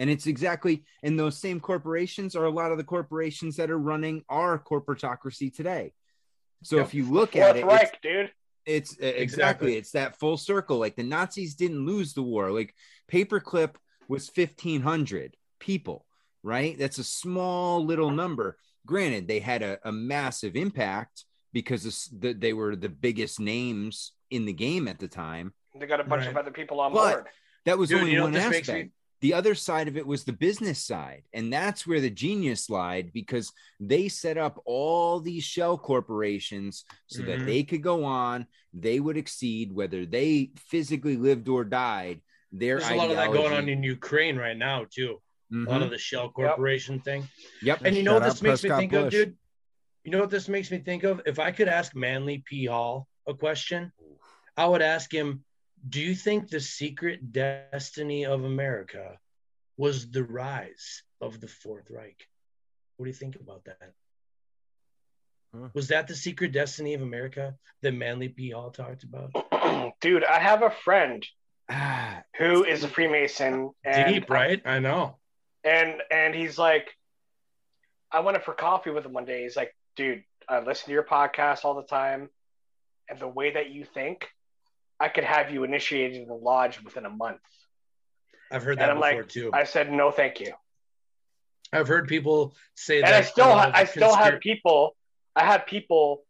And 0.00 0.08
it's 0.08 0.28
exactly, 0.28 0.84
and 1.02 1.18
those 1.18 1.36
same 1.38 1.58
corporations 1.58 2.36
are 2.36 2.44
a 2.44 2.50
lot 2.50 2.70
of 2.70 2.78
the 2.78 2.84
corporations 2.84 3.56
that 3.56 3.68
are 3.68 3.78
running 3.78 4.22
our 4.28 4.56
corporatocracy 4.58 5.52
today. 5.54 5.92
So 6.62 6.76
Yep. 6.76 6.86
if 6.86 6.94
you 6.94 7.04
look 7.10 7.32
Fourth 7.32 7.44
at 7.44 7.56
it, 7.56 7.64
it's, 7.68 7.92
dude. 8.00 8.30
it's 8.64 8.92
uh, 8.92 9.06
exactly. 9.06 9.22
Exactly. 9.22 9.76
it's 9.76 9.90
that 9.92 10.16
full 10.18 10.36
circle. 10.36 10.78
Like 10.78 10.94
the 10.94 11.02
Nazis 11.02 11.56
didn't 11.56 11.84
lose 11.84 12.14
the 12.14 12.22
war. 12.22 12.52
Like 12.52 12.74
paperclip 13.10 13.74
was 14.08 14.30
1500 14.32 15.36
people, 15.58 16.06
right? 16.44 16.78
That's 16.78 16.98
a 16.98 17.04
small 17.04 17.84
little 17.84 18.10
number. 18.10 18.56
Granted, 18.86 19.26
they 19.26 19.40
had 19.40 19.62
a, 19.62 19.78
a 19.84 19.90
massive 19.92 20.54
impact 20.54 21.24
because 21.52 21.84
of 21.84 21.90
s- 21.92 22.10
the, 22.18 22.32
they 22.32 22.52
were 22.52 22.76
the 22.76 22.88
biggest 22.88 23.40
names 23.40 24.12
in 24.30 24.44
the 24.44 24.52
game 24.52 24.88
at 24.88 24.98
the 24.98 25.08
time. 25.08 25.52
They 25.78 25.86
got 25.86 26.00
a 26.00 26.04
bunch 26.04 26.26
of 26.26 26.36
other 26.36 26.50
people 26.50 26.80
on 26.80 26.92
But- 26.92 27.12
board. 27.14 27.26
That 27.64 27.76
was 27.78 27.90
Dude, 27.90 27.98
only 28.00 28.12
you 28.12 28.16
know 28.18 28.24
one 28.24 28.32
what 28.32 28.40
this 28.42 28.50
makes 28.50 28.68
aspect. 28.68 28.86
me- 28.86 28.92
The 29.20 29.34
other 29.34 29.54
side 29.54 29.88
of 29.88 29.96
it 29.96 30.06
was 30.06 30.24
the 30.24 30.32
business 30.32 30.80
side. 30.80 31.24
And 31.34 31.52
that's 31.52 31.86
where 31.86 32.00
the 32.00 32.08
genius 32.10 32.70
lied 32.70 33.12
because 33.12 33.52
they 33.80 34.08
set 34.08 34.38
up 34.38 34.62
all 34.64 35.20
these 35.20 35.42
shell 35.44 35.76
corporations 35.76 36.84
so 37.08 37.22
that 37.22 37.40
Mhm. 37.40 37.46
they 37.46 37.62
could 37.64 37.82
go 37.82 38.04
on, 38.04 38.46
they 38.72 39.00
would 39.00 39.16
exceed 39.16 39.72
whether 39.72 40.06
they 40.06 40.52
physically 40.56 41.16
lived 41.16 41.48
or 41.48 41.64
died. 41.64 42.20
Their 42.52 42.78
There's 42.78 42.90
a 42.90 42.94
lot 42.94 43.10
of 43.10 43.16
that 43.16 43.32
going 43.32 43.52
on 43.52 43.68
in 43.68 43.82
Ukraine 43.82 44.36
right 44.36 44.56
now 44.56 44.86
too. 44.88 45.20
A 45.52 45.56
lot 45.56 45.80
Mhm. 45.80 45.84
of 45.84 45.90
the 45.90 45.98
shell 45.98 46.30
corporation 46.30 47.00
thing. 47.00 47.28
Yep. 47.62 47.82
And 47.84 47.96
you 47.96 48.02
know 48.04 48.14
what 48.14 48.22
this 48.22 48.36
out 48.36 48.42
makes 48.42 48.62
me 48.62 48.68
Prescott 48.68 48.78
think 48.80 48.92
of, 48.92 49.10
dude? 49.10 49.36
You 50.08 50.12
know 50.12 50.20
what 50.20 50.30
this 50.30 50.48
makes 50.48 50.70
me 50.70 50.78
think 50.78 51.04
of? 51.04 51.20
If 51.26 51.38
I 51.38 51.50
could 51.50 51.68
ask 51.68 51.94
Manly 51.94 52.42
P. 52.46 52.64
Hall 52.64 53.06
a 53.26 53.34
question, 53.34 53.92
I 54.56 54.64
would 54.64 54.80
ask 54.80 55.12
him, 55.12 55.44
Do 55.86 56.00
you 56.00 56.14
think 56.14 56.48
the 56.48 56.60
secret 56.60 57.30
destiny 57.30 58.24
of 58.24 58.42
America 58.42 59.18
was 59.76 60.10
the 60.10 60.24
rise 60.24 61.02
of 61.20 61.42
the 61.42 61.46
Fourth 61.46 61.90
Reich? 61.90 62.26
What 62.96 63.04
do 63.04 63.10
you 63.10 63.14
think 63.14 63.36
about 63.36 63.66
that? 63.66 63.92
Huh. 65.54 65.68
Was 65.74 65.88
that 65.88 66.08
the 66.08 66.14
secret 66.14 66.52
destiny 66.52 66.94
of 66.94 67.02
America 67.02 67.54
that 67.82 67.92
Manly 67.92 68.30
P. 68.30 68.48
Hall 68.52 68.70
talked 68.70 69.02
about? 69.04 69.92
dude, 70.00 70.24
I 70.24 70.38
have 70.38 70.62
a 70.62 70.70
friend 70.70 71.22
Ah, 71.68 72.22
who 72.38 72.64
is 72.64 72.82
a 72.82 72.88
Freemason, 72.88 73.72
and 73.84 74.14
Deep, 74.14 74.30
right? 74.30 74.62
I 74.64 74.78
know. 74.78 75.18
and 75.64 76.00
and 76.10 76.34
he's 76.34 76.56
like, 76.56 76.88
I 78.10 78.20
went 78.20 78.38
in 78.38 78.42
for 78.42 78.54
coffee 78.54 78.88
with 78.88 79.04
him 79.04 79.12
one 79.12 79.26
day. 79.26 79.42
He's 79.42 79.54
like, 79.54 79.74
dude, 79.98 80.22
I 80.48 80.60
listen 80.60 80.86
to 80.86 80.92
your 80.92 81.02
podcast 81.02 81.64
all 81.64 81.74
the 81.74 81.82
time, 81.86 82.30
and 83.10 83.18
the 83.18 83.28
way 83.28 83.52
that 83.52 83.70
you 83.70 83.84
think, 83.84 84.28
I 84.98 85.08
could 85.08 85.24
have 85.24 85.50
you 85.50 85.64
initiated 85.64 86.22
in 86.22 86.28
the 86.28 86.34
lodge 86.34 86.82
within 86.82 87.04
a 87.04 87.10
month. 87.10 87.40
I've 88.50 88.62
heard 88.62 88.78
And 88.78 88.80
that 88.80 88.90
I'm 88.90 88.96
before 88.96 89.22
like, 89.22 89.28
too. 89.28 89.50
I 89.52 89.64
said, 89.64 89.92
no, 89.92 90.10
thank 90.10 90.40
you. 90.40 90.52
I've 91.72 91.88
heard 91.88 92.08
people 92.08 92.54
say 92.74 92.98
And 92.98 93.06
that. 93.08 93.14
I 93.14 93.20
still, 93.22 93.44
ha- 93.52 93.72
I 93.74 93.84
still 93.84 94.14
have 94.14 94.40
people, 94.40 94.96
I 95.36 95.44
have 95.44 95.66
people 95.66 96.22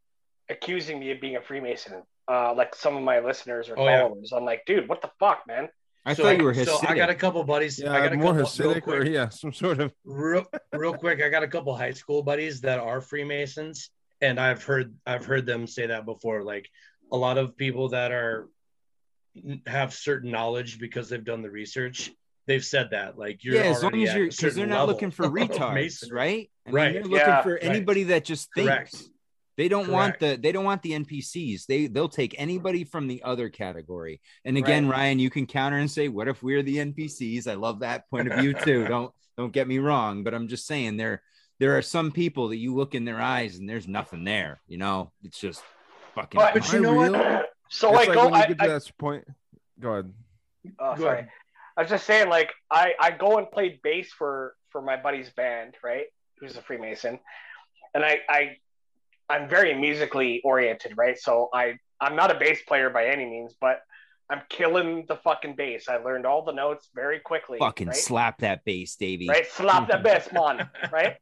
accusing 0.48 0.98
me 0.98 1.12
of 1.12 1.20
being 1.20 1.36
a 1.36 1.40
Freemason. 1.42 2.02
Uh, 2.26 2.52
like 2.54 2.74
some 2.74 2.96
of 2.96 3.02
my 3.02 3.20
listeners 3.20 3.68
or 3.70 3.78
Oh, 3.78 3.84
yeah. 3.84 4.02
followers. 4.02 4.32
I'm 4.36 4.44
like, 4.44 4.64
dude, 4.66 4.88
what 4.88 5.00
the 5.00 5.10
fuck, 5.20 5.44
man? 5.46 5.68
I 6.04 6.14
So- 6.14 6.22
thought 6.22 6.38
you 6.38 6.44
were 6.44 6.54
So 6.54 6.78
I 6.86 6.94
got 6.94 7.10
a 7.10 7.14
couple 7.14 7.42
buddies. 7.44 7.78
Yeah, 7.78 7.92
I 7.92 8.00
got 8.00 8.12
a 8.12 8.16
more 8.16 8.32
couple, 8.34 8.64
real 8.64 8.74
Hasidic 8.80 8.86
or 8.88 9.04
yeah, 9.04 9.28
some 9.28 9.52
sort 9.52 9.80
of 9.80 9.92
real, 10.04 10.46
real 10.72 10.94
quick 10.94 11.22
i 11.22 11.28
got 11.28 11.42
a 11.42 11.48
couple 11.48 11.74
high 11.76 11.90
school 11.92 12.22
buddies 12.22 12.62
that 12.62 12.78
are 12.78 13.00
freemasons 13.00 13.90
and 14.20 14.40
i've 14.40 14.62
heard 14.64 14.94
i've 15.06 15.24
heard 15.26 15.44
them 15.46 15.66
say 15.66 15.86
that 15.86 16.04
before 16.06 16.42
like 16.42 16.68
a 17.12 17.16
lot 17.16 17.36
of 17.38 17.56
people 17.56 17.90
that 17.90 18.10
are 18.12 18.48
have 19.66 19.92
certain 19.94 20.30
knowledge 20.30 20.78
because 20.80 21.08
they've 21.08 21.24
done 21.24 21.42
the 21.42 21.50
research 21.50 22.10
they've 22.46 22.64
said 22.64 22.88
that 22.90 23.18
like 23.18 23.44
you're 23.44 23.56
yeah, 23.56 23.62
as 23.70 23.82
long 23.82 24.02
as 24.02 24.14
you're 24.14 24.28
because 24.28 24.54
they're 24.54 24.66
not 24.66 24.88
looking 24.88 25.10
for 25.10 25.24
of 25.26 25.32
retards, 25.32 26.10
right? 26.12 26.50
I 26.66 26.70
mean, 26.70 26.74
Right. 26.74 26.92
They're 26.94 27.02
looking 27.02 27.16
Yeah, 27.18 27.42
for 27.42 27.52
right. 27.54 27.62
anybody 27.64 28.04
that 28.04 28.24
just 28.24 28.48
thinks. 28.54 28.68
Correct. 28.70 28.96
They 29.58 29.68
don't 29.68 29.88
want 29.88 30.20
the 30.20 30.38
they 30.40 30.52
don't 30.52 30.64
want 30.64 30.82
the 30.82 30.92
NPCs. 30.92 31.66
They 31.66 31.88
they'll 31.88 32.08
take 32.08 32.34
anybody 32.38 32.84
from 32.84 33.08
the 33.08 33.24
other 33.24 33.48
category. 33.50 34.20
And 34.44 34.56
again, 34.56 34.88
Right. 34.88 34.98
Ryan, 34.98 35.18
you 35.18 35.30
can 35.30 35.46
counter 35.46 35.78
and 35.78 35.90
say, 35.90 36.06
"What 36.06 36.28
if 36.28 36.44
we're 36.44 36.62
the 36.62 36.76
NPCs?" 36.78 37.48
I 37.48 37.54
love 37.54 37.80
that 37.80 38.08
point 38.08 38.32
of 38.32 38.38
view 38.38 38.54
too. 38.54 38.84
don't 38.88 39.12
don't 39.36 39.52
get 39.52 39.66
me 39.66 39.80
wrong, 39.80 40.22
but 40.22 40.32
I'm 40.32 40.46
just 40.46 40.66
saying 40.68 40.96
there 40.96 41.22
there 41.58 41.76
are 41.76 41.82
some 41.82 42.12
people 42.12 42.48
that 42.50 42.56
you 42.58 42.72
look 42.72 42.94
in 42.94 43.04
their 43.04 43.20
eyes 43.20 43.58
and 43.58 43.68
there's 43.68 43.88
nothing 43.88 44.22
there. 44.22 44.60
You 44.68 44.78
know, 44.78 45.10
it's 45.24 45.40
just 45.40 45.60
fucking. 46.14 46.38
But- 46.38 46.54
but 46.54 46.72
you 46.72 46.78
I 46.78 46.82
know 46.82 46.94
what? 46.94 47.50
So 47.68 47.88
it's 47.88 47.96
like, 47.96 48.08
like 48.08 48.14
go, 48.14 48.24
when 48.26 48.34
you 48.34 48.40
I, 48.40 48.46
get 48.46 48.60
I, 48.60 48.66
to 48.68 48.72
that 48.74 48.90
point. 48.96 49.24
Go 49.80 49.90
ahead. 49.90 50.12
oh, 50.78 50.94
Go 50.94 51.02
sorry. 51.02 51.18
ahead. 51.18 51.30
I 51.76 51.82
was 51.82 51.90
just 51.90 52.06
saying, 52.06 52.28
like, 52.28 52.50
I, 52.70 52.94
I 52.98 53.10
go 53.10 53.38
and 53.38 53.50
play 53.50 53.78
bass 53.82 54.10
for 54.16 54.54
for 54.70 54.80
my 54.80 54.96
buddy's 54.96 55.30
band, 55.30 55.74
right? 55.82 56.06
Who's 56.38 56.56
a 56.56 56.62
Freemason, 56.62 57.18
and 57.92 58.04
I 58.04 58.18
I 58.28 58.56
I'm 59.28 59.48
very 59.48 59.74
musically 59.74 60.40
oriented, 60.44 60.94
right? 60.96 61.18
So 61.18 61.48
I 61.52 61.78
I'm 62.00 62.16
not 62.16 62.30
a 62.30 62.38
bass 62.38 62.60
player 62.66 62.90
by 62.90 63.06
any 63.06 63.26
means, 63.26 63.54
but 63.60 63.80
I'm 64.30 64.42
killing 64.48 65.04
the 65.08 65.16
fucking 65.16 65.56
bass. 65.56 65.88
I 65.88 65.96
learned 65.96 66.26
all 66.26 66.44
the 66.44 66.52
notes 66.52 66.88
very 66.94 67.18
quickly. 67.18 67.58
fucking 67.58 67.88
right? 67.88 67.96
slap 67.96 68.38
that 68.40 68.64
bass, 68.64 68.96
Davey. 68.96 69.28
right? 69.28 69.46
Slap 69.46 69.90
the 69.90 69.98
bass, 69.98 70.28
man, 70.32 70.68
right? 70.92 71.16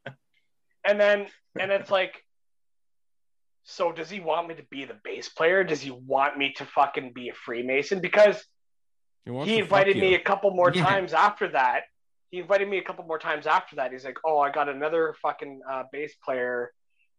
And 0.85 0.99
then 0.99 1.27
and 1.59 1.71
it's 1.71 1.89
like, 1.89 2.23
so 3.63 3.91
does 3.91 4.09
he 4.09 4.19
want 4.19 4.47
me 4.47 4.55
to 4.55 4.63
be 4.69 4.85
the 4.85 4.95
bass 5.03 5.29
player? 5.29 5.63
Does 5.63 5.81
he 5.81 5.91
want 5.91 6.37
me 6.37 6.53
to 6.57 6.65
fucking 6.65 7.11
be 7.13 7.29
a 7.29 7.33
Freemason? 7.33 7.99
Because 7.99 8.43
He, 9.25 9.31
he 9.43 9.59
invited 9.59 9.97
me 9.97 10.15
a 10.15 10.19
couple 10.19 10.51
more 10.51 10.71
Yeah. 10.73 10.85
times 10.85 11.13
after 11.13 11.49
that. 11.49 11.83
He 12.29 12.39
invited 12.39 12.67
me 12.69 12.77
a 12.77 12.83
couple 12.83 13.05
more 13.05 13.19
times 13.19 13.47
after 13.47 13.77
that. 13.77 13.91
He's 13.93 14.03
like, 14.05 14.17
"Oh, 14.25 14.37
I 14.39 14.51
got 14.51 14.67
another 14.69 15.15
fucking 15.21 15.61
uh, 15.69 15.83
bass 15.93 16.13
player 16.23 16.71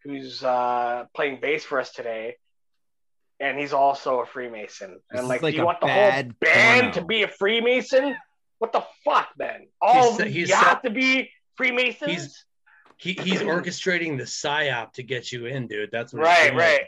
who's 0.04 0.42
uh, 0.44 1.04
playing 1.14 1.40
bass 1.40 1.64
for 1.64 1.80
us 1.80 1.92
today, 1.92 2.36
and 3.40 3.58
he's 3.58 3.72
also 3.72 4.20
a 4.20 4.26
Freemason." 4.26 4.92
This 4.92 5.00
And 5.10 5.20
I'm 5.20 5.28
like, 5.28 5.42
like 5.42 5.52
"Do 5.54 5.58
you 5.60 5.64
want 5.66 5.80
the 5.80 5.86
whole 5.88 5.94
band 5.94 6.34
porno. 6.40 6.92
to 6.92 7.04
be 7.04 7.22
a 7.22 7.28
Freemason? 7.28 8.16
What 8.58 8.72
the 8.72 8.84
fuck, 9.04 9.28
man? 9.38 9.68
All 9.80 10.12
He's- 10.14 10.20
of 10.20 10.26
he's 10.26 10.36
you 10.48 10.54
set- 10.54 10.64
have 10.64 10.82
to 10.82 10.90
be 10.90 11.30
Freemasons." 11.56 12.10
He's- 12.10 12.44
he, 13.00 13.12
he's 13.12 13.40
orchestrating 13.42 14.18
the 14.18 14.24
psyop 14.24 14.94
to 14.94 15.04
get 15.04 15.30
you 15.30 15.46
in 15.46 15.68
dude 15.68 15.90
that's 15.92 16.12
what 16.12 16.22
right, 16.24 16.46
doing. 16.48 16.56
right. 16.58 16.80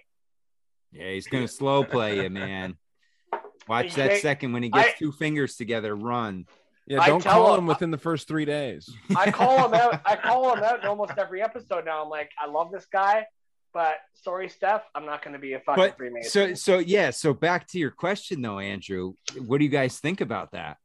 Yeah, 0.91 1.11
he's 1.13 1.29
gonna 1.29 1.47
slow 1.47 1.85
play 1.85 2.21
you, 2.23 2.29
man. 2.31 2.77
Watch 3.69 3.95
that 3.95 4.21
second 4.21 4.53
when 4.53 4.65
he 4.65 4.71
gets 4.71 4.89
I- 4.89 4.93
two 4.99 5.13
fingers 5.13 5.55
together. 5.57 5.95
Run. 5.95 6.47
Yeah, 6.91 7.07
don't 7.07 7.21
tell 7.23 7.33
call 7.45 7.55
him- 7.55 7.61
him 7.61 7.67
within 7.67 7.91
the 7.93 7.99
first 7.99 8.27
three 8.27 8.45
days. 8.45 8.93
I 9.17 9.31
call 9.31 9.65
him 9.67 9.75
out. 9.75 10.01
I 10.05 10.17
call 10.25 10.55
him 10.57 10.65
out 10.65 10.81
in 10.81 10.87
almost 10.87 11.13
every 11.17 11.41
episode 11.41 11.85
now. 11.85 12.03
I'm 12.03 12.09
like, 12.11 12.31
I 12.37 12.47
love 12.51 12.73
this 12.73 12.87
guy, 12.93 13.27
but 13.73 13.95
sorry, 14.15 14.49
Steph, 14.49 14.83
I'm 14.95 15.07
not 15.07 15.23
going 15.23 15.35
to 15.35 15.39
be 15.39 15.53
a 15.53 15.61
fucking 15.61 15.83
But 15.85 15.97
Freemason. 15.97 16.31
so 16.31 16.55
so 16.55 16.79
yeah. 16.79 17.11
So 17.11 17.33
back 17.33 17.69
to 17.69 17.79
your 17.79 17.93
question 17.93 18.43
though, 18.43 18.59
Andrew. 18.59 19.15
What 19.39 19.59
do 19.59 19.65
you 19.65 19.71
guys 19.71 20.01
think 20.01 20.21
about 20.21 20.51
that? 20.53 20.79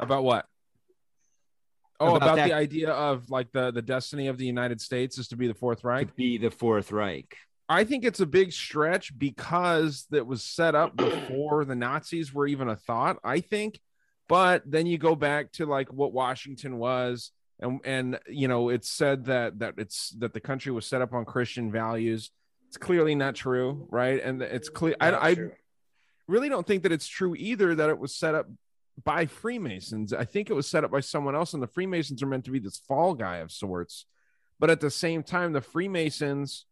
About 0.00 0.24
what? 0.24 0.46
Oh, 2.00 2.16
About 2.16 2.16
about, 2.22 2.36
that- 2.36 2.48
the 2.48 2.54
idea 2.54 2.90
of 2.90 3.28
like 3.30 3.52
the 3.52 3.70
the 3.72 3.82
destiny 3.82 4.28
of 4.28 4.38
the 4.38 4.46
United 4.46 4.80
States 4.80 5.18
is 5.18 5.28
to 5.28 5.36
be 5.36 5.46
the 5.48 5.54
Fourth 5.54 5.84
Reich. 5.84 6.08
To 6.08 6.14
be 6.14 6.38
the 6.38 6.50
Fourth 6.50 6.90
Reich. 6.92 7.36
I 7.68 7.84
think 7.84 8.04
it's 8.04 8.20
a 8.20 8.26
big 8.26 8.52
stretch 8.52 9.16
because 9.18 10.06
that 10.10 10.26
was 10.26 10.42
set 10.42 10.74
up 10.74 10.96
before 10.96 11.64
the 11.64 11.74
Nazis 11.76 12.32
were 12.34 12.46
even 12.46 12.68
a 12.68 12.76
thought, 12.76 13.18
I 13.22 13.40
think. 13.40 13.78
But 14.32 14.62
then 14.64 14.86
you 14.86 14.96
go 14.96 15.14
back 15.14 15.52
to 15.52 15.66
like 15.66 15.92
what 15.92 16.12
Washington 16.12 16.78
was 16.78 17.32
and 17.60 17.80
and 17.84 18.18
you 18.26 18.48
know 18.48 18.70
it's 18.70 18.90
said 18.90 19.26
that 19.26 19.58
that 19.58 19.74
it's 19.76 20.10
that 20.18 20.32
the 20.32 20.40
country 20.40 20.72
was 20.72 20.86
set 20.86 21.02
up 21.02 21.12
on 21.12 21.24
Christian 21.24 21.70
values 21.70 22.30
it's 22.72 22.78
clearly 22.78 23.14
not 23.14 23.34
true, 23.34 23.86
right? 23.90 24.18
And 24.24 24.40
it's 24.40 24.70
clear. 24.70 24.96
I, 24.98 25.10
I 25.10 25.36
really 26.26 26.48
don't 26.48 26.66
think 26.66 26.84
that 26.84 26.92
it's 26.92 27.06
true 27.06 27.34
either 27.36 27.74
that 27.74 27.90
it 27.90 27.98
was 27.98 28.14
set 28.14 28.34
up 28.34 28.46
by 29.04 29.26
Freemasons. 29.26 30.14
I 30.14 30.24
think 30.24 30.48
it 30.48 30.54
was 30.54 30.66
set 30.66 30.82
up 30.82 30.90
by 30.90 31.00
someone 31.00 31.34
else, 31.34 31.52
and 31.52 31.62
the 31.62 31.66
Freemasons 31.66 32.22
are 32.22 32.26
meant 32.26 32.46
to 32.46 32.50
be 32.50 32.58
this 32.58 32.78
fall 32.78 33.12
guy 33.12 33.36
of 33.36 33.52
sorts. 33.52 34.06
But 34.58 34.70
at 34.70 34.80
the 34.80 34.90
same 34.90 35.22
time, 35.22 35.52
the 35.52 35.60
Freemasons 35.60 36.64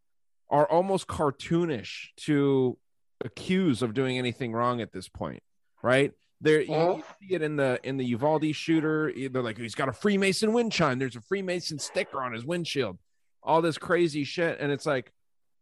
are 0.48 0.66
almost 0.66 1.06
cartoonish 1.06 2.14
to 2.20 2.78
accuse 3.22 3.82
of 3.82 3.92
doing 3.92 4.16
anything 4.16 4.54
wrong 4.54 4.80
at 4.80 4.92
this 4.92 5.10
point, 5.10 5.42
right? 5.82 6.12
There, 6.42 6.60
you, 6.62 6.74
Oh. 6.74 6.96
you 6.96 7.04
see 7.28 7.34
it 7.34 7.42
in 7.42 7.56
the 7.56 7.78
in 7.82 7.96
the 7.98 8.04
Uvalde 8.04 8.54
shooter. 8.54 9.12
They're 9.14 9.42
like, 9.42 9.58
he's 9.58 9.74
got 9.74 9.88
a 9.88 9.92
Freemason 9.92 10.52
wind 10.52 10.72
chime. 10.72 10.98
There's 10.98 11.16
a 11.16 11.20
Freemason 11.20 11.78
sticker 11.78 12.22
on 12.22 12.32
his 12.32 12.44
windshield. 12.44 12.98
All 13.42 13.60
this 13.62 13.78
crazy 13.78 14.24
shit, 14.24 14.58
and 14.60 14.70
it's 14.72 14.86
like, 14.86 15.12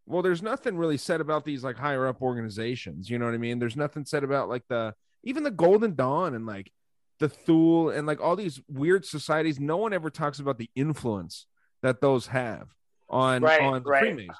well, 0.07 0.23
there's 0.23 0.43
nothing 0.43 0.77
really 0.77 0.97
said 0.97 1.21
about 1.21 1.45
these 1.45 1.63
like 1.65 1.77
higher 1.77 2.07
up 2.07 2.23
organizations. 2.23 3.11
You 3.11 3.19
know 3.19 3.25
what 3.25 3.35
I 3.35 3.39
mean? 3.39 3.59
There's 3.59 3.77
nothing 3.77 4.05
said 4.05 4.25
about 4.25 4.49
like 4.49 4.63
the 4.69 4.95
even 5.25 5.43
the 5.43 5.51
Golden 5.51 5.95
Dawn 5.95 6.35
and 6.35 6.47
like 6.47 6.71
the 7.19 7.29
Thule 7.29 7.91
and 7.91 8.07
like 8.07 8.21
all 8.21 8.37
these 8.37 8.61
weird 8.69 9.05
societies. 9.05 9.59
No 9.59 9.77
one 9.79 9.93
ever 9.93 10.11
talks 10.11 10.39
about 10.39 10.59
the 10.59 10.71
influence 10.77 11.47
that 11.83 12.01
those 12.01 12.29
have 12.29 12.69
on 13.11 13.43
Right, 13.43 13.61
on 13.61 13.83
the 13.83 13.89
right. 13.91 14.01
Freemasons. 14.01 14.37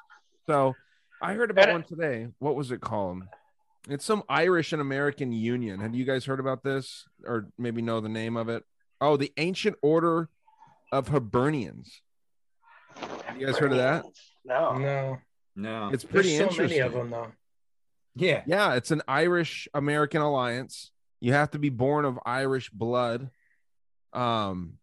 So 0.47 0.73
I 1.21 1.33
heard 1.33 1.51
about 1.51 1.69
one 1.71 1.83
today. 1.83 2.27
What 2.39 2.55
was 2.55 2.71
it 2.71 2.79
called? 2.81 3.23
It's 3.87 4.05
some 4.05 4.23
Irish 4.27 4.73
and 4.73 4.81
American 4.81 5.31
Union. 5.31 5.79
Have 5.79 5.95
you 5.95 6.05
guys 6.05 6.25
heard 6.25 6.39
about 6.39 6.63
this, 6.63 7.05
or 7.25 7.47
maybe 7.57 7.81
know 7.81 8.01
the 8.01 8.09
name 8.09 8.35
of 8.37 8.49
it? 8.49 8.63
Oh, 8.99 9.15
the 9.17 9.31
Ancient 9.37 9.77
Order 9.81 10.29
of 10.91 11.07
Hibernians. 11.07 12.01
Have 12.97 13.39
You 13.39 13.45
guys 13.47 13.57
heard 13.57 13.71
of 13.71 13.77
that? 13.77 14.03
No. 14.43 14.77
No, 14.77 15.17
No. 15.55 15.89
It's 15.93 16.03
pretty 16.03 16.29
There's 16.37 16.39
so 16.39 16.61
interesting. 16.61 16.79
many 16.79 16.87
of 16.87 16.93
them 16.93 17.09
though. 17.09 17.31
yeah. 18.15 18.43
Yeah, 18.45 18.73
it's 18.73 18.91
an 18.91 19.01
Irish 19.07 19.67
American 19.73 20.21
alliance. 20.21 20.91
You 21.21 21.33
have 21.33 21.51
to 21.51 21.59
be 21.59 21.69
born 21.69 22.05
of 22.05 22.19
Irish 22.25 22.69
blood. 22.69 23.29
Um, 24.13 24.73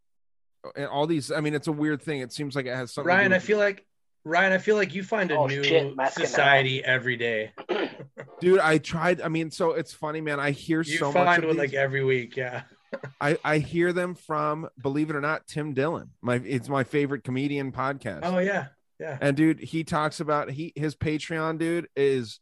and 0.75 0.87
all 0.87 1.07
these. 1.07 1.31
I 1.31 1.41
mean, 1.41 1.55
it's 1.55 1.69
a 1.69 1.73
weird 1.73 2.01
thing. 2.03 2.21
It 2.21 2.33
seems 2.33 2.57
like 2.57 2.67
it 2.67 2.75
has 2.75 2.93
something. 2.93 3.09
to 3.11 3.15
do 3.15 3.19
Ryan, 3.19 3.33
I 3.33 3.39
feel 3.41 3.59
like 3.59 3.85
Ryan, 4.27 4.53
I 4.53 4.59
feel 4.59 4.75
like 4.75 4.93
you 4.93 5.05
find 5.05 5.31
a 5.31 5.37
Oh, 5.39 5.47
new 5.47 5.63
shit, 5.63 5.95
Mackinac. 5.97 6.27
society 6.29 6.85
every 6.85 7.17
day. 7.17 7.53
dude. 8.41 8.59
I 8.59 8.79
tried. 8.79 9.21
I 9.21 9.29
mean, 9.29 9.53
so 9.53 9.71
it's 9.73 9.93
funny, 9.95 10.21
man. 10.21 10.41
I 10.41 10.51
hear 10.51 10.83
You 10.83 10.97
so 10.99 11.07
much 11.07 11.15
find 11.15 11.45
of 11.45 11.49
one 11.49 11.57
these. 11.57 11.73
like 11.73 11.75
every 11.75 12.03
week, 12.05 12.37
yeah. 12.37 12.63
I 13.21 13.39
I 13.45 13.59
hear 13.59 13.93
them 13.93 14.15
from, 14.17 14.69
believe 14.83 15.11
it 15.11 15.17
or 15.17 15.21
not, 15.21 15.47
Tim 15.47 15.75
Dillon. 15.75 16.11
My 16.23 16.37
it's 16.45 16.69
my 16.69 16.83
favorite 16.83 17.23
comedian 17.23 17.71
podcast. 17.71 18.21
Oh 18.25 18.39
yeah, 18.39 18.67
yeah. 18.99 19.17
And 19.21 19.37
dude, 19.37 19.61
he 19.61 19.85
talks 19.85 20.19
about 20.19 20.51
he 20.51 20.73
his 20.75 20.97
Patreon, 20.97 21.59
dude, 21.59 21.87
is 21.95 22.41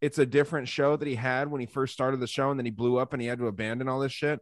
it's 0.00 0.18
a 0.18 0.26
different 0.26 0.66
show 0.66 0.96
that 0.96 1.06
he 1.06 1.14
had 1.14 1.48
when 1.50 1.60
he 1.60 1.66
first 1.66 1.92
started 1.92 2.18
the 2.18 2.26
show, 2.26 2.50
and 2.50 2.58
then 2.58 2.64
he 2.64 2.70
blew 2.72 2.96
up 2.98 3.12
and 3.12 3.22
he 3.22 3.28
had 3.28 3.38
to 3.38 3.46
abandon 3.46 3.88
all 3.88 4.00
this 4.00 4.12
shit. 4.12 4.40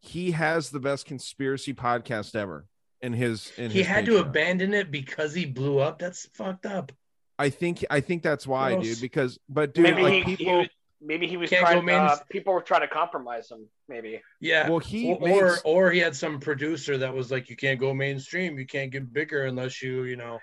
He 0.00 0.30
has 0.30 0.70
the 0.70 0.80
best 0.80 1.04
conspiracy 1.04 1.74
podcast 1.74 2.34
ever 2.34 2.64
in 3.02 3.12
his 3.12 3.52
in 3.56 3.70
He 3.70 3.78
his 3.78 3.86
had 3.86 4.06
to 4.06 4.18
abandon 4.18 4.74
it 4.74 4.90
because 4.90 5.34
he 5.34 5.46
blew 5.46 5.78
up. 5.78 5.98
That's 5.98 6.26
fucked 6.34 6.66
up. 6.66 6.92
I 7.38 7.48
think 7.50 7.84
I 7.90 8.00
think 8.00 8.22
that's 8.22 8.46
why, 8.46 8.74
Gross. 8.74 8.84
dude. 8.86 9.00
Because 9.00 9.38
but 9.48 9.74
dude, 9.74 9.84
maybe 9.84 10.02
like 10.02 10.12
he, 10.12 10.20
he 10.22 10.36
people 10.36 10.58
was, 10.58 10.68
maybe 11.00 11.26
he 11.26 11.36
was 11.38 11.50
trying. 11.50 11.84
main- 11.84 11.96
Uh, 12.00 12.16
people 12.28 12.52
were 12.52 12.60
trying 12.60 12.82
to 12.82 12.88
compromise 12.88 13.50
him. 13.50 13.66
Maybe. 13.88 14.20
Yeah. 14.40 14.68
well 14.68 14.78
he 14.78 15.12
or, 15.14 15.20
makes, 15.20 15.60
or 15.64 15.86
or 15.86 15.90
he 15.90 15.98
had 16.00 16.14
some 16.14 16.38
producer 16.40 16.98
that 16.98 17.14
was 17.14 17.30
like, 17.30 17.48
you 17.50 17.56
can't 17.56 17.80
go 17.80 17.94
mainstream, 17.94 18.58
you 18.58 18.66
can't 18.66 18.90
get 18.92 19.12
bigger 19.12 19.46
unless 19.46 19.82
you, 19.82 20.04
you 20.04 20.16
know. 20.16 20.38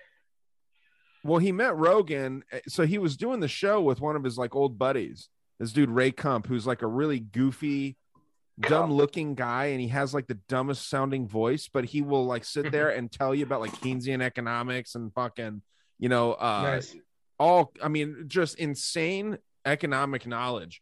well 1.24 1.40
he 1.40 1.52
met 1.52 1.76
Rogan, 1.78 2.44
eh, 2.52 2.60
so 2.68 2.86
he 2.86 2.98
was 2.98 3.16
doing 3.18 3.40
the 3.40 3.48
show 3.48 3.82
with 3.82 4.02
one 4.02 4.16
of 4.16 4.24
his 4.24 4.38
like 4.38 4.56
old 4.56 4.78
buddies. 4.80 5.30
This 5.60 5.72
dude 5.72 5.90
Ray 5.90 6.12
Kump, 6.12 6.48
who's 6.48 6.68
like 6.68 6.82
a 6.82 6.88
really 6.88 7.20
goofy, 7.20 7.96
dumb 8.60 8.92
looking 8.92 9.36
guy, 9.36 9.68
and 9.68 9.82
he 9.82 9.88
has 9.90 10.14
like 10.14 10.28
the 10.28 10.40
dumbest 10.48 10.90
sounding 10.90 11.28
voice, 11.28 11.70
but 11.72 11.86
he 11.86 12.02
will 12.02 12.26
like 12.26 12.44
sit 12.44 12.72
there 12.72 12.90
and 12.90 13.12
tell 13.12 13.34
you 13.36 13.44
about 13.44 13.62
like 13.62 13.74
Keynesian 13.82 14.22
economics 14.22 14.96
and 14.96 15.14
fucking, 15.14 15.62
you 16.00 16.10
know, 16.10 16.34
uh 16.34 16.62
nice. 16.64 16.96
all 17.40 17.74
I 17.82 17.88
mean, 17.88 18.26
just 18.28 18.56
insane 18.56 19.38
economic 19.66 20.26
knowledge 20.26 20.82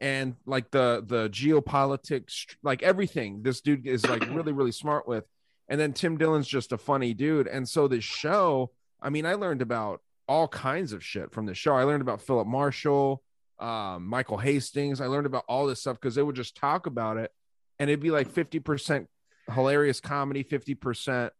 and 0.00 0.36
like 0.44 0.70
the 0.70 1.02
the 1.06 1.28
geopolitics, 1.30 2.56
like 2.62 2.82
everything. 2.82 3.42
This 3.42 3.60
dude 3.60 3.86
is 3.86 4.06
like 4.06 4.22
really 4.30 4.52
really 4.52 4.72
smart 4.72 5.08
with. 5.08 5.24
And 5.68 5.80
then 5.80 5.94
Tim 5.94 6.18
Dillon's 6.18 6.46
just 6.46 6.72
a 6.72 6.78
funny 6.78 7.14
dude. 7.14 7.46
And 7.46 7.66
so 7.66 7.88
this 7.88 8.04
show, 8.04 8.72
I 9.00 9.08
mean, 9.08 9.24
I 9.24 9.34
learned 9.34 9.62
about 9.62 10.02
all 10.28 10.46
kinds 10.46 10.92
of 10.92 11.02
shit 11.02 11.32
from 11.32 11.46
the 11.46 11.54
show. 11.54 11.74
I 11.74 11.84
learned 11.84 12.02
about 12.02 12.20
Philip 12.20 12.46
Marshall, 12.46 13.22
um, 13.58 14.06
Michael 14.06 14.38
Hastings. 14.38 15.00
I 15.00 15.06
learned 15.06 15.26
about 15.26 15.44
all 15.48 15.66
this 15.66 15.80
stuff 15.80 15.98
because 16.00 16.14
they 16.14 16.22
would 16.22 16.36
just 16.36 16.56
talk 16.56 16.86
about 16.86 17.16
it, 17.16 17.30
and 17.78 17.90
it'd 17.90 18.00
be 18.00 18.10
like 18.10 18.30
fifty 18.30 18.58
percent 18.58 19.08
hilarious 19.52 20.00
comedy, 20.00 20.42
fifty 20.42 20.74
percent 20.74 21.32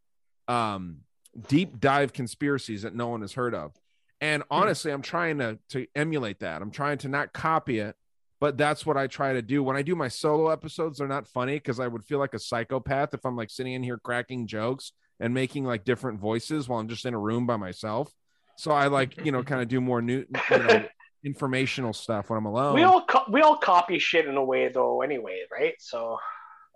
um, 0.49 0.99
deep 1.49 1.81
dive 1.81 2.13
conspiracies 2.13 2.83
that 2.83 2.95
no 2.95 3.09
one 3.09 3.23
has 3.23 3.33
heard 3.33 3.55
of. 3.55 3.73
And 4.21 4.43
honestly, 4.51 4.91
I'm 4.91 5.03
trying 5.03 5.39
to 5.39 5.59
to 5.71 5.87
emulate 5.95 6.41
that. 6.41 6.63
I'm 6.63 6.71
trying 6.71 6.99
to 6.99 7.09
not 7.09 7.33
copy 7.33 7.79
it, 7.79 7.97
but 8.41 8.57
that's 8.57 8.87
what 8.87 8.97
I 8.97 9.07
try 9.07 9.33
to 9.33 9.43
do. 9.43 9.63
When 9.63 9.77
I 9.77 9.83
do 9.83 9.95
my 9.95 10.09
solo 10.09 10.51
episodes, 10.51 10.99
they're 10.99 11.09
not 11.09 11.27
funny 11.27 11.55
because 11.55 11.81
I 11.81 11.89
would 11.89 12.05
feel 12.05 12.19
like 12.19 12.35
a 12.35 12.39
psychopath 12.39 13.15
if 13.15 13.25
I'm 13.25 13.37
like 13.37 13.51
sitting 13.51 13.75
in 13.75 13.83
here 13.83 13.99
cracking 13.99 14.47
jokes 14.47 14.93
and 15.21 15.35
making 15.35 15.65
like 15.65 15.85
different 15.85 16.21
voices 16.21 16.69
while 16.69 16.81
I'm 16.81 16.89
just 16.89 17.07
in 17.07 17.15
a 17.15 17.19
room 17.19 17.47
by 17.47 17.57
myself. 17.57 18.13
So 18.57 18.71
I 18.71 18.87
like, 18.89 19.17
you 19.25 19.33
know, 19.33 19.43
kind 19.43 19.63
of 19.63 19.69
do 19.69 19.81
more 19.81 20.03
new, 20.03 20.25
you 20.51 20.59
know, 20.59 20.85
informational 21.25 21.93
stuff 21.93 22.31
when 22.31 22.39
I'm 22.39 22.47
alone. 22.47 22.75
We 22.75 22.83
all 22.83 23.03
co- 23.05 23.25
we 23.29 23.41
all 23.41 23.57
copy 23.57 23.99
shit 23.99 24.27
in 24.27 24.37
a 24.37 24.45
way 24.45 24.69
though. 24.69 25.03
Anyway, 25.03 25.41
right? 25.51 25.75
So 25.79 26.19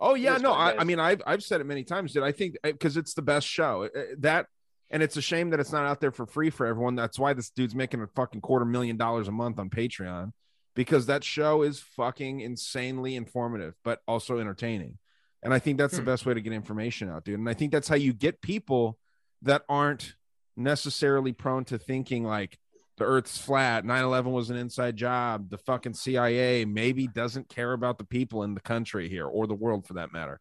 Oh 0.01 0.15
yeah, 0.15 0.37
no, 0.37 0.53
I, 0.53 0.77
I 0.79 0.83
mean, 0.85 0.99
I've 0.99 1.21
I've 1.27 1.43
said 1.43 1.59
it 1.61 1.65
many 1.65 1.83
times, 1.83 2.13
dude. 2.13 2.23
I 2.23 2.31
think 2.31 2.55
because 2.63 2.95
it's 2.97 3.13
the 3.13 3.21
best 3.21 3.45
show. 3.47 3.83
Uh, 3.93 4.01
That 4.19 4.47
and 4.89 5.03
it's 5.03 5.17
a 5.17 5.21
shame 5.21 5.49
that 5.51 5.59
it's 5.59 5.71
not 5.71 5.85
out 5.85 5.99
there 6.01 6.11
for 6.11 6.25
free 6.25 6.49
for 6.49 6.65
everyone. 6.65 6.95
That's 6.95 7.19
why 7.19 7.33
this 7.33 7.49
dude's 7.49 7.75
making 7.75 8.01
a 8.01 8.07
fucking 8.07 8.41
quarter 8.41 8.65
million 8.65 8.97
dollars 8.97 9.27
a 9.27 9.31
month 9.31 9.59
on 9.59 9.69
Patreon 9.69 10.31
because 10.73 11.07
that 11.07 11.23
show 11.23 11.63
is 11.63 11.79
fucking 11.79 12.39
insanely 12.39 13.15
informative, 13.15 13.75
but 13.83 13.99
also 14.07 14.39
entertaining. 14.39 14.97
And 15.43 15.53
I 15.53 15.59
think 15.59 15.77
that's 15.77 15.93
the 15.95 16.01
Hmm. 16.01 16.05
best 16.05 16.25
way 16.25 16.33
to 16.33 16.41
get 16.41 16.53
information 16.53 17.09
out, 17.09 17.25
dude. 17.25 17.37
And 17.39 17.49
I 17.49 17.53
think 17.53 17.71
that's 17.73 17.87
how 17.89 17.95
you 17.95 18.13
get 18.13 18.41
people 18.41 18.97
that 19.41 19.63
aren't 19.69 20.15
necessarily 20.55 21.31
prone 21.33 21.65
to 21.65 21.77
thinking 21.77 22.23
like 22.23 22.57
the 22.99 23.05
earth's 23.05 23.37
flat 23.37 23.83
9-11 23.83 24.25
was 24.25 24.49
an 24.49 24.57
inside 24.57 24.95
job 24.95 25.49
the 25.49 25.57
fucking 25.57 25.93
cia 25.93 26.65
maybe 26.65 27.07
doesn't 27.07 27.49
care 27.49 27.73
about 27.73 27.97
the 27.97 28.03
people 28.03 28.43
in 28.43 28.53
the 28.53 28.61
country 28.61 29.09
here 29.09 29.25
or 29.25 29.47
the 29.47 29.55
world 29.55 29.87
for 29.87 29.95
that 29.95 30.13
matter. 30.13 30.39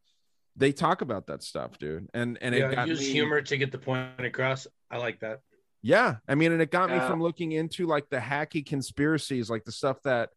They 0.56 0.72
talk 0.72 1.00
about 1.00 1.28
that 1.28 1.42
stuff 1.42 1.78
dude. 1.78 2.08
And 2.12 2.36
and 2.42 2.54
it 2.54 2.70
got 2.74 2.88
use 2.88 3.00
me, 3.00 3.06
humor 3.12 3.40
to 3.40 3.56
get 3.56 3.72
the 3.72 3.78
point 3.78 4.10
across. 4.18 4.66
I 4.90 4.98
like 4.98 5.20
that. 5.20 5.40
yeah 5.82 6.16
i 6.28 6.34
mean 6.34 6.50
and 6.52 6.60
it 6.60 6.70
got 6.70 6.90
me 6.90 6.98
from 6.98 7.22
looking 7.22 7.52
into 7.52 7.86
like 7.86 8.08
the 8.10 8.18
hacky 8.18 8.66
conspiracies 8.66 9.48
like 9.48 9.64
the 9.64 9.72
stuff 9.72 10.02
that 10.02 10.30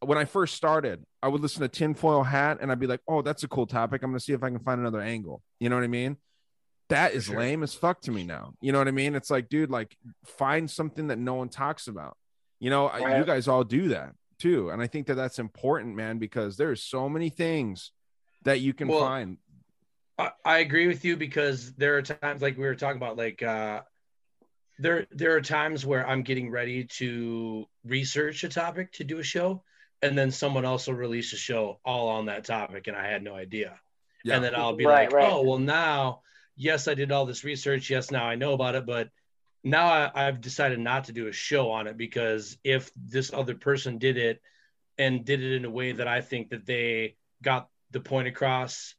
when 0.00 0.16
i 0.16 0.24
first 0.24 0.54
started 0.54 1.04
i 1.22 1.28
would 1.28 1.42
listen 1.42 1.60
to 1.60 1.68
tinfoil 1.68 2.22
hat 2.22 2.58
and 2.60 2.72
i'd 2.72 2.78
be 2.78 2.86
like 2.86 3.00
oh 3.06 3.20
that's 3.20 3.42
a 3.42 3.48
cool 3.48 3.66
topic. 3.66 4.02
I'm 4.02 4.10
gonna 4.10 4.20
see 4.20 4.32
if 4.32 4.42
i 4.42 4.48
can 4.48 4.60
find 4.60 4.80
another 4.80 5.00
angle. 5.00 5.42
You 5.60 5.68
know 5.68 5.76
what 5.76 5.84
i 5.84 5.88
mean 5.88 6.16
that 6.88 7.10
For 7.12 7.16
is 7.18 7.24
sure. 7.26 7.38
lame 7.38 7.62
as 7.62 7.74
fuck 7.74 8.00
to 8.02 8.10
me 8.12 8.24
now 8.24 8.54
you 8.60 8.72
know 8.72 8.78
what 8.78 8.88
i 8.88 8.92
mean 8.92 9.14
it's 9.14 9.30
like 9.30 9.48
dude 9.48 9.70
like 9.70 9.96
find 10.24 10.70
something 10.70 11.08
that 11.08 11.18
no 11.18 11.34
one 11.34 11.48
talks 11.48 11.88
about 11.88 12.16
you 12.60 12.70
know 12.70 12.86
I- 12.86 13.18
you 13.18 13.24
guys 13.24 13.48
all 13.48 13.64
do 13.64 13.88
that 13.88 14.12
too 14.38 14.70
and 14.70 14.80
i 14.82 14.86
think 14.86 15.06
that 15.08 15.14
that's 15.14 15.38
important 15.38 15.96
man 15.96 16.18
because 16.18 16.56
there's 16.56 16.82
so 16.82 17.08
many 17.08 17.28
things 17.30 17.92
that 18.44 18.60
you 18.60 18.72
can 18.74 18.88
Well, 18.88 19.00
find 19.00 19.38
I, 20.18 20.30
I 20.44 20.58
agree 20.58 20.86
with 20.86 21.04
you 21.04 21.16
because 21.16 21.72
there 21.74 21.96
are 21.96 22.02
times 22.02 22.40
like 22.40 22.56
we 22.56 22.64
were 22.64 22.74
talking 22.74 22.96
about, 22.96 23.16
like 23.18 23.42
uh 23.42 23.82
there 24.78 25.06
there 25.10 25.34
are 25.36 25.40
times 25.40 25.84
where 25.84 26.06
I'm 26.08 26.22
getting 26.22 26.50
ready 26.50 26.84
to 26.98 27.66
research 27.84 28.44
a 28.44 28.48
topic 28.48 28.92
to 28.92 29.04
do 29.04 29.18
a 29.18 29.22
show, 29.22 29.62
and 30.02 30.16
then 30.16 30.30
someone 30.30 30.64
else 30.64 30.86
will 30.86 30.94
release 30.94 31.32
a 31.32 31.36
show 31.36 31.80
all 31.84 32.08
on 32.08 32.26
that 32.26 32.44
topic, 32.44 32.86
and 32.86 32.96
I 32.96 33.06
had 33.08 33.22
no 33.22 33.34
idea. 33.34 33.78
Yeah. 34.24 34.36
And 34.36 34.44
then 34.44 34.54
I'll 34.54 34.74
be 34.76 34.84
Right, 34.86 35.08
like, 35.10 35.12
right. 35.12 35.32
oh 35.32 35.42
well 35.42 35.58
now, 35.58 36.20
yes, 36.56 36.88
I 36.88 36.94
did 36.94 37.12
all 37.12 37.26
this 37.26 37.44
research. 37.44 37.90
Yes, 37.90 38.10
now 38.10 38.24
I 38.24 38.34
know 38.34 38.54
about 38.54 38.74
it, 38.74 38.86
but 38.86 39.10
now 39.62 39.86
I, 39.86 40.10
I've 40.14 40.40
decided 40.40 40.78
not 40.78 41.04
to 41.04 41.12
do 41.12 41.28
a 41.28 41.32
show 41.32 41.70
on 41.70 41.86
it 41.86 41.96
because 41.96 42.56
if 42.64 42.90
this 42.96 43.32
other 43.32 43.54
person 43.54 43.98
did 43.98 44.16
it 44.16 44.40
and 44.98 45.24
did 45.24 45.42
it 45.42 45.54
in 45.56 45.64
a 45.64 45.70
way 45.70 45.92
that 45.92 46.08
I 46.08 46.20
think 46.20 46.50
that 46.50 46.66
they 46.66 47.16
got 47.42 47.68
the 47.90 48.00
point 48.00 48.28
across, 48.28 48.94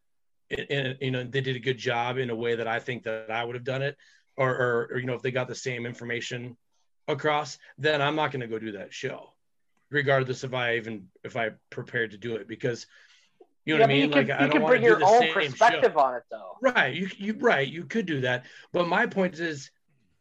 and 0.49 0.97
you 1.01 1.11
know 1.11 1.23
they 1.23 1.41
did 1.41 1.55
a 1.55 1.59
good 1.59 1.77
job 1.77 2.17
in 2.17 2.29
a 2.29 2.35
way 2.35 2.55
that 2.55 2.67
I 2.67 2.79
think 2.79 3.03
that 3.03 3.31
I 3.31 3.43
would 3.43 3.55
have 3.55 3.63
done 3.63 3.81
it, 3.81 3.97
or, 4.37 4.49
or, 4.49 4.89
or 4.91 4.99
you 4.99 5.05
know 5.05 5.15
if 5.15 5.21
they 5.21 5.31
got 5.31 5.47
the 5.47 5.55
same 5.55 5.85
information 5.85 6.55
across, 7.07 7.57
then 7.77 8.01
I'm 8.01 8.15
not 8.15 8.31
going 8.31 8.41
to 8.41 8.47
go 8.47 8.59
do 8.59 8.73
that 8.73 8.93
show, 8.93 9.33
regardless 9.89 10.43
if 10.43 10.53
I 10.53 10.75
even 10.75 11.07
if 11.23 11.35
I 11.35 11.51
prepared 11.69 12.11
to 12.11 12.17
do 12.17 12.35
it 12.35 12.47
because 12.47 12.87
you 13.67 13.77
know 13.77 13.79
yeah, 13.79 13.85
what 13.85 13.89
I 13.91 13.93
mean. 13.93 14.09
but 14.09 14.15
you 14.15 14.21
like 14.21 14.27
can, 14.27 14.37
I 14.37 14.45
you 14.45 14.51
don't 14.51 14.59
can 14.61 14.67
bring 14.67 14.83
your 14.83 14.99
the 14.99 15.05
own 15.05 15.33
perspective 15.33 15.93
show. 15.93 15.99
on 15.99 16.15
it 16.15 16.23
though. 16.31 16.57
Right. 16.61 16.93
You 16.95 17.09
you 17.17 17.33
right. 17.39 17.67
You 17.67 17.83
could 17.85 18.05
do 18.05 18.21
that. 18.21 18.45
But 18.71 18.87
my 18.87 19.05
point 19.05 19.39
is 19.39 19.69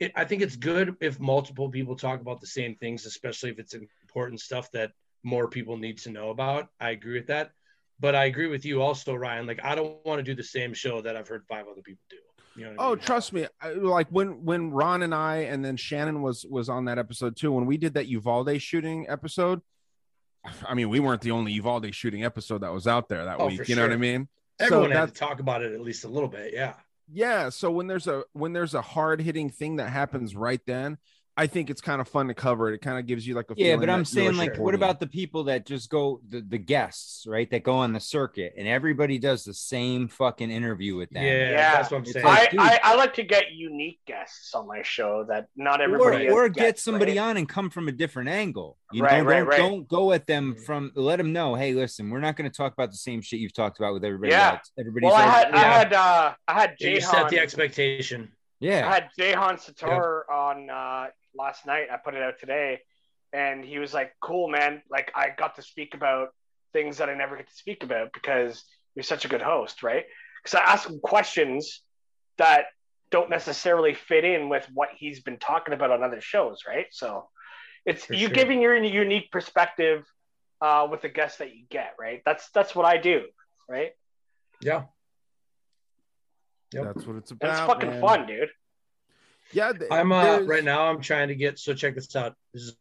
it, 0.00 0.12
I 0.14 0.24
think 0.24 0.42
it's 0.42 0.56
good 0.56 0.96
if 1.00 1.18
multiple 1.20 1.70
people 1.70 1.96
talk 1.96 2.20
about 2.20 2.40
the 2.40 2.46
same 2.46 2.74
things, 2.76 3.06
especially 3.06 3.50
if 3.50 3.58
it's 3.58 3.74
important 3.74 4.40
stuff 4.40 4.70
that 4.72 4.92
more 5.22 5.48
people 5.48 5.76
need 5.76 5.98
to 5.98 6.10
know 6.10 6.30
about. 6.30 6.68
I 6.80 6.90
agree 6.90 7.14
with 7.14 7.28
that. 7.28 7.52
But 7.98 8.14
I 8.14 8.26
agree 8.26 8.46
with 8.48 8.64
you 8.66 8.82
also, 8.82 9.14
Ryan. 9.14 9.46
Like, 9.46 9.60
I 9.64 9.74
don't 9.74 10.04
want 10.04 10.18
to 10.18 10.22
do 10.22 10.34
the 10.34 10.42
same 10.44 10.74
show 10.74 11.00
that 11.00 11.16
I've 11.16 11.26
heard 11.28 11.44
five 11.48 11.64
other 11.70 11.80
people 11.80 12.02
do. 12.10 12.16
You 12.56 12.64
know 12.66 12.70
what 12.72 12.80
I 12.80 12.84
Oh, 12.84 12.90
mean? 12.90 12.98
trust 12.98 13.32
me. 13.32 13.46
I, 13.60 13.70
like 13.70 14.08
when 14.10 14.44
when 14.44 14.70
Ron 14.70 15.02
and 15.02 15.14
I 15.14 15.36
and 15.50 15.64
then 15.64 15.76
Shannon 15.76 16.20
was 16.20 16.44
was 16.44 16.68
on 16.68 16.84
that 16.86 16.98
episode 16.98 17.36
too. 17.36 17.52
When 17.52 17.64
we 17.64 17.78
did 17.78 17.94
that 17.94 18.06
Uvalde 18.08 18.60
shooting 18.60 19.06
episode, 19.08 19.62
I 20.66 20.74
mean, 20.74 20.88
we 20.88 21.00
weren't 21.00 21.20
the 21.22 21.30
only 21.32 21.52
Uvalde 21.52 21.94
shooting 21.94 22.24
episode 22.24 22.58
that 22.62 22.72
was 22.72 22.86
out 22.86 23.08
there 23.08 23.24
that 23.24 23.36
Oh, 23.38 23.48
week. 23.48 23.68
You 23.68 23.76
know 23.76 23.82
what 23.82 23.90
I 23.90 23.94
sure. 23.94 23.98
mean? 23.98 24.28
Everyone 24.58 24.90
so 24.90 24.96
had 24.96 25.08
to 25.08 25.14
talk 25.14 25.40
about 25.40 25.62
it 25.62 25.72
at 25.72 25.80
least 25.80 26.04
a 26.04 26.08
little 26.08 26.28
bit. 26.28 26.52
Yeah. 26.54 26.74
yeah. 27.12 27.48
So 27.50 27.70
when 27.70 27.86
there's 27.86 28.06
a 28.06 28.24
when 28.32 28.52
there's 28.52 28.74
a 28.74 28.80
hard 28.82 29.20
hitting 29.20 29.50
thing 29.50 29.76
that 29.76 29.90
happens 29.90 30.34
right 30.34 30.60
then, 30.66 30.98
I 31.38 31.46
think 31.46 31.68
it's 31.68 31.82
kind 31.82 32.00
of 32.00 32.08
fun 32.08 32.28
to 32.28 32.34
cover 32.34 32.70
it. 32.70 32.76
It 32.76 32.80
kind 32.80 32.98
of 32.98 33.04
gives 33.06 33.26
you 33.26 33.34
like 33.34 33.50
a 33.50 33.54
Yeah, 33.58 33.64
feeling 33.74 33.80
but 33.80 33.90
I'm 33.90 34.06
saying 34.06 34.36
like, 34.38 34.56
what 34.56 34.74
about 34.74 35.00
the 35.00 35.06
people 35.06 35.44
that 35.44 35.66
just 35.66 35.90
go 35.90 36.20
the, 36.26 36.40
the 36.40 36.56
guests, 36.56 37.26
right? 37.28 37.50
That 37.50 37.62
go 37.62 37.74
on 37.74 37.92
the 37.92 38.00
circuit 38.00 38.54
and 38.56 38.66
everybody 38.66 39.18
does 39.18 39.44
the 39.44 39.52
same 39.52 40.08
fucking 40.08 40.50
interview 40.50 40.96
with 40.96 41.10
them. 41.10 41.24
Yeah, 41.24 41.50
Yeah. 41.50 41.72
that's 41.74 41.90
what 41.90 41.98
I'm 41.98 42.02
It's 42.04 42.12
saying. 42.14 42.24
like- 42.24 42.54
I. 42.58 42.74
I, 42.76 42.80
I 42.82 42.94
like 42.94 43.12
to 43.14 43.22
get 43.22 43.52
unique 43.52 44.00
guests 44.06 44.54
on 44.54 44.66
my 44.66 44.80
show 44.82 45.26
that 45.28 45.48
not 45.56 45.82
everybody 45.82 46.28
or 46.30 46.48
gets, 46.48 46.58
get 46.66 46.78
somebody 46.78 47.18
right? 47.18 47.24
on 47.30 47.36
and 47.36 47.46
come 47.46 47.68
from 47.68 47.88
a 47.88 47.92
different 47.92 48.30
angle. 48.30 48.78
You 48.92 49.02
Right, 49.02 49.18
know, 49.18 49.24
right, 49.24 49.38
don't, 49.40 49.46
right. 49.48 49.56
don't 49.58 49.88
go 49.88 50.12
at 50.12 50.26
them 50.26 50.56
from 50.56 50.90
let 50.94 51.16
them 51.16 51.34
know, 51.34 51.54
hey, 51.54 51.74
listen, 51.74 52.08
we're 52.08 52.20
not 52.20 52.36
going 52.36 52.50
to 52.50 52.56
talk 52.56 52.72
about 52.72 52.90
the 52.92 52.96
same 52.96 53.20
shit 53.20 53.40
you've 53.40 53.52
talked 53.52 53.78
about 53.78 53.92
with 53.92 54.04
everybody 54.04 54.30
Yeah. 54.32 54.52
else. 54.52 54.72
Everybody's 54.78 55.08
Well, 55.08 55.16
I 55.16 55.26
like, 55.26 55.46
had 55.46 55.54
I 55.54 55.58
had 55.58 55.92
uh, 55.92 56.34
I 56.48 56.60
had 56.60 56.76
Yeah, 56.78 56.88
you 56.88 57.00
set 57.02 57.28
the 57.28 57.38
expectation. 57.40 58.32
Yeah, 58.58 58.70
I 58.70 58.74
yeah. 58.78 58.94
had 58.94 59.08
Jayhan 59.18 59.60
Sator 59.60 60.30
on 60.32 60.70
uh, 60.70 61.08
last 61.38 61.66
night. 61.66 61.88
I 61.92 61.96
put 61.96 62.14
it 62.14 62.22
out 62.22 62.38
today, 62.38 62.80
and 63.32 63.64
he 63.64 63.78
was 63.78 63.92
like, 63.94 64.12
"Cool, 64.20 64.48
man! 64.48 64.82
Like 64.90 65.12
I 65.14 65.30
got 65.36 65.56
to 65.56 65.62
speak 65.62 65.94
about 65.94 66.28
things 66.72 66.98
that 66.98 67.08
I 67.08 67.14
never 67.14 67.36
get 67.36 67.48
to 67.48 67.54
speak 67.54 67.82
about 67.82 68.12
because 68.12 68.64
you're 68.94 69.02
such 69.02 69.24
a 69.24 69.28
good 69.28 69.42
host, 69.42 69.82
right?" 69.82 70.04
Because 70.42 70.60
I 70.60 70.64
ask 70.72 70.88
him 70.88 71.00
questions 71.00 71.82
that 72.38 72.66
don't 73.10 73.30
necessarily 73.30 73.94
fit 73.94 74.24
in 74.24 74.48
with 74.48 74.66
what 74.74 74.90
he's 74.96 75.20
been 75.20 75.38
talking 75.38 75.74
about 75.74 75.90
on 75.90 76.02
other 76.02 76.20
shows, 76.20 76.62
right? 76.66 76.86
So 76.90 77.28
it's 77.84 78.04
For 78.06 78.14
you 78.14 78.26
sure. 78.26 78.34
giving 78.34 78.60
giving 78.60 78.84
your 78.84 79.04
unique 79.04 79.30
perspective 79.30 80.04
uh, 80.60 80.88
with 80.90 81.02
the 81.02 81.08
guests 81.08 81.38
that 81.38 81.54
you 81.54 81.64
get, 81.70 81.94
right? 82.00 82.22
That's 82.24 82.50
that's 82.50 82.74
what 82.74 82.84
I 82.86 82.96
do, 82.96 83.22
right? 83.68 83.92
Yeah. 84.60 84.84
Yep. 86.72 86.84
That's 86.84 87.06
what 87.06 87.16
it's 87.16 87.30
And 87.30 87.42
about. 87.42 87.50
it's 87.58 87.66
fucking 87.66 87.90
man. 87.90 88.00
fun, 88.00 88.26
dude. 88.26 88.50
Yeah, 89.52 89.72
th- 89.72 89.90
I'm 89.90 90.10
uh 90.12 90.22
there's- 90.24 90.46
right 90.48 90.64
now 90.64 90.88
I'm 90.88 91.00
trying 91.00 91.28
to 91.28 91.34
get 91.34 91.58
so 91.58 91.74
check 91.74 91.94
this 91.94 92.14
out. 92.16 92.34
This 92.52 92.62
is 92.64 92.76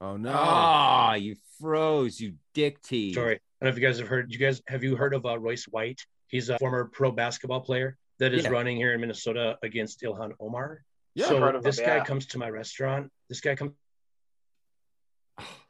Oh 0.00 0.16
no. 0.16 0.32
Ah, 0.34 1.14
you 1.14 1.36
froze, 1.60 2.18
you 2.20 2.34
dick 2.54 2.80
tease. 2.82 3.14
sorry. 3.14 3.34
I 3.34 3.38
don't 3.66 3.66
know 3.66 3.68
if 3.70 3.76
you 3.76 3.86
guys 3.86 3.98
have 3.98 4.08
heard 4.08 4.32
you 4.32 4.38
guys 4.38 4.62
have 4.66 4.82
you 4.82 4.96
heard 4.96 5.12
of 5.14 5.26
uh, 5.26 5.38
Royce 5.38 5.64
White? 5.64 6.00
He's 6.28 6.48
a 6.48 6.58
former 6.58 6.84
pro 6.86 7.10
basketball 7.10 7.60
player 7.60 7.98
that 8.18 8.32
is 8.32 8.44
Yeah. 8.44 8.50
running 8.50 8.76
here 8.76 8.94
in 8.94 9.00
Minnesota 9.00 9.58
against 9.62 10.00
Ilhan 10.02 10.32
Omar. 10.40 10.82
Yeah, 11.14 11.24
I've 11.26 11.30
heard 11.32 11.38
so 11.40 11.46
of 11.48 11.54
him, 11.56 11.62
this 11.62 11.80
guy 11.80 11.96
yeah. 11.96 12.04
comes 12.04 12.26
to 12.26 12.38
my 12.38 12.48
restaurant. 12.48 13.10
This 13.28 13.40
guy 13.40 13.54
comes 13.56 13.72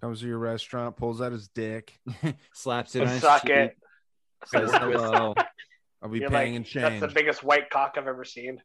comes 0.00 0.20
to 0.20 0.26
your 0.26 0.38
restaurant, 0.38 0.96
pulls 0.96 1.20
out 1.20 1.32
his 1.32 1.48
dick. 1.48 1.98
Slaps 2.52 2.94
it 2.94 3.02
on 3.02 3.08
his 3.08 3.20
Suck 3.22 3.42
cheek, 3.42 3.50
it. 3.50 3.76
says 4.46 4.70
hello. 4.72 5.34
I'll 6.02 6.08
be 6.08 6.20
You're 6.20 6.30
paying 6.30 6.54
like, 6.54 6.74
in 6.74 6.82
That's 6.82 7.00
the 7.00 7.08
biggest 7.08 7.42
white 7.42 7.68
cock 7.70 7.94
I've 7.98 8.06
ever 8.08 8.24
seen. 8.24 8.60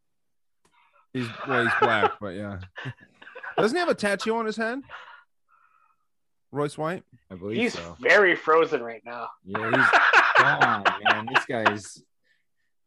He's 1.16 1.28
well, 1.48 1.64
he's 1.64 1.74
black, 1.80 2.12
but 2.20 2.36
yeah. 2.36 2.60
Doesn't 3.58 3.74
he 3.76 3.80
have 3.80 3.88
a 3.88 3.96
tattoo 3.96 4.36
on 4.36 4.46
his 4.46 4.58
head? 4.58 4.80
Royce 6.52 6.78
White. 6.78 7.04
I 7.32 7.36
believe 7.36 7.58
He's 7.58 7.74
so. 7.74 7.96
very 8.02 8.36
frozen 8.36 8.82
right 8.84 9.02
now. 9.06 9.30
Yeah, 9.46 9.72
he's 9.72 10.00
gone, 10.44 10.84
man. 11.04 11.28
This 11.34 11.46
guy's. 11.46 12.04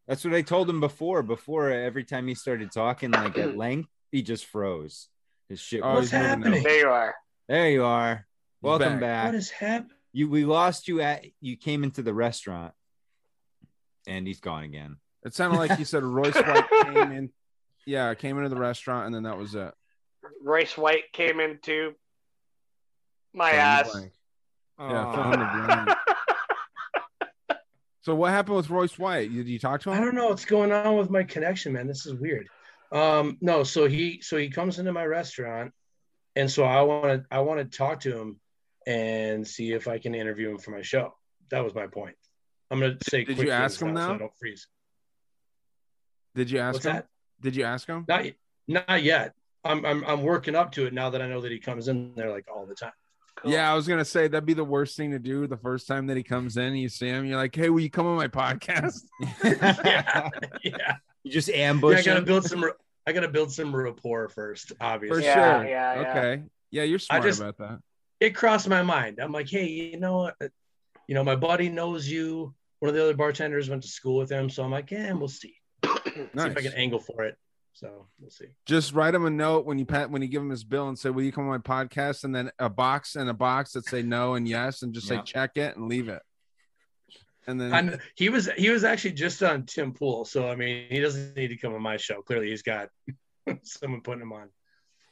That's 0.06 0.24
what 0.24 0.34
I 0.34 0.42
told 0.42 0.68
him 0.68 0.80
before. 0.80 1.22
Before 1.22 1.70
every 1.70 2.04
time 2.04 2.28
he 2.28 2.34
started 2.34 2.70
talking 2.70 3.10
like 3.12 3.38
at 3.38 3.56
length, 3.58 3.88
he 4.12 4.20
just 4.22 4.44
froze. 4.46 5.08
His 5.48 5.58
shit. 5.60 5.80
Oh, 5.82 5.94
was 5.94 5.96
What's 5.96 6.10
he's 6.12 6.20
moving 6.20 6.28
happening? 6.42 6.62
there 6.64 6.78
you 6.78 6.88
are. 6.90 7.14
There 7.48 7.70
you 7.70 7.84
are. 7.84 8.14
He's 8.16 8.22
Welcome 8.62 8.92
back. 8.94 9.00
back. 9.00 9.24
What 9.26 9.34
is 9.36 9.50
happening? 9.50 9.92
You 10.12 10.28
we 10.28 10.44
lost 10.44 10.86
you 10.88 11.00
at 11.00 11.24
you 11.40 11.56
came 11.56 11.82
into 11.84 12.02
the 12.02 12.12
restaurant, 12.12 12.74
and 14.06 14.26
he's 14.26 14.40
gone 14.40 14.64
again. 14.64 14.96
It 15.24 15.34
sounded 15.34 15.58
like 15.58 15.78
you 15.80 15.84
said 15.84 16.04
Royce 16.04 16.32
White 16.36 16.70
came 16.84 17.12
in. 17.12 17.30
Yeah, 17.88 18.10
I 18.10 18.14
came 18.14 18.36
into 18.36 18.50
the 18.50 18.60
restaurant 18.60 19.06
and 19.06 19.14
then 19.14 19.22
that 19.22 19.38
was 19.38 19.54
it. 19.54 19.72
Royce 20.42 20.76
White 20.76 21.10
came 21.14 21.40
into 21.40 21.94
my 23.32 23.50
Fill 23.50 23.60
ass. 23.60 23.92
blank. 23.92 24.12
Yeah, 24.78 25.12
fill 25.12 25.32
in 25.32 25.40
the 25.40 25.66
blank. 25.66 25.98
So 28.02 28.14
what 28.14 28.30
happened 28.30 28.56
with 28.56 28.70
Royce 28.70 28.98
White? 28.98 29.30
Did 29.34 29.48
you 29.48 29.58
talk 29.58 29.82
to 29.82 29.90
him? 29.90 29.98
I 29.98 30.00
don't 30.02 30.14
know 30.14 30.28
what's 30.28 30.46
going 30.46 30.72
on 30.72 30.96
with 30.96 31.10
my 31.10 31.24
connection, 31.24 31.74
man. 31.74 31.86
This 31.86 32.06
is 32.06 32.14
weird. 32.14 32.48
Um, 32.90 33.36
no, 33.42 33.64
so 33.64 33.86
he 33.86 34.22
so 34.22 34.38
he 34.38 34.48
comes 34.48 34.78
into 34.78 34.92
my 34.94 35.04
restaurant, 35.04 35.72
and 36.34 36.50
so 36.50 36.64
I 36.64 36.80
want 36.82 37.04
to 37.04 37.26
I 37.30 37.40
want 37.40 37.58
to 37.70 37.76
talk 37.76 38.00
to 38.00 38.18
him 38.18 38.40
and 38.86 39.46
see 39.46 39.72
if 39.72 39.88
I 39.88 39.98
can 39.98 40.14
interview 40.14 40.48
him 40.50 40.58
for 40.58 40.70
my 40.70 40.80
show. 40.80 41.12
That 41.50 41.62
was 41.64 41.74
my 41.74 41.86
point. 41.86 42.16
I'm 42.70 42.80
gonna 42.80 42.96
say. 43.10 43.24
Did 43.24 43.36
quick 43.36 43.48
you 43.48 43.52
ask 43.52 43.78
things 43.78 43.90
him 43.90 43.94
now 43.94 44.08
so? 44.08 44.14
I 44.14 44.18
don't 44.18 44.32
freeze. 44.40 44.68
Did 46.34 46.50
you 46.50 46.60
ask 46.60 46.74
What's 46.76 46.86
him? 46.86 46.92
that? 46.94 47.06
Did 47.40 47.56
you 47.56 47.64
ask 47.64 47.86
him? 47.86 48.04
Not 48.08 48.24
not 48.66 49.02
yet. 49.02 49.34
I'm, 49.64 49.84
I'm 49.84 50.04
I'm 50.04 50.22
working 50.22 50.54
up 50.54 50.72
to 50.72 50.86
it 50.86 50.92
now 50.92 51.10
that 51.10 51.20
I 51.22 51.26
know 51.28 51.40
that 51.40 51.52
he 51.52 51.58
comes 51.58 51.88
in 51.88 52.14
there 52.14 52.30
like 52.30 52.46
all 52.54 52.64
the 52.66 52.74
time. 52.74 52.92
Cool. 53.36 53.52
Yeah, 53.52 53.70
I 53.70 53.74
was 53.74 53.86
gonna 53.86 54.04
say 54.04 54.26
that'd 54.28 54.46
be 54.46 54.54
the 54.54 54.64
worst 54.64 54.96
thing 54.96 55.10
to 55.12 55.18
do 55.18 55.46
the 55.46 55.56
first 55.56 55.86
time 55.86 56.06
that 56.08 56.16
he 56.16 56.22
comes 56.22 56.56
in. 56.56 56.74
You 56.76 56.88
see 56.88 57.06
him, 57.08 57.24
you're 57.24 57.36
like, 57.36 57.54
"Hey, 57.54 57.68
will 57.70 57.80
you 57.80 57.90
come 57.90 58.06
on 58.06 58.16
my 58.16 58.28
podcast?" 58.28 59.02
yeah, 59.44 60.28
yeah. 60.64 60.96
You 61.22 61.30
just 61.32 61.48
Yeah, 61.48 61.70
ambush 61.70 62.00
I 62.00 62.02
gotta 62.02 62.18
him. 62.20 62.24
build 62.24 62.44
some. 62.44 62.64
I 63.06 63.12
gotta 63.12 63.28
build 63.28 63.52
some 63.52 63.74
rapport 63.74 64.28
first. 64.28 64.68
For 64.68 64.76
Obviously, 64.80 65.24
Yeah, 65.24 65.34
sure. 65.60 65.68
yeah, 65.68 66.00
yeah. 66.02 66.10
Okay. 66.10 66.42
Yeah, 66.70 66.82
you're 66.84 66.98
smart 66.98 67.22
just- 67.22 67.40
about 67.40 67.58
that. 67.58 67.78
it 68.20 68.30
crossed 68.34 68.68
my 68.68 68.82
mind. 68.82 69.18
I'm 69.20 69.32
like, 69.32 69.48
hey, 69.48 69.66
you 69.68 69.98
know 70.00 70.16
what? 70.18 70.34
You 71.06 71.14
know, 71.14 71.24
my 71.24 71.36
buddy 71.36 71.68
knows 71.68 72.08
you. 72.08 72.54
One 72.80 72.88
of 72.90 72.94
the 72.94 73.02
other 73.02 73.14
bartenders 73.14 73.68
went 73.70 73.82
to 73.82 73.88
school 73.88 74.18
with 74.18 74.30
him, 74.30 74.48
so 74.50 74.62
I'm 74.62 74.70
like, 74.70 74.90
yeah, 74.90 75.12
we'll 75.12 75.26
see. 75.28 75.54
See 76.18 76.48
if 76.50 76.56
I 76.56 76.62
can 76.62 76.72
angle 76.74 77.00
for 77.00 77.24
it. 77.24 77.36
So 77.74 78.06
we'll 78.20 78.30
see. 78.30 78.46
Just 78.66 78.92
write 78.92 79.14
him 79.14 79.24
a 79.24 79.30
note 79.30 79.64
when 79.64 79.78
you 79.78 79.86
pat 79.86 80.10
when 80.10 80.20
you 80.22 80.28
give 80.28 80.42
him 80.42 80.50
his 80.50 80.64
bill 80.64 80.88
and 80.88 80.98
say, 80.98 81.10
"Will 81.10 81.22
you 81.22 81.30
come 81.32 81.48
on 81.48 81.50
my 81.50 81.58
podcast?" 81.58 82.24
And 82.24 82.34
then 82.34 82.50
a 82.58 82.68
box 82.68 83.14
and 83.14 83.30
a 83.30 83.34
box 83.34 83.72
that 83.72 83.84
say 83.86 84.02
no 84.02 84.34
and 84.34 84.48
yes, 84.48 84.82
and 84.82 84.92
just 84.92 85.08
Yeah. 85.08 85.18
say 85.18 85.32
check 85.32 85.56
it 85.56 85.76
and 85.76 85.86
leave 85.86 86.08
it. 86.08 86.22
And 87.46 87.60
then 87.60 87.72
And 87.72 88.00
he 88.16 88.28
was 88.28 88.50
he 88.58 88.70
was 88.70 88.84
actually 88.84 89.12
just 89.12 89.42
on 89.42 89.64
Tim 89.64 89.92
Pool, 89.94 90.24
so 90.24 90.50
I 90.50 90.54
mean, 90.56 90.86
he 90.90 91.00
doesn't 91.00 91.36
need 91.36 91.48
to 91.48 91.56
come 91.56 91.72
on 91.74 91.80
my 91.80 91.96
show. 91.96 92.20
Clearly, 92.20 92.50
he's 92.50 92.62
got 92.62 92.88
someone 93.62 94.00
putting 94.02 94.22
him 94.22 94.32
on. 94.32 94.48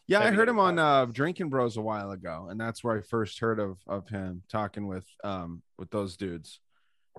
Yeah, 0.08 0.20
I 0.20 0.30
heard 0.30 0.48
him 0.48 0.58
on 0.60 0.78
uh, 0.78 1.06
Drinking 1.06 1.48
Bros 1.48 1.76
a 1.76 1.82
while 1.82 2.12
ago, 2.12 2.46
and 2.48 2.60
that's 2.60 2.84
where 2.84 2.96
I 2.98 3.00
first 3.00 3.38
heard 3.40 3.58
of 3.58 3.78
of 3.86 4.08
him 4.08 4.42
talking 4.48 4.86
with 4.86 5.06
um 5.24 5.62
with 5.78 5.90
those 5.90 6.16
dudes. 6.16 6.60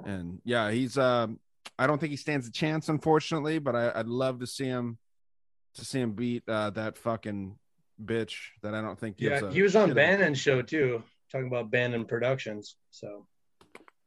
And 0.06 0.40
yeah, 0.44 0.72
he's 0.72 0.98
um 0.98 1.40
I 1.80 1.88
don't 1.88 2.00
think 2.00 2.12
he 2.12 2.18
stands 2.18 2.48
a 2.48 2.52
chance, 2.52 2.90
unfortunately, 2.90 3.60
but 3.60 3.76
I, 3.76 3.92
I'd 3.96 4.08
love 4.08 4.40
to 4.40 4.48
see 4.48 4.66
him 4.66 4.98
to 5.76 5.86
see 5.86 6.00
him 6.00 6.14
beat 6.14 6.44
uh, 6.48 6.72
that 6.72 6.98
fucking 6.98 7.56
bitch 8.04 8.36
that 8.64 8.74
I 8.74 8.82
don't 8.82 9.00
think. 9.00 9.18
gives 9.18 9.42
Yeah, 9.42 9.48
a 9.48 9.52
he 9.52 9.62
was 9.62 9.76
on 9.76 9.90
shit 9.90 9.96
Bannon's 9.96 10.40
show 10.40 10.62
too, 10.62 11.04
talking 11.32 11.48
about 11.48 11.70
Bannon 11.72 12.06
Productions. 12.06 12.76
So 12.92 13.28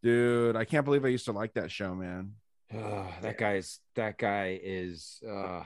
Dude, 0.02 0.56
I 0.56 0.64
can't 0.64 0.84
believe 0.84 1.04
I 1.04 1.08
used 1.08 1.26
to 1.26 1.32
like 1.32 1.54
that 1.54 1.70
show, 1.70 1.94
man. 1.94 2.32
Ugh, 2.74 3.12
that 3.22 3.36
guy's 3.38 3.80
that 3.96 4.16
guy 4.18 4.58
is. 4.62 5.20
Uh, 5.28 5.62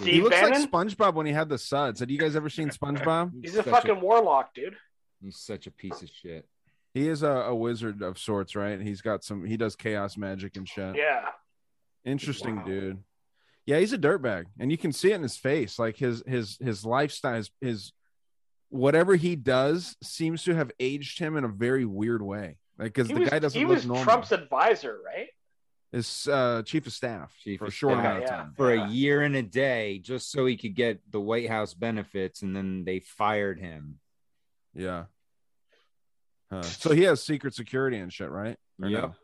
he 0.00 0.22
looks 0.22 0.34
Bannon? 0.34 0.62
like 0.62 0.70
SpongeBob 0.70 1.14
when 1.14 1.26
he 1.26 1.32
had 1.32 1.48
the 1.48 1.58
suds. 1.58 2.00
Have 2.00 2.10
you 2.10 2.18
guys 2.18 2.34
ever 2.34 2.48
seen 2.48 2.68
SpongeBob? 2.70 3.32
He's 3.42 3.54
a 3.54 3.62
such 3.62 3.72
fucking 3.72 4.00
warlock, 4.00 4.54
dude. 4.54 4.76
he's 5.20 5.36
such 5.38 5.66
a 5.66 5.70
piece 5.70 6.02
of 6.02 6.08
shit. 6.08 6.46
He 6.94 7.08
is 7.08 7.22
a, 7.22 7.28
a 7.30 7.54
wizard 7.54 8.02
of 8.02 8.18
sorts, 8.18 8.54
right? 8.54 8.80
He's 8.80 9.00
got 9.00 9.24
some. 9.24 9.44
He 9.44 9.56
does 9.56 9.76
chaos 9.76 10.16
magic 10.16 10.56
and 10.56 10.68
shit. 10.68 10.96
Yeah. 10.96 11.28
Interesting, 12.04 12.56
Wow. 12.56 12.64
dude. 12.64 12.98
Yeah, 13.64 13.78
he's 13.78 13.92
a 13.92 13.98
dirtbag, 13.98 14.46
and 14.58 14.70
you 14.72 14.76
can 14.76 14.92
see 14.92 15.12
it 15.12 15.14
in 15.14 15.22
his 15.22 15.36
face. 15.36 15.78
Like 15.78 15.96
his 15.96 16.22
his 16.26 16.58
his 16.60 16.84
lifestyle, 16.84 17.36
his, 17.36 17.50
his 17.60 17.92
whatever 18.70 19.14
he 19.14 19.36
does 19.36 19.96
seems 20.02 20.42
to 20.44 20.54
have 20.54 20.70
aged 20.80 21.18
him 21.18 21.36
in 21.36 21.44
a 21.44 21.48
very 21.48 21.84
weird 21.84 22.22
way. 22.22 22.58
Like 22.78 22.92
because 22.94 23.08
the 23.08 23.20
was, 23.20 23.28
guy 23.30 23.38
doesn't 23.38 23.58
he 23.58 23.64
look 23.64 23.76
was 23.76 23.86
normal. 23.86 24.04
Trump's 24.04 24.32
advisor, 24.32 24.98
right? 25.04 25.28
His 25.92 26.26
uh, 26.26 26.62
chief 26.64 26.86
of 26.86 26.92
staff 26.94 27.34
Chief 27.44 27.58
for 27.58 27.66
a 27.66 27.68
of 27.68 27.74
short 27.74 27.94
staff. 27.98 28.04
amount 28.04 28.16
of 28.16 28.22
Yeah. 28.30 28.36
time. 28.36 28.52
For 28.56 28.74
Yeah. 28.74 28.86
a 28.86 28.90
year 28.90 29.22
and 29.22 29.36
a 29.36 29.42
day, 29.42 29.98
just 29.98 30.32
so 30.32 30.44
he 30.46 30.56
could 30.56 30.74
get 30.74 31.00
the 31.10 31.20
White 31.20 31.48
House 31.48 31.74
benefits, 31.74 32.42
and 32.42 32.56
then 32.56 32.84
they 32.84 32.98
fired 33.00 33.60
him. 33.60 34.00
Yeah. 34.74 35.04
Huh. 36.52 36.62
So 36.62 36.92
he 36.92 37.02
has 37.04 37.22
secret 37.22 37.54
security 37.54 37.96
and 37.96 38.12
shit, 38.12 38.30
right? 38.30 38.58
Or 38.82 38.88
Yep. 38.88 39.02
no? 39.02 39.14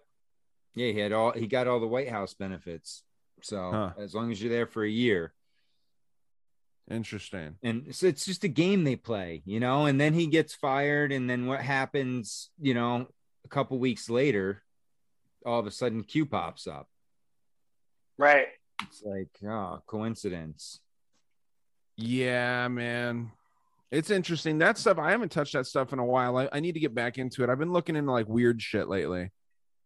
Yeah, 0.74 0.92
he 0.92 0.98
had 0.98 1.12
all 1.12 1.32
he 1.32 1.46
got 1.46 1.66
all 1.66 1.78
the 1.80 1.86
White 1.86 2.08
House 2.08 2.32
benefits. 2.34 3.02
So 3.42 3.70
Huh. 3.70 3.92
as 3.98 4.14
long 4.14 4.30
as 4.32 4.40
you're 4.42 4.50
there 4.52 4.66
for 4.66 4.82
a 4.82 4.88
year, 4.88 5.34
Interesting. 6.90 7.56
and 7.62 7.94
so 7.94 8.06
it's 8.06 8.24
just 8.24 8.44
a 8.44 8.48
game 8.48 8.84
they 8.84 8.96
play, 8.96 9.42
you 9.44 9.60
know. 9.60 9.84
And 9.86 10.00
then 10.00 10.14
he 10.14 10.26
gets 10.26 10.54
fired, 10.54 11.12
and 11.12 11.28
then 11.28 11.46
what 11.46 11.60
happens? 11.60 12.50
You 12.58 12.72
know, 12.74 13.08
a 13.44 13.48
couple 13.48 13.78
weeks 13.78 14.08
later, 14.08 14.62
all 15.44 15.60
of 15.60 15.66
a 15.66 15.70
sudden, 15.70 16.04
Q 16.04 16.24
pops 16.24 16.66
up. 16.66 16.88
Right. 18.16 18.48
It's 18.82 19.02
like, 19.02 19.28
oh, 19.44 19.82
coincidence. 19.86 20.80
Yeah, 21.96 22.68
man. 22.68 23.32
It's 23.90 24.10
interesting. 24.10 24.58
That 24.58 24.76
stuff, 24.76 24.98
I 24.98 25.10
haven't 25.10 25.32
touched 25.32 25.54
that 25.54 25.66
stuff 25.66 25.92
in 25.92 25.98
a 25.98 26.04
while. 26.04 26.36
I, 26.36 26.48
I 26.52 26.60
need 26.60 26.72
to 26.72 26.80
get 26.80 26.94
back 26.94 27.16
into 27.18 27.42
it. 27.42 27.50
I've 27.50 27.58
been 27.58 27.72
looking 27.72 27.96
into 27.96 28.12
like 28.12 28.28
weird 28.28 28.60
shit 28.60 28.88
lately, 28.88 29.30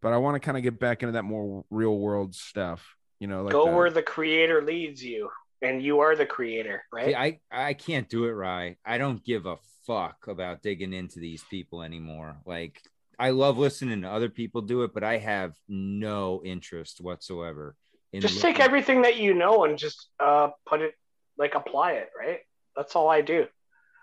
but 0.00 0.12
I 0.12 0.16
want 0.16 0.34
to 0.34 0.40
kind 0.40 0.56
of 0.56 0.62
get 0.62 0.80
back 0.80 1.02
into 1.02 1.12
that 1.12 1.22
more 1.22 1.64
real 1.70 1.96
world 1.98 2.34
stuff. 2.34 2.84
You 3.20 3.28
know, 3.28 3.42
like 3.42 3.52
Go 3.52 3.66
the- 3.66 3.76
where 3.76 3.90
the 3.90 4.02
creator 4.02 4.62
leads 4.62 5.04
you, 5.04 5.30
and 5.60 5.80
you 5.80 6.00
are 6.00 6.16
the 6.16 6.26
creator, 6.26 6.82
right? 6.92 7.06
See, 7.06 7.14
I 7.14 7.40
I 7.50 7.74
can't 7.74 8.08
do 8.08 8.24
it 8.24 8.32
right. 8.32 8.76
I 8.84 8.98
don't 8.98 9.24
give 9.24 9.46
a 9.46 9.56
fuck 9.86 10.26
about 10.26 10.62
digging 10.62 10.92
into 10.92 11.20
these 11.20 11.44
people 11.44 11.82
anymore. 11.82 12.36
Like 12.44 12.80
I 13.18 13.30
love 13.30 13.58
listening 13.58 14.02
to 14.02 14.10
other 14.10 14.28
people 14.28 14.62
do 14.62 14.82
it, 14.82 14.92
but 14.92 15.04
I 15.04 15.18
have 15.18 15.54
no 15.68 16.42
interest 16.44 17.00
whatsoever. 17.00 17.76
In 18.12 18.20
just 18.20 18.40
take 18.40 18.58
everything 18.58 19.02
that 19.02 19.16
you 19.16 19.32
know 19.32 19.64
and 19.64 19.78
just 19.78 20.08
uh, 20.18 20.50
put 20.66 20.80
it, 20.80 20.94
like 21.38 21.54
apply 21.54 21.92
it, 21.92 22.10
right? 22.18 22.40
That's 22.76 22.96
all 22.96 23.08
I 23.08 23.20
do. 23.20 23.46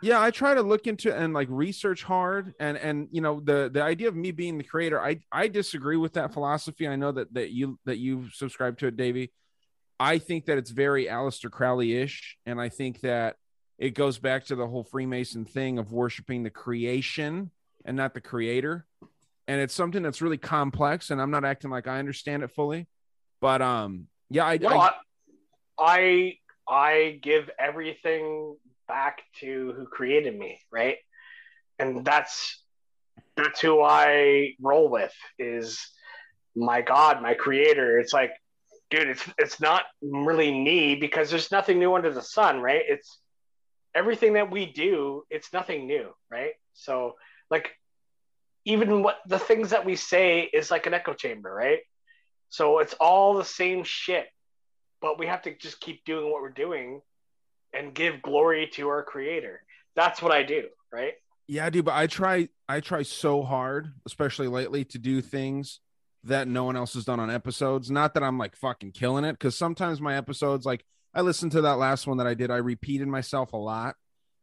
Yeah 0.02 0.22
i 0.22 0.32
try 0.32 0.54
to 0.54 0.62
look 0.62 0.88
into 0.88 1.16
and 1.16 1.34
like 1.34 1.48
research 1.50 2.04
hard 2.04 2.54
and 2.60 2.78
and 2.78 3.08
you 3.12 3.22
know 3.22 3.40
the 3.40 3.70
the 3.72 3.82
idea 3.82 4.08
of 4.08 4.16
me 4.16 4.32
being 4.32 4.58
the 4.58 4.64
creator 4.64 5.00
i 5.02 5.20
i 5.32 5.48
disagree 5.48 5.98
with 5.98 6.14
that 6.14 6.34
philosophy. 6.34 6.88
I 6.88 6.96
know 6.96 7.12
that 7.12 7.34
that 7.34 7.52
you 7.52 7.80
that 7.86 7.98
you 7.98 8.30
subscribe 8.34 8.78
to 8.80 8.88
it 8.88 8.98
davey. 8.98 9.32
I 10.00 10.18
think 10.18 10.46
that 10.46 10.58
it's 10.58 10.72
very 10.72 11.06
Aleister 11.06 11.52
crowley-ish 11.52 12.38
and 12.46 12.60
i 12.62 12.70
think 12.70 13.02
that 13.02 13.36
it 13.78 13.94
goes 13.94 14.20
back 14.20 14.46
to 14.46 14.56
the 14.56 14.68
whole 14.68 14.84
freemason 14.84 15.46
thing 15.46 15.80
of 15.80 15.92
worshiping 15.92 16.44
the 16.44 16.50
creation 16.50 17.52
and 17.86 17.96
not 17.96 18.14
the 18.14 18.20
creator. 18.20 18.86
And 19.48 19.62
it's 19.62 19.74
something 19.74 20.04
that's 20.04 20.22
really 20.22 20.38
complex 20.38 21.10
and 21.10 21.22
i'm 21.22 21.32
not 21.32 21.44
acting 21.44 21.72
like 21.72 21.88
i 21.88 21.98
understand 22.00 22.44
it 22.44 22.52
fully 22.52 22.88
but 23.42 23.62
um 23.62 24.08
yeah 24.30 24.46
i, 24.46 24.60
I 24.64 24.76
I, 24.76 24.94
I 25.80 26.38
I 26.70 27.20
give 27.24 27.50
everything 27.58 28.58
back 28.90 29.22
to 29.40 29.74
who 29.78 29.86
created 29.86 30.38
me, 30.38 30.60
right? 30.72 30.98
And 31.78 32.04
that's 32.04 32.62
that's 33.38 33.62
who 33.62 33.82
I 33.82 34.56
roll 34.62 34.90
with 34.90 35.14
is 35.38 35.80
my 36.56 36.82
God, 36.82 37.22
my 37.22 37.36
creator. 37.36 37.98
It's 38.00 38.12
like, 38.12 38.32
dude, 38.90 39.08
it's 39.08 39.24
it's 39.38 39.62
not 39.62 39.84
really 40.02 40.52
me 40.52 40.96
because 40.96 41.30
there's 41.30 41.52
nothing 41.52 41.80
new 41.80 41.96
under 41.96 42.12
the 42.12 42.22
sun, 42.22 42.60
right? 42.60 42.84
It's 42.86 43.20
everything 43.96 44.34
that 44.34 44.52
we 44.52 44.66
do, 44.66 45.24
it's 45.30 45.54
nothing 45.54 45.88
new, 45.88 46.10
right? 46.30 46.54
So 46.74 47.14
like 47.50 47.72
even 48.66 49.04
what 49.04 49.20
the 49.26 49.40
things 49.40 49.70
that 49.70 49.86
we 49.86 49.96
say 49.96 50.42
is 50.42 50.70
like 50.70 50.86
an 50.86 50.94
echo 50.94 51.14
chamber, 51.14 51.54
right? 51.54 51.80
So 52.50 52.80
it's 52.80 52.96
all 52.96 53.36
the 53.36 53.46
same 53.46 53.86
shit 53.86 54.26
but 55.02 55.20
we 55.20 55.28
have 55.28 55.42
to 55.44 55.56
just 55.56 55.80
keep 55.80 56.04
doing 56.06 56.32
what 56.32 56.42
we're 56.42 56.50
doing 56.50 57.02
and 57.74 57.94
give 57.94 58.22
glory 58.22 58.68
to 58.74 58.88
our 58.90 59.04
creator 59.04 59.62
that's 59.96 60.22
what 60.22 60.32
i 60.32 60.44
do 60.44 60.64
right 60.92 61.14
Yeah, 61.48 61.66
I 61.66 61.72
do, 61.72 61.82
but 61.82 61.96
I 61.96 62.06
try 62.08 62.50
I 62.68 62.80
try 62.80 63.02
so 63.04 63.42
hard, 63.44 63.92
especially 64.06 64.48
lately, 64.48 64.86
to 64.86 65.00
do 65.00 65.20
things 65.22 65.80
that 66.26 66.48
no 66.48 66.64
one 66.64 66.76
else 66.76 66.94
has 66.94 67.06
done 67.06 67.20
on 67.20 67.32
episodes. 67.32 67.90
Not 67.90 68.14
that 68.14 68.22
I'm 68.24 68.38
like 68.38 68.56
fucking 68.56 68.92
killing 68.92 69.26
it, 69.26 69.34
because 69.34 69.56
sometimes 69.58 70.00
my 70.00 70.16
episodes, 70.16 70.64
like 70.66 70.86
I 71.14 71.22
listened 71.22 71.54
to 71.54 71.62
that 71.62 71.80
last 71.80 72.06
one 72.06 72.18
that 72.18 72.28
I 72.28 72.36
did, 72.36 72.52
I 72.52 72.58
repeated 72.58 73.08
myself 73.08 73.54
a 73.54 73.58
lot. 73.58 73.96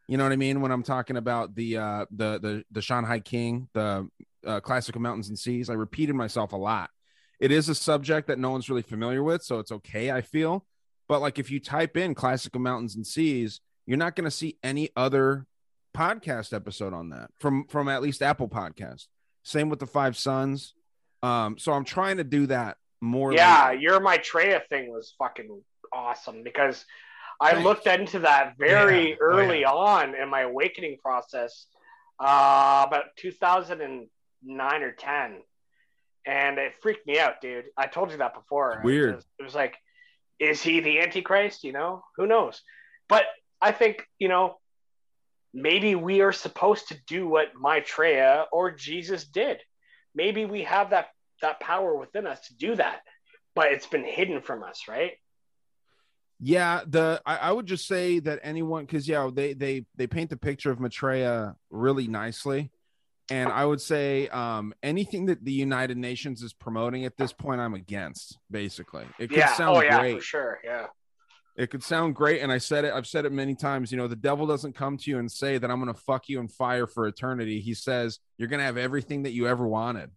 You 0.09 0.16
know 0.16 0.24
what 0.24 0.32
I 0.32 0.36
mean? 0.36 0.61
When 0.61 0.73
I'm 0.73 0.82
talking 0.82 1.16
about 1.16 1.55
the 1.55 1.77
uh 1.77 2.07
the 2.11 2.39
the 2.40 2.65
the 2.73 2.82
Shan 2.82 3.05
Hai 3.05 3.20
Jing, 3.20 3.69
the 3.73 4.09
uh, 4.44 4.59
classic 4.61 4.97
of 4.97 5.03
mountains 5.03 5.28
and 5.28 5.39
seas, 5.39 5.70
I 5.70 5.74
repeated 5.74 6.16
myself 6.16 6.53
a 6.53 6.57
lot. 6.57 6.90
It 7.39 7.53
is 7.53 7.69
a 7.69 7.74
subject 7.74 8.27
that 8.28 8.39
no 8.40 8.51
one's 8.51 8.69
really 8.69 8.82
familiar 8.82 9.23
with, 9.23 9.43
so 9.43 9.61
it's 9.61 9.70
okay, 9.70 10.11
I 10.11 10.23
feel. 10.23 10.65
But 11.08 11.20
like 11.20 11.38
if 11.38 11.50
you 11.50 11.60
type 11.60 11.96
in 11.96 12.14
classical 12.14 12.60
mountains 12.60 12.96
and 12.96 13.06
seas, 13.06 13.60
you're 13.86 13.96
not 13.98 14.16
going 14.16 14.24
to 14.24 14.30
see 14.30 14.58
any 14.62 14.90
other 14.96 15.46
podcast 15.96 16.52
episode 16.52 16.92
on 16.92 17.10
that 17.10 17.30
from 17.40 17.66
from 17.68 17.88
at 17.88 18.02
least 18.02 18.22
Apple 18.22 18.48
Podcast. 18.48 19.06
Same 19.42 19.68
with 19.68 19.78
the 19.78 19.86
Five 19.86 20.16
Sons. 20.16 20.74
Um, 21.22 21.56
so 21.58 21.72
I'm 21.72 21.84
trying 21.84 22.16
to 22.18 22.24
do 22.24 22.46
that 22.46 22.76
more. 23.00 23.32
yeah 23.32 23.68
lately. 23.68 23.82
your 23.84 24.00
Maitreya 24.00 24.62
thing 24.68 24.90
was 24.90 25.14
fucking 25.18 25.62
awesome 25.92 26.42
because 26.42 26.84
i 27.40 27.50
Thanks. 27.52 27.64
looked 27.64 27.86
into 27.86 28.18
that 28.20 28.54
very 28.58 29.10
Yeah. 29.10 29.14
Oh, 29.20 29.24
early 29.24 29.60
yeah. 29.60 29.70
on 29.70 30.14
in 30.14 30.28
my 30.30 30.40
awakening 30.40 30.96
process 31.02 31.66
uh 32.18 32.84
about 32.88 33.04
2009 33.18 34.82
or 34.82 34.92
10 34.92 35.42
and 36.26 36.58
it 36.58 36.74
freaked 36.82 37.06
me 37.06 37.18
out 37.18 37.40
dude 37.40 37.66
i 37.76 37.86
told 37.86 38.10
you 38.10 38.16
that 38.18 38.34
before 38.34 38.80
weird. 38.82 39.10
it 39.10 39.16
was, 39.16 39.26
it 39.38 39.42
was 39.42 39.54
like 39.54 39.76
is 40.38 40.62
he 40.62 40.80
the 40.80 41.00
antichrist 41.00 41.64
you 41.64 41.72
know 41.72 42.04
who 42.16 42.26
knows 42.26 42.62
but 43.08 43.24
i 43.60 43.72
think 43.72 44.06
you 44.18 44.28
know 44.28 44.56
maybe 45.56 45.94
we 45.94 46.20
are 46.20 46.32
supposed 46.32 46.88
to 46.88 46.96
do 47.06 47.26
what 47.26 47.58
Maitreya 47.58 48.44
or 48.52 48.70
Jesus 48.70 49.24
did. 49.24 49.58
Maybe 50.14 50.44
we 50.44 50.64
have 50.64 50.90
that 50.90 51.08
that 51.42 51.60
power 51.60 51.96
within 51.96 52.26
us 52.26 52.40
to 52.48 52.56
do 52.56 52.76
that, 52.76 53.00
but 53.54 53.72
it's 53.72 53.86
been 53.86 54.04
hidden 54.04 54.40
from 54.40 54.62
us, 54.62 54.82
right? 54.88 55.12
Yeah, 56.38 56.82
the 56.86 57.20
I, 57.26 57.36
I 57.36 57.52
would 57.52 57.66
just 57.66 57.86
say 57.86 58.18
that 58.20 58.40
anyone 58.42 58.84
because 58.84 59.08
yeah, 59.08 59.28
they 59.32 59.54
they 59.54 59.86
they 59.96 60.06
paint 60.06 60.30
the 60.30 60.36
picture 60.36 60.70
of 60.70 60.78
Maitreya 60.78 61.56
really 61.70 62.06
nicely. 62.06 62.70
And 63.31 63.51
I 63.51 63.65
would 63.65 63.81
say 63.81 64.28
um 64.28 64.73
anything 64.82 65.27
that 65.27 65.44
the 65.44 65.53
United 65.53 65.97
Nations 65.97 66.43
is 66.43 66.53
promoting 66.53 67.05
at 67.05 67.16
this 67.16 67.32
point, 67.32 67.61
I'm 67.61 67.74
against, 67.74 68.39
basically. 68.51 69.05
It 69.19 69.28
could 69.28 69.39
yeah. 69.39 69.55
sound 69.55 69.77
oh 69.77 69.81
yeah, 69.82 69.98
great. 70.01 70.16
for 70.19 70.23
sure. 70.23 70.61
Yeah. 70.65 70.86
It 71.57 71.70
could 71.70 71.82
sound 71.82 72.15
great. 72.15 72.43
And 72.43 72.53
I 72.53 72.59
said 72.59 72.85
it, 72.85 72.93
I've 72.93 73.07
said 73.07 73.24
it 73.24 73.32
many 73.32 73.55
times. 73.55 73.90
You 73.90 73.97
know, 73.97 74.09
the 74.09 74.15
devil 74.15 74.47
doesn't 74.47 74.74
come 74.74 74.98
to 74.98 75.11
you 75.11 75.19
and 75.19 75.31
say 75.32 75.59
that 75.59 75.70
I'm 75.70 75.78
gonna 75.78 75.94
fuck 75.94 76.28
you 76.28 76.39
in 76.39 76.48
fire 76.48 76.86
for 76.86 77.07
eternity. 77.07 77.61
He 77.61 77.74
says 77.74 78.20
you're 78.39 78.48
gonna 78.48 78.62
have 78.65 78.77
everything 78.77 79.24
that 79.24 79.32
you 79.32 79.48
ever 79.48 79.66
wanted. 79.66 80.11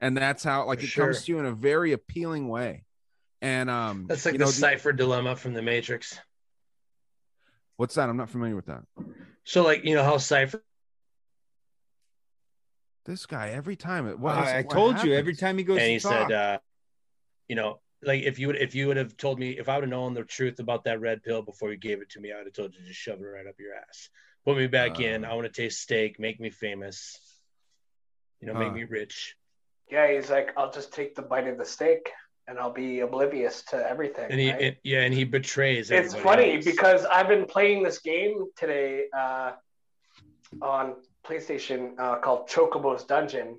And 0.00 0.16
that's 0.16 0.42
how 0.42 0.66
like 0.66 0.80
For 0.80 0.84
it 0.84 0.88
sure. 0.88 1.06
comes 1.06 1.24
to 1.24 1.32
you 1.32 1.38
in 1.38 1.46
a 1.46 1.52
very 1.52 1.92
appealing 1.92 2.48
way. 2.48 2.84
And 3.40 3.70
um 3.70 4.06
That's 4.08 4.24
like 4.26 4.34
you 4.34 4.38
the 4.38 4.44
know, 4.46 4.50
Cypher 4.50 4.92
dilemma 4.92 5.36
from 5.36 5.54
the 5.54 5.62
Matrix. 5.62 6.18
what's 7.76 7.94
that? 7.94 8.08
I'm 8.08 8.16
not 8.16 8.28
familiar 8.30 8.56
with 8.56 8.66
that. 8.66 8.82
So, 9.44 9.64
like, 9.64 9.84
you 9.84 9.94
know 9.96 10.04
how 10.04 10.18
Cypher 10.18 10.62
This 13.04 13.26
guy 13.26 13.50
every 13.50 13.76
time 13.76 14.06
it 14.08 14.18
what 14.18 14.38
is 14.38 14.48
I, 14.48 14.56
I 14.56 14.58
it? 14.58 14.66
What 14.66 14.74
told 14.74 15.02
you 15.02 15.14
every 15.14 15.34
time 15.34 15.58
he 15.58 15.64
goes 15.64 15.78
and 15.78 15.86
to 15.86 15.92
he 15.92 15.98
talk, 15.98 16.28
said, 16.28 16.32
uh, 16.32 16.58
you 17.48 17.56
know, 17.56 17.80
like 18.02 18.22
if 18.22 18.38
you 18.38 18.46
would 18.48 18.56
if 18.56 18.74
you 18.74 18.88
would 18.88 18.96
have 18.96 19.16
told 19.16 19.38
me 19.38 19.50
if 19.50 19.68
I 19.68 19.76
would 19.76 19.84
have 19.84 19.90
known 19.90 20.14
the 20.14 20.22
truth 20.22 20.60
about 20.60 20.84
that 20.84 21.00
red 21.00 21.22
pill 21.22 21.42
before 21.42 21.70
you 21.70 21.76
gave 21.76 22.00
it 22.00 22.10
to 22.10 22.20
me, 22.20 22.32
I 22.32 22.38
would 22.38 22.46
have 22.46 22.54
told 22.54 22.74
you 22.74 22.80
to 22.80 22.86
just 22.86 23.00
shove 23.00 23.20
it 23.20 23.24
right 23.24 23.46
up 23.46 23.54
your 23.58 23.74
ass. 23.74 24.08
Put 24.44 24.56
me 24.56 24.66
back 24.66 25.00
in. 25.00 25.24
Uh. 25.24 25.28
I 25.28 25.34
want 25.34 25.46
to 25.46 25.52
taste 25.52 25.80
steak. 25.80 26.18
Make 26.18 26.40
me 26.40 26.50
famous. 26.50 27.18
You 28.40 28.48
know, 28.48 28.54
make 28.54 28.72
me 28.72 28.84
rich. 28.84 29.36
Yeah. 29.88 30.12
He's 30.12 30.30
like, 30.30 30.52
I'll 30.56 30.72
just 30.72 30.92
take 30.92 31.14
the 31.14 31.22
bite 31.22 31.46
of 31.46 31.58
the 31.58 31.64
steak 31.64 32.10
and 32.48 32.58
I'll 32.58 32.72
be 32.72 33.00
oblivious 33.00 33.62
to 33.70 33.76
everything. 33.76 34.30
And 34.30 34.40
he, 34.40 34.50
right? 34.50 34.60
it, 34.60 34.78
yeah, 34.82 35.02
and 35.02 35.14
he 35.14 35.24
betrays. 35.24 35.90
it's 35.90 36.14
funny 36.14 36.56
else. 36.56 36.64
because 36.64 37.04
I've 37.04 37.28
been 37.28 37.46
playing 37.46 37.82
this 37.82 37.98
game 37.98 38.46
today 38.56 39.04
uh, 39.16 39.52
on 40.60 40.96
PlayStation 41.26 41.98
uh, 41.98 42.16
called 42.16 42.48
Chocobo's 42.48 43.04
Dungeon, 43.04 43.58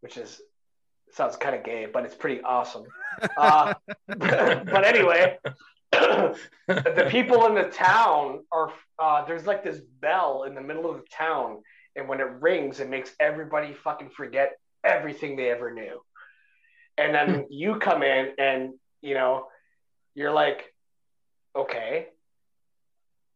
which 0.00 0.16
is 0.16 0.40
sounds 1.12 1.36
kind 1.36 1.54
of 1.54 1.62
gay, 1.62 1.86
but 1.86 2.04
it's 2.04 2.14
pretty 2.14 2.42
awesome. 2.42 2.84
Uh, 3.36 3.74
but 4.08 4.84
anyway, 4.84 5.38
the 5.92 7.06
people 7.08 7.46
in 7.46 7.54
the 7.54 7.70
town 7.70 8.40
are 8.50 8.72
uh, 8.98 9.24
there's 9.24 9.46
like 9.46 9.62
this 9.62 9.80
bell 10.00 10.44
in 10.44 10.54
the 10.54 10.60
middle 10.60 10.90
of 10.90 10.96
the 10.96 11.06
town, 11.10 11.62
and 11.96 12.08
when 12.08 12.20
it 12.20 12.28
rings, 12.40 12.80
it 12.80 12.88
makes 12.88 13.12
everybody 13.20 13.72
fucking 13.72 14.10
forget 14.10 14.52
everything 14.82 15.36
they 15.36 15.50
ever 15.50 15.72
knew. 15.72 16.00
And 16.98 17.14
then 17.14 17.46
you 17.50 17.78
come 17.78 18.02
in, 18.02 18.32
and 18.38 18.74
you 19.02 19.14
know, 19.14 19.46
you're 20.14 20.32
like, 20.32 20.64
okay, 21.56 22.08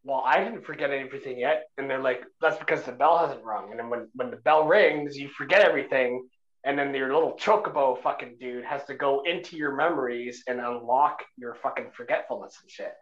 well, 0.03 0.23
I 0.25 0.43
didn't 0.43 0.65
forget 0.65 0.91
everything 0.91 1.39
yet. 1.39 1.65
And 1.77 1.89
they're 1.89 2.01
like, 2.01 2.23
that's 2.41 2.57
because 2.57 2.83
the 2.83 2.91
bell 2.91 3.17
hasn't 3.17 3.43
rung. 3.43 3.71
And 3.71 3.79
then 3.79 3.89
when, 3.89 4.07
when 4.13 4.31
the 4.31 4.37
bell 4.37 4.65
rings, 4.65 5.17
you 5.17 5.29
forget 5.29 5.61
everything. 5.61 6.27
And 6.65 6.77
then 6.77 6.93
your 6.93 7.13
little 7.13 7.37
chocobo 7.37 8.01
fucking 8.01 8.37
dude 8.39 8.65
has 8.65 8.83
to 8.85 8.93
go 8.93 9.23
into 9.23 9.55
your 9.55 9.75
memories 9.75 10.43
and 10.47 10.59
unlock 10.59 11.23
your 11.37 11.55
fucking 11.55 11.91
forgetfulness 11.95 12.57
and 12.61 12.69
shit. 12.69 12.93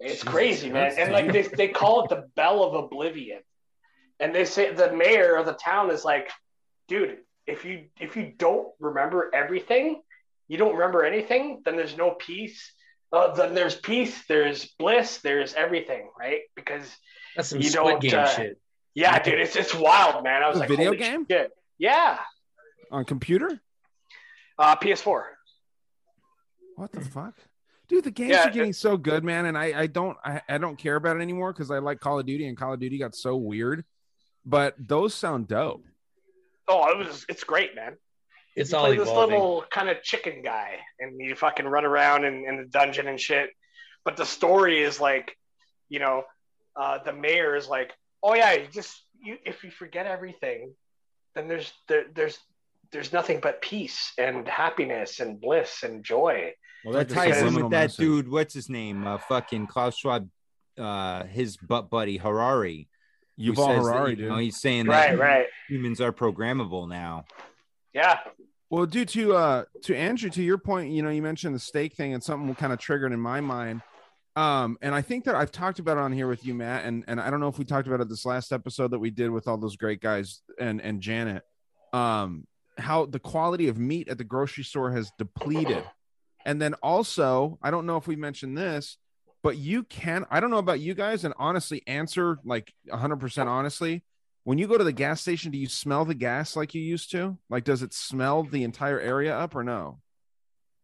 It's 0.00 0.14
Jesus, 0.14 0.28
crazy, 0.28 0.70
man. 0.70 0.88
that's 0.88 0.98
And 0.98 1.12
like 1.12 1.32
they, 1.32 1.42
they 1.42 1.68
call 1.68 2.04
it 2.04 2.10
the 2.10 2.26
bell 2.34 2.64
of 2.64 2.74
oblivion. 2.74 3.40
And 4.18 4.34
they 4.34 4.44
say 4.44 4.72
the 4.72 4.92
mayor 4.92 5.36
of 5.36 5.46
the 5.46 5.52
town 5.52 5.90
is 5.90 6.04
like, 6.04 6.30
dude, 6.88 7.18
if 7.46 7.64
you 7.64 7.84
if 8.00 8.16
you 8.16 8.32
don't 8.36 8.68
remember 8.80 9.30
everything, 9.34 10.02
you 10.48 10.56
don't 10.56 10.74
remember 10.74 11.04
anything, 11.04 11.62
then 11.64 11.76
there's 11.76 11.96
no 11.96 12.12
peace. 12.12 12.72
Uh, 13.14 13.34
then 13.34 13.54
there's 13.54 13.76
peace, 13.76 14.24
there's 14.28 14.66
bliss, 14.78 15.18
there's 15.18 15.54
everything, 15.54 16.08
right? 16.18 16.40
Because 16.56 16.90
That's 17.36 17.48
some 17.50 17.60
You 17.60 17.68
Squid 17.70 18.00
don't, 18.00 18.02
Game 18.02 18.18
uh, 18.18 18.26
shit. 18.26 18.60
yeah, 18.94 19.18
dude, 19.22 19.40
it's 19.40 19.56
it's 19.56 19.74
wild, 19.74 20.24
man. 20.24 20.42
I 20.42 20.48
was 20.48 20.56
A 20.56 20.60
like, 20.60 20.68
video 20.68 20.92
game? 20.94 21.26
shit. 21.30 21.50
Yeah, 21.78 22.18
On 22.90 23.04
computer? 23.04 23.60
uh, 24.58 24.76
PS4. 24.76 25.22
What 26.76 26.92
the 26.92 27.00
fuck? 27.02 27.34
Dude, 27.86 28.04
the 28.04 28.10
games 28.10 28.30
Yeah, 28.30 28.48
are 28.48 28.50
getting 28.50 28.72
so 28.72 28.96
good, 28.96 29.22
man, 29.24 29.46
and 29.46 29.56
I, 29.58 29.82
I 29.82 29.86
don't 29.86 30.16
I, 30.24 30.40
I 30.48 30.58
don't 30.58 30.76
care 30.76 30.96
about 30.96 31.16
it 31.16 31.20
anymore 31.22 31.52
because 31.52 31.70
I 31.70 31.78
like 31.78 32.00
Call 32.00 32.18
of 32.18 32.26
Duty 32.26 32.46
and 32.48 32.56
Call 32.56 32.72
of 32.72 32.80
Duty 32.80 32.98
got 32.98 33.14
so 33.14 33.36
weird. 33.36 33.84
But 34.46 34.74
those 34.78 35.14
sound 35.14 35.48
dope. 35.48 35.84
Oh, 36.66 36.90
it 36.90 36.98
was 36.98 37.26
it's 37.28 37.44
great, 37.44 37.74
man. 37.76 37.96
It's 38.56 38.70
you 38.72 38.78
all 38.78 38.86
play 38.86 38.96
this 38.96 39.08
evolving. 39.08 39.34
little 39.36 39.64
kind 39.70 39.88
of 39.88 40.02
chicken 40.02 40.42
guy, 40.42 40.78
and 41.00 41.20
you 41.20 41.34
fucking 41.34 41.66
run 41.66 41.84
around 41.84 42.24
in, 42.24 42.44
in 42.46 42.56
the 42.58 42.64
dungeon 42.64 43.08
and 43.08 43.20
shit. 43.20 43.50
But 44.04 44.16
the 44.16 44.24
story 44.26 44.82
is 44.82 45.00
like, 45.00 45.36
you 45.88 45.98
know, 45.98 46.22
uh, 46.76 46.98
the 47.04 47.12
mayor 47.12 47.56
is 47.56 47.68
like, 47.68 47.92
oh 48.22 48.34
yeah, 48.34 48.52
you 48.52 48.66
just 48.72 48.94
you 49.22 49.38
if 49.44 49.64
you 49.64 49.70
forget 49.70 50.06
everything, 50.06 50.72
then 51.34 51.48
there's 51.48 51.72
there, 51.88 52.04
there's 52.14 52.38
there's 52.92 53.12
nothing 53.12 53.40
but 53.40 53.60
peace 53.60 54.12
and 54.18 54.46
happiness 54.46 55.18
and 55.20 55.40
bliss 55.40 55.82
and 55.82 56.04
joy. 56.04 56.52
Well, 56.84 56.94
that 56.94 57.10
Like 57.10 57.28
a 57.28 57.32
ties 57.32 57.42
in 57.42 57.54
with 57.54 57.70
that 57.70 57.84
message. 57.86 57.96
dude. 57.96 58.28
What's 58.30 58.54
his 58.54 58.68
name? 58.68 59.06
Uh, 59.06 59.18
fucking 59.18 59.66
Klaus 59.66 59.96
Schwab, 59.96 60.28
uh, 60.78 61.24
his 61.24 61.56
butt 61.56 61.88
buddy 61.90 62.18
Harari. 62.18 62.88
who 63.38 63.52
Yuval 63.52 63.56
says 63.56 63.84
that, 63.86 63.92
Harari, 63.94 64.10
you 64.10 64.16
dude. 64.16 64.28
know, 64.28 64.36
he's 64.38 64.60
saying 64.60 64.86
Right, 64.86 65.10
that 65.12 65.18
right, 65.18 65.46
humans 65.68 66.00
are 66.00 66.12
programmable 66.12 66.88
now. 66.88 67.24
yeah. 67.94 68.18
Well, 68.70 68.86
due 68.86 69.04
to 69.04 69.34
uh 69.34 69.64
to 69.84 69.96
Andrew, 69.96 70.30
to 70.30 70.42
your 70.42 70.58
point, 70.58 70.90
you 70.90 71.02
know, 71.02 71.10
you 71.10 71.22
mentioned 71.22 71.54
the 71.54 71.60
steak 71.60 71.94
thing 71.94 72.14
and 72.14 72.22
something 72.22 72.54
kind 72.54 72.72
of 72.72 72.78
triggered 72.78 73.12
in 73.12 73.20
my 73.20 73.40
mind. 73.40 73.82
Um, 74.36 74.78
and 74.82 74.94
I 74.94 75.02
think 75.02 75.24
that 75.24 75.36
I've 75.36 75.52
talked 75.52 75.78
about 75.78 75.96
it 75.96 76.00
on 76.00 76.12
here 76.12 76.26
with 76.26 76.44
you, 76.44 76.54
Matt, 76.54 76.84
and 76.84 77.04
and 77.06 77.20
I 77.20 77.30
don't 77.30 77.40
know 77.40 77.48
if 77.48 77.58
we 77.58 77.64
talked 77.64 77.86
about 77.86 78.00
it 78.00 78.08
this 78.08 78.26
last 78.26 78.52
episode 78.52 78.90
that 78.90 78.98
we 78.98 79.10
did 79.10 79.30
with 79.30 79.46
all 79.46 79.56
those 79.56 79.76
great 79.76 80.00
guys 80.00 80.40
and 80.58 80.80
and 80.80 81.00
Janet. 81.00 81.44
Um, 81.92 82.46
how 82.78 83.06
the 83.06 83.20
quality 83.20 83.68
of 83.68 83.78
meat 83.78 84.08
at 84.08 84.18
the 84.18 84.24
grocery 84.24 84.64
store 84.64 84.90
has 84.90 85.10
depleted. 85.18 85.84
And 86.44 86.60
then 86.60 86.74
also, 86.82 87.58
I 87.62 87.70
don't 87.70 87.86
know 87.86 87.96
if 87.96 88.06
we 88.06 88.16
mentioned 88.16 88.58
this, 88.58 88.98
but 89.42 89.56
you 89.56 89.84
can, 89.84 90.26
I 90.30 90.40
don't 90.40 90.50
know 90.50 90.58
about 90.58 90.80
you 90.80 90.94
guys, 90.94 91.24
and 91.24 91.34
honestly, 91.38 91.82
answer 91.86 92.38
like 92.44 92.72
100% 92.90 93.46
honestly. 93.46 94.02
When 94.44 94.58
you 94.58 94.66
go 94.66 94.76
to 94.76 94.84
the 94.84 94.92
gas 94.92 95.22
station, 95.22 95.50
do 95.50 95.58
you 95.58 95.68
smell 95.68 96.04
the 96.04 96.14
gas 96.14 96.54
like 96.54 96.74
you 96.74 96.82
used 96.82 97.10
to? 97.12 97.38
Like, 97.48 97.64
does 97.64 97.82
it 97.82 97.94
smell 97.94 98.44
the 98.44 98.62
entire 98.62 99.00
area 99.00 99.36
up 99.36 99.54
or 99.54 99.64
no? 99.64 100.00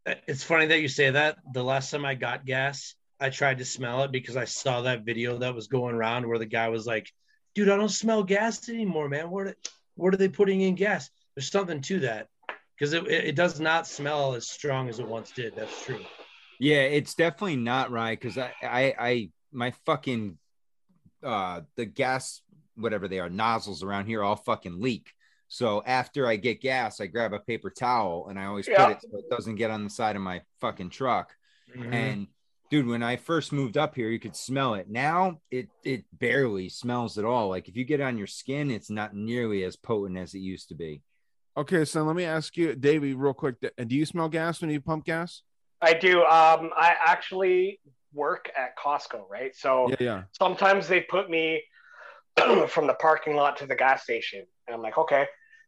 It's 0.07 0.43
funny 0.43 0.67
that 0.67 0.81
you 0.81 0.89
say 0.89 1.11
that. 1.11 1.37
The 1.53 1.63
last 1.63 1.91
time 1.91 2.07
I 2.07 2.15
got 2.15 2.47
gas, 2.47 2.95
I 3.21 3.29
tried 3.29 3.59
to 3.59 3.67
smell 3.67 4.03
it 4.05 4.13
because 4.13 4.37
I 4.37 4.47
saw 4.47 4.83
that 4.83 5.05
video 5.05 5.39
that 5.39 5.55
was 5.55 5.67
going 5.67 5.95
around 5.95 6.27
where 6.27 6.39
the 6.39 6.47
guy 6.47 6.71
was 6.71 6.87
like, 6.87 7.13
"Dude, 7.55 7.69
I 7.69 7.77
don't 7.77 7.91
smell 7.91 8.23
gas 8.23 8.67
anymore, 8.71 9.11
man. 9.11 9.31
What 9.31 9.55
what 9.95 10.15
are 10.15 10.17
they 10.17 10.29
putting 10.29 10.63
in 10.63 10.75
gas?" 10.75 11.11
There's 11.37 11.51
something 11.51 11.83
to 11.83 12.01
that 12.01 12.29
because 12.75 12.95
it, 12.95 13.07
it 13.09 13.37
does 13.37 13.61
not 13.61 13.87
smell 13.87 14.35
as 14.35 14.49
strong 14.49 14.89
as 14.89 15.01
it 15.01 15.07
once 15.07 15.33
did. 15.33 15.55
That's 15.55 15.85
true. 15.85 16.01
Yeah, 16.59 16.81
it's 16.81 17.15
definitely 17.15 17.57
not 17.57 17.91
right 17.91 18.19
because 18.19 18.39
I, 18.39 18.53
I, 18.63 18.95
I, 18.99 19.31
my 19.53 19.73
fucking, 19.87 20.39
uh, 21.23 21.63
the 21.77 21.87
gas, 21.87 22.43
whatever 22.81 23.09
they 23.09 23.21
are, 23.21 23.31
nozzles 23.31 23.83
around 23.83 24.07
here 24.07 24.23
all 24.23 24.37
fucking 24.37 24.81
leak. 24.81 25.13
So 25.49 25.83
after 25.85 26.27
I 26.27 26.37
get 26.37 26.61
gas, 26.61 27.01
I 27.01 27.07
grab 27.07 27.33
a 27.33 27.41
paper 27.41 27.71
towel 27.71 28.29
and 28.29 28.39
I 28.39 28.47
always 28.47 28.69
Yeah. 28.69 28.87
put 28.87 28.93
it 28.97 29.03
so 29.03 29.19
it 29.19 29.29
doesn't 29.31 29.57
get 29.57 29.71
on 29.71 29.85
the 29.85 29.91
side 29.91 30.17
of 30.17 30.23
my 30.23 30.43
fucking 30.61 30.91
truck. 30.91 31.35
Mhm. 31.77 31.93
And 31.95 32.27
dude, 32.71 32.87
when 32.87 33.03
I 33.03 33.17
first 33.17 33.53
moved 33.53 33.77
up 33.77 33.97
here, 33.97 34.09
you 34.11 34.21
could 34.21 34.37
smell 34.37 34.75
it. 34.75 34.89
Now 34.89 35.41
it 35.51 35.69
it 35.85 36.05
barely 36.13 36.69
smells 36.69 37.19
at 37.19 37.25
all. 37.25 37.49
Like 37.49 37.69
if 37.69 37.77
you 37.77 37.85
get 37.85 38.01
on 38.01 38.17
your 38.17 38.29
skin, 38.29 38.71
it's 38.71 38.91
not 38.91 39.15
nearly 39.15 39.65
as 39.65 39.77
potent 39.77 40.19
as 40.19 40.35
it 40.35 40.39
used 40.39 40.69
to 40.69 40.75
be. 40.75 41.03
Okay, 41.57 41.85
so 41.85 42.05
let 42.05 42.15
me 42.15 42.25
ask 42.25 42.57
you, 42.57 42.77
Davey, 42.77 43.15
real 43.15 43.35
quick. 43.35 43.57
Do 43.61 43.97
you 43.97 44.07
smell 44.07 44.29
gas 44.29 44.61
when 44.61 44.71
you 44.71 44.81
pump 44.81 45.05
gas? 45.05 45.43
I 45.83 45.95
do. 45.95 46.21
Um, 46.23 46.71
I 46.77 46.95
actually 47.05 47.81
work 48.13 48.51
at 48.57 48.79
Costco, 48.79 49.29
right? 49.29 49.55
So 49.57 49.89
Yeah, 49.91 49.97
yeah. 49.99 50.23
sometimes 50.33 50.87
they 50.87 51.01
put 51.01 51.29
me 51.29 51.63
from 52.69 52.87
the 52.87 52.95
parking 52.95 53.35
lot 53.37 53.57
to 53.59 53.67
the 53.67 53.75
gas 53.77 54.03
station, 54.03 54.45
and 54.67 54.75
I'm 54.75 54.83
like, 54.83 54.99
okay. 54.99 55.27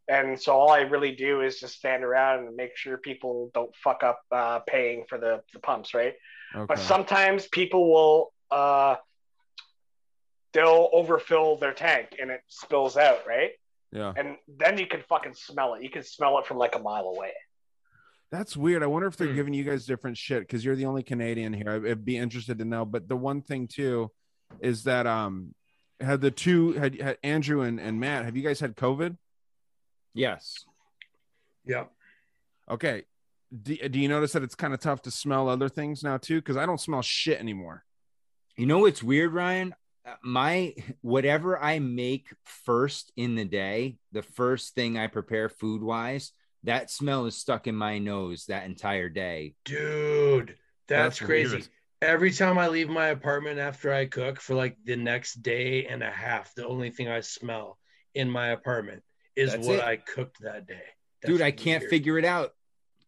And 0.09 0.39
so 0.41 0.53
all 0.53 0.71
I 0.71 0.81
really 0.81 1.13
do 1.15 1.43
is 1.43 1.61
just 1.61 1.77
stand 1.77 2.03
around 2.03 2.47
and 2.47 2.57
make 2.57 2.77
sure 2.77 2.99
people 2.99 3.51
don't 3.55 3.75
fuck 3.77 4.03
up 4.03 4.21
uh, 4.33 4.59
paying 4.61 5.05
for 5.09 5.17
the, 5.17 5.43
the 5.53 5.61
pumps, 5.61 5.95
right? 5.95 6.15
Okay. 6.55 6.65
But 6.69 6.79
sometimes 6.81 7.47
people 7.47 7.89
will 7.93 8.33
uh, 8.51 8.97
they'll 10.53 10.91
overfill 10.93 11.57
their 11.57 11.73
tank 11.73 12.17
and 12.21 12.31
it 12.31 12.41
spills 12.49 12.97
out, 12.97 13.21
right? 13.27 13.51
yeah. 13.93 14.13
And 14.17 14.37
then 14.49 14.79
you 14.79 14.87
can 14.87 15.03
fucking 15.09 15.35
smell 15.35 15.75
it. 15.75 15.83
You 15.83 15.91
can 15.91 16.03
smell 16.03 16.39
it 16.39 16.47
from 16.47 16.59
like 16.59 16.75
a 16.75 16.79
mile 16.79 17.05
away. 17.15 17.33
That's 18.31 18.57
weird. 18.57 18.83
I 18.83 18.87
wonder 18.87 19.07
if 19.07 19.17
they're 19.17 19.29
Hmm. 19.29 19.35
giving 19.35 19.55
you 19.55 19.65
guys 19.65 19.85
different 19.87 20.17
shit 20.17 20.41
because 20.41 20.65
you're 20.65 20.77
the 20.77 20.87
only 20.87 21.03
Canadian 21.03 21.53
here. 21.53 21.71
I'd, 21.71 21.87
I'd 21.87 22.05
be 22.05 22.17
interested 22.17 22.59
to 22.59 22.65
know. 22.65 22.85
But 22.85 23.07
the 23.09 23.17
one 23.17 23.43
thing 23.43 23.69
too 23.69 24.11
is 24.61 24.85
that 24.85 25.07
um 25.07 25.55
had 26.03 26.21
the 26.21 26.31
two 26.31 26.73
had, 26.73 27.01
had 27.01 27.19
Andrew 27.23 27.63
and, 27.63 27.79
and 27.81 27.99
Matt, 28.01 28.25
have 28.25 28.37
you 28.37 28.43
guys 28.43 28.61
had 28.61 28.77
COVID? 28.77 29.17
Yes. 30.15 30.65
Yeah. 31.65 31.85
Okay. 32.71 33.05
Do, 33.63 33.77
do 33.89 33.99
you 33.99 34.09
notice 34.09 34.33
that 34.33 34.43
it's 34.43 34.55
kind 34.55 34.73
of 34.75 34.81
tough 34.81 35.03
to 35.03 35.11
smell 35.11 35.49
other 35.49 35.69
things 35.69 36.03
now 36.03 36.17
too? 36.19 36.37
Because 36.41 36.57
I 36.57 36.67
don't 36.67 36.81
smell 36.81 37.03
shit 37.03 37.39
anymore. 37.39 37.85
You 38.57 38.67
know 38.67 38.79
what's 38.79 39.03
weird, 39.03 39.33
Ryan? 39.33 39.75
Uh, 40.07 40.15
My 40.23 40.75
whatever 41.01 41.59
I 41.59 41.79
make 41.79 42.29
first 42.45 43.13
in 43.17 43.35
the 43.35 43.45
day, 43.45 43.97
the 44.13 44.23
first 44.23 44.75
thing 44.75 44.99
I 44.99 45.07
prepare 45.07 45.49
food 45.49 45.83
wise, 45.83 46.33
that 46.65 46.91
smell 46.91 47.27
is 47.27 47.37
stuck 47.37 47.67
in 47.67 47.75
my 47.77 47.99
nose 47.99 48.47
that 48.47 48.65
entire 48.65 49.09
day. 49.09 49.55
Dude, 49.65 50.57
that's, 50.89 51.19
That's 51.19 51.21
crazy. 51.21 51.57
weird. 51.57 51.69
Every 52.03 52.33
time 52.33 52.59
I 52.59 52.67
leave 52.67 52.89
my 52.89 53.09
apartment 53.09 53.61
after 53.61 53.93
I 53.95 54.07
cook 54.07 54.41
for 54.41 54.55
like 54.57 54.77
the 54.85 54.97
next 54.97 55.35
day 55.41 55.87
and 55.87 56.03
a 56.03 56.11
half, 56.11 56.53
the 56.57 56.67
only 56.67 56.91
thing 56.91 57.09
I 57.09 57.21
smell 57.21 57.79
in 58.15 58.29
my 58.29 58.49
apartment 58.49 59.05
is 59.37 59.53
That's 59.53 59.65
what 59.69 59.77
it. 59.79 59.85
I 59.85 59.97
cooked 59.99 60.39
that 60.43 60.67
day. 60.67 60.83
Dude, 61.25 61.39
That's 61.39 61.47
I 61.47 61.51
can't 61.53 61.81
weird. 61.83 61.91
figure 61.91 62.19
it 62.19 62.25
out. 62.25 62.55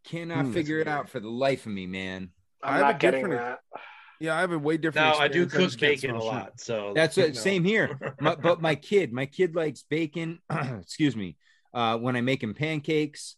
Cannot 0.05 0.45
Hmm. 0.47 0.53
figure 0.53 0.79
it 0.79 0.87
out 0.87 1.09
for 1.09 1.19
the 1.19 1.29
life 1.29 1.66
of 1.66 1.73
me, 1.73 1.87
man. 1.89 2.31
I'm 2.62 2.75
I 2.75 2.77
have 2.77 2.81
a 2.83 2.93
not 2.93 3.01
getting 3.01 3.21
different- 3.31 3.59
that. 3.73 3.81
Yeah, 4.21 4.37
I 4.37 4.41
have 4.43 4.53
a 4.53 4.59
way 4.61 4.77
different. 4.77 5.09
Now 5.09 5.21
I 5.21 5.27
do 5.27 5.45
cook 5.47 5.62
just 5.62 5.81
bacon 5.81 6.12
a 6.12 6.23
lot, 6.23 6.61
so 6.61 6.93
That's 6.95 7.16
you 7.16 7.25
what 7.25 7.37
same 7.37 7.65
here. 7.65 7.99
My, 8.21 8.37
but 8.37 8.62
my 8.62 8.77
kid, 8.77 9.12
my 9.12 9.27
kid 9.27 9.57
likes 9.57 9.83
bacon. 9.83 10.39
excuse 10.81 11.16
me. 11.16 11.37
Uh, 11.75 11.99
when 11.99 12.15
I 12.15 12.21
make 12.21 12.41
him 12.41 12.55
pancakes, 12.55 13.35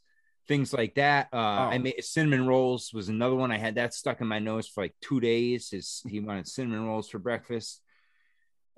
things 0.48 0.72
like 0.72 0.94
that. 0.94 1.28
Uh, 1.32 1.36
I 1.36 1.76
Oh. 1.76 1.78
made 1.78 2.04
cinnamon 2.04 2.46
rolls 2.46 2.92
was 2.92 3.08
another 3.08 3.34
one. 3.34 3.50
I 3.50 3.58
had 3.58 3.74
that 3.76 3.94
stuck 3.94 4.20
in 4.20 4.26
my 4.26 4.38
nose 4.38 4.68
for 4.68 4.82
like 4.84 4.94
two 5.00 5.20
days. 5.20 5.70
His 5.70 6.02
he 6.08 6.20
wanted 6.20 6.46
cinnamon 6.48 6.86
rolls 6.86 7.08
for 7.08 7.18
breakfast. 7.18 7.80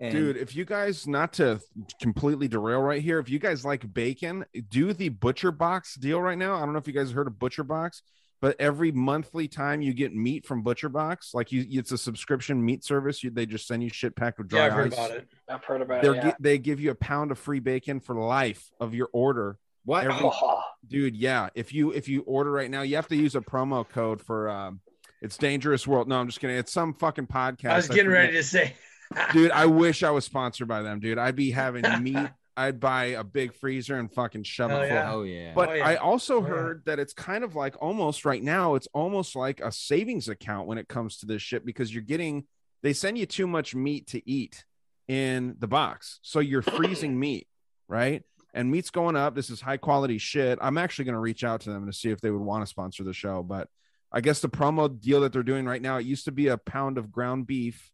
And 0.01 0.13
Dude, 0.13 0.37
if 0.37 0.55
you 0.55 0.65
guys 0.65 1.07
not 1.09 1.33
to 1.35 1.61
completely 2.01 2.47
derail 2.47 2.81
right 2.81 3.03
here, 3.03 3.19
if 3.19 3.29
you 3.29 3.39
guys 3.41 3.65
like 3.65 3.93
bacon, 3.93 4.45
do 4.71 4.93
the 4.93 5.09
Butcher 5.09 5.51
Box 5.51 5.97
deal 5.97 6.21
right 6.21 6.39
now. 6.39 6.55
I 6.55 6.61
don't 6.61 6.73
know 6.73 6.79
if 6.79 6.87
you 6.87 6.93
guys 6.93 7.11
heard 7.11 7.27
of 7.27 7.37
Butcher 7.41 7.65
Box, 7.65 8.03
but 8.41 8.55
every 8.61 8.93
monthly 8.93 9.49
time 9.49 9.83
you 9.83 9.93
get 9.93 10.15
meat 10.15 10.47
from 10.47 10.63
Butcher 10.63 10.89
Box, 10.89 11.35
like 11.35 11.51
you, 11.51 11.67
it's 11.69 11.91
a 11.91 11.99
subscription 11.99 12.65
meat 12.65 12.85
service. 12.85 13.25
You, 13.25 13.31
they 13.31 13.45
just 13.45 13.67
send 13.67 13.83
you 13.83 13.89
shit 13.89 14.15
packed 14.15 14.39
with 14.39 14.47
dry 14.47 14.61
Yeah, 14.61 14.67
I've 14.67 14.73
heard 14.75 14.93
ice. 14.93 14.99
about 14.99 15.11
it. 15.11 15.29
I've 15.49 15.65
heard 15.65 15.83
about 15.83 16.03
They're 16.03 16.15
it. 16.15 16.21
gi- 16.23 16.27
Yeah. 16.29 16.35
they 16.39 16.59
give 16.59 16.79
you 16.79 16.93
a 16.93 16.95
pound 16.95 17.33
of 17.33 17.39
free 17.41 17.59
bacon 17.61 17.99
for 17.99 18.15
life 18.15 18.71
of 18.81 18.95
your 18.95 19.09
order. 19.13 19.59
what? 19.85 20.05
every- 20.05 20.17
Oh, 20.23 20.58
Dude, 20.89 21.17
yeah. 21.17 21.49
If 21.55 21.73
you 21.73 21.93
if 21.93 22.09
you 22.09 22.23
order 22.23 22.51
right 22.51 22.71
now, 22.71 22.83
you 22.83 22.97
have 22.97 23.09
to 23.09 23.17
use 23.17 23.35
a 23.35 23.41
promo 23.41 23.89
code 23.89 24.21
for 24.23 24.49
um 24.51 24.81
it's 25.21 25.37
dangerous 25.37 25.87
world. 25.87 26.09
No, 26.09 26.17
I'm 26.17 26.27
just 26.29 26.41
kidding. 26.41 26.57
It's 26.57 26.73
some 26.73 26.95
fucking 26.95 27.27
podcast. 27.27 27.71
I 27.71 27.77
was 27.77 27.89
getting 27.89 28.05
forget. 28.07 28.21
ready 28.21 28.33
to 28.35 28.43
say, 28.43 28.75
dude 29.33 29.51
i 29.53 29.65
wish 29.65 30.03
i 30.03 30.11
was 30.11 30.27
sponsored 30.27 30.69
by 30.69 30.83
them 30.83 31.01
dude 31.01 31.17
i'd 31.17 31.35
be 31.35 31.51
having 31.51 31.83
meat 32.03 32.29
i'd 32.59 32.79
buy 32.79 33.07
a 33.07 33.25
big 33.25 33.55
freezer 33.55 33.97
and 33.99 34.13
fucking 34.13 34.43
shove 34.43 34.71
Hell 34.71 34.83
it 34.83 34.89
full 34.89 34.95
yeah. 34.97 35.13
oh 35.13 35.23
yeah. 35.23 35.53
but 35.55 35.71
Oh, 35.71 35.73
yeah. 35.73 35.89
i 35.89 35.97
also 35.97 36.37
Oh, 36.37 36.43
yeah. 36.43 36.49
heard 36.49 36.83
that 36.85 36.99
it's 36.99 37.15
kind 37.15 37.43
of 37.43 37.55
like 37.55 37.75
almost 37.81 38.27
right 38.27 38.43
now 38.43 38.75
it's 38.75 38.87
almost 38.93 39.35
like 39.35 39.63
a 39.63 39.73
savings 39.73 40.29
account 40.29 40.67
when 40.69 40.77
it 40.77 40.89
comes 40.89 41.17
to 41.21 41.27
this 41.27 41.41
shit 41.41 41.65
because 41.65 41.91
you're 41.93 42.03
getting 42.03 42.45
they 42.83 42.93
send 42.93 43.17
you 43.17 43.25
too 43.25 43.47
much 43.47 43.75
meat 43.75 44.09
to 44.09 44.29
eat 44.29 44.67
in 45.09 45.57
the 45.59 45.67
box 45.69 46.19
so 46.21 46.39
you're 46.39 46.61
freezing 46.61 47.19
meat 47.19 47.49
right 47.89 48.25
and 48.55 48.71
meat's 48.71 48.91
going 48.91 49.17
up 49.17 49.35
this 49.35 49.51
is 49.51 49.61
high 49.61 49.77
quality 49.77 50.19
shit 50.19 50.59
i'm 50.63 50.79
actually 50.79 51.05
going 51.05 51.15
to 51.15 51.21
reach 51.21 51.45
out 51.45 51.61
to 51.61 51.71
them 51.71 51.87
to 51.87 51.93
see 51.93 52.11
if 52.11 52.21
they 52.21 52.31
would 52.31 52.43
want 52.43 52.63
to 52.63 52.67
sponsor 52.67 53.05
the 53.05 53.13
show 53.13 53.43
but 53.43 53.69
i 54.13 54.21
guess 54.21 54.41
the 54.41 54.49
promo 54.49 55.01
deal 55.01 55.21
that 55.21 55.33
they're 55.33 55.43
doing 55.43 55.67
right 55.67 55.83
now 55.83 55.97
it 55.97 56.07
used 56.07 56.25
to 56.25 56.33
be 56.33 56.49
a 56.49 56.57
pound 56.59 56.99
of 56.99 57.13
ground 57.13 57.47
beef 57.47 57.91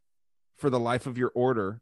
for 0.59 0.71
the 0.71 0.79
life 0.79 1.07
of 1.07 1.19
your 1.19 1.33
order 1.35 1.81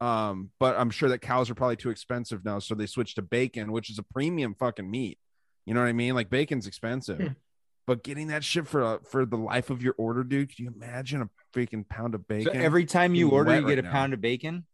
um 0.00 0.50
but 0.58 0.76
i'm 0.78 0.90
sure 0.90 1.08
that 1.08 1.18
cows 1.20 1.50
are 1.50 1.54
probably 1.54 1.76
too 1.76 1.90
expensive 1.90 2.44
now 2.44 2.58
so 2.58 2.74
they 2.74 2.86
switched 2.86 3.16
to 3.16 3.22
bacon 3.22 3.72
which 3.72 3.90
is 3.90 3.98
a 3.98 4.02
premium 4.02 4.54
fucking 4.54 4.90
meat 4.90 5.18
you 5.66 5.74
know 5.74 5.80
what 5.80 5.88
i 5.88 5.92
mean 5.92 6.14
like 6.14 6.30
bacon's 6.30 6.66
expensive 6.66 7.18
Hmm. 7.18 7.26
But 7.84 8.04
getting 8.04 8.28
that 8.28 8.44
shit 8.44 8.68
for 8.68 8.84
uh, 8.84 8.98
for 9.10 9.26
the 9.26 9.36
life 9.36 9.68
of 9.68 9.82
your 9.82 9.94
order, 9.98 10.22
dude. 10.22 10.54
Can 10.54 10.66
you 10.66 10.72
imagine 10.72 11.20
a 11.20 11.28
freaking 11.52 11.86
pound 11.88 12.14
of 12.14 12.20
So 12.20 12.26
bacon? 12.28 12.60
every 12.60 12.84
time 12.84 13.14
you 13.16 13.30
order, 13.30 13.58
you 13.58 13.66
get 13.66 13.80
a 13.80 13.82
now. 13.82 13.90
pound 13.90 14.14
of 14.14 14.20
bacon. 14.20 14.66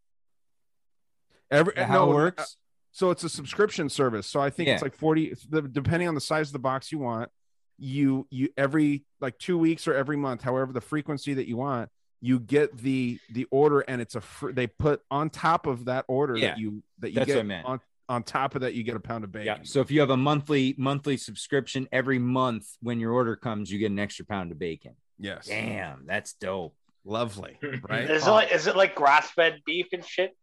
every 1.51 1.73
Is 1.73 1.77
that 1.77 1.89
no, 1.89 1.95
how 1.95 2.05
it 2.05 2.11
uh, 2.11 2.15
works? 2.15 2.57
So 2.99 3.13
it's 3.13 3.23
a 3.23 3.29
subscription 3.29 3.89
service. 3.89 4.27
So 4.27 4.41
I 4.41 4.51
think 4.51 4.69
it's 4.71 4.83
like 4.83 4.93
40 4.97 5.33
depending 5.71 6.09
on 6.09 6.17
the 6.17 6.21
size 6.21 6.49
of 6.49 6.53
the 6.53 6.59
box 6.59 6.91
you 6.91 6.99
want, 6.99 7.31
you 7.79 8.27
you 8.29 8.49
every 8.57 9.05
like 9.21 9.39
2 9.39 9.57
weeks 9.57 9.87
or 9.87 9.95
every 9.95 10.17
month, 10.17 10.43
however 10.43 10.73
the 10.73 10.81
frequency 10.81 11.35
that 11.35 11.47
you 11.47 11.57
want, 11.57 11.91
you 12.21 12.41
get 12.41 12.77
the 12.77 13.21
the 13.31 13.47
order 13.53 13.83
and 13.83 14.01
it's 14.01 14.17
a 14.17 14.21
fr- 14.21 14.51
they 14.51 14.67
put 14.67 15.01
on 15.13 15.31
top 15.31 15.69
of 15.69 15.85
that 15.85 16.07
order 16.09 16.37
Yeah. 16.37 16.49
that 16.49 16.59
you 16.59 16.83
that 16.99 17.11
you 17.11 17.15
That's 17.15 17.27
get 17.29 17.37
what 17.37 17.41
I 17.41 17.45
meant. 17.45 17.67
on 17.67 17.81
on 18.09 18.23
top 18.25 18.57
of 18.57 18.63
that 18.63 18.75
you 18.75 18.83
get 18.83 18.97
a 18.97 19.01
pound 19.01 19.23
of 19.23 19.31
bacon. 19.31 19.47
Yeah. 19.47 19.59
So 19.63 19.81
if 19.81 19.93
you 19.93 20.01
have 20.01 20.11
a 20.11 20.17
monthly 20.17 20.75
monthly 20.77 21.17
subscription, 21.19 21.87
every 21.93 22.19
month 22.19 22.67
when 22.81 22.99
your 22.99 23.13
order 23.13 23.37
comes, 23.37 23.71
you 23.71 23.79
get 23.79 23.93
an 23.93 24.01
extra 24.01 24.25
pound 24.25 24.51
of 24.51 24.59
bacon. 24.59 24.97
Yes. 25.21 25.47
Damn, 25.47 26.05
that's 26.05 26.33
dope. 26.33 26.75
Lovely, 27.05 27.59
right? 27.89 28.11
Is 28.11 28.27
it 28.27 28.31
like 28.31 28.53
is 28.53 28.67
it 28.67 28.75
like 28.77 28.97
grass 28.97 29.31
fed 29.31 29.61
beef 29.65 29.87
and 29.93 30.05
shit? 30.05 30.37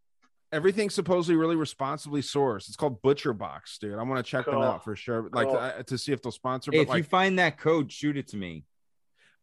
Everything's 0.56 0.96
supposedly 0.96 1.36
really 1.36 1.58
responsibly 1.58 2.22
sourced. 2.22 2.68
It's 2.68 2.78
called 2.78 3.02
Butcher 3.02 3.34
Box, 3.34 3.78
dude. 3.78 4.00
I 4.00 4.04
want 4.04 4.26
to 4.26 4.30
check 4.30 4.46
them 4.46 4.56
out 4.56 4.86
for 4.86 4.96
sure. 4.96 5.30
Like 5.34 5.48
Cool. 5.48 5.58
uh, 5.58 5.84
to 5.84 5.98
see 5.98 6.14
if 6.14 6.22
they'll 6.22 6.32
sponsor. 6.32 6.72
Hey, 6.72 6.78
but 6.78 6.84
if 6.84 6.90
like, 6.90 6.98
you 7.00 7.04
find 7.04 7.40
that 7.40 7.58
code, 7.58 7.92
shoot 7.92 8.16
it 8.16 8.30
to 8.30 8.38
me. 8.38 8.64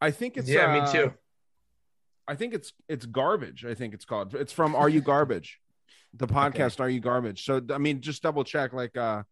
I 0.01 0.11
think 0.11 0.39
it's 0.39 0.49
yeah, 0.49 0.75
uh, 0.75 0.87
me 0.87 0.93
too. 0.93 1.13
I 2.27 2.35
think 2.35 2.55
it's 2.55 2.73
it's 2.89 3.05
garbage. 3.05 3.67
I 3.67 3.75
think 3.75 3.93
it's 3.93 4.07
called. 4.07 4.35
It's 4.35 4.55
from 4.55 4.75
Are 4.83 4.89
You 4.89 5.03
Garbage, 5.03 5.61
the 6.15 6.27
podcast 6.27 6.81
Are 6.81 6.89
You 6.89 7.01
Garbage. 7.01 7.45
So 7.45 7.61
I 7.71 7.77
mean, 7.79 8.01
just 8.01 8.23
double 8.23 8.43
check. 8.43 8.73
Like, 8.73 8.97
uh, 8.97 9.25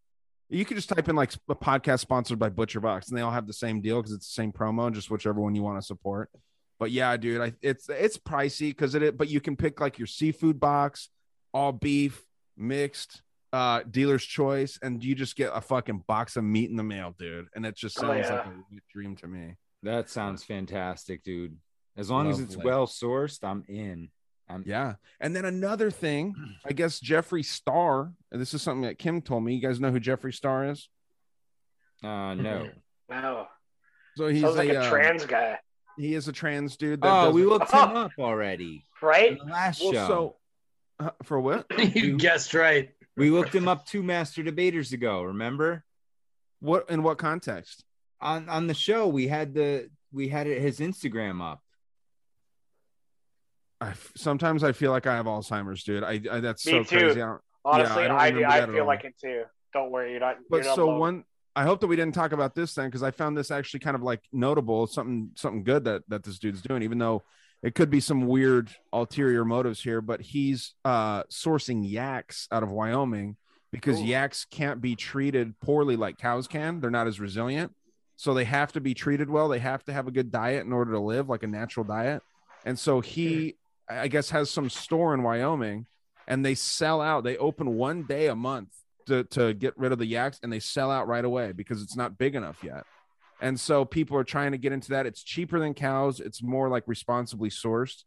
you 0.51 0.66
could 0.66 0.77
just 0.77 0.90
type 0.90 1.09
in 1.09 1.16
like 1.16 1.32
a 1.48 1.55
podcast 1.55 2.01
sponsored 2.01 2.39
by 2.39 2.51
Butcher 2.51 2.81
Box, 2.81 3.09
and 3.09 3.16
they 3.16 3.23
all 3.23 3.31
have 3.31 3.47
the 3.47 3.52
same 3.55 3.81
deal 3.81 3.97
because 3.97 4.12
it's 4.12 4.28
the 4.28 4.35
same 4.35 4.52
promo, 4.52 4.93
just 4.93 5.11
whichever 5.11 5.40
one 5.40 5.55
you 5.55 5.62
want 5.62 5.81
to 5.81 5.86
support. 5.86 6.31
But 6.78 6.90
yeah, 6.90 7.16
dude, 7.16 7.40
I 7.40 7.52
it's 7.62 7.89
it's 7.89 8.19
pricey 8.19 8.70
because 8.70 8.94
it. 8.94 9.16
But 9.16 9.28
you 9.28 9.40
can 9.40 9.57
pick 9.57 9.81
like 9.81 9.98
your 9.98 10.07
seafood 10.07 10.59
box, 10.59 11.09
all 11.52 11.72
beef, 11.72 12.24
mixed, 12.56 13.22
uh, 13.52 13.82
dealer's 13.90 14.24
choice, 14.24 14.78
and 14.82 15.02
you 15.02 15.14
just 15.14 15.36
get 15.36 15.51
a 15.55 15.60
fucking 15.60 16.05
box 16.06 16.36
of 16.36 16.44
meat 16.44 16.70
in 16.70 16.77
the 16.77 16.82
mail, 16.82 17.14
dude. 17.18 17.48
And 17.55 17.66
it 17.66 17.77
just 17.77 17.98
Oh, 17.98 18.02
sounds 18.02 18.27
yeah. 18.28 18.36
like 18.36 18.47
a 18.47 18.93
dream 18.93 19.16
to 19.16 19.27
me. 19.27 19.56
That 19.82 20.09
sounds 20.10 20.44
fantastic, 20.44 21.22
dude. 21.24 21.56
As 21.97 22.10
long 22.10 22.31
as 22.31 22.39
it's 22.39 22.56
well 22.56 22.86
sourced, 22.86 23.43
I'm 23.43 23.64
in. 23.68 24.10
I'm 24.48 24.62
Yeah. 24.66 24.94
And 25.20 25.35
then 25.35 25.44
another 25.44 25.90
thing, 25.90 26.35
I 26.64 26.72
guess 26.72 27.01
Jeffree 27.01 27.44
Star, 27.44 28.12
and 28.31 28.40
this 28.40 28.55
is 28.55 28.62
something 28.62 28.82
that 28.82 28.98
Kim 28.98 29.20
told 29.22 29.43
me. 29.44 29.55
You 29.55 29.60
guys 29.62 29.81
know 29.81 29.90
who 29.90 30.01
Jeffree 30.01 30.35
Star 30.35 30.66
is? 30.66 30.89
uh 32.02 32.35
no. 32.35 32.68
No, 33.10 33.48
So 34.16 34.28
he's 34.28 34.43
sounds 34.43 34.55
like 34.56 34.68
a, 34.68 34.77
a 34.77 34.81
uh, 34.82 34.89
trans 34.89 35.27
guy, 35.27 35.59
he 35.98 36.14
is 36.14 36.28
a 36.28 36.32
trans 36.32 36.77
dude. 36.77 37.02
That 37.02 37.09
Oh, 37.27 37.31
we 37.32 37.43
it. 37.43 37.48
looked 37.48 37.72
him 37.72 37.81
up 37.97 38.12
already. 38.20 38.85
in 39.02 39.09
right? 39.09 39.36
the 39.36 39.51
last 39.51 39.82
well, 39.82 39.93
show. 39.93 40.06
so 40.06 40.36
uh, 41.01 41.10
for 41.24 41.40
what? 41.40 41.66
you 41.97 42.16
guessed 42.16 42.55
right. 42.55 42.90
we 43.16 43.31
looked 43.31 43.55
him 43.55 43.66
up 43.68 43.86
two 43.86 44.02
master 44.02 44.43
debaters 44.43 44.93
ago, 44.93 45.22
remember? 45.22 45.85
What 46.60 46.89
in 46.90 47.02
what 47.02 47.18
context? 47.18 47.85
On 48.20 48.48
on 48.48 48.66
the 48.66 48.74
show, 48.74 49.09
we 49.09 49.27
had 49.28 49.55
the 49.55 49.90
we 50.12 50.28
had 50.28 50.47
his 50.47 50.78
Instagram 50.78 51.40
up. 51.43 51.60
I 53.81 53.90
f- 53.90 54.12
sometimes 54.16 54.62
I 54.62 54.72
feel 54.72 54.90
like 54.90 55.06
I 55.06 55.16
have 55.16 55.27
Alzheimer's, 55.27 55.82
dude. 55.85 56.05
I, 56.05 56.20
I 56.31 56.40
that's 56.40 56.66
Me 56.66 56.72
so 56.72 56.82
too. 56.85 56.98
crazy. 56.98 57.22
I 57.22 57.27
don't- 57.27 57.40
Honestly, 57.62 58.05
I 58.05 58.31
don't 58.31 58.44
I, 58.44 58.62
I 58.62 58.66
feel 58.66 58.86
like 58.86 59.05
it 59.05 59.14
too. 59.20 59.43
Don't 59.74 59.90
worry, 59.90 60.12
you're 60.12 60.20
not. 60.20 60.36
but 60.48 60.56
you're 60.59 60.64
not 60.66 60.77
so 60.77 60.85
alone. 60.86 60.98
one 60.98 61.24
i 61.56 61.64
hope 61.64 61.81
that 61.81 61.89
we 61.89 61.97
didn't 61.97 62.14
talk 62.14 62.31
about 62.32 62.55
this 62.55 62.74
then 62.74 62.86
because 62.86 63.02
i 63.02 63.10
found 63.10 63.36
this 63.36 63.51
actually 63.51 63.81
kind 63.81 63.97
of 63.97 64.02
like 64.02 64.20
notable 64.32 64.86
something 64.86 65.31
something 65.35 65.64
good 65.64 65.85
that 65.85 66.01
that 66.09 66.22
this 66.22 66.39
dude's 66.39 66.62
doing 66.62 66.81
even 66.82 66.97
though 66.97 67.22
it 67.62 67.74
could 67.74 67.91
be 67.91 68.01
some 68.01 68.27
weird 68.27 68.70
ulterior 68.93 69.45
motives 69.45 69.82
here 69.82 70.01
but 70.01 70.20
he's 70.20 70.74
uh 70.85 71.23
sourcing 71.24 71.89
yaks 71.89 72.49
out 72.51 72.62
of 72.62 72.70
wyoming 72.70 73.37
because 73.73 74.01
Ooh. 74.01 74.05
yaks 74.05 74.47
can't 74.51 74.81
be 74.81 74.97
treated 74.97 75.59
poorly 75.61 75.97
like 75.97 76.19
cows 76.19 76.49
can. 76.49 76.81
They're 76.81 76.91
not 76.91 77.07
as 77.07 77.20
resilient. 77.20 77.74
So 78.16 78.35
they 78.35 78.45
have 78.45 78.73
to 78.73 78.81
be 78.81 78.95
treated 78.95 79.31
well. 79.31 79.49
They 79.49 79.61
have 79.61 79.85
to 79.85 79.93
have 79.93 80.07
a 80.07 80.11
good 80.11 80.31
diet 80.31 80.66
in 80.66 80.73
order 80.73 80.93
to 80.93 81.01
live 81.01 81.28
like 81.28 81.43
a 81.43 81.47
natural 81.47 81.85
diet. 81.85 82.23
And 82.65 82.78
so 82.78 83.01
he 83.01 83.57
i 83.89 84.07
guess 84.07 84.31
has 84.31 84.49
some 84.49 84.70
store 84.70 85.15
in 85.15 85.23
wyoming 85.23 85.87
and 86.28 86.45
they 86.45 86.55
sell 86.55 87.01
out. 87.01 87.24
They 87.24 87.37
open 87.39 87.74
one 87.74 88.05
day 88.05 88.28
a 88.28 88.37
month 88.37 88.69
to, 89.07 89.24
to 89.24 89.55
get 89.55 89.77
rid 89.78 89.93
of 89.93 89.99
the 89.99 90.07
yaks 90.07 90.39
and 90.43 90.53
they 90.53 90.61
sell 90.61 90.91
out 90.91 91.09
right 91.09 91.24
away 91.24 91.53
because 91.53 91.82
it's 91.82 91.97
not 91.97 92.19
big 92.19 92.35
enough 92.35 92.62
yet. 92.62 92.85
And 93.41 93.59
so 93.59 93.85
people 93.85 94.17
are 94.17 94.25
trying 94.25 94.53
to 94.53 94.59
get 94.59 94.73
into 94.73 94.91
that. 94.91 95.07
It's 95.07 95.23
cheaper 95.23 95.59
than 95.59 95.75
cows. 95.75 96.21
It's 96.21 96.43
more 96.43 96.69
like 96.69 96.85
responsibly 96.87 97.51
sourced. 97.51 98.05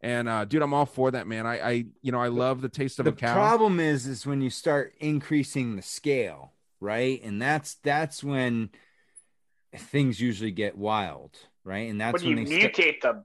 And 0.00 0.28
uh, 0.28 0.44
dude, 0.44 0.62
I'm 0.62 0.74
all 0.74 0.86
for 0.86 1.10
that, 1.10 1.26
man. 1.26 1.46
I, 1.46 1.58
I 1.58 1.70
you 2.02 2.12
know, 2.12 2.20
I 2.20 2.28
love 2.28 2.60
the 2.60 2.68
taste 2.68 2.98
of 2.98 3.06
the 3.06 3.12
a 3.12 3.14
cow. 3.14 3.28
The 3.28 3.34
problem 3.34 3.80
is 3.80 4.06
is 4.06 4.26
when 4.26 4.40
you 4.40 4.50
start 4.50 4.94
increasing 5.00 5.76
the 5.76 5.82
scale, 5.82 6.52
right? 6.80 7.22
And 7.24 7.40
that's 7.40 7.74
that's 7.82 8.22
when 8.22 8.70
things 9.74 10.20
usually 10.20 10.50
get 10.50 10.76
wild, 10.76 11.36
right? 11.64 11.88
And 11.90 12.00
that's 12.00 12.22
when 12.22 12.30
you 12.30 12.36
when 12.36 12.44
they 12.44 12.60
sta- 12.60 12.82
mutate 12.82 13.00
them, 13.00 13.24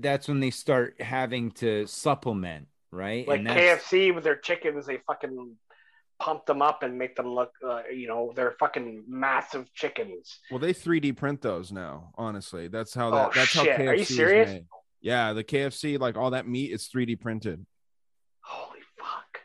that's 0.00 0.28
when 0.28 0.40
they 0.40 0.50
start 0.50 1.00
having 1.00 1.50
to 1.52 1.86
supplement, 1.86 2.68
right? 2.90 3.26
like 3.26 3.40
and 3.40 3.48
KFC 3.48 4.14
with 4.14 4.24
their 4.24 4.36
chickens, 4.36 4.86
they 4.86 4.98
fucking 5.06 5.56
pump 6.22 6.46
them 6.46 6.62
up 6.62 6.84
and 6.84 6.96
make 6.96 7.16
them 7.16 7.26
look, 7.26 7.50
uh, 7.68 7.82
you 7.92 8.06
know, 8.06 8.32
they're 8.36 8.54
fucking 8.60 9.02
massive 9.08 9.72
chickens. 9.74 10.38
well, 10.50 10.60
they 10.60 10.72
3D 10.72 11.16
print 11.16 11.42
those 11.42 11.72
now. 11.72 12.12
Honestly, 12.16 12.68
that's 12.68 12.94
how 12.94 13.10
that. 13.10 13.26
Oh, 13.26 13.30
that's 13.34 13.48
shit. 13.48 13.72
how 13.72 13.76
KFC 13.76 13.88
Are 13.88 13.94
you 13.94 14.00
is 14.02 14.16
serious? 14.16 14.50
made. 14.50 14.66
Yeah, 15.00 15.32
the 15.32 15.42
KFC, 15.42 15.98
like 15.98 16.16
all 16.16 16.30
that 16.30 16.46
meat 16.46 16.70
is 16.70 16.88
3D 16.88 17.20
printed. 17.20 17.66
Holy 18.40 18.78
fuck! 18.96 19.40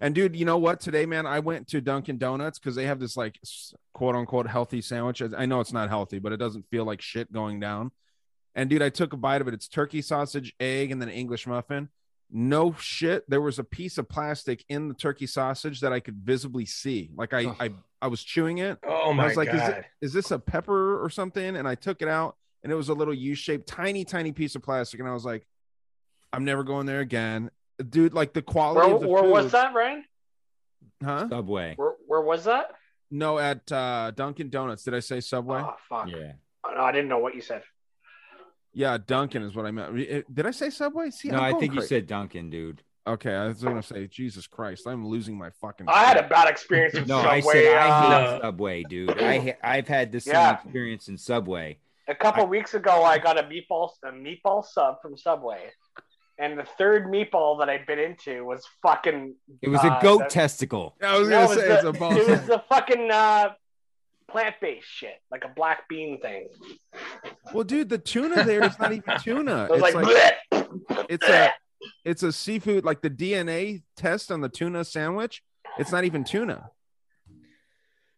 And 0.00 0.14
dude, 0.14 0.34
you 0.34 0.46
know 0.46 0.56
what? 0.56 0.80
Today, 0.80 1.04
man, 1.04 1.26
I 1.26 1.40
went 1.40 1.68
to 1.68 1.82
Dunkin' 1.82 2.16
Donuts 2.16 2.58
because 2.58 2.74
they 2.74 2.86
have 2.86 2.98
this 2.98 3.14
like 3.14 3.38
quote 3.92 4.14
unquote 4.16 4.46
healthy 4.46 4.80
sandwich. 4.80 5.22
I 5.36 5.44
know 5.44 5.60
it's 5.60 5.72
not 5.72 5.90
healthy, 5.90 6.18
but 6.18 6.32
it 6.32 6.38
doesn't 6.38 6.64
feel 6.70 6.86
like 6.86 7.02
shit 7.02 7.30
going 7.30 7.60
down. 7.60 7.90
And 8.54 8.70
dude, 8.70 8.82
I 8.82 8.88
took 8.88 9.12
a 9.12 9.18
bite 9.18 9.42
of 9.42 9.48
it. 9.48 9.54
It's 9.54 9.68
turkey 9.68 10.00
sausage, 10.00 10.54
egg, 10.58 10.90
and 10.92 11.00
then 11.00 11.10
English 11.10 11.46
muffin. 11.46 11.90
No 12.34 12.74
shit. 12.78 13.28
There 13.28 13.42
was 13.42 13.58
a 13.58 13.64
piece 13.64 13.98
of 13.98 14.08
plastic 14.08 14.64
in 14.70 14.88
the 14.88 14.94
turkey 14.94 15.26
sausage 15.26 15.80
that 15.80 15.92
I 15.92 16.00
could 16.00 16.16
visibly 16.16 16.64
see. 16.64 17.10
Like 17.14 17.34
I, 17.34 17.44
Ugh. 17.44 17.56
I, 17.60 17.70
I 18.00 18.06
was 18.06 18.24
chewing 18.24 18.58
it. 18.58 18.78
Oh 18.86 19.12
my 19.12 19.24
I 19.24 19.26
was 19.26 19.36
like, 19.36 19.52
is, 19.52 19.60
it, 19.60 19.84
is 20.00 20.12
this 20.14 20.30
a 20.30 20.38
pepper 20.38 21.04
or 21.04 21.10
something? 21.10 21.56
And 21.56 21.68
I 21.68 21.74
took 21.74 22.00
it 22.00 22.08
out, 22.08 22.36
and 22.62 22.72
it 22.72 22.74
was 22.74 22.88
a 22.88 22.94
little 22.94 23.12
U-shaped, 23.12 23.68
tiny, 23.68 24.06
tiny 24.06 24.32
piece 24.32 24.54
of 24.54 24.62
plastic. 24.62 24.98
And 24.98 25.08
I 25.08 25.12
was 25.12 25.26
like, 25.26 25.46
I'm 26.32 26.46
never 26.46 26.64
going 26.64 26.86
there 26.86 27.00
again, 27.00 27.50
dude. 27.86 28.14
Like 28.14 28.32
the 28.32 28.40
quality 28.40 28.86
Where, 28.86 28.96
of 28.96 29.02
the 29.02 29.08
where 29.08 29.22
food, 29.24 29.30
was 29.30 29.52
that, 29.52 29.74
Ryan? 29.74 30.04
Huh? 31.04 31.28
Subway. 31.28 31.74
Where, 31.76 31.92
where 32.06 32.22
was 32.22 32.44
that? 32.44 32.70
No, 33.10 33.38
at 33.38 33.70
uh, 33.70 34.12
Dunkin' 34.12 34.48
Donuts. 34.48 34.84
Did 34.84 34.94
I 34.94 35.00
say 35.00 35.20
Subway? 35.20 35.60
Oh 35.62 35.74
fuck! 35.86 36.08
Yeah. 36.08 36.32
Oh, 36.64 36.72
no, 36.74 36.80
I 36.80 36.92
didn't 36.92 37.08
know 37.08 37.18
what 37.18 37.34
you 37.34 37.42
said. 37.42 37.62
Yeah, 38.74 38.96
Dunkin' 39.04 39.42
is 39.42 39.54
what 39.54 39.66
I 39.66 39.70
meant. 39.70 39.98
Eh, 39.98 40.22
Did 40.32 40.46
I 40.46 40.50
say 40.50 40.70
Subway? 40.70 41.10
See, 41.10 41.28
No, 41.28 41.38
I'm 41.38 41.42
I 41.44 41.50
going 41.50 41.60
think 41.60 41.74
you 41.74 41.82
said 41.82 42.06
Duncan, 42.06 42.48
dude. 42.50 42.82
Okay, 43.06 43.34
I 43.34 43.46
was 43.48 43.62
gonna 43.62 43.82
say 43.82 44.06
Jesus 44.06 44.46
Christ. 44.46 44.86
I'm 44.86 45.04
losing 45.06 45.36
my 45.36 45.50
fucking. 45.60 45.86
I 45.88 46.04
had 46.04 46.16
a 46.16 46.28
bad 46.28 46.48
experience 46.48 46.94
with 46.94 47.08
No, 47.08 47.16
Subway. 47.20 47.30
I 47.36 47.40
said 47.40 47.76
I 47.76 48.02
hate 48.02 48.12
uh, 48.14 48.40
Subway, 48.42 48.82
dude. 48.84 49.20
I 49.20 49.38
ha- 49.46 49.58
I've 49.62 49.88
had 49.88 50.12
the 50.12 50.20
same 50.20 50.34
Yeah. 50.34 50.54
experience 50.54 51.08
in 51.08 51.18
Subway. 51.18 51.78
a 52.08 52.14
couple 52.14 52.46
weeks 52.46 52.74
ago, 52.74 53.02
I 53.02 53.18
got 53.18 53.38
a 53.38 53.42
meatball 53.42 53.90
a 54.04 54.12
meatball 54.12 54.64
sub 54.64 55.02
from 55.02 55.16
Subway, 55.18 55.70
and 56.38 56.56
the 56.56 56.64
third 56.78 57.06
meatball 57.06 57.58
that 57.58 57.68
I 57.68 57.78
bit 57.86 57.98
into 57.98 58.44
was 58.44 58.64
fucking. 58.82 59.34
It 59.60 59.68
was 59.68 59.80
uh, 59.84 59.98
a 59.98 60.02
goat 60.02 60.18
the- 60.20 60.24
testicle. 60.26 60.94
I 61.02 61.18
was 61.18 61.28
No, 61.28 61.40
gonna 61.40 61.44
it 61.44 61.48
was 61.48 61.58
say 61.58 61.68
the, 61.68 61.74
it's 61.74 61.84
a 61.84 61.92
ball. 61.92 62.16
It 62.16 62.28
was 62.28 62.46
the 62.46 62.62
fucking 62.68 63.10
uh, 63.10 63.48
plant-based 64.28 64.86
shit, 64.86 65.20
like 65.30 65.44
a 65.44 65.48
black 65.54 65.88
bean 65.88 66.20
thing. 66.20 66.48
Well, 67.52 67.64
dude, 67.64 67.88
the 67.88 67.98
tuna 67.98 68.44
there 68.44 68.64
is 68.64 68.78
not 68.78 68.92
even 68.92 69.18
tuna. 69.18 69.66
I 69.70 69.70
was 69.70 69.82
It's 69.82 69.94
like, 69.94 70.06
like, 70.06 70.36
"Bleh." 70.50 71.06
it's 71.08 71.28
a 71.28 71.52
it's 72.04 72.22
a 72.22 72.32
seafood 72.32 72.84
like 72.84 73.02
the 73.02 73.10
DNA 73.10 73.82
test 73.96 74.30
on 74.30 74.40
the 74.40 74.48
tuna 74.48 74.84
sandwich. 74.84 75.42
It's 75.78 75.92
not 75.92 76.04
even 76.04 76.24
tuna. 76.24 76.70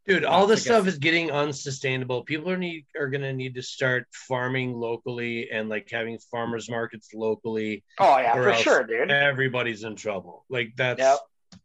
Dude, 0.06 0.24
all 0.24 0.47
this 0.47 0.62
stuff 0.62 0.86
is 0.86 0.98
getting 0.98 1.31
unsustainable. 1.31 2.24
People 2.24 2.51
are 2.51 2.59
need 2.59 2.85
are 2.98 3.09
gonna 3.09 3.32
need 3.32 3.55
to 3.55 3.62
start 3.62 4.06
farming 4.12 4.74
locally 4.74 5.48
and 5.51 5.70
like 5.70 5.89
having 5.90 6.18
farmers 6.31 6.68
markets 6.68 7.09
locally. 7.14 7.82
oh 7.98 8.18
yeah, 8.18 8.35
for 8.35 8.52
sure, 8.55 8.85
dude. 8.85 9.10
Everybody's 9.10 9.82
in 9.82 9.97
trouble. 9.97 10.44
Like 10.51 10.72
that's 10.76 11.01
Yep. 11.01 11.18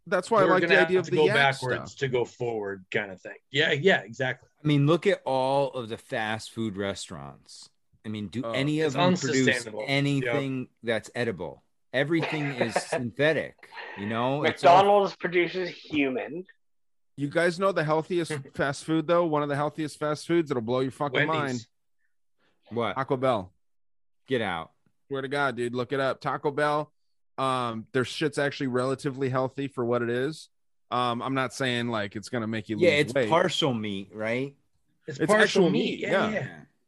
That's 0.10 0.30
why 0.32 0.42
I 0.42 0.46
we're 0.46 0.52
like 0.60 0.68
the 0.68 0.82
idea 0.82 1.00
of 1.00 1.06
to 1.06 1.12
the 1.12 1.18
go 1.18 1.26
yak 1.26 1.36
backwards 1.36 1.92
stuff. 1.92 2.00
to 2.00 2.08
go 2.08 2.26
forward, 2.26 2.86
kind 2.92 3.12
of 3.12 3.22
thing. 3.22 3.36
Yeah, 3.52 3.72
yeah, 3.72 4.02
exactly. 4.02 4.50
I 4.64 4.68
mean, 4.68 4.86
look 4.88 5.08
at 5.08 5.22
all 5.26 5.72
of 5.72 5.90
the 5.90 5.98
fast 5.98 6.52
food 6.52 6.76
restaurants. 6.78 7.70
I 8.06 8.10
mean, 8.10 8.28
do 8.28 8.42
Oh, 8.46 8.52
any 8.52 8.82
of 8.82 8.94
them 8.94 9.16
produce 9.16 9.48
unsustainable. 9.48 9.84
anything 9.88 10.68
that's 10.84 11.10
edible? 11.16 11.64
Everything 11.94 12.46
is 12.46 12.74
synthetic, 12.84 13.56
you 13.98 14.06
know. 14.08 14.44
It's 14.44 14.64
all- 14.64 14.78
McDonald's 14.78 15.16
produces 15.16 15.70
human. 15.70 16.46
You 17.18 17.28
guys 17.28 17.60
know 17.60 17.72
the 17.74 17.84
healthiest 17.84 18.32
fast 18.54 18.86
food 18.86 19.06
though? 19.08 19.26
One 19.26 19.44
of 19.44 19.50
the 19.50 19.56
healthiest 19.56 20.00
fast 20.00 20.26
foods 20.28 20.50
that'll 20.50 20.62
blow 20.62 20.80
your 20.80 20.92
fucking 20.92 21.28
mind. 21.28 21.66
What? 22.70 22.94
Taco 22.96 23.18
Bell. 23.18 23.52
Get 24.28 24.42
out. 24.42 24.72
Swear 25.08 25.24
to 25.24 25.28
God, 25.28 25.56
dude, 25.58 25.74
look 25.74 25.92
it 25.92 26.00
up. 26.00 26.22
Taco 26.22 26.52
Bell. 26.52 26.92
Um, 27.40 27.88
their 27.94 28.06
shit's 28.06 28.38
actually 28.38 28.68
relatively 28.68 29.30
healthy 29.30 29.68
for 29.68 29.86
what 29.86 30.02
it 30.02 30.10
is. 30.10 30.50
Um, 30.92 31.22
I'm 31.22 31.34
not 31.36 31.54
saying 31.54 31.88
like 31.90 32.16
it's 32.16 32.30
gonna 32.30 32.48
make 32.48 32.68
you 32.70 32.76
lose 32.76 32.84
Yeah, 32.84 32.90
it's 32.98 33.14
weight. 33.14 33.30
partial 33.30 33.74
meat, 33.74 34.10
right? 34.14 34.56
It's, 35.08 35.20
It's 35.20 35.28
partial 35.28 35.44
actual 35.44 35.70
meat. 35.70 35.92
meat, 35.92 36.00
Yeah, 36.00 36.30
yeah. 36.30 36.32
yeah. 36.34 36.48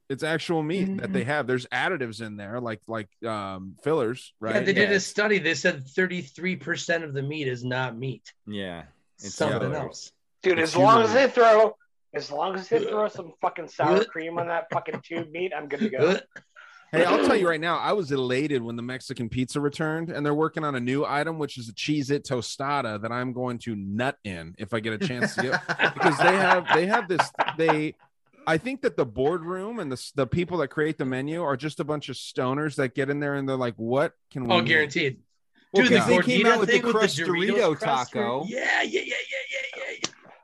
it's 0.10 0.24
actual 0.24 0.62
meat 0.64 0.88
Mm-hmm. 0.88 0.98
that 0.98 1.14
they 1.14 1.24
have. 1.24 1.48
There's 1.48 1.66
additives 1.68 2.22
in 2.22 2.36
there, 2.36 2.60
like 2.60 2.82
like 2.88 3.08
um 3.26 3.76
fillers, 3.84 4.34
right? 4.40 4.56
Yeah, 4.56 4.62
they 4.62 4.74
did 4.74 4.90
Yeah. 4.90 4.96
a 4.96 5.00
study. 5.00 5.40
They 5.40 5.54
said 5.54 5.86
33% 5.88 7.04
of 7.04 7.14
the 7.14 7.22
meat 7.22 7.48
is 7.48 7.64
not 7.64 7.98
meat. 7.98 8.34
Yeah. 8.48 8.84
It's 9.20 9.36
something 9.36 9.60
fillers. 9.60 9.78
else. 9.78 10.12
Dude, 10.44 10.60
It's 10.60 10.72
as 10.72 10.78
long 10.78 11.04
as 11.04 11.14
they 11.14 11.30
throw, 11.30 11.76
as 12.14 12.32
long 12.32 12.56
as 12.56 12.68
they 12.68 12.80
throw 12.84 13.08
some 13.08 13.34
fucking 13.42 13.68
sour 13.70 14.04
cream 14.14 14.38
on 14.40 14.48
that 14.48 14.66
fucking 14.74 15.02
tube 15.04 15.30
meat, 15.32 15.54
I'm 15.56 15.68
good 15.68 15.80
to 15.82 15.90
go. 15.90 16.18
Hey, 16.92 17.06
I'll 17.06 17.26
tell 17.26 17.38
you 17.38 17.48
right 17.48 17.62
now, 17.62 17.78
I 17.78 17.94
was 17.94 18.12
elated 18.12 18.62
when 18.62 18.76
the 18.76 18.82
Mexican 18.82 19.30
pizza 19.30 19.62
returned, 19.62 20.10
and 20.10 20.26
they're 20.26 20.34
working 20.34 20.66
on 20.66 20.76
a 20.76 20.80
new 20.80 21.06
item, 21.06 21.40
which 21.40 21.58
is 21.58 21.70
a 21.70 21.74
Cheez-It 21.74 22.26
tostada 22.26 23.02
that 23.02 23.14
I'm 23.14 23.32
going 23.32 23.60
to 23.60 23.76
nut 23.78 24.18
in 24.26 24.56
if 24.58 24.74
I 24.74 24.82
get 24.82 24.94
a 25.02 25.08
chance 25.08 25.36
to 25.36 25.42
get 25.42 25.68
because 25.94 26.18
they 26.18 26.36
have 26.36 26.66
they 26.74 26.88
have 26.88 27.08
this 27.08 27.22
they 27.58 27.96
I 28.46 28.58
think 28.58 28.82
that 28.82 28.98
the 28.98 29.06
boardroom 29.06 29.80
and 29.80 29.90
the 29.92 30.12
the 30.16 30.28
people 30.28 30.58
that 30.58 30.68
create 30.68 30.98
the 30.98 31.06
menu 31.06 31.42
are 31.42 31.56
just 31.56 31.80
a 31.80 31.86
bunch 31.86 32.10
of 32.10 32.16
stoners 32.18 32.76
that 32.76 32.94
get 32.94 33.10
in 33.10 33.20
there 33.22 33.36
and 33.36 33.48
they're 33.48 33.56
like, 33.56 33.76
"What 33.76 34.14
can 34.32 34.46
we?" 34.48 34.54
Oh, 34.54 34.62
guaranteed. 34.62 35.22
Well, 35.72 35.84
Dude, 35.84 35.94
the 35.94 35.98
'cause 36.00 36.08
they 36.08 36.20
came 36.20 36.46
out 36.46 36.60
with 36.60 36.68
the 36.68 36.74
thing 36.74 36.84
with 36.84 36.96
crushed 36.96 37.18
the 37.18 37.24
Dorito 37.24 37.54
Doritos 37.54 37.80
crust 37.80 38.12
taco. 38.12 38.46
Yeah, 38.48 38.82
yeah, 38.82 39.02
yeah, 39.02 39.02
yeah, 39.06 39.78
yeah, 39.78 39.84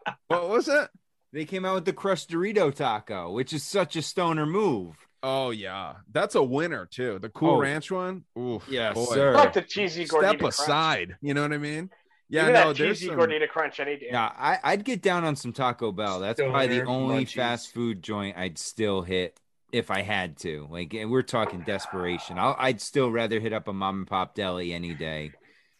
yeah. 0.07 0.13
What 0.27 0.49
was 0.49 0.69
it? 0.69 0.89
They 1.33 1.43
came 1.43 1.65
out 1.65 1.75
with 1.75 1.85
the 1.85 1.93
crushed 1.93 2.29
Dorito 2.29 2.73
taco, 2.73 3.31
which 3.33 3.51
is 3.51 3.63
such 3.63 3.97
a 3.97 4.01
stoner 4.01 4.45
move. 4.45 5.06
Oh 5.23 5.49
yeah, 5.49 5.95
that's 6.11 6.35
a 6.35 6.43
winner 6.43 6.85
too. 6.85 7.19
The 7.19 7.29
Cool 7.29 7.55
Oh. 7.55 7.59
Ranch 7.59 7.89
one. 7.91 8.23
Oof, 8.37 8.63
Yes, 8.69 8.93
boy. 8.95 9.05
sir. 9.15 9.31
I 9.31 9.39
like 9.39 9.53
the 9.53 9.61
cheesy 9.63 10.05
gordita 10.05 10.27
Step 10.29 10.39
crunch. 10.39 10.53
aside. 10.53 11.15
You 11.21 11.33
know 11.33 11.41
what 11.41 11.53
I 11.53 11.57
mean? 11.57 11.89
Yeah, 12.29 12.41
Give 12.41 12.47
me 12.47 12.53
no, 12.53 12.67
that 12.67 12.77
there's 12.77 12.99
cheesy 12.99 13.07
some, 13.07 13.17
gordita 13.19 13.47
crunch 13.49 13.79
any 13.79 13.95
day. 13.97 14.07
Yeah, 14.11 14.25
I, 14.37 14.59
I'd 14.63 14.83
get 14.83 15.01
down 15.01 15.23
on 15.23 15.35
some 15.35 15.53
Taco 15.53 15.91
Bell. 15.91 16.19
That's 16.19 16.39
probably 16.41 16.67
the 16.67 16.83
only 16.85 17.25
munchies. 17.25 17.33
fast 17.33 17.73
food 17.73 18.03
joint 18.03 18.37
I'd 18.37 18.57
still 18.57 19.01
hit 19.01 19.39
if 19.71 19.89
I 19.89 20.01
had 20.01 20.37
to. 20.39 20.67
Like 20.69 20.93
and 20.93 21.09
we're 21.09 21.21
talking 21.23 21.61
desperation. 21.61 22.37
I'll, 22.37 22.55
I'd 22.59 22.79
still 22.81 23.11
rather 23.11 23.39
hit 23.39 23.53
up 23.53 23.67
a 23.67 23.73
mom 23.73 23.99
and 23.99 24.07
pop 24.07 24.35
deli 24.35 24.73
any 24.73 24.93
day. 24.93 25.31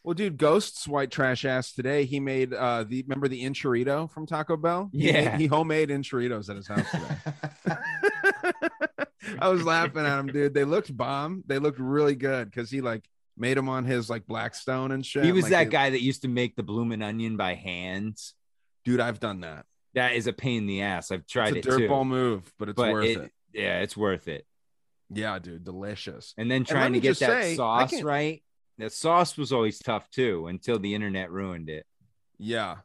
Well, 0.03 0.13
dude, 0.13 0.37
Ghost's 0.37 0.87
white 0.87 1.11
trash 1.11 1.43
ass 1.43 1.73
today. 1.73 2.05
He 2.05 2.21
made 2.21 2.53
uh 2.53 2.85
the 2.85 3.03
remember 3.03 3.27
the 3.27 3.43
enchilito 3.43 4.09
from 4.09 4.25
Taco 4.25 4.55
Bell? 4.55 4.89
He 4.93 5.11
Yeah. 5.11 5.31
made- 5.31 5.41
he 5.41 5.47
homemade 5.47 5.89
enchilitos 5.89 6.49
at 6.49 6.55
his 6.55 6.67
house 6.67 6.89
today. 6.89 7.77
I 9.41 9.49
was 9.49 9.63
laughing 9.63 10.05
at 10.05 10.19
him, 10.19 10.27
dude. 10.27 10.53
They 10.53 10.63
looked 10.63 10.95
bomb. 10.95 11.43
They 11.47 11.59
looked 11.59 11.79
really 11.79 12.15
good 12.15 12.49
because 12.49 12.69
he 12.69 12.81
like 12.81 13.03
made 13.37 13.57
them 13.57 13.69
on 13.69 13.85
his 13.85 14.09
like 14.09 14.25
Blackstone 14.25 14.91
and 14.91 15.05
shit. 15.05 15.23
he 15.25 15.31
was 15.31 15.43
Like, 15.43 15.51
that 15.51 15.63
they- 15.65 15.69
guy 15.71 15.89
that 15.91 16.01
used 16.01 16.23
to 16.23 16.27
make 16.27 16.55
the 16.55 16.63
bloomin' 16.63 17.01
onion 17.01 17.37
by 17.37 17.53
hands. 17.55 18.33
dude. 18.85 18.99
I've 19.01 19.19
done 19.19 19.41
that. 19.41 19.65
That 19.95 20.13
is 20.13 20.27
a 20.27 20.33
pain 20.33 20.59
in 20.63 20.67
the 20.67 20.81
ass. 20.81 21.11
I've 21.11 21.25
tried 21.27 21.57
It's 21.57 21.67
it 21.67 21.73
a 21.73 21.77
too. 21.77 21.87
dirtball 21.87 22.07
move, 22.07 22.51
but 22.57 22.69
it's 22.69 22.75
but 22.77 22.91
worth 22.93 23.05
it- 23.05 23.17
it. 23.17 23.31
Yeah, 23.53 23.79
it's 23.81 23.97
worth 23.97 24.27
it. 24.27 24.45
Yeah, 25.09 25.39
dude, 25.39 25.63
delicious. 25.63 26.33
And 26.37 26.49
then 26.51 26.63
trying 26.65 26.91
me 26.91 26.99
to 26.99 27.01
get 27.03 27.19
that 27.19 27.43
say, 27.43 27.55
sauce 27.55 28.01
right. 28.01 28.43
That 28.77 28.91
sauce 28.93 29.37
was 29.37 29.51
always 29.51 29.79
tough 29.79 30.09
too 30.11 30.47
until 30.47 30.77
the 30.79 30.93
internet 30.93 31.31
ruined 31.31 31.69
it. 31.69 31.85
Yeah, 32.37 32.77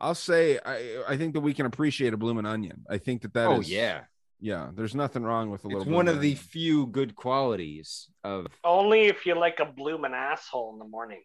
I'll 0.00 0.14
say 0.14 0.58
I 0.64 1.02
I 1.08 1.16
think 1.16 1.34
that 1.34 1.40
we 1.40 1.52
can 1.54 1.66
appreciate 1.66 2.12
a 2.14 2.16
blooming 2.16 2.46
onion. 2.46 2.84
I 2.88 2.98
think 2.98 3.22
that 3.22 3.34
that 3.34 3.46
oh 3.48 3.60
is- 3.60 3.70
yeah, 3.70 4.02
yeah. 4.40 4.70
There's 4.74 4.94
nothing 4.94 5.22
wrong 5.22 5.50
with 5.50 5.64
a 5.64 5.68
little. 5.68 5.82
it's 5.82 5.88
one 5.90 6.06
bloomin' 6.06 6.16
of 6.16 6.22
the 6.22 6.34
few 6.34 6.86
good 6.86 7.14
qualities 7.16 8.08
of. 8.24 8.46
Only 8.64 9.02
if 9.06 9.26
you 9.26 9.34
like 9.38 9.60
a 9.60 9.64
bloomin' 9.66 10.14
asshole 10.14 10.72
in 10.72 10.78
the 10.78 10.84
morning. 10.86 11.22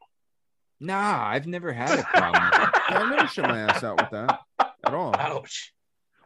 Nah, 0.79 1.25
I've 1.27 1.47
never 1.47 1.71
had 1.71 1.99
a 1.99 2.03
problem. 2.13 2.43
with 2.43 2.53
it. 2.69 2.69
Yeah, 2.89 2.99
I've 3.03 3.09
never 3.15 3.27
shit 3.27 3.43
my 3.45 3.59
ass 3.59 3.83
out 3.83 4.01
with 4.01 4.09
that 4.11 4.39
at 4.85 4.93
all. 4.93 5.15
Ouch. 5.17 5.73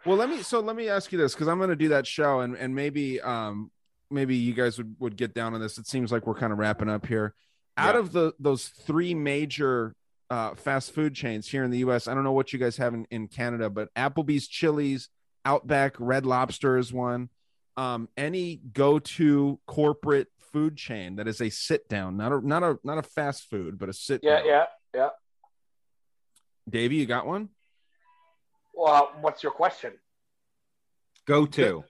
Well, 0.06 0.18
let 0.18 0.30
me 0.30 0.41
so 0.41 0.60
let 0.60 0.76
me 0.76 0.90
ask 0.90 1.11
you 1.11 1.18
this 1.18 1.34
because 1.34 1.48
I'm 1.48 1.57
going 1.57 1.70
to 1.70 1.76
do 1.76 1.90
that 1.90 2.07
show 2.07 2.40
and 2.40 2.56
and 2.56 2.74
maybe 2.74 3.20
um 3.22 3.70
maybe 4.10 4.36
you 4.36 4.53
guys 4.53 4.78
would 4.78 4.95
would 4.99 5.18
get 5.18 5.34
down 5.34 5.53
on 5.53 5.61
this. 5.61 5.78
It 5.78 5.88
seems 5.88 6.11
like 6.11 6.26
we're 6.26 6.36
kind 6.36 6.52
of 6.53 6.57
wrapping 6.60 6.90
up 6.90 7.06
here. 7.06 7.36
Out 7.78 7.95
Yeah. 7.95 7.99
of 7.99 8.11
the 8.11 8.34
those 8.40 8.68
three 8.68 9.14
major 9.14 9.94
uh, 10.32 10.53
fast 10.56 10.94
food 10.94 11.16
chains 11.16 11.48
here 11.48 11.64
in 11.64 11.72
the 11.72 11.80
U.S., 11.80 12.07
I 12.07 12.14
don't 12.14 12.24
know 12.24 12.32
what 12.32 12.53
you 12.53 12.60
guys 12.60 12.78
have 12.78 12.94
in, 12.94 13.06
in 13.10 13.28
Canada, 13.28 13.68
but 13.68 13.91
Applebee's, 13.95 14.48
Chili's, 14.48 15.10
Outback, 15.50 15.96
Red 15.98 16.28
Lobster 16.28 16.78
is 16.78 16.94
one. 16.94 17.30
Um, 17.76 18.08
any 18.16 18.58
go-to 18.58 19.60
corporate 19.66 20.28
food 20.54 20.78
chain 20.78 21.16
that 21.16 21.28
is 21.28 21.42
a 21.42 21.50
sit 21.50 21.90
down, 21.90 22.18
not 22.18 22.32
a 22.32 22.48
not 22.48 22.62
a 22.62 22.78
not 22.84 23.00
a 23.00 23.02
fast 23.02 23.50
food, 23.50 23.80
but 23.80 23.90
a 23.90 23.94
sit 23.94 24.20
Yeah, 24.22 24.44
yeah, 24.46 24.66
yeah. 24.94 25.10
Davey, 26.70 26.98
you 26.98 27.08
got 27.08 27.26
one? 27.26 27.50
Well, 28.76 29.12
what's 29.22 29.42
your 29.42 29.52
question? 29.52 29.94
Go 31.26 31.48
to. 31.48 31.84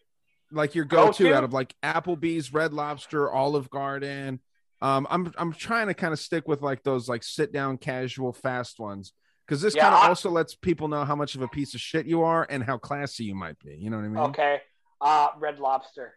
like 0.54 0.74
your 0.74 0.86
go-to, 0.86 1.24
Go-to? 1.24 1.36
out 1.36 1.44
of 1.44 1.52
like 1.52 1.76
Applebee's, 1.84 2.54
Red 2.54 2.72
Lobster, 2.74 3.30
Olive 3.30 3.70
Garden. 3.70 4.40
Um, 4.82 5.06
I'm 5.10 5.34
I'm 5.38 5.52
trying 5.52 5.88
to 5.88 5.94
kind 5.94 6.14
of 6.14 6.20
stick 6.20 6.48
with 6.48 6.62
like 6.62 6.84
those 6.84 7.10
like 7.10 7.24
sit 7.24 7.52
down, 7.52 7.78
casual, 7.78 8.32
fast 8.32 8.80
ones 8.80 9.12
because 9.50 9.62
this 9.64 9.76
Yeah, 9.76 9.82
kind 9.84 9.96
of 9.96 10.02
I- 10.04 10.08
also 10.10 10.30
lets 10.30 10.54
people 10.54 10.88
know 10.88 11.04
how 11.06 11.16
much 11.16 11.34
of 11.34 11.42
a 11.42 11.48
piece 11.48 11.74
of 11.74 11.82
shit 11.82 12.06
you 12.06 12.22
are 12.22 12.46
and 12.52 12.64
how 12.64 12.78
classy 12.78 13.24
you 13.24 13.34
might 13.34 13.58
be. 13.58 13.76
You 13.76 13.90
know 13.90 13.98
what 13.98 14.06
I 14.06 14.10
mean? 14.10 14.18
Okay. 14.30 14.62
Uh, 15.02 15.30
Red 15.40 15.60
Lobster. 15.60 16.14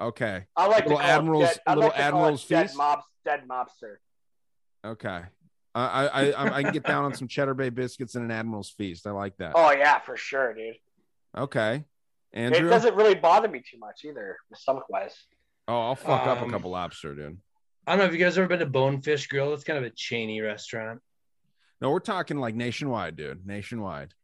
Okay. 0.00 0.46
I 0.56 0.66
like 0.66 0.84
Little 0.84 0.98
to 0.98 1.02
call 1.02 1.10
Admiral's- 1.12 1.48
dead, 1.48 1.60
little 1.66 1.82
like 1.90 1.98
Admiral's 1.98 2.44
it 2.44 2.48
dead 2.48 2.70
Feast? 2.70 2.78
dead 3.24 3.48
mobster. 3.48 3.96
Okay. 4.84 5.22
I 5.74 6.06
I 6.08 6.30
I, 6.30 6.54
I 6.58 6.62
can 6.62 6.72
get 6.72 6.84
down 6.84 7.04
on 7.04 7.14
some 7.14 7.26
Cheddar 7.26 7.54
Bay 7.54 7.68
biscuits 7.70 8.14
and 8.14 8.24
an 8.24 8.30
Admiral's 8.30 8.70
Feast. 8.70 9.06
I 9.06 9.10
like 9.10 9.36
that. 9.38 9.52
Oh 9.56 9.72
yeah, 9.72 9.98
for 9.98 10.16
sure, 10.16 10.54
dude. 10.54 10.76
Okay. 11.36 11.84
Andrew. 12.32 12.66
It 12.68 12.70
doesn't 12.70 12.94
really 12.94 13.14
bother 13.16 13.48
me 13.48 13.60
too 13.68 13.78
much 13.78 14.04
either, 14.04 14.36
stomach 14.54 14.88
wise. 14.88 15.16
Oh, 15.66 15.80
I'll 15.88 15.94
fuck 15.96 16.26
up 16.26 16.38
a 16.40 16.44
Um, 16.44 16.50
couple 16.50 16.70
lobster, 16.70 17.14
dude. 17.14 17.38
I 17.86 17.92
don't 17.92 17.98
know 18.00 18.04
if 18.04 18.12
you 18.12 18.18
guys 18.18 18.38
ever 18.38 18.46
been 18.46 18.58
to 18.60 18.66
Bonefish 18.66 19.26
Grill. 19.28 19.52
It's 19.54 19.64
kind 19.64 19.78
of 19.78 19.84
a 19.84 19.90
chainy 19.90 20.42
restaurant. 20.42 21.00
No, 21.80 21.90
we're 21.90 22.00
talking 22.00 22.38
like 22.38 22.54
nationwide, 22.54 23.16
dude. 23.16 23.46
Nationwide. 23.46 24.14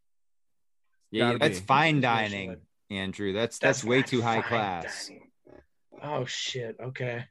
Yeah, 1.10 1.26
Gotta 1.28 1.38
that's 1.38 1.60
be. 1.60 1.66
fine 1.66 2.00
dining, 2.00 2.30
nationwide. 2.32 2.60
Andrew. 2.90 3.32
That's 3.32 3.58
that's, 3.58 3.84
way 3.84 4.02
too 4.02 4.20
high 4.22 4.42
class. 4.42 5.08
dining. 5.08 5.30
Oh 6.02 6.24
shit. 6.24 6.76
Okay. 6.82 7.24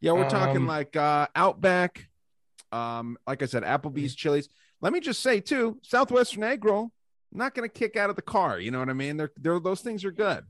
Yeah, 0.00 0.12
we're 0.12 0.28
talking 0.28 0.56
Um, 0.58 0.66
like 0.66 0.96
uh 0.96 1.28
Outback, 1.36 2.08
um, 2.72 3.16
like 3.26 3.42
I 3.42 3.46
said, 3.46 3.62
Applebee's, 3.62 4.14
Chili's. 4.16 4.48
Let 4.80 4.92
me 4.92 4.98
just 5.00 5.22
say 5.22 5.40
too, 5.40 5.78
Southwestern 5.82 6.42
egg 6.42 6.64
roll. 6.64 6.90
Not 7.30 7.54
gonna 7.54 7.68
kick 7.68 7.96
out 7.96 8.10
of 8.10 8.16
the 8.16 8.22
car. 8.22 8.58
You 8.58 8.72
know 8.72 8.80
what 8.80 8.88
I 8.90 8.94
mean? 8.94 9.16
They're, 9.16 9.30
they're 9.36 9.60
those 9.60 9.80
things 9.80 10.04
are 10.04 10.10
good. 10.12 10.44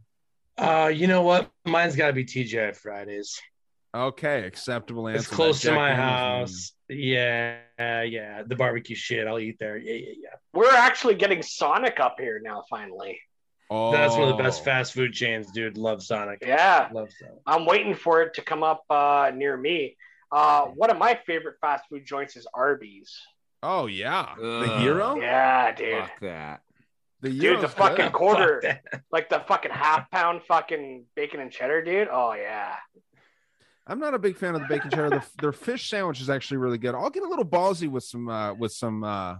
Uh, 0.59 0.91
you 0.93 1.07
know 1.07 1.23
what? 1.23 1.51
Mine's 1.65 1.97
got 1.97 2.09
to 2.09 2.13
be 2.13 2.25
TGI 2.25 2.77
Fridays. 2.77 3.41
Okay, 3.95 4.45
acceptable 4.45 5.07
answer. 5.09 5.19
It's 5.19 5.27
close 5.29 5.61
to 5.63 5.73
my 5.73 5.91
Daniels 5.91 6.51
house. 6.51 6.73
Yeah, 6.89 7.59
yeah. 7.77 8.43
The 8.47 8.57
barbecue 8.57 8.97
shit, 8.97 9.27
I'll 9.27 9.39
eat 9.39 9.59
there. 9.59 9.77
Yeah, 9.77 9.95
yeah, 9.95 10.13
yeah. 10.23 10.29
We're 10.55 10.71
actually 10.75 11.15
getting 11.17 11.43
Sonic 11.43 12.01
up 12.01 12.17
here 12.19 12.41
now, 12.43 12.65
finally. 12.71 13.21
one. 13.69 13.93
That's 13.93 14.15
one 14.15 14.29
of 14.29 14.37
the 14.37 14.43
best 14.43 14.63
Oh. 14.63 14.65
fast 14.65 14.95
food 14.95 15.13
chains, 15.13 15.51
dude. 15.53 15.77
Love 15.77 16.03
Sonic. 16.03 16.39
Yeah, 16.43 16.89
Love 16.93 17.11
Sonic. 17.19 17.35
I'm 17.47 17.67
waiting 17.67 17.95
for 17.95 18.23
it 18.23 18.35
to 18.35 18.43
come 18.43 18.63
up 18.63 18.83
uh, 18.91 19.31
near 19.35 19.57
me. 19.57 19.97
Uh, 20.31 20.67
one 20.69 20.91
of 20.91 20.97
my 20.97 21.19
favorite 21.27 21.57
fast 21.61 21.85
food 21.91 22.07
joints 22.07 22.37
is 22.37 22.47
Arby's. 22.55 23.15
Oh 23.63 23.87
yeah, 23.87 24.35
the 24.41 24.73
Ugh. 24.73 24.81
hero. 24.81 25.17
Yeah, 25.21 25.73
dude. 25.73 25.99
Fuck 26.01 26.21
that. 26.23 26.61
The 27.21 27.31
Dude, 27.31 27.61
the 27.61 27.69
fucking 27.69 28.07
good. 28.07 28.13
quarter, 28.13 28.61
Fuck 28.91 29.03
like 29.13 29.29
the 29.29 29.41
fucking 29.47 29.71
half 29.71 30.11
pound 30.11 30.43
fucking 30.49 31.05
bacon 31.15 31.39
and 31.41 31.53
cheddar, 31.53 31.83
dude. 31.85 32.09
Oh 32.11 32.33
yeah. 32.33 32.75
I'm 33.87 33.99
not 33.99 34.15
a 34.15 34.19
big 34.19 34.37
fan 34.37 34.55
of 34.55 34.63
the 34.63 34.69
bacon 34.69 34.91
cheddar. 34.91 35.11
The, 35.11 35.23
their 35.41 35.53
fish 35.53 35.89
sandwich 35.91 36.21
is 36.21 36.31
actually 36.31 36.59
really 36.59 36.79
good. 36.79 36.95
I'll 36.95 37.11
get 37.11 37.23
a 37.25 37.29
little 37.29 37.45
ballsy 37.45 37.89
with 37.89 38.05
some 38.05 38.29
uh 38.29 38.55
with 38.55 38.73
some 38.73 39.03
uh 39.05 39.37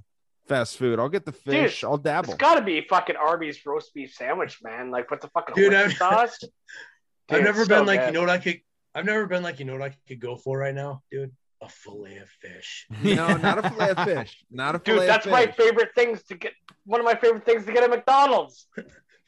fast 0.49 0.77
food. 0.79 0.99
I'll 0.99 1.09
get 1.09 1.25
the 1.25 1.33
fish. 1.33 1.85
I'll 1.85 1.97
dabble. 1.99 2.31
It's 2.33 2.41
got 2.41 2.57
to 2.57 2.63
be 2.63 2.81
fucking 2.89 3.17
Arby's 3.17 3.65
roast 3.65 3.95
beef 3.95 4.13
sandwich, 4.15 4.59
man. 4.63 4.91
Like 4.91 5.11
with 5.11 5.21
the 5.21 5.29
fucking 5.29 5.55
Dude, 5.55 5.71
Dude, 5.71 5.75
I've- 5.75 5.95
sauce. 5.95 6.39
Dude, 7.29 7.39
I've 7.39 7.45
never 7.45 7.65
been 7.67 7.79
so 7.79 7.85
like, 7.85 8.01
good. 8.01 8.07
you 8.09 8.13
know 8.15 8.21
what 8.21 8.31
I 8.31 8.39
could. 8.39 8.61
I've 8.95 9.05
never 9.07 9.27
been 9.27 9.43
like, 9.45 9.59
you 9.61 9.65
know 9.65 9.75
what 9.75 9.83
I 9.83 9.95
could 10.09 10.21
go 10.21 10.37
for 10.37 10.59
right 10.59 10.75
now, 10.75 11.03
dude. 11.11 11.31
A 11.63 11.69
fillet 11.69 12.17
of 12.19 12.29
fish. 12.29 12.87
no, 13.05 13.37
not 13.37 13.65
a 13.65 13.71
fillet 13.71 13.91
of 13.91 14.05
fish. 14.05 14.45
Not 14.51 14.75
a 14.75 14.79
Dude, 14.79 14.97
fillet 14.97 15.07
that's 15.07 15.25
of 15.27 15.33
my 15.33 15.47
favorite 15.47 15.91
things 15.95 16.25
to 16.25 16.35
get. 16.35 16.53
One 16.85 16.99
of 17.01 17.07
my 17.07 17.15
favorite 17.15 17.45
things 17.47 17.65
to 17.67 17.73
get 17.73 17.85
at 17.85 17.91
McDonald's. 17.91 18.67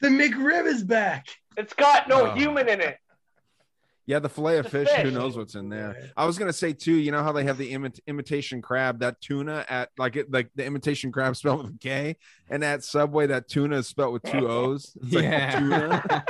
The 0.01 0.09
McRib 0.09 0.65
is 0.65 0.83
back. 0.83 1.25
It's 1.55 1.73
got 1.73 2.09
no 2.09 2.27
Oh. 2.27 2.33
human 2.33 2.67
in 2.67 2.81
it. 2.81 2.97
Yeah, 4.07 4.19
the 4.19 4.29
fillet 4.29 4.57
of 4.59 4.65
The 4.65 4.69
fish. 4.85 4.89
Who 4.89 5.09
knows 5.09 5.35
what's 5.35 5.55
in 5.55 5.69
there? 5.69 5.87
Right. 5.99 6.11
I 6.15 6.25
was 6.25 6.37
gonna 6.37 6.53
say 6.53 6.73
too. 6.73 6.93
You 6.93 7.11
know 7.11 7.23
how 7.23 7.31
they 7.31 7.43
have 7.45 7.57
the 7.57 7.71
imit- 7.73 7.99
imitation 8.05 8.61
crab, 8.61 8.99
that 8.99 9.19
tuna 9.19 9.65
at 9.67 9.89
like 9.97 10.15
it, 10.15 10.31
like 10.31 10.49
the 10.55 10.63
imitation 10.65 11.11
crab 11.11 11.35
spelled 11.37 11.63
with 11.65 11.75
a 11.75 11.77
K, 11.79 12.17
and 12.49 12.63
at 12.63 12.83
Subway 12.83 13.27
that 13.27 13.47
tuna 13.47 13.77
is 13.77 13.87
spelled 13.87 14.13
with 14.13 14.23
two 14.23 14.47
O's. 14.49 14.95
It's 15.01 15.13
like 15.13 15.23
Yeah. 15.23 15.59
tuna. 15.59 16.23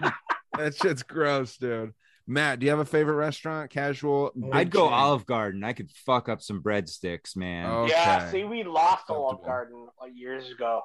that 0.58 0.74
shit's 0.76 1.02
gross, 1.02 1.56
dude. 1.56 1.92
Matt, 2.30 2.58
do 2.60 2.66
you 2.66 2.70
have 2.70 2.78
a 2.78 2.84
favorite 2.84 3.14
restaurant? 3.14 3.70
Casual. 3.70 4.32
Oh, 4.36 4.50
I'd 4.52 4.70
go 4.70 4.84
chain? 4.84 4.92
Olive 4.92 5.24
Garden. 5.24 5.64
I 5.64 5.72
could 5.72 5.90
fuck 5.90 6.28
up 6.28 6.42
some 6.42 6.62
breadsticks, 6.62 7.34
man. 7.36 7.64
Oh. 7.70 7.86
Yeah, 7.86 8.30
see, 8.30 8.44
we 8.44 8.64
lost 8.64 9.08
Olive 9.08 9.42
Garden 9.42 9.88
years 10.14 10.50
ago. 10.50 10.82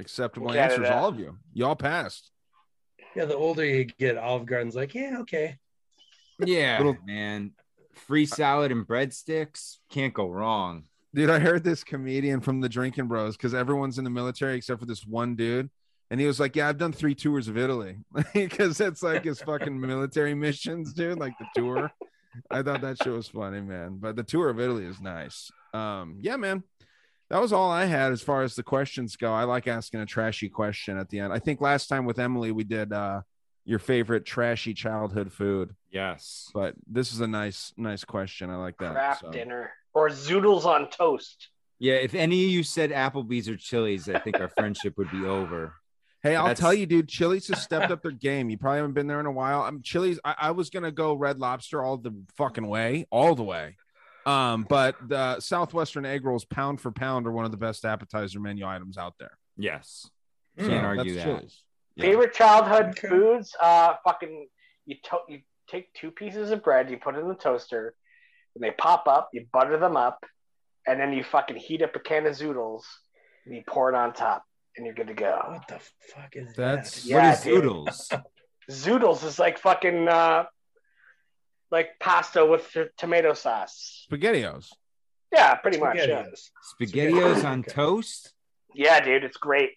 Acceptable 0.00 0.52
answers, 0.52 0.88
all 0.90 1.08
of 1.08 1.18
you. 1.18 1.38
Y'all 1.54 1.76
passed. 1.76 2.32
Yeah, 3.16 3.24
the 3.24 3.34
older 3.36 3.64
you 3.64 3.84
get, 3.84 4.18
Olive 4.18 4.46
Garden's 4.46 4.76
like, 4.76 4.94
yeah, 4.94 5.16
okay. 5.20 5.56
Yeah, 6.38 6.76
Little- 6.78 6.98
man. 7.06 7.52
Free 7.94 8.26
salad 8.26 8.70
and 8.72 8.86
breadsticks 8.86 9.78
can't 9.90 10.12
go 10.12 10.28
wrong. 10.28 10.84
Dude, 11.14 11.30
I 11.30 11.38
heard 11.38 11.64
this 11.64 11.82
comedian 11.82 12.40
from 12.42 12.60
the 12.60 12.68
Drinking 12.68 13.06
Bros 13.06 13.38
because 13.38 13.54
everyone's 13.54 13.96
in 13.96 14.04
the 14.04 14.10
military 14.10 14.54
except 14.56 14.80
for 14.80 14.86
this 14.86 15.06
one 15.06 15.34
dude. 15.34 15.70
And 16.10 16.20
he 16.20 16.26
was 16.26 16.38
like, 16.38 16.54
Yeah, 16.54 16.68
I've 16.68 16.76
done 16.76 16.92
three 16.92 17.14
tours 17.14 17.48
of 17.48 17.56
Italy 17.56 17.96
because 18.34 18.80
it's 18.80 19.02
like 19.02 19.24
his 19.24 19.40
fucking 19.40 19.80
military 19.80 20.34
missions, 20.34 20.92
dude. 20.92 21.18
Like 21.18 21.32
the 21.38 21.46
tour. 21.56 21.90
I 22.50 22.60
thought 22.62 22.82
that 22.82 23.02
shit 23.02 23.12
was 23.14 23.28
funny, 23.28 23.62
man. 23.62 23.96
But 23.98 24.14
the 24.14 24.22
tour 24.22 24.50
of 24.50 24.60
Italy 24.60 24.84
is 24.84 25.00
nice. 25.00 25.50
Um, 25.72 26.18
yeah, 26.20 26.36
man. 26.36 26.62
That 27.30 27.40
was 27.42 27.52
all 27.52 27.70
I 27.70 27.86
had 27.86 28.12
as 28.12 28.22
far 28.22 28.42
as 28.42 28.54
the 28.54 28.62
questions 28.62 29.16
go. 29.16 29.32
I 29.32 29.44
like 29.44 29.66
asking 29.66 30.00
a 30.00 30.06
trashy 30.06 30.48
question 30.48 30.96
at 30.96 31.08
the 31.08 31.18
end. 31.20 31.32
I 31.32 31.38
think 31.40 31.60
last 31.60 31.88
time 31.88 32.04
with 32.04 32.18
Emily, 32.18 32.52
we 32.52 32.64
did 32.64 32.92
uh 32.92 33.22
your 33.64 33.80
favorite 33.80 34.24
trashy 34.24 34.72
childhood 34.74 35.32
food, 35.32 35.74
Yes. 35.90 36.50
but 36.54 36.74
this 36.86 37.12
is 37.12 37.20
a 37.20 37.26
nice, 37.26 37.72
nice 37.76 38.04
question. 38.04 38.48
I 38.48 38.54
like 38.56 38.78
that. 38.78 38.92
Crap 38.92 39.20
so. 39.20 39.30
dinner 39.32 39.72
or 39.92 40.08
zoodles 40.08 40.64
on 40.64 40.88
toast. 40.88 41.48
Yeah, 41.80 41.94
if 41.94 42.14
any 42.14 42.44
of 42.44 42.50
you 42.52 42.62
said 42.62 42.90
Applebee's 42.92 43.48
or 43.48 43.56
Chili's, 43.56 44.08
I 44.08 44.20
think 44.20 44.38
our 44.38 44.48
friendship 44.48 44.94
would 44.98 45.10
be 45.10 45.24
over. 45.24 45.74
Hey, 46.22 46.36
I'll 46.36 46.44
That's- 46.44 46.60
tell 46.60 46.72
you, 46.72 46.86
dude. 46.86 47.08
Chili's 47.08 47.48
has 47.48 47.60
stepped 47.60 47.90
up 47.90 48.02
their 48.02 48.12
game. 48.12 48.50
You 48.50 48.56
probably 48.56 48.78
haven't 48.78 48.94
been 48.94 49.08
there 49.08 49.20
in 49.20 49.26
a 49.26 49.32
while. 49.32 49.62
I'm 49.62 49.82
Chili's. 49.82 50.20
I, 50.24 50.34
I 50.38 50.50
was 50.52 50.70
gonna 50.70 50.92
go 50.92 51.14
Red 51.14 51.40
Lobster 51.40 51.82
all 51.82 51.96
the 51.98 52.14
fucking 52.36 52.66
way, 52.68 53.06
all 53.10 53.34
the 53.34 53.42
way. 53.42 53.76
Um, 54.26 54.66
but 54.68 54.96
the 55.08 55.38
Southwestern 55.40 56.04
egg 56.04 56.24
rolls, 56.24 56.44
pound 56.44 56.80
for 56.80 56.90
pound, 56.90 57.26
are 57.26 57.32
one 57.32 57.44
of 57.44 57.52
the 57.52 57.56
best 57.56 57.84
appetizer 57.84 58.40
menu 58.40 58.66
items 58.66 58.98
out 58.98 59.14
there. 59.18 59.38
Yes. 59.56 60.10
Hmm. 60.58 60.68
Can't 60.68 60.84
argue 60.86 61.14
that's 61.14 61.24
that. 61.26 61.36
Chili's. 61.36 61.62
Yeah. 61.94 62.04
Favorite 62.06 62.34
childhood 62.34 62.98
foods? 62.98 63.54
Uh, 63.62 63.94
fucking 64.04 64.48
you 64.84 64.96
to- 65.04 65.18
you 65.28 65.40
take 65.68 65.92
two 65.94 66.10
pieces 66.10 66.50
of 66.50 66.62
bread, 66.62 66.90
you 66.90 66.98
put 66.98 67.14
it 67.16 67.20
in 67.20 67.28
the 67.28 67.34
toaster, 67.34 67.94
and 68.54 68.62
they 68.62 68.70
pop 68.72 69.06
up. 69.08 69.30
You 69.32 69.46
butter 69.52 69.78
them 69.78 69.96
up, 69.96 70.24
and 70.86 71.00
then 71.00 71.12
you 71.12 71.24
fucking 71.24 71.56
heat 71.56 71.82
up 71.82 71.94
a 71.96 72.00
can 72.00 72.26
of 72.26 72.34
zoodles, 72.34 72.82
and 73.44 73.54
you 73.54 73.62
pour 73.68 73.88
it 73.88 73.94
on 73.94 74.12
top, 74.12 74.44
and 74.76 74.84
you're 74.86 74.94
good 74.94 75.08
to 75.08 75.14
go. 75.14 75.40
What 75.48 75.66
the 75.68 75.80
fuck 76.14 76.30
is 76.34 76.54
That's- 76.54 77.02
that? 77.02 77.08
Yeah, 77.08 77.30
what 77.30 77.38
is 77.38 77.44
zoodles? 77.44 78.22
Zoodles 78.70 79.22
is 79.24 79.38
like 79.38 79.58
fucking 79.58 80.08
uh, 80.08 80.44
like 81.70 81.98
pasta 82.00 82.44
with 82.44 82.68
t- 82.72 82.84
tomato 82.96 83.34
sauce. 83.34 84.06
Spaghettios. 84.10 84.72
Yeah, 85.32 85.54
pretty 85.56 85.78
much. 85.78 85.96
Yeah. 85.96 86.24
Spaghettios. 86.24 86.50
Spaghettios 86.80 87.44
on 87.44 87.62
toast? 87.62 88.32
yeah, 88.74 89.00
dude, 89.00 89.24
it's 89.24 89.36
great. 89.36 89.70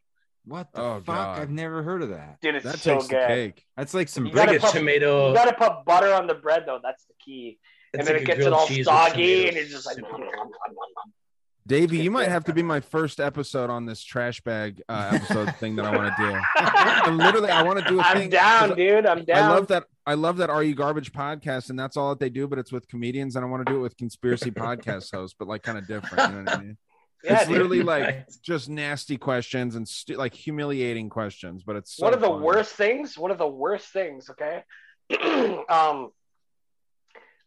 What 0.45 0.71
the 0.73 0.81
Oh, 0.81 0.93
fuck? 1.05 1.05
God. 1.05 1.39
I've 1.41 1.49
never 1.49 1.83
heard 1.83 2.01
of 2.01 2.09
that. 2.09 2.39
Dude, 2.41 2.55
it's 2.55 2.65
That 2.65 2.79
so 2.79 2.99
good. 3.01 3.27
cake. 3.27 3.65
That's 3.77 3.93
like 3.93 4.07
some 4.07 4.25
You 4.25 4.31
bread. 4.31 4.47
gotta 4.47 4.57
Like 4.59 4.69
a 4.69 4.71
put- 4.73 4.79
tomato. 4.79 5.29
You 5.29 5.35
gotta 5.35 5.53
put 5.55 5.85
butter 5.85 6.13
on 6.13 6.27
the 6.27 6.33
bread 6.35 6.63
though. 6.65 6.79
That's 6.81 7.05
the 7.05 7.13
key. 7.23 7.59
and 7.93 8.05
then 8.05 8.13
like 8.13 8.21
it 8.23 8.25
gets 8.25 8.45
it 8.45 8.53
all 8.53 8.67
soggy, 8.67 9.47
and 9.47 9.55
you're 9.57 9.65
just 9.65 9.85
like, 9.85 9.95
soup. 9.97 10.07
Davey, 11.67 11.97
Good 11.97 12.03
you 12.03 12.11
might 12.11 12.29
have 12.29 12.45
to 12.45 12.53
be 12.53 12.63
my 12.63 12.79
first 12.79 13.19
episode 13.19 13.69
on 13.69 13.85
this 13.85 14.03
trash 14.03 14.41
bag 14.41 14.81
uh, 14.89 15.11
episode 15.13 15.55
thing 15.57 15.75
that 15.75 15.85
I 15.85 15.95
want 15.95 16.15
to 16.15 16.31
do. 16.31 16.39
And 17.09 17.17
literally, 17.17 17.49
I 17.49 17.61
want 17.63 17.79
to 17.79 17.85
do 17.85 17.99
a 17.99 18.03
I'm 18.03 18.17
thing. 18.17 18.29
down, 18.29 18.69
'cause 18.69 18.77
dude. 18.77 19.05
I'm 19.05 19.23
down. 19.23 19.37
I 19.43 19.47
love 19.53 19.67
that. 19.67 19.85
I 20.09 20.15
love 20.15 20.37
that. 20.37 20.49
Are 20.49 20.63
you 20.63 20.73
garbage 20.73 21.11
podcast, 21.11 21.69
and 21.69 21.77
that's 21.77 21.95
all 21.95 22.09
that 22.09 22.19
they 22.19 22.31
do. 22.31 22.47
But 22.47 22.57
it's 22.57 22.71
with 22.71 22.87
comedians, 22.87 23.35
and 23.35 23.45
I 23.45 23.47
want 23.47 23.65
to 23.65 23.71
do 23.71 23.77
it 23.77 23.81
with 23.81 23.95
conspiracy 23.95 24.49
podcast 24.49 25.11
hosts, 25.15 25.35
but 25.37 25.47
like 25.47 25.61
kind 25.61 25.77
of 25.77 25.87
different. 25.87 26.31
You 26.31 26.37
know 26.39 26.43
what 26.45 26.57
I 26.57 26.61
mean? 26.61 26.77
Yeah, 27.21 27.33
it's 27.33 27.47
dude. 27.47 27.51
literally 27.51 27.83
like 27.83 28.29
just 28.41 28.69
nasty 28.69 29.17
questions 29.17 29.75
and 29.75 29.85
like 30.17 30.33
humiliating 30.33 31.09
questions, 31.09 31.63
but 31.63 31.75
it's 31.75 31.97
so 31.97 32.05
one 32.05 32.13
of 32.13 32.21
the 32.21 32.29
fun. 32.29 32.41
worst 32.41 32.71
things 32.75 33.17
one 33.17 33.29
of 33.29 33.37
the 33.37 33.45
worst 33.45 33.89
things 33.89 34.29
okay 34.29 34.63
um 35.69 36.11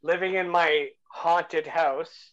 living 0.03 0.35
in 0.35 0.47
my 0.47 0.89
haunted 1.09 1.67
house 1.67 2.33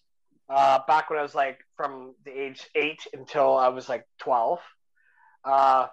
uh 0.50 0.80
back 0.86 1.10
when 1.10 1.18
i 1.18 1.22
was 1.22 1.34
like 1.34 1.60
from 1.78 2.14
the 2.26 2.32
age 2.32 2.68
8 2.76 3.08
until 3.14 3.56
i 3.56 3.70
was 3.70 3.88
like 3.88 4.06
12 4.20 4.60
uh 5.46 5.88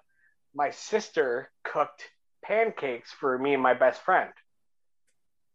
my 0.53 0.71
sister 0.71 1.49
cooked 1.63 2.03
pancakes 2.47 3.11
for 3.13 3.39
me 3.39 3.55
and 3.55 3.63
my 3.63 3.75
best 3.75 4.01
friend 4.03 4.31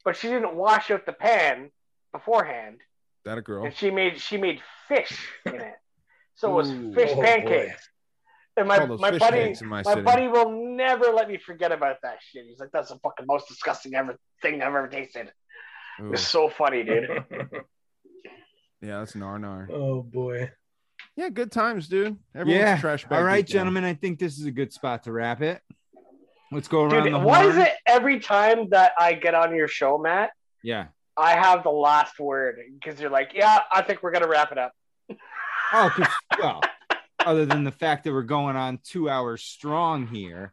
but 0.04 0.16
she 0.18 0.28
didn't 0.28 0.56
wash 0.56 0.90
out 0.92 1.06
the 1.06 1.14
pan 1.14 1.70
beforehand 2.12 2.78
That 3.26 3.38
a 3.38 3.42
girl? 3.42 3.66
and 3.66 3.76
she 3.76 3.92
made 3.92 4.20
she 4.20 4.38
made 4.38 4.60
fish 4.88 5.28
in 5.46 5.56
it 5.56 5.76
so 6.36 6.52
it 6.52 6.56
was 6.56 6.72
Ooh. 6.72 6.94
fish 6.94 7.10
Oh, 7.12 7.16
boy. 7.16 7.24
pancakes 7.24 7.88
and 8.58 8.68
my, 8.68 8.86
my 8.86 9.18
buddy 9.18 9.56
my, 9.64 9.82
my 9.84 10.02
buddy 10.02 10.28
will 10.28 10.52
never 10.52 11.06
let 11.06 11.30
me 11.30 11.38
forget 11.38 11.72
about 11.72 11.96
that 12.04 12.18
shit. 12.22 12.46
He's 12.50 12.60
like, 12.60 12.70
that's 12.74 12.90
the 12.90 12.98
fucking 13.02 13.26
most 13.26 13.48
disgusting 13.48 13.96
ever 13.96 14.18
thing 14.42 14.56
I've 14.62 14.68
ever 14.68 14.90
tasted. 14.90 15.32
Ooh, 16.02 16.12
It's 16.12 16.22
so 16.28 16.50
funny, 16.50 16.84
dude. 16.84 17.08
yeah, 18.82 19.00
that's 19.00 19.16
nar 19.16 19.40
nar. 19.40 19.70
oh 19.72 20.02
boy. 20.04 20.52
Yeah, 21.16 21.30
good 21.30 21.52
times, 21.52 21.88
dude. 21.88 22.18
Everyone's 22.36 22.62
yeah. 22.62 22.78
trash 22.78 23.04
bag. 23.06 23.20
All 23.20 23.24
right, 23.24 23.38
weekend. 23.38 23.48
gentlemen. 23.50 23.84
I 23.86 23.94
think 23.94 24.20
this 24.20 24.38
is 24.38 24.46
a 24.46 24.52
good 24.52 24.74
spot 24.74 25.04
to 25.04 25.14
wrap 25.14 25.42
it. 25.42 25.62
Let's 26.52 26.68
go 26.68 26.84
around 26.84 27.06
Dude, 27.06 27.14
the 27.14 27.19
why 27.19 27.45
is 27.45 27.57
it 27.57 27.72
every 27.86 28.19
time 28.19 28.69
that 28.69 28.91
I 28.99 29.14
get 29.14 29.34
on 29.34 29.56
your 29.56 29.68
show, 29.68 29.98
Matt, 29.98 30.32
Yeah. 30.64 30.88
I 31.18 31.32
have 31.34 31.64
the 31.64 31.69
last 31.72 32.19
word 32.19 32.60
because 32.80 32.99
you're 32.99 33.10
like, 33.10 33.32
yeah, 33.34 33.60
I 33.72 33.82
think 33.82 34.02
we're 34.03 34.11
gonna 34.11 34.28
wrap 34.28 34.52
it 34.52 34.57
up. 34.57 34.73
Oh, 35.73 35.90
well, 36.38 36.61
other 37.26 37.45
than 37.45 37.64
the 37.64 37.72
fact 37.72 38.03
that 38.03 38.11
we're 38.11 38.23
going 38.23 38.57
on 38.57 38.80
two 38.84 39.10
hours 39.10 39.41
strong 39.41 40.06
here, 40.06 40.52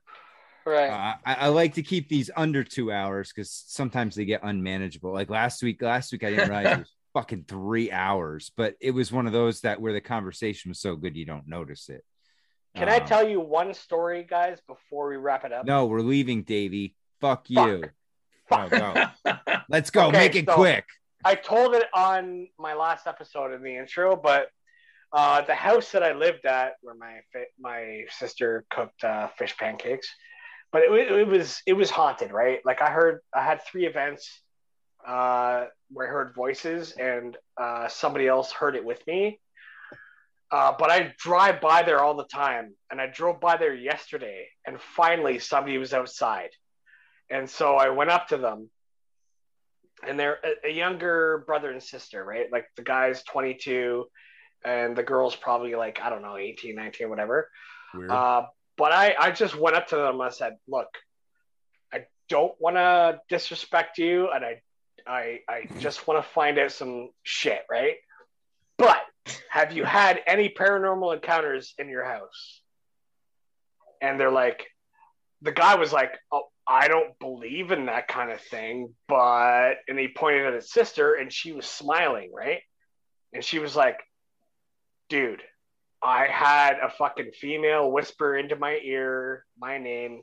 Right. 0.65 0.91
uh, 0.91 1.15
I, 1.27 1.35
I 1.35 1.49
like 1.49 1.75
to 1.75 1.83
keep 1.83 2.09
these 2.09 2.31
under 2.37 2.63
two 2.63 2.93
hours 2.93 3.33
because 3.35 3.51
sometimes 3.51 4.15
they 4.15 4.25
get 4.25 4.45
unmanageable. 4.45 5.13
Like 5.13 5.29
last 5.29 5.61
week, 5.61 5.83
last 5.83 6.13
week 6.13 6.23
I 6.23 6.31
didn't 6.31 6.51
realize 6.51 6.73
it 6.73 6.79
was 6.79 6.95
fucking 7.15 7.47
three 7.49 7.91
hours, 7.91 8.53
but 8.57 8.77
it 8.81 8.93
was 8.93 9.11
one 9.11 9.27
of 9.27 9.33
those 9.33 9.63
that 9.63 9.81
where 9.81 9.93
the 9.93 10.01
conversation 10.01 10.69
was 10.69 10.79
so 10.79 10.95
good 10.95 11.17
you 11.17 11.25
don't 11.25 11.49
notice 11.49 11.89
it. 11.89 12.05
Can 12.77 12.89
I 12.89 12.99
Um, 12.99 13.07
tell 13.07 13.29
you 13.29 13.41
one 13.41 13.75
story, 13.75 14.23
guys, 14.29 14.61
before 14.67 15.09
we 15.09 15.17
wrap 15.17 15.45
it 15.45 15.53
up? 15.53 15.65
No, 15.67 15.87
we're 15.87 16.01
leaving, 16.01 16.43
Davey. 16.43 16.95
Fuck 17.21 17.51
you. 17.51 17.85
Fuck. 18.49 18.73
Oh, 18.73 19.09
go. 19.25 19.35
Let's 19.69 19.91
go. 19.91 20.09
Okay, 20.09 20.19
Make 20.19 20.35
it 20.37 20.47
so- 20.47 20.55
quick. 20.55 20.85
I 21.25 21.35
told 21.35 21.75
it 21.75 21.85
on 21.93 22.49
my 22.59 22.75
last 22.75 23.07
episode 23.09 23.53
in 23.53 23.61
the 23.63 23.77
intro, 23.77 24.15
but 24.15 24.51
uh, 25.13 25.41
the 25.43 25.55
house 25.55 25.91
that 25.93 26.03
I 26.05 26.13
lived 26.13 26.47
at, 26.47 26.75
where 26.81 26.95
my 26.95 27.21
my 27.59 28.05
sister 28.09 28.65
cooked 28.71 29.03
uh, 29.03 29.27
fish 29.37 29.57
pancakes, 29.57 30.09
but 30.71 30.83
it, 30.83 30.93
it 31.11 31.27
was 31.27 31.61
it 31.67 31.73
was 31.73 31.91
haunted, 31.91 32.31
right? 32.31 32.61
Like 32.65 32.81
I 32.81 32.91
heard, 32.91 33.21
I 33.35 33.43
had 33.43 33.61
three 33.67 33.85
events 33.87 34.43
uh, 35.07 35.65
where 35.91 36.07
I 36.07 36.11
heard 36.11 36.35
voices, 36.37 36.93
and 36.93 37.37
uh, 37.61 37.89
somebody 37.89 38.29
else 38.29 38.53
heard 38.53 38.77
it 38.77 38.85
with 38.85 39.05
me. 39.09 39.41
Uh, 40.51 40.73
but 40.79 40.91
I 40.91 41.15
drive 41.19 41.61
by 41.61 41.83
there 41.83 42.03
all 42.03 42.15
the 42.15 42.25
time, 42.25 42.75
and 42.91 43.01
I 43.01 43.07
drove 43.07 43.41
by 43.41 43.57
there 43.59 43.75
yesterday, 43.75 44.47
and 44.67 44.81
finally 44.81 45.39
somebody 45.39 45.77
was 45.77 45.93
outside, 45.93 46.51
and 47.31 47.49
so 47.49 47.75
I 47.77 47.91
went 47.91 48.11
up 48.11 48.29
to 48.29 48.39
them, 48.39 48.71
and 50.07 50.19
they're 50.19 50.39
a, 50.45 50.69
a 50.69 50.73
younger 50.73 51.45
brother 51.47 51.71
and 51.71 51.83
sister, 51.83 52.25
right? 52.25 52.47
Like 52.51 52.67
the 52.77 52.83
guy's 52.83 53.23
22 53.25 54.07
and 54.65 54.97
the 54.97 55.03
girl's 55.03 55.37
probably 55.37 55.75
like, 55.75 56.01
I 56.03 56.11
don't 56.11 56.23
know, 56.23 56.37
18, 56.37 56.75
19, 56.75 57.09
whatever. 57.09 57.49
Uh, 58.11 58.47
but 58.77 58.93
I, 58.93 59.15
I 59.19 59.31
just 59.31 59.57
went 59.57 59.77
up 59.77 59.89
to 59.89 59.97
them 59.97 60.15
and 60.15 60.23
I 60.23 60.29
said, 60.31 60.57
look, 60.69 60.89
I 61.93 62.05
don't 62.29 62.55
want 62.61 62.77
to 62.77 63.21
disrespect 63.29 63.99
you. 63.99 64.31
And 64.31 64.45
I, 64.45 64.63
I, 65.07 65.41
I 65.49 65.69
just 65.81 66.07
want 66.07 66.23
to 66.25 66.31
find 66.31 66.59
out 66.59 66.73
some 66.73 67.11
shit, 67.23 67.63
right? 67.71 67.97
But 68.77 69.01
have 69.51 69.73
you 69.73 69.85
had 69.85 70.21
any 70.27 70.49
paranormal 70.49 71.15
encounters 71.15 71.75
in 71.79 71.89
your 71.89 72.05
house? 72.05 72.61
And 74.01 74.19
they're 74.19 74.31
like, 74.31 74.67
the 75.43 75.53
guy 75.53 75.77
was 75.77 75.93
like, 75.93 76.13
oh, 76.33 76.45
I 76.67 76.89
don't 76.89 77.19
believe 77.19 77.71
in 77.71 77.87
that 77.87 78.09
kind 78.09 78.31
of 78.31 78.41
thing, 78.43 78.95
but 79.09 79.75
and 79.89 79.99
he 79.99 80.09
pointed 80.09 80.47
at 80.47 80.55
his 80.55 80.71
sister 80.71 81.15
and 81.15 81.33
she 81.33 81.53
was 81.53 81.67
smiling, 81.67 82.31
right? 82.35 82.61
And 83.33 83.43
she 83.43 83.59
was 83.59 83.75
like, 83.75 83.99
dude, 85.09 85.43
I 86.03 86.27
had 86.27 86.75
a 86.83 86.91
fucking 86.91 87.33
female 87.33 87.91
whisper 87.91 88.37
into 88.37 88.57
my 88.57 88.79
ear 88.85 89.47
my 89.59 89.79
name, 89.79 90.21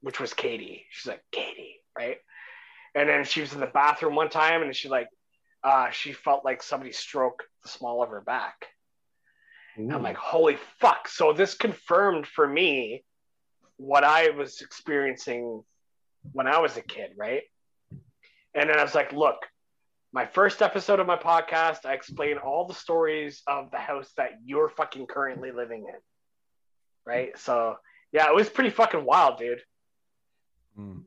which 0.00 0.20
was 0.20 0.32
Katie. 0.34 0.86
She's 0.90 1.08
like, 1.08 1.22
Katie, 1.32 1.80
right? 1.96 2.18
And 2.94 3.08
then 3.08 3.24
she 3.24 3.40
was 3.40 3.52
in 3.52 3.60
the 3.60 3.66
bathroom 3.66 4.14
one 4.14 4.30
time 4.30 4.62
and 4.62 4.74
she 4.74 4.88
like 4.88 5.08
uh 5.64 5.90
she 5.90 6.12
felt 6.12 6.44
like 6.44 6.62
somebody 6.62 6.92
stroked 6.92 7.42
the 7.68 7.78
small 7.78 8.02
of 8.02 8.10
her 8.10 8.20
back. 8.20 8.66
And 9.76 9.92
I'm 9.92 10.02
like, 10.02 10.16
holy 10.16 10.58
fuck. 10.80 11.08
So 11.08 11.32
this 11.32 11.54
confirmed 11.54 12.26
for 12.26 12.46
me 12.46 13.04
what 13.76 14.02
I 14.04 14.30
was 14.30 14.60
experiencing 14.60 15.62
when 16.32 16.46
I 16.46 16.58
was 16.58 16.76
a 16.76 16.82
kid, 16.82 17.12
right? 17.16 17.42
And 18.54 18.68
then 18.68 18.78
I 18.78 18.82
was 18.82 18.94
like, 18.94 19.12
look, 19.12 19.36
my 20.12 20.26
first 20.26 20.62
episode 20.62 20.98
of 21.00 21.06
my 21.06 21.16
podcast, 21.16 21.84
I 21.84 21.92
explain 21.92 22.38
all 22.38 22.66
the 22.66 22.74
stories 22.74 23.42
of 23.46 23.70
the 23.70 23.78
house 23.78 24.10
that 24.16 24.30
you're 24.44 24.70
fucking 24.70 25.06
currently 25.06 25.52
living 25.52 25.84
in. 25.88 26.00
Right. 27.06 27.38
So 27.38 27.76
yeah, 28.12 28.26
it 28.28 28.34
was 28.34 28.48
pretty 28.48 28.70
fucking 28.70 29.04
wild, 29.04 29.38
dude. 29.38 29.60
Mm. 30.78 31.02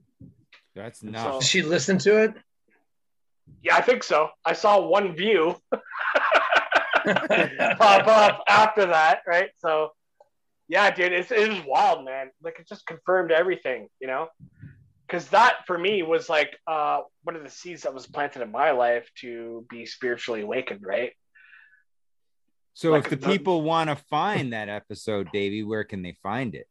That's 0.76 1.02
So- 1.02 1.08
nuts. 1.08 1.40
Did 1.40 1.48
she 1.48 1.62
listened 1.64 2.02
to 2.02 2.24
it? 2.24 2.34
Yeah, 3.64 3.76
I 3.76 3.82
think 3.82 4.04
so. 4.04 4.30
I 4.46 4.54
saw 4.54 4.80
one 4.88 5.14
view 5.16 5.56
pop 7.78 8.08
up 8.08 8.44
after 8.48 8.88
that, 8.88 9.20
right? 9.28 9.50
So 9.58 9.90
yeah, 10.68 10.90
dude, 10.92 11.12
it's 11.12 11.32
it 11.32 11.50
was 11.50 11.62
wild, 11.66 12.06
man. 12.06 12.32
Like 12.42 12.60
it 12.60 12.68
just 12.68 12.86
confirmed 12.86 13.32
everything, 13.32 13.88
you 14.00 14.08
know? 14.08 14.28
Because 15.06 15.28
that 15.30 15.66
for 15.68 15.78
me 15.78 16.04
was 16.04 16.30
like 16.30 16.58
uh 16.68 17.02
one 17.24 17.36
of 17.36 17.44
the 17.44 17.50
seeds 17.50 17.84
that 17.84 17.94
was 17.94 18.08
planted 18.08 18.42
in 18.42 18.52
my 18.52 18.72
life 18.72 19.10
to 19.20 19.66
be 19.70 19.86
spiritually 19.86 20.42
awakened, 20.42 20.82
right? 20.84 21.12
So 22.74 22.92
like 22.92 23.04
if 23.04 23.10
the 23.10 23.16
the- 23.18 23.28
people 23.28 23.62
want 23.64 23.90
to 23.90 23.96
find 23.96 24.54
that 24.54 24.70
episode, 24.70 25.30
Davey, 25.34 25.64
where 25.64 25.84
can 25.84 26.02
they 26.02 26.18
find 26.24 26.56
it? 26.56 26.68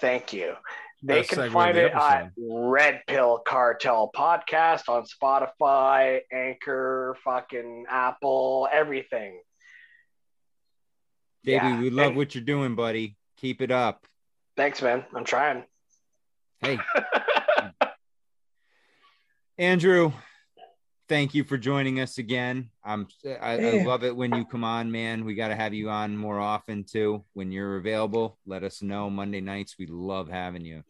Thank 0.00 0.32
you. 0.32 0.54
They 1.02 1.22
can 1.22 1.50
find 1.50 1.76
the 1.76 1.86
it 1.86 1.94
at 1.94 2.30
Red 2.36 3.02
Pill 3.06 3.38
Cartel 3.46 4.10
Podcast 4.14 4.88
on 4.88 5.04
Spotify, 5.04 6.20
Anchor, 6.30 7.16
fucking 7.24 7.86
Apple, 7.88 8.68
everything. 8.70 9.40
Davey, 11.42 11.66
Yeah, 11.66 11.80
we 11.80 11.88
love 11.90 12.08
and- 12.08 12.16
what 12.16 12.34
you're 12.34 12.44
doing, 12.44 12.74
buddy. 12.74 13.16
Keep 13.38 13.62
it 13.62 13.70
up. 13.70 14.06
Thanks, 14.58 14.82
man. 14.82 15.06
I'm 15.14 15.24
trying. 15.24 15.64
Hey, 16.60 16.78
Andrew, 19.58 20.12
thank 21.10 21.34
you 21.34 21.42
for 21.42 21.58
joining 21.58 21.98
us 21.98 22.18
again. 22.18 22.70
I'm 22.84 23.08
I, 23.42 23.58
I 23.58 23.82
love 23.82 24.04
it 24.04 24.16
when 24.16 24.32
you 24.32 24.46
come 24.46 24.62
on, 24.62 24.92
man. 24.92 25.24
We 25.24 25.34
got 25.34 25.48
to 25.48 25.56
have 25.56 25.74
you 25.74 25.90
on 25.90 26.16
more 26.16 26.38
often 26.38 26.84
too. 26.84 27.24
When 27.34 27.50
you're 27.50 27.76
available, 27.76 28.38
let 28.46 28.62
us 28.62 28.80
know. 28.80 29.10
Monday 29.10 29.40
nights, 29.40 29.74
we 29.76 29.86
love 29.86 30.28
having 30.28 30.64
you. 30.64 30.84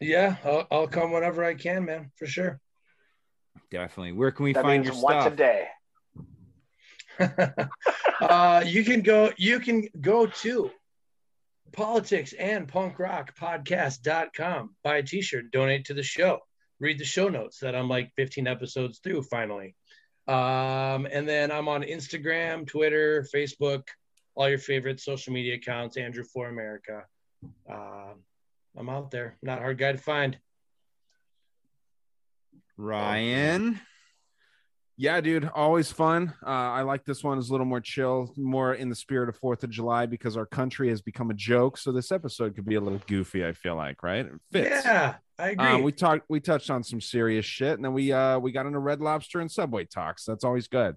yeah, 0.00 0.36
I'll, 0.44 0.66
I'll 0.70 0.86
come 0.86 1.10
whenever 1.10 1.44
I 1.44 1.54
can, 1.54 1.84
man, 1.84 2.12
for 2.14 2.26
sure. 2.26 2.60
Definitely. 3.70 4.12
Where 4.12 4.30
can 4.30 4.44
we 4.44 4.52
that 4.52 4.62
find 4.62 4.84
means 4.84 4.94
your 4.94 5.04
once 5.04 5.22
stuff? 5.24 5.32
a 5.32 5.36
day. 5.36 5.68
uh, 8.20 8.62
you 8.64 8.84
can 8.84 9.02
go 9.02 9.32
you 9.36 9.58
can 9.58 9.88
go 10.00 10.26
to 10.26 10.70
politics 11.72 12.34
and 12.34 12.68
punk 12.68 12.98
rock 12.98 13.34
podcast.com 13.36 14.76
buy 14.84 14.98
a 14.98 15.02
t-shirt 15.02 15.50
donate 15.50 15.86
to 15.86 15.94
the 15.94 16.02
show 16.02 16.40
read 16.80 16.98
the 16.98 17.04
show 17.04 17.28
notes 17.28 17.58
that 17.60 17.74
i'm 17.74 17.88
like 17.88 18.12
15 18.16 18.46
episodes 18.46 18.98
through 18.98 19.22
finally. 19.22 19.74
Um, 20.28 21.06
and 21.10 21.28
then 21.28 21.50
i'm 21.50 21.68
on 21.68 21.82
instagram 21.82 22.66
twitter 22.66 23.26
facebook 23.34 23.84
all 24.34 24.48
your 24.48 24.58
favorite 24.58 25.00
social 25.00 25.32
media 25.32 25.54
accounts 25.54 25.96
andrew 25.96 26.24
for 26.24 26.48
america. 26.48 27.04
Um, 27.70 28.22
i'm 28.76 28.88
out 28.88 29.10
there. 29.10 29.36
Not 29.42 29.58
hard 29.58 29.78
guy 29.78 29.92
to 29.92 29.98
find. 29.98 30.38
Ryan. 32.76 33.80
Yeah, 34.98 35.20
dude, 35.20 35.50
always 35.54 35.92
fun. 35.92 36.32
Uh, 36.42 36.48
I 36.48 36.80
like 36.82 37.04
this 37.04 37.22
one. 37.22 37.38
is 37.38 37.50
a 37.50 37.52
little 37.52 37.66
more 37.66 37.80
chill, 37.82 38.32
more 38.36 38.72
in 38.72 38.88
the 38.88 38.94
spirit 38.94 39.28
of 39.28 39.36
Fourth 39.36 39.62
of 39.62 39.68
July 39.68 40.06
because 40.06 40.38
our 40.38 40.46
country 40.46 40.88
has 40.88 41.02
become 41.02 41.30
a 41.30 41.34
joke. 41.34 41.76
So 41.76 41.92
this 41.92 42.10
episode 42.10 42.54
could 42.54 42.64
be 42.64 42.76
a 42.76 42.80
little 42.80 43.02
goofy. 43.06 43.44
I 43.44 43.52
feel 43.52 43.76
like, 43.76 44.02
right? 44.02 44.24
It 44.24 44.32
fits. 44.52 44.84
yeah 44.86 45.16
i 45.38 45.50
agree 45.50 45.66
Uh, 45.66 45.78
we 45.80 45.92
talked. 45.92 46.24
We 46.30 46.40
touched 46.40 46.70
on 46.70 46.82
some 46.82 47.02
serious 47.02 47.44
shit, 47.44 47.74
and 47.74 47.84
then 47.84 47.92
we 47.92 48.10
uh 48.12 48.38
we 48.38 48.52
got 48.52 48.64
into 48.64 48.78
Red 48.78 49.00
Lobster 49.02 49.40
and 49.40 49.50
Subway 49.52 49.84
talks. 49.84 50.24
That's 50.24 50.44
always 50.44 50.66
good. 50.68 50.96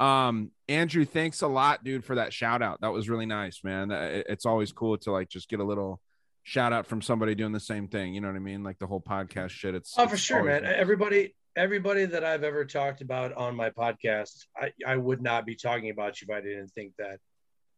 Um, 0.00 0.50
Andrew, 0.68 1.04
thanks 1.04 1.42
a 1.42 1.46
lot, 1.46 1.84
dude, 1.84 2.04
for 2.04 2.14
that 2.16 2.32
shout 2.32 2.62
out. 2.62 2.80
That 2.80 2.92
was 2.92 3.08
really 3.10 3.26
nice, 3.26 3.62
man. 3.62 3.92
Uh, 3.92 4.00
it- 4.00 4.26
It's 4.30 4.46
always 4.46 4.72
cool 4.72 4.96
to 4.98 5.12
like 5.12 5.28
just 5.28 5.50
get 5.50 5.60
a 5.60 5.64
little 5.64 6.00
shout 6.44 6.72
out 6.72 6.86
from 6.86 7.02
somebody 7.02 7.34
doing 7.34 7.52
the 7.52 7.60
same 7.60 7.88
thing. 7.88 8.14
You 8.14 8.22
know 8.22 8.28
what 8.28 8.36
I 8.36 8.40
mean? 8.40 8.64
Like 8.64 8.78
the 8.78 8.86
whole 8.86 9.02
podcast 9.02 9.50
shit. 9.50 9.74
It's 9.74 9.94
Oh, 9.98 10.06
for 10.08 10.14
it's 10.14 10.22
sure, 10.22 10.42
man. 10.42 10.62
nice. 10.62 10.74
Everybody, 10.78 11.34
everybody 11.56 12.04
that 12.06 12.24
I've 12.24 12.42
ever 12.44 12.64
talked 12.64 13.00
about 13.00 13.32
on 13.34 13.54
my 13.54 13.70
podcast, 13.70 14.46
I, 14.56 14.72
I 14.86 14.96
would 14.96 15.22
not 15.22 15.46
be 15.46 15.54
talking 15.54 15.90
about 15.90 16.20
you 16.20 16.26
if 16.28 16.36
I 16.36 16.40
didn't 16.40 16.68
think 16.68 16.92
that 16.98 17.18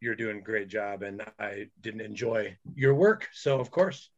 you're 0.00 0.14
doing 0.14 0.38
a 0.38 0.42
great 0.42 0.68
job 0.68 1.02
and 1.02 1.22
I 1.38 1.66
didn't 1.80 2.00
enjoy 2.02 2.56
your 2.74 2.94
work. 2.94 3.28
So, 3.32 3.58
of 3.60 3.70
course, 3.70 4.10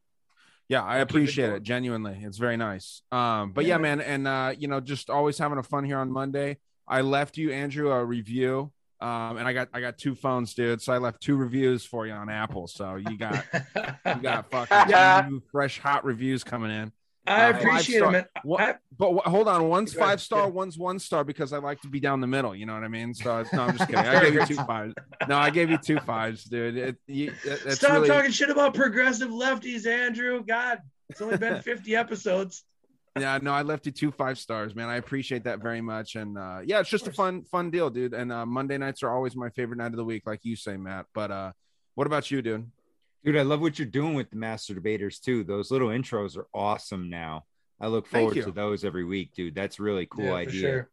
Yeah, 0.67 0.83
I 0.83 0.95
I'll 0.95 0.99
it 1.01 1.01
appreciate 1.03 1.49
it, 1.51 1.63
genuinely. 1.63 2.19
It's 2.21 2.37
very 2.37 2.57
nice. 2.57 3.01
Um, 3.11 3.51
but 3.53 3.65
yeah, 3.65 3.75
Yeah, 3.75 3.77
man, 3.79 4.01
and 4.01 4.27
uh, 4.27 4.53
you 4.57 4.67
know, 4.67 4.79
just 4.81 5.09
always 5.09 5.37
having 5.37 5.57
a 5.57 5.63
fun 5.63 5.83
here 5.85 5.97
on 5.99 6.11
Monday. 6.11 6.57
I 6.87 7.01
left 7.01 7.37
you, 7.37 7.51
Andrew, 7.51 7.91
a 7.91 8.03
review. 8.03 8.71
Um, 9.01 9.37
and 9.37 9.47
I 9.47 9.53
got 9.53 9.69
I 9.73 9.79
got 9.79 9.97
two 9.97 10.13
phones, 10.13 10.53
dude. 10.53 10.81
So 10.81 10.91
I 10.91 10.97
left 10.97 11.21
two 11.21 11.37
reviews 11.37 11.85
for 11.85 12.05
you 12.05 12.11
on 12.11 12.29
Apple. 12.29 12.67
So 12.67 12.95
you 12.97 13.17
got 13.17 13.45
you 14.05 14.15
got 14.21 14.51
fucking 14.51 14.77
Yeah. 14.89 15.25
two 15.29 15.41
fresh 15.53 15.79
hot 15.79 16.03
reviews 16.03 16.43
coming 16.43 16.69
in. 16.69 16.91
I 17.29 17.45
Uh, 17.51 17.57
appreciate 17.57 18.01
it, 18.01 18.11
man. 18.11 18.25
What- 18.43 18.61
I- 18.61 18.75
But 18.97 19.13
wh- 19.15 19.27
hold 19.29 19.47
on, 19.47 19.69
one's 19.69 19.93
five 19.93 20.19
star, 20.19 20.41
yeah. 20.43 20.47
one's 20.47 20.77
one 20.77 20.99
star 20.99 21.23
because 21.23 21.53
I 21.53 21.59
like 21.59 21.79
to 21.81 21.87
be 21.87 21.99
down 21.99 22.19
the 22.21 22.27
middle. 22.27 22.53
You 22.55 22.65
know 22.65 22.73
what 22.73 22.83
I 22.83 22.87
mean? 22.89 23.13
So 23.13 23.43
no, 23.53 23.61
I'm 23.63 23.77
just 23.77 23.89
kidding. 23.89 24.05
I 24.05 24.21
gave 24.21 24.33
you 24.33 24.45
two 24.45 24.55
fives. 24.55 24.93
No, 25.27 25.37
I 25.37 25.49
gave 25.49 25.69
you 25.69 25.77
two 25.77 25.99
fives, 25.99 26.43
dude. 26.43 26.75
It, 26.75 26.97
you, 27.07 27.27
it, 27.45 27.61
it's 27.65 27.75
Stop 27.75 27.91
really, 27.93 28.07
talking 28.09 28.31
shit 28.31 28.49
about 28.49 28.73
progressive 28.73 29.29
lefties, 29.29 29.85
Andrew. 29.87 30.43
God, 30.43 30.79
it's 31.09 31.21
only 31.21 31.37
been 31.37 31.61
50 31.61 31.95
episodes. 32.03 32.63
yeah 33.19 33.39
no 33.41 33.51
i 33.51 33.63
left 33.63 33.85
you 33.87 33.91
two 33.91 34.11
five 34.11 34.37
stars 34.37 34.75
man 34.75 34.87
i 34.87 34.97
appreciate 34.97 35.43
that 35.45 35.59
very 35.59 35.81
much 35.81 36.15
and 36.15 36.37
uh 36.37 36.59
yeah 36.63 36.79
it's 36.79 36.89
just 36.91 37.07
a 37.07 37.11
fun 37.11 37.43
fun 37.43 37.71
deal 37.71 37.89
dude 37.89 38.13
and 38.13 38.31
uh 38.31 38.45
monday 38.45 38.77
nights 38.77 39.01
are 39.01 39.09
always 39.09 39.35
my 39.35 39.49
favorite 39.49 39.77
night 39.77 39.87
of 39.87 39.95
the 39.97 40.05
week 40.05 40.21
like 40.27 40.39
you 40.43 40.55
say 40.55 40.77
matt 40.77 41.07
but 41.15 41.31
uh 41.31 41.51
what 41.95 42.05
about 42.05 42.29
you 42.29 42.41
dude 42.43 42.69
Dude, 43.23 43.37
I 43.37 43.41
love 43.41 43.61
what 43.61 43.77
you're 43.77 43.87
doing 43.87 44.13
with 44.13 44.29
the 44.29 44.37
master 44.37 44.73
debaters 44.73 45.19
too. 45.19 45.43
Those 45.43 45.71
little 45.71 45.89
intros 45.89 46.37
are 46.37 46.47
awesome 46.53 47.09
now. 47.09 47.43
I 47.81 47.87
look 47.87 48.07
forward 48.07 48.35
to 48.35 48.51
those 48.51 48.83
every 48.85 49.05
week, 49.05 49.33
dude. 49.33 49.55
That's 49.55 49.79
really 49.79 50.05
cool 50.05 50.25
Yeah, 50.25 50.33
idea. 50.33 50.61
sure. 50.61 50.89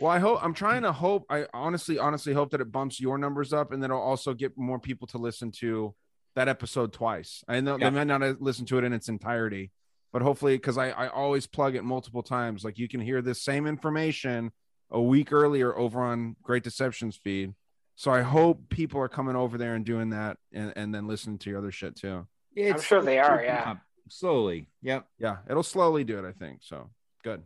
well 0.00 0.10
i 0.12 0.18
hope 0.18 0.38
i'm 0.44 0.52
trying 0.52 0.82
to 0.82 0.92
hope 0.92 1.24
i 1.30 1.46
honestly 1.54 1.98
honestly 1.98 2.34
hope 2.34 2.50
that 2.50 2.60
it 2.60 2.70
bumps 2.70 3.00
your 3.00 3.16
numbers 3.16 3.52
up 3.54 3.72
and 3.72 3.82
then 3.82 3.90
it'll 3.90 4.02
also 4.02 4.34
get 4.34 4.52
more 4.58 4.78
people 4.78 5.06
to 5.08 5.16
listen 5.18 5.50
to 5.50 5.94
that 6.34 6.48
episode 6.48 6.92
twice 6.92 7.42
i 7.48 7.60
know 7.60 7.78
Yeah. 7.78 7.88
they 7.88 7.96
might 7.96 8.06
not 8.06 8.42
listen 8.42 8.66
to 8.66 8.76
it 8.78 8.84
in 8.84 8.92
its 8.92 9.08
entirety 9.08 9.70
but 10.12 10.20
hopefully 10.20 10.56
because 10.56 10.76
I, 10.76 10.90
I 10.90 11.08
always 11.08 11.46
plug 11.46 11.76
it 11.76 11.82
multiple 11.82 12.22
times 12.22 12.62
like 12.62 12.76
you 12.78 12.88
can 12.88 13.00
hear 13.00 13.22
this 13.22 13.40
same 13.42 13.66
information 13.66 14.50
a 14.90 15.00
week 15.00 15.32
earlier 15.32 15.74
over 15.76 16.02
on 16.02 16.36
great 16.42 16.62
deceptions 16.62 17.16
feed 17.16 17.54
so 17.96 18.10
i 18.12 18.22
hope 18.22 18.68
people 18.68 19.00
are 19.00 19.08
coming 19.08 19.34
over 19.36 19.58
there 19.58 19.74
and 19.74 19.84
doing 19.84 20.10
that 20.10 20.36
and, 20.52 20.72
and 20.76 20.94
then 20.94 21.06
listening 21.08 21.38
to 21.38 21.50
your 21.50 21.58
other 21.58 21.72
shit 21.72 21.96
too 21.96 22.26
Yeah, 22.54 22.74
It's 22.74 22.84
sure 22.84 23.02
they 23.02 23.18
are, 23.18 23.42
yeah. 23.42 23.72
up 23.72 23.78
Slowly. 24.08 24.68
Yep. 24.82 25.06
yeah 25.18 25.38
it'll 25.50 25.62
slowly 25.64 26.04
do 26.04 26.18
it 26.18 26.24
i 26.24 26.32
think 26.32 26.60
so 26.62 26.90
good 27.24 27.42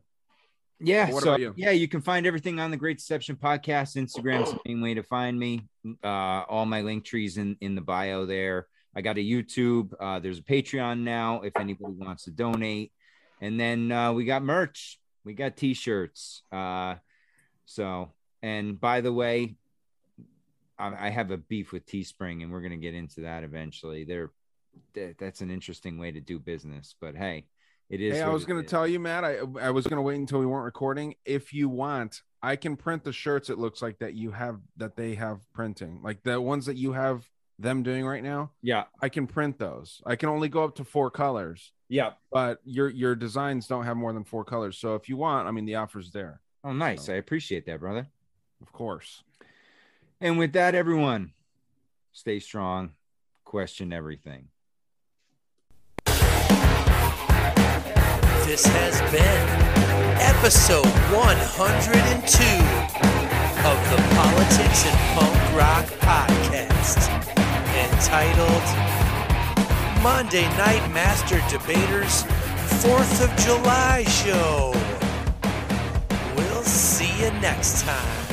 Yeah. 0.81 1.11
What 1.11 1.23
so 1.23 1.31
about 1.31 1.41
you? 1.41 1.55
yeah, 1.57 1.71
you 1.73 1.89
can 1.89 2.01
find 2.03 2.27
everything 2.27 2.59
on 2.59 2.71
the 2.71 2.77
Great 2.79 2.97
Deception 2.99 3.37
podcast. 3.37 3.97
Instagram's 3.97 4.51
the 4.53 4.59
main 4.67 4.81
way 4.81 4.95
to 4.95 5.03
find 5.03 5.39
me. 5.39 5.69
Uh, 6.03 6.43
all 6.49 6.65
my 6.65 6.81
link 6.81 7.05
trees 7.05 7.37
in 7.37 7.57
in 7.61 7.75
the 7.75 7.83
bio 7.83 8.25
there. 8.25 8.67
I 8.97 9.03
got 9.03 9.19
a 9.19 9.21
YouTube. 9.21 9.93
Uh, 10.01 10.21
there's 10.21 10.39
a 10.39 10.43
Patreon 10.43 11.01
now 11.01 11.43
if 11.43 11.53
anybody 11.59 11.93
wants 11.99 12.25
to 12.25 12.31
donate, 12.31 12.93
and 13.43 13.61
then 13.61 13.93
uh, 13.93 14.13
we 14.15 14.25
got 14.25 14.43
merch. 14.43 14.99
We 15.23 15.35
got 15.35 15.57
t-shirts. 15.59 16.43
Uh, 16.51 16.95
so 17.67 18.13
and 18.43 18.81
by 18.81 19.03
the 19.03 19.13
way, 19.13 19.57
I, 20.81 21.07
I 21.07 21.11
have 21.11 21.31
a 21.31 21.37
beef 21.37 21.73
with 21.73 21.87
Teespring, 21.87 22.43
and 22.43 22.51
we're 22.51 22.63
gonna 22.63 22.77
get 22.77 22.95
into 22.95 23.21
that 23.23 23.45
eventually. 23.45 24.05
They're 24.05 24.31
that's 24.95 25.41
an 25.41 25.51
interesting 25.51 25.99
way 25.99 26.11
to 26.13 26.21
do 26.21 26.39
business, 26.39 26.95
but 27.01 27.15
hey. 27.17 27.47
It 27.89 28.01
is. 28.01 28.19
Hey, 28.19 28.23
I 28.23 28.29
was 28.29 28.45
going 28.45 28.63
to 28.63 28.69
tell 28.69 28.87
you, 28.87 29.01
Matt. 29.01 29.25
I 29.25 29.39
I 29.61 29.71
was 29.73 29.85
going 29.85 29.97
to 29.97 30.03
wait 30.03 30.15
until 30.15 30.39
we 30.39 30.47
weren't 30.47 30.65
recording. 30.65 31.17
If 31.25 31.53
you 31.53 31.69
want, 31.69 32.23
I 32.41 32.55
can 32.55 32.77
print 32.77 33.03
the 33.03 33.13
shirts. 33.13 33.51
It 33.51 33.59
looks 33.59 33.83
like 33.83 33.99
that 33.99 34.15
you 34.15 34.31
have 34.31 34.61
that 34.77 34.95
they 34.95 35.17
have 35.17 35.41
printing, 35.53 36.01
like 36.01 36.23
the 36.23 36.41
ones 36.41 36.67
that 36.67 36.77
you 36.77 36.93
have 36.93 37.29
them 37.59 37.83
doing 37.83 38.07
right 38.07 38.23
now. 38.23 38.53
Yeah. 38.63 38.85
I 39.03 39.09
can 39.09 39.27
print 39.27 39.59
those. 39.59 40.01
I 40.07 40.15
can 40.15 40.29
only 40.29 40.49
go 40.49 40.63
up 40.63 40.77
to 40.77 40.85
four 40.85 41.11
colors, 41.11 41.73
Yeah. 41.89 42.13
but 42.31 42.61
your 42.65 42.89
your 42.91 43.17
designs 43.17 43.67
don't 43.67 43.85
have 43.87 43.97
more 43.97 44.13
than 44.13 44.23
four 44.23 44.45
colors. 44.45 44.79
So 44.79 44.95
if 44.95 45.09
you 45.09 45.17
want, 45.17 45.49
I 45.49 45.51
mean, 45.51 45.65
the 45.65 45.75
offer's 45.75 46.13
there, 46.13 46.41
Oh, 46.63 46.73
nice. 46.73 47.09
I 47.09 47.15
appreciate 47.15 47.67
that, 47.67 47.81
brother. 47.81 48.07
of 48.63 48.71
course. 48.73 49.25
And 50.23 50.37
with 50.37 50.53
that, 50.53 50.75
everyone, 50.75 51.33
stay 52.13 52.41
strong, 52.41 52.91
question 53.45 53.91
everything. 53.91 54.49
This 58.45 58.67
has 58.67 59.01
been 59.11 59.49
episode 60.21 60.85
102 60.85 62.45
of 63.65 63.79
the 63.91 63.97
Politics 64.15 64.85
and 64.85 64.99
Punk 65.17 65.37
Rock 65.57 65.87
Podcast, 66.05 67.09
entitled 67.89 68.67
Monday 70.03 70.47
Night 70.59 70.87
Master 70.93 71.41
Debaters 71.49 72.25
4th 72.83 73.25
of 73.25 73.31
July 73.39 74.05
show. 74.05 74.75
We'll 76.37 76.63
see 76.63 77.11
you 77.25 77.31
next 77.41 77.85
time. 77.85 78.30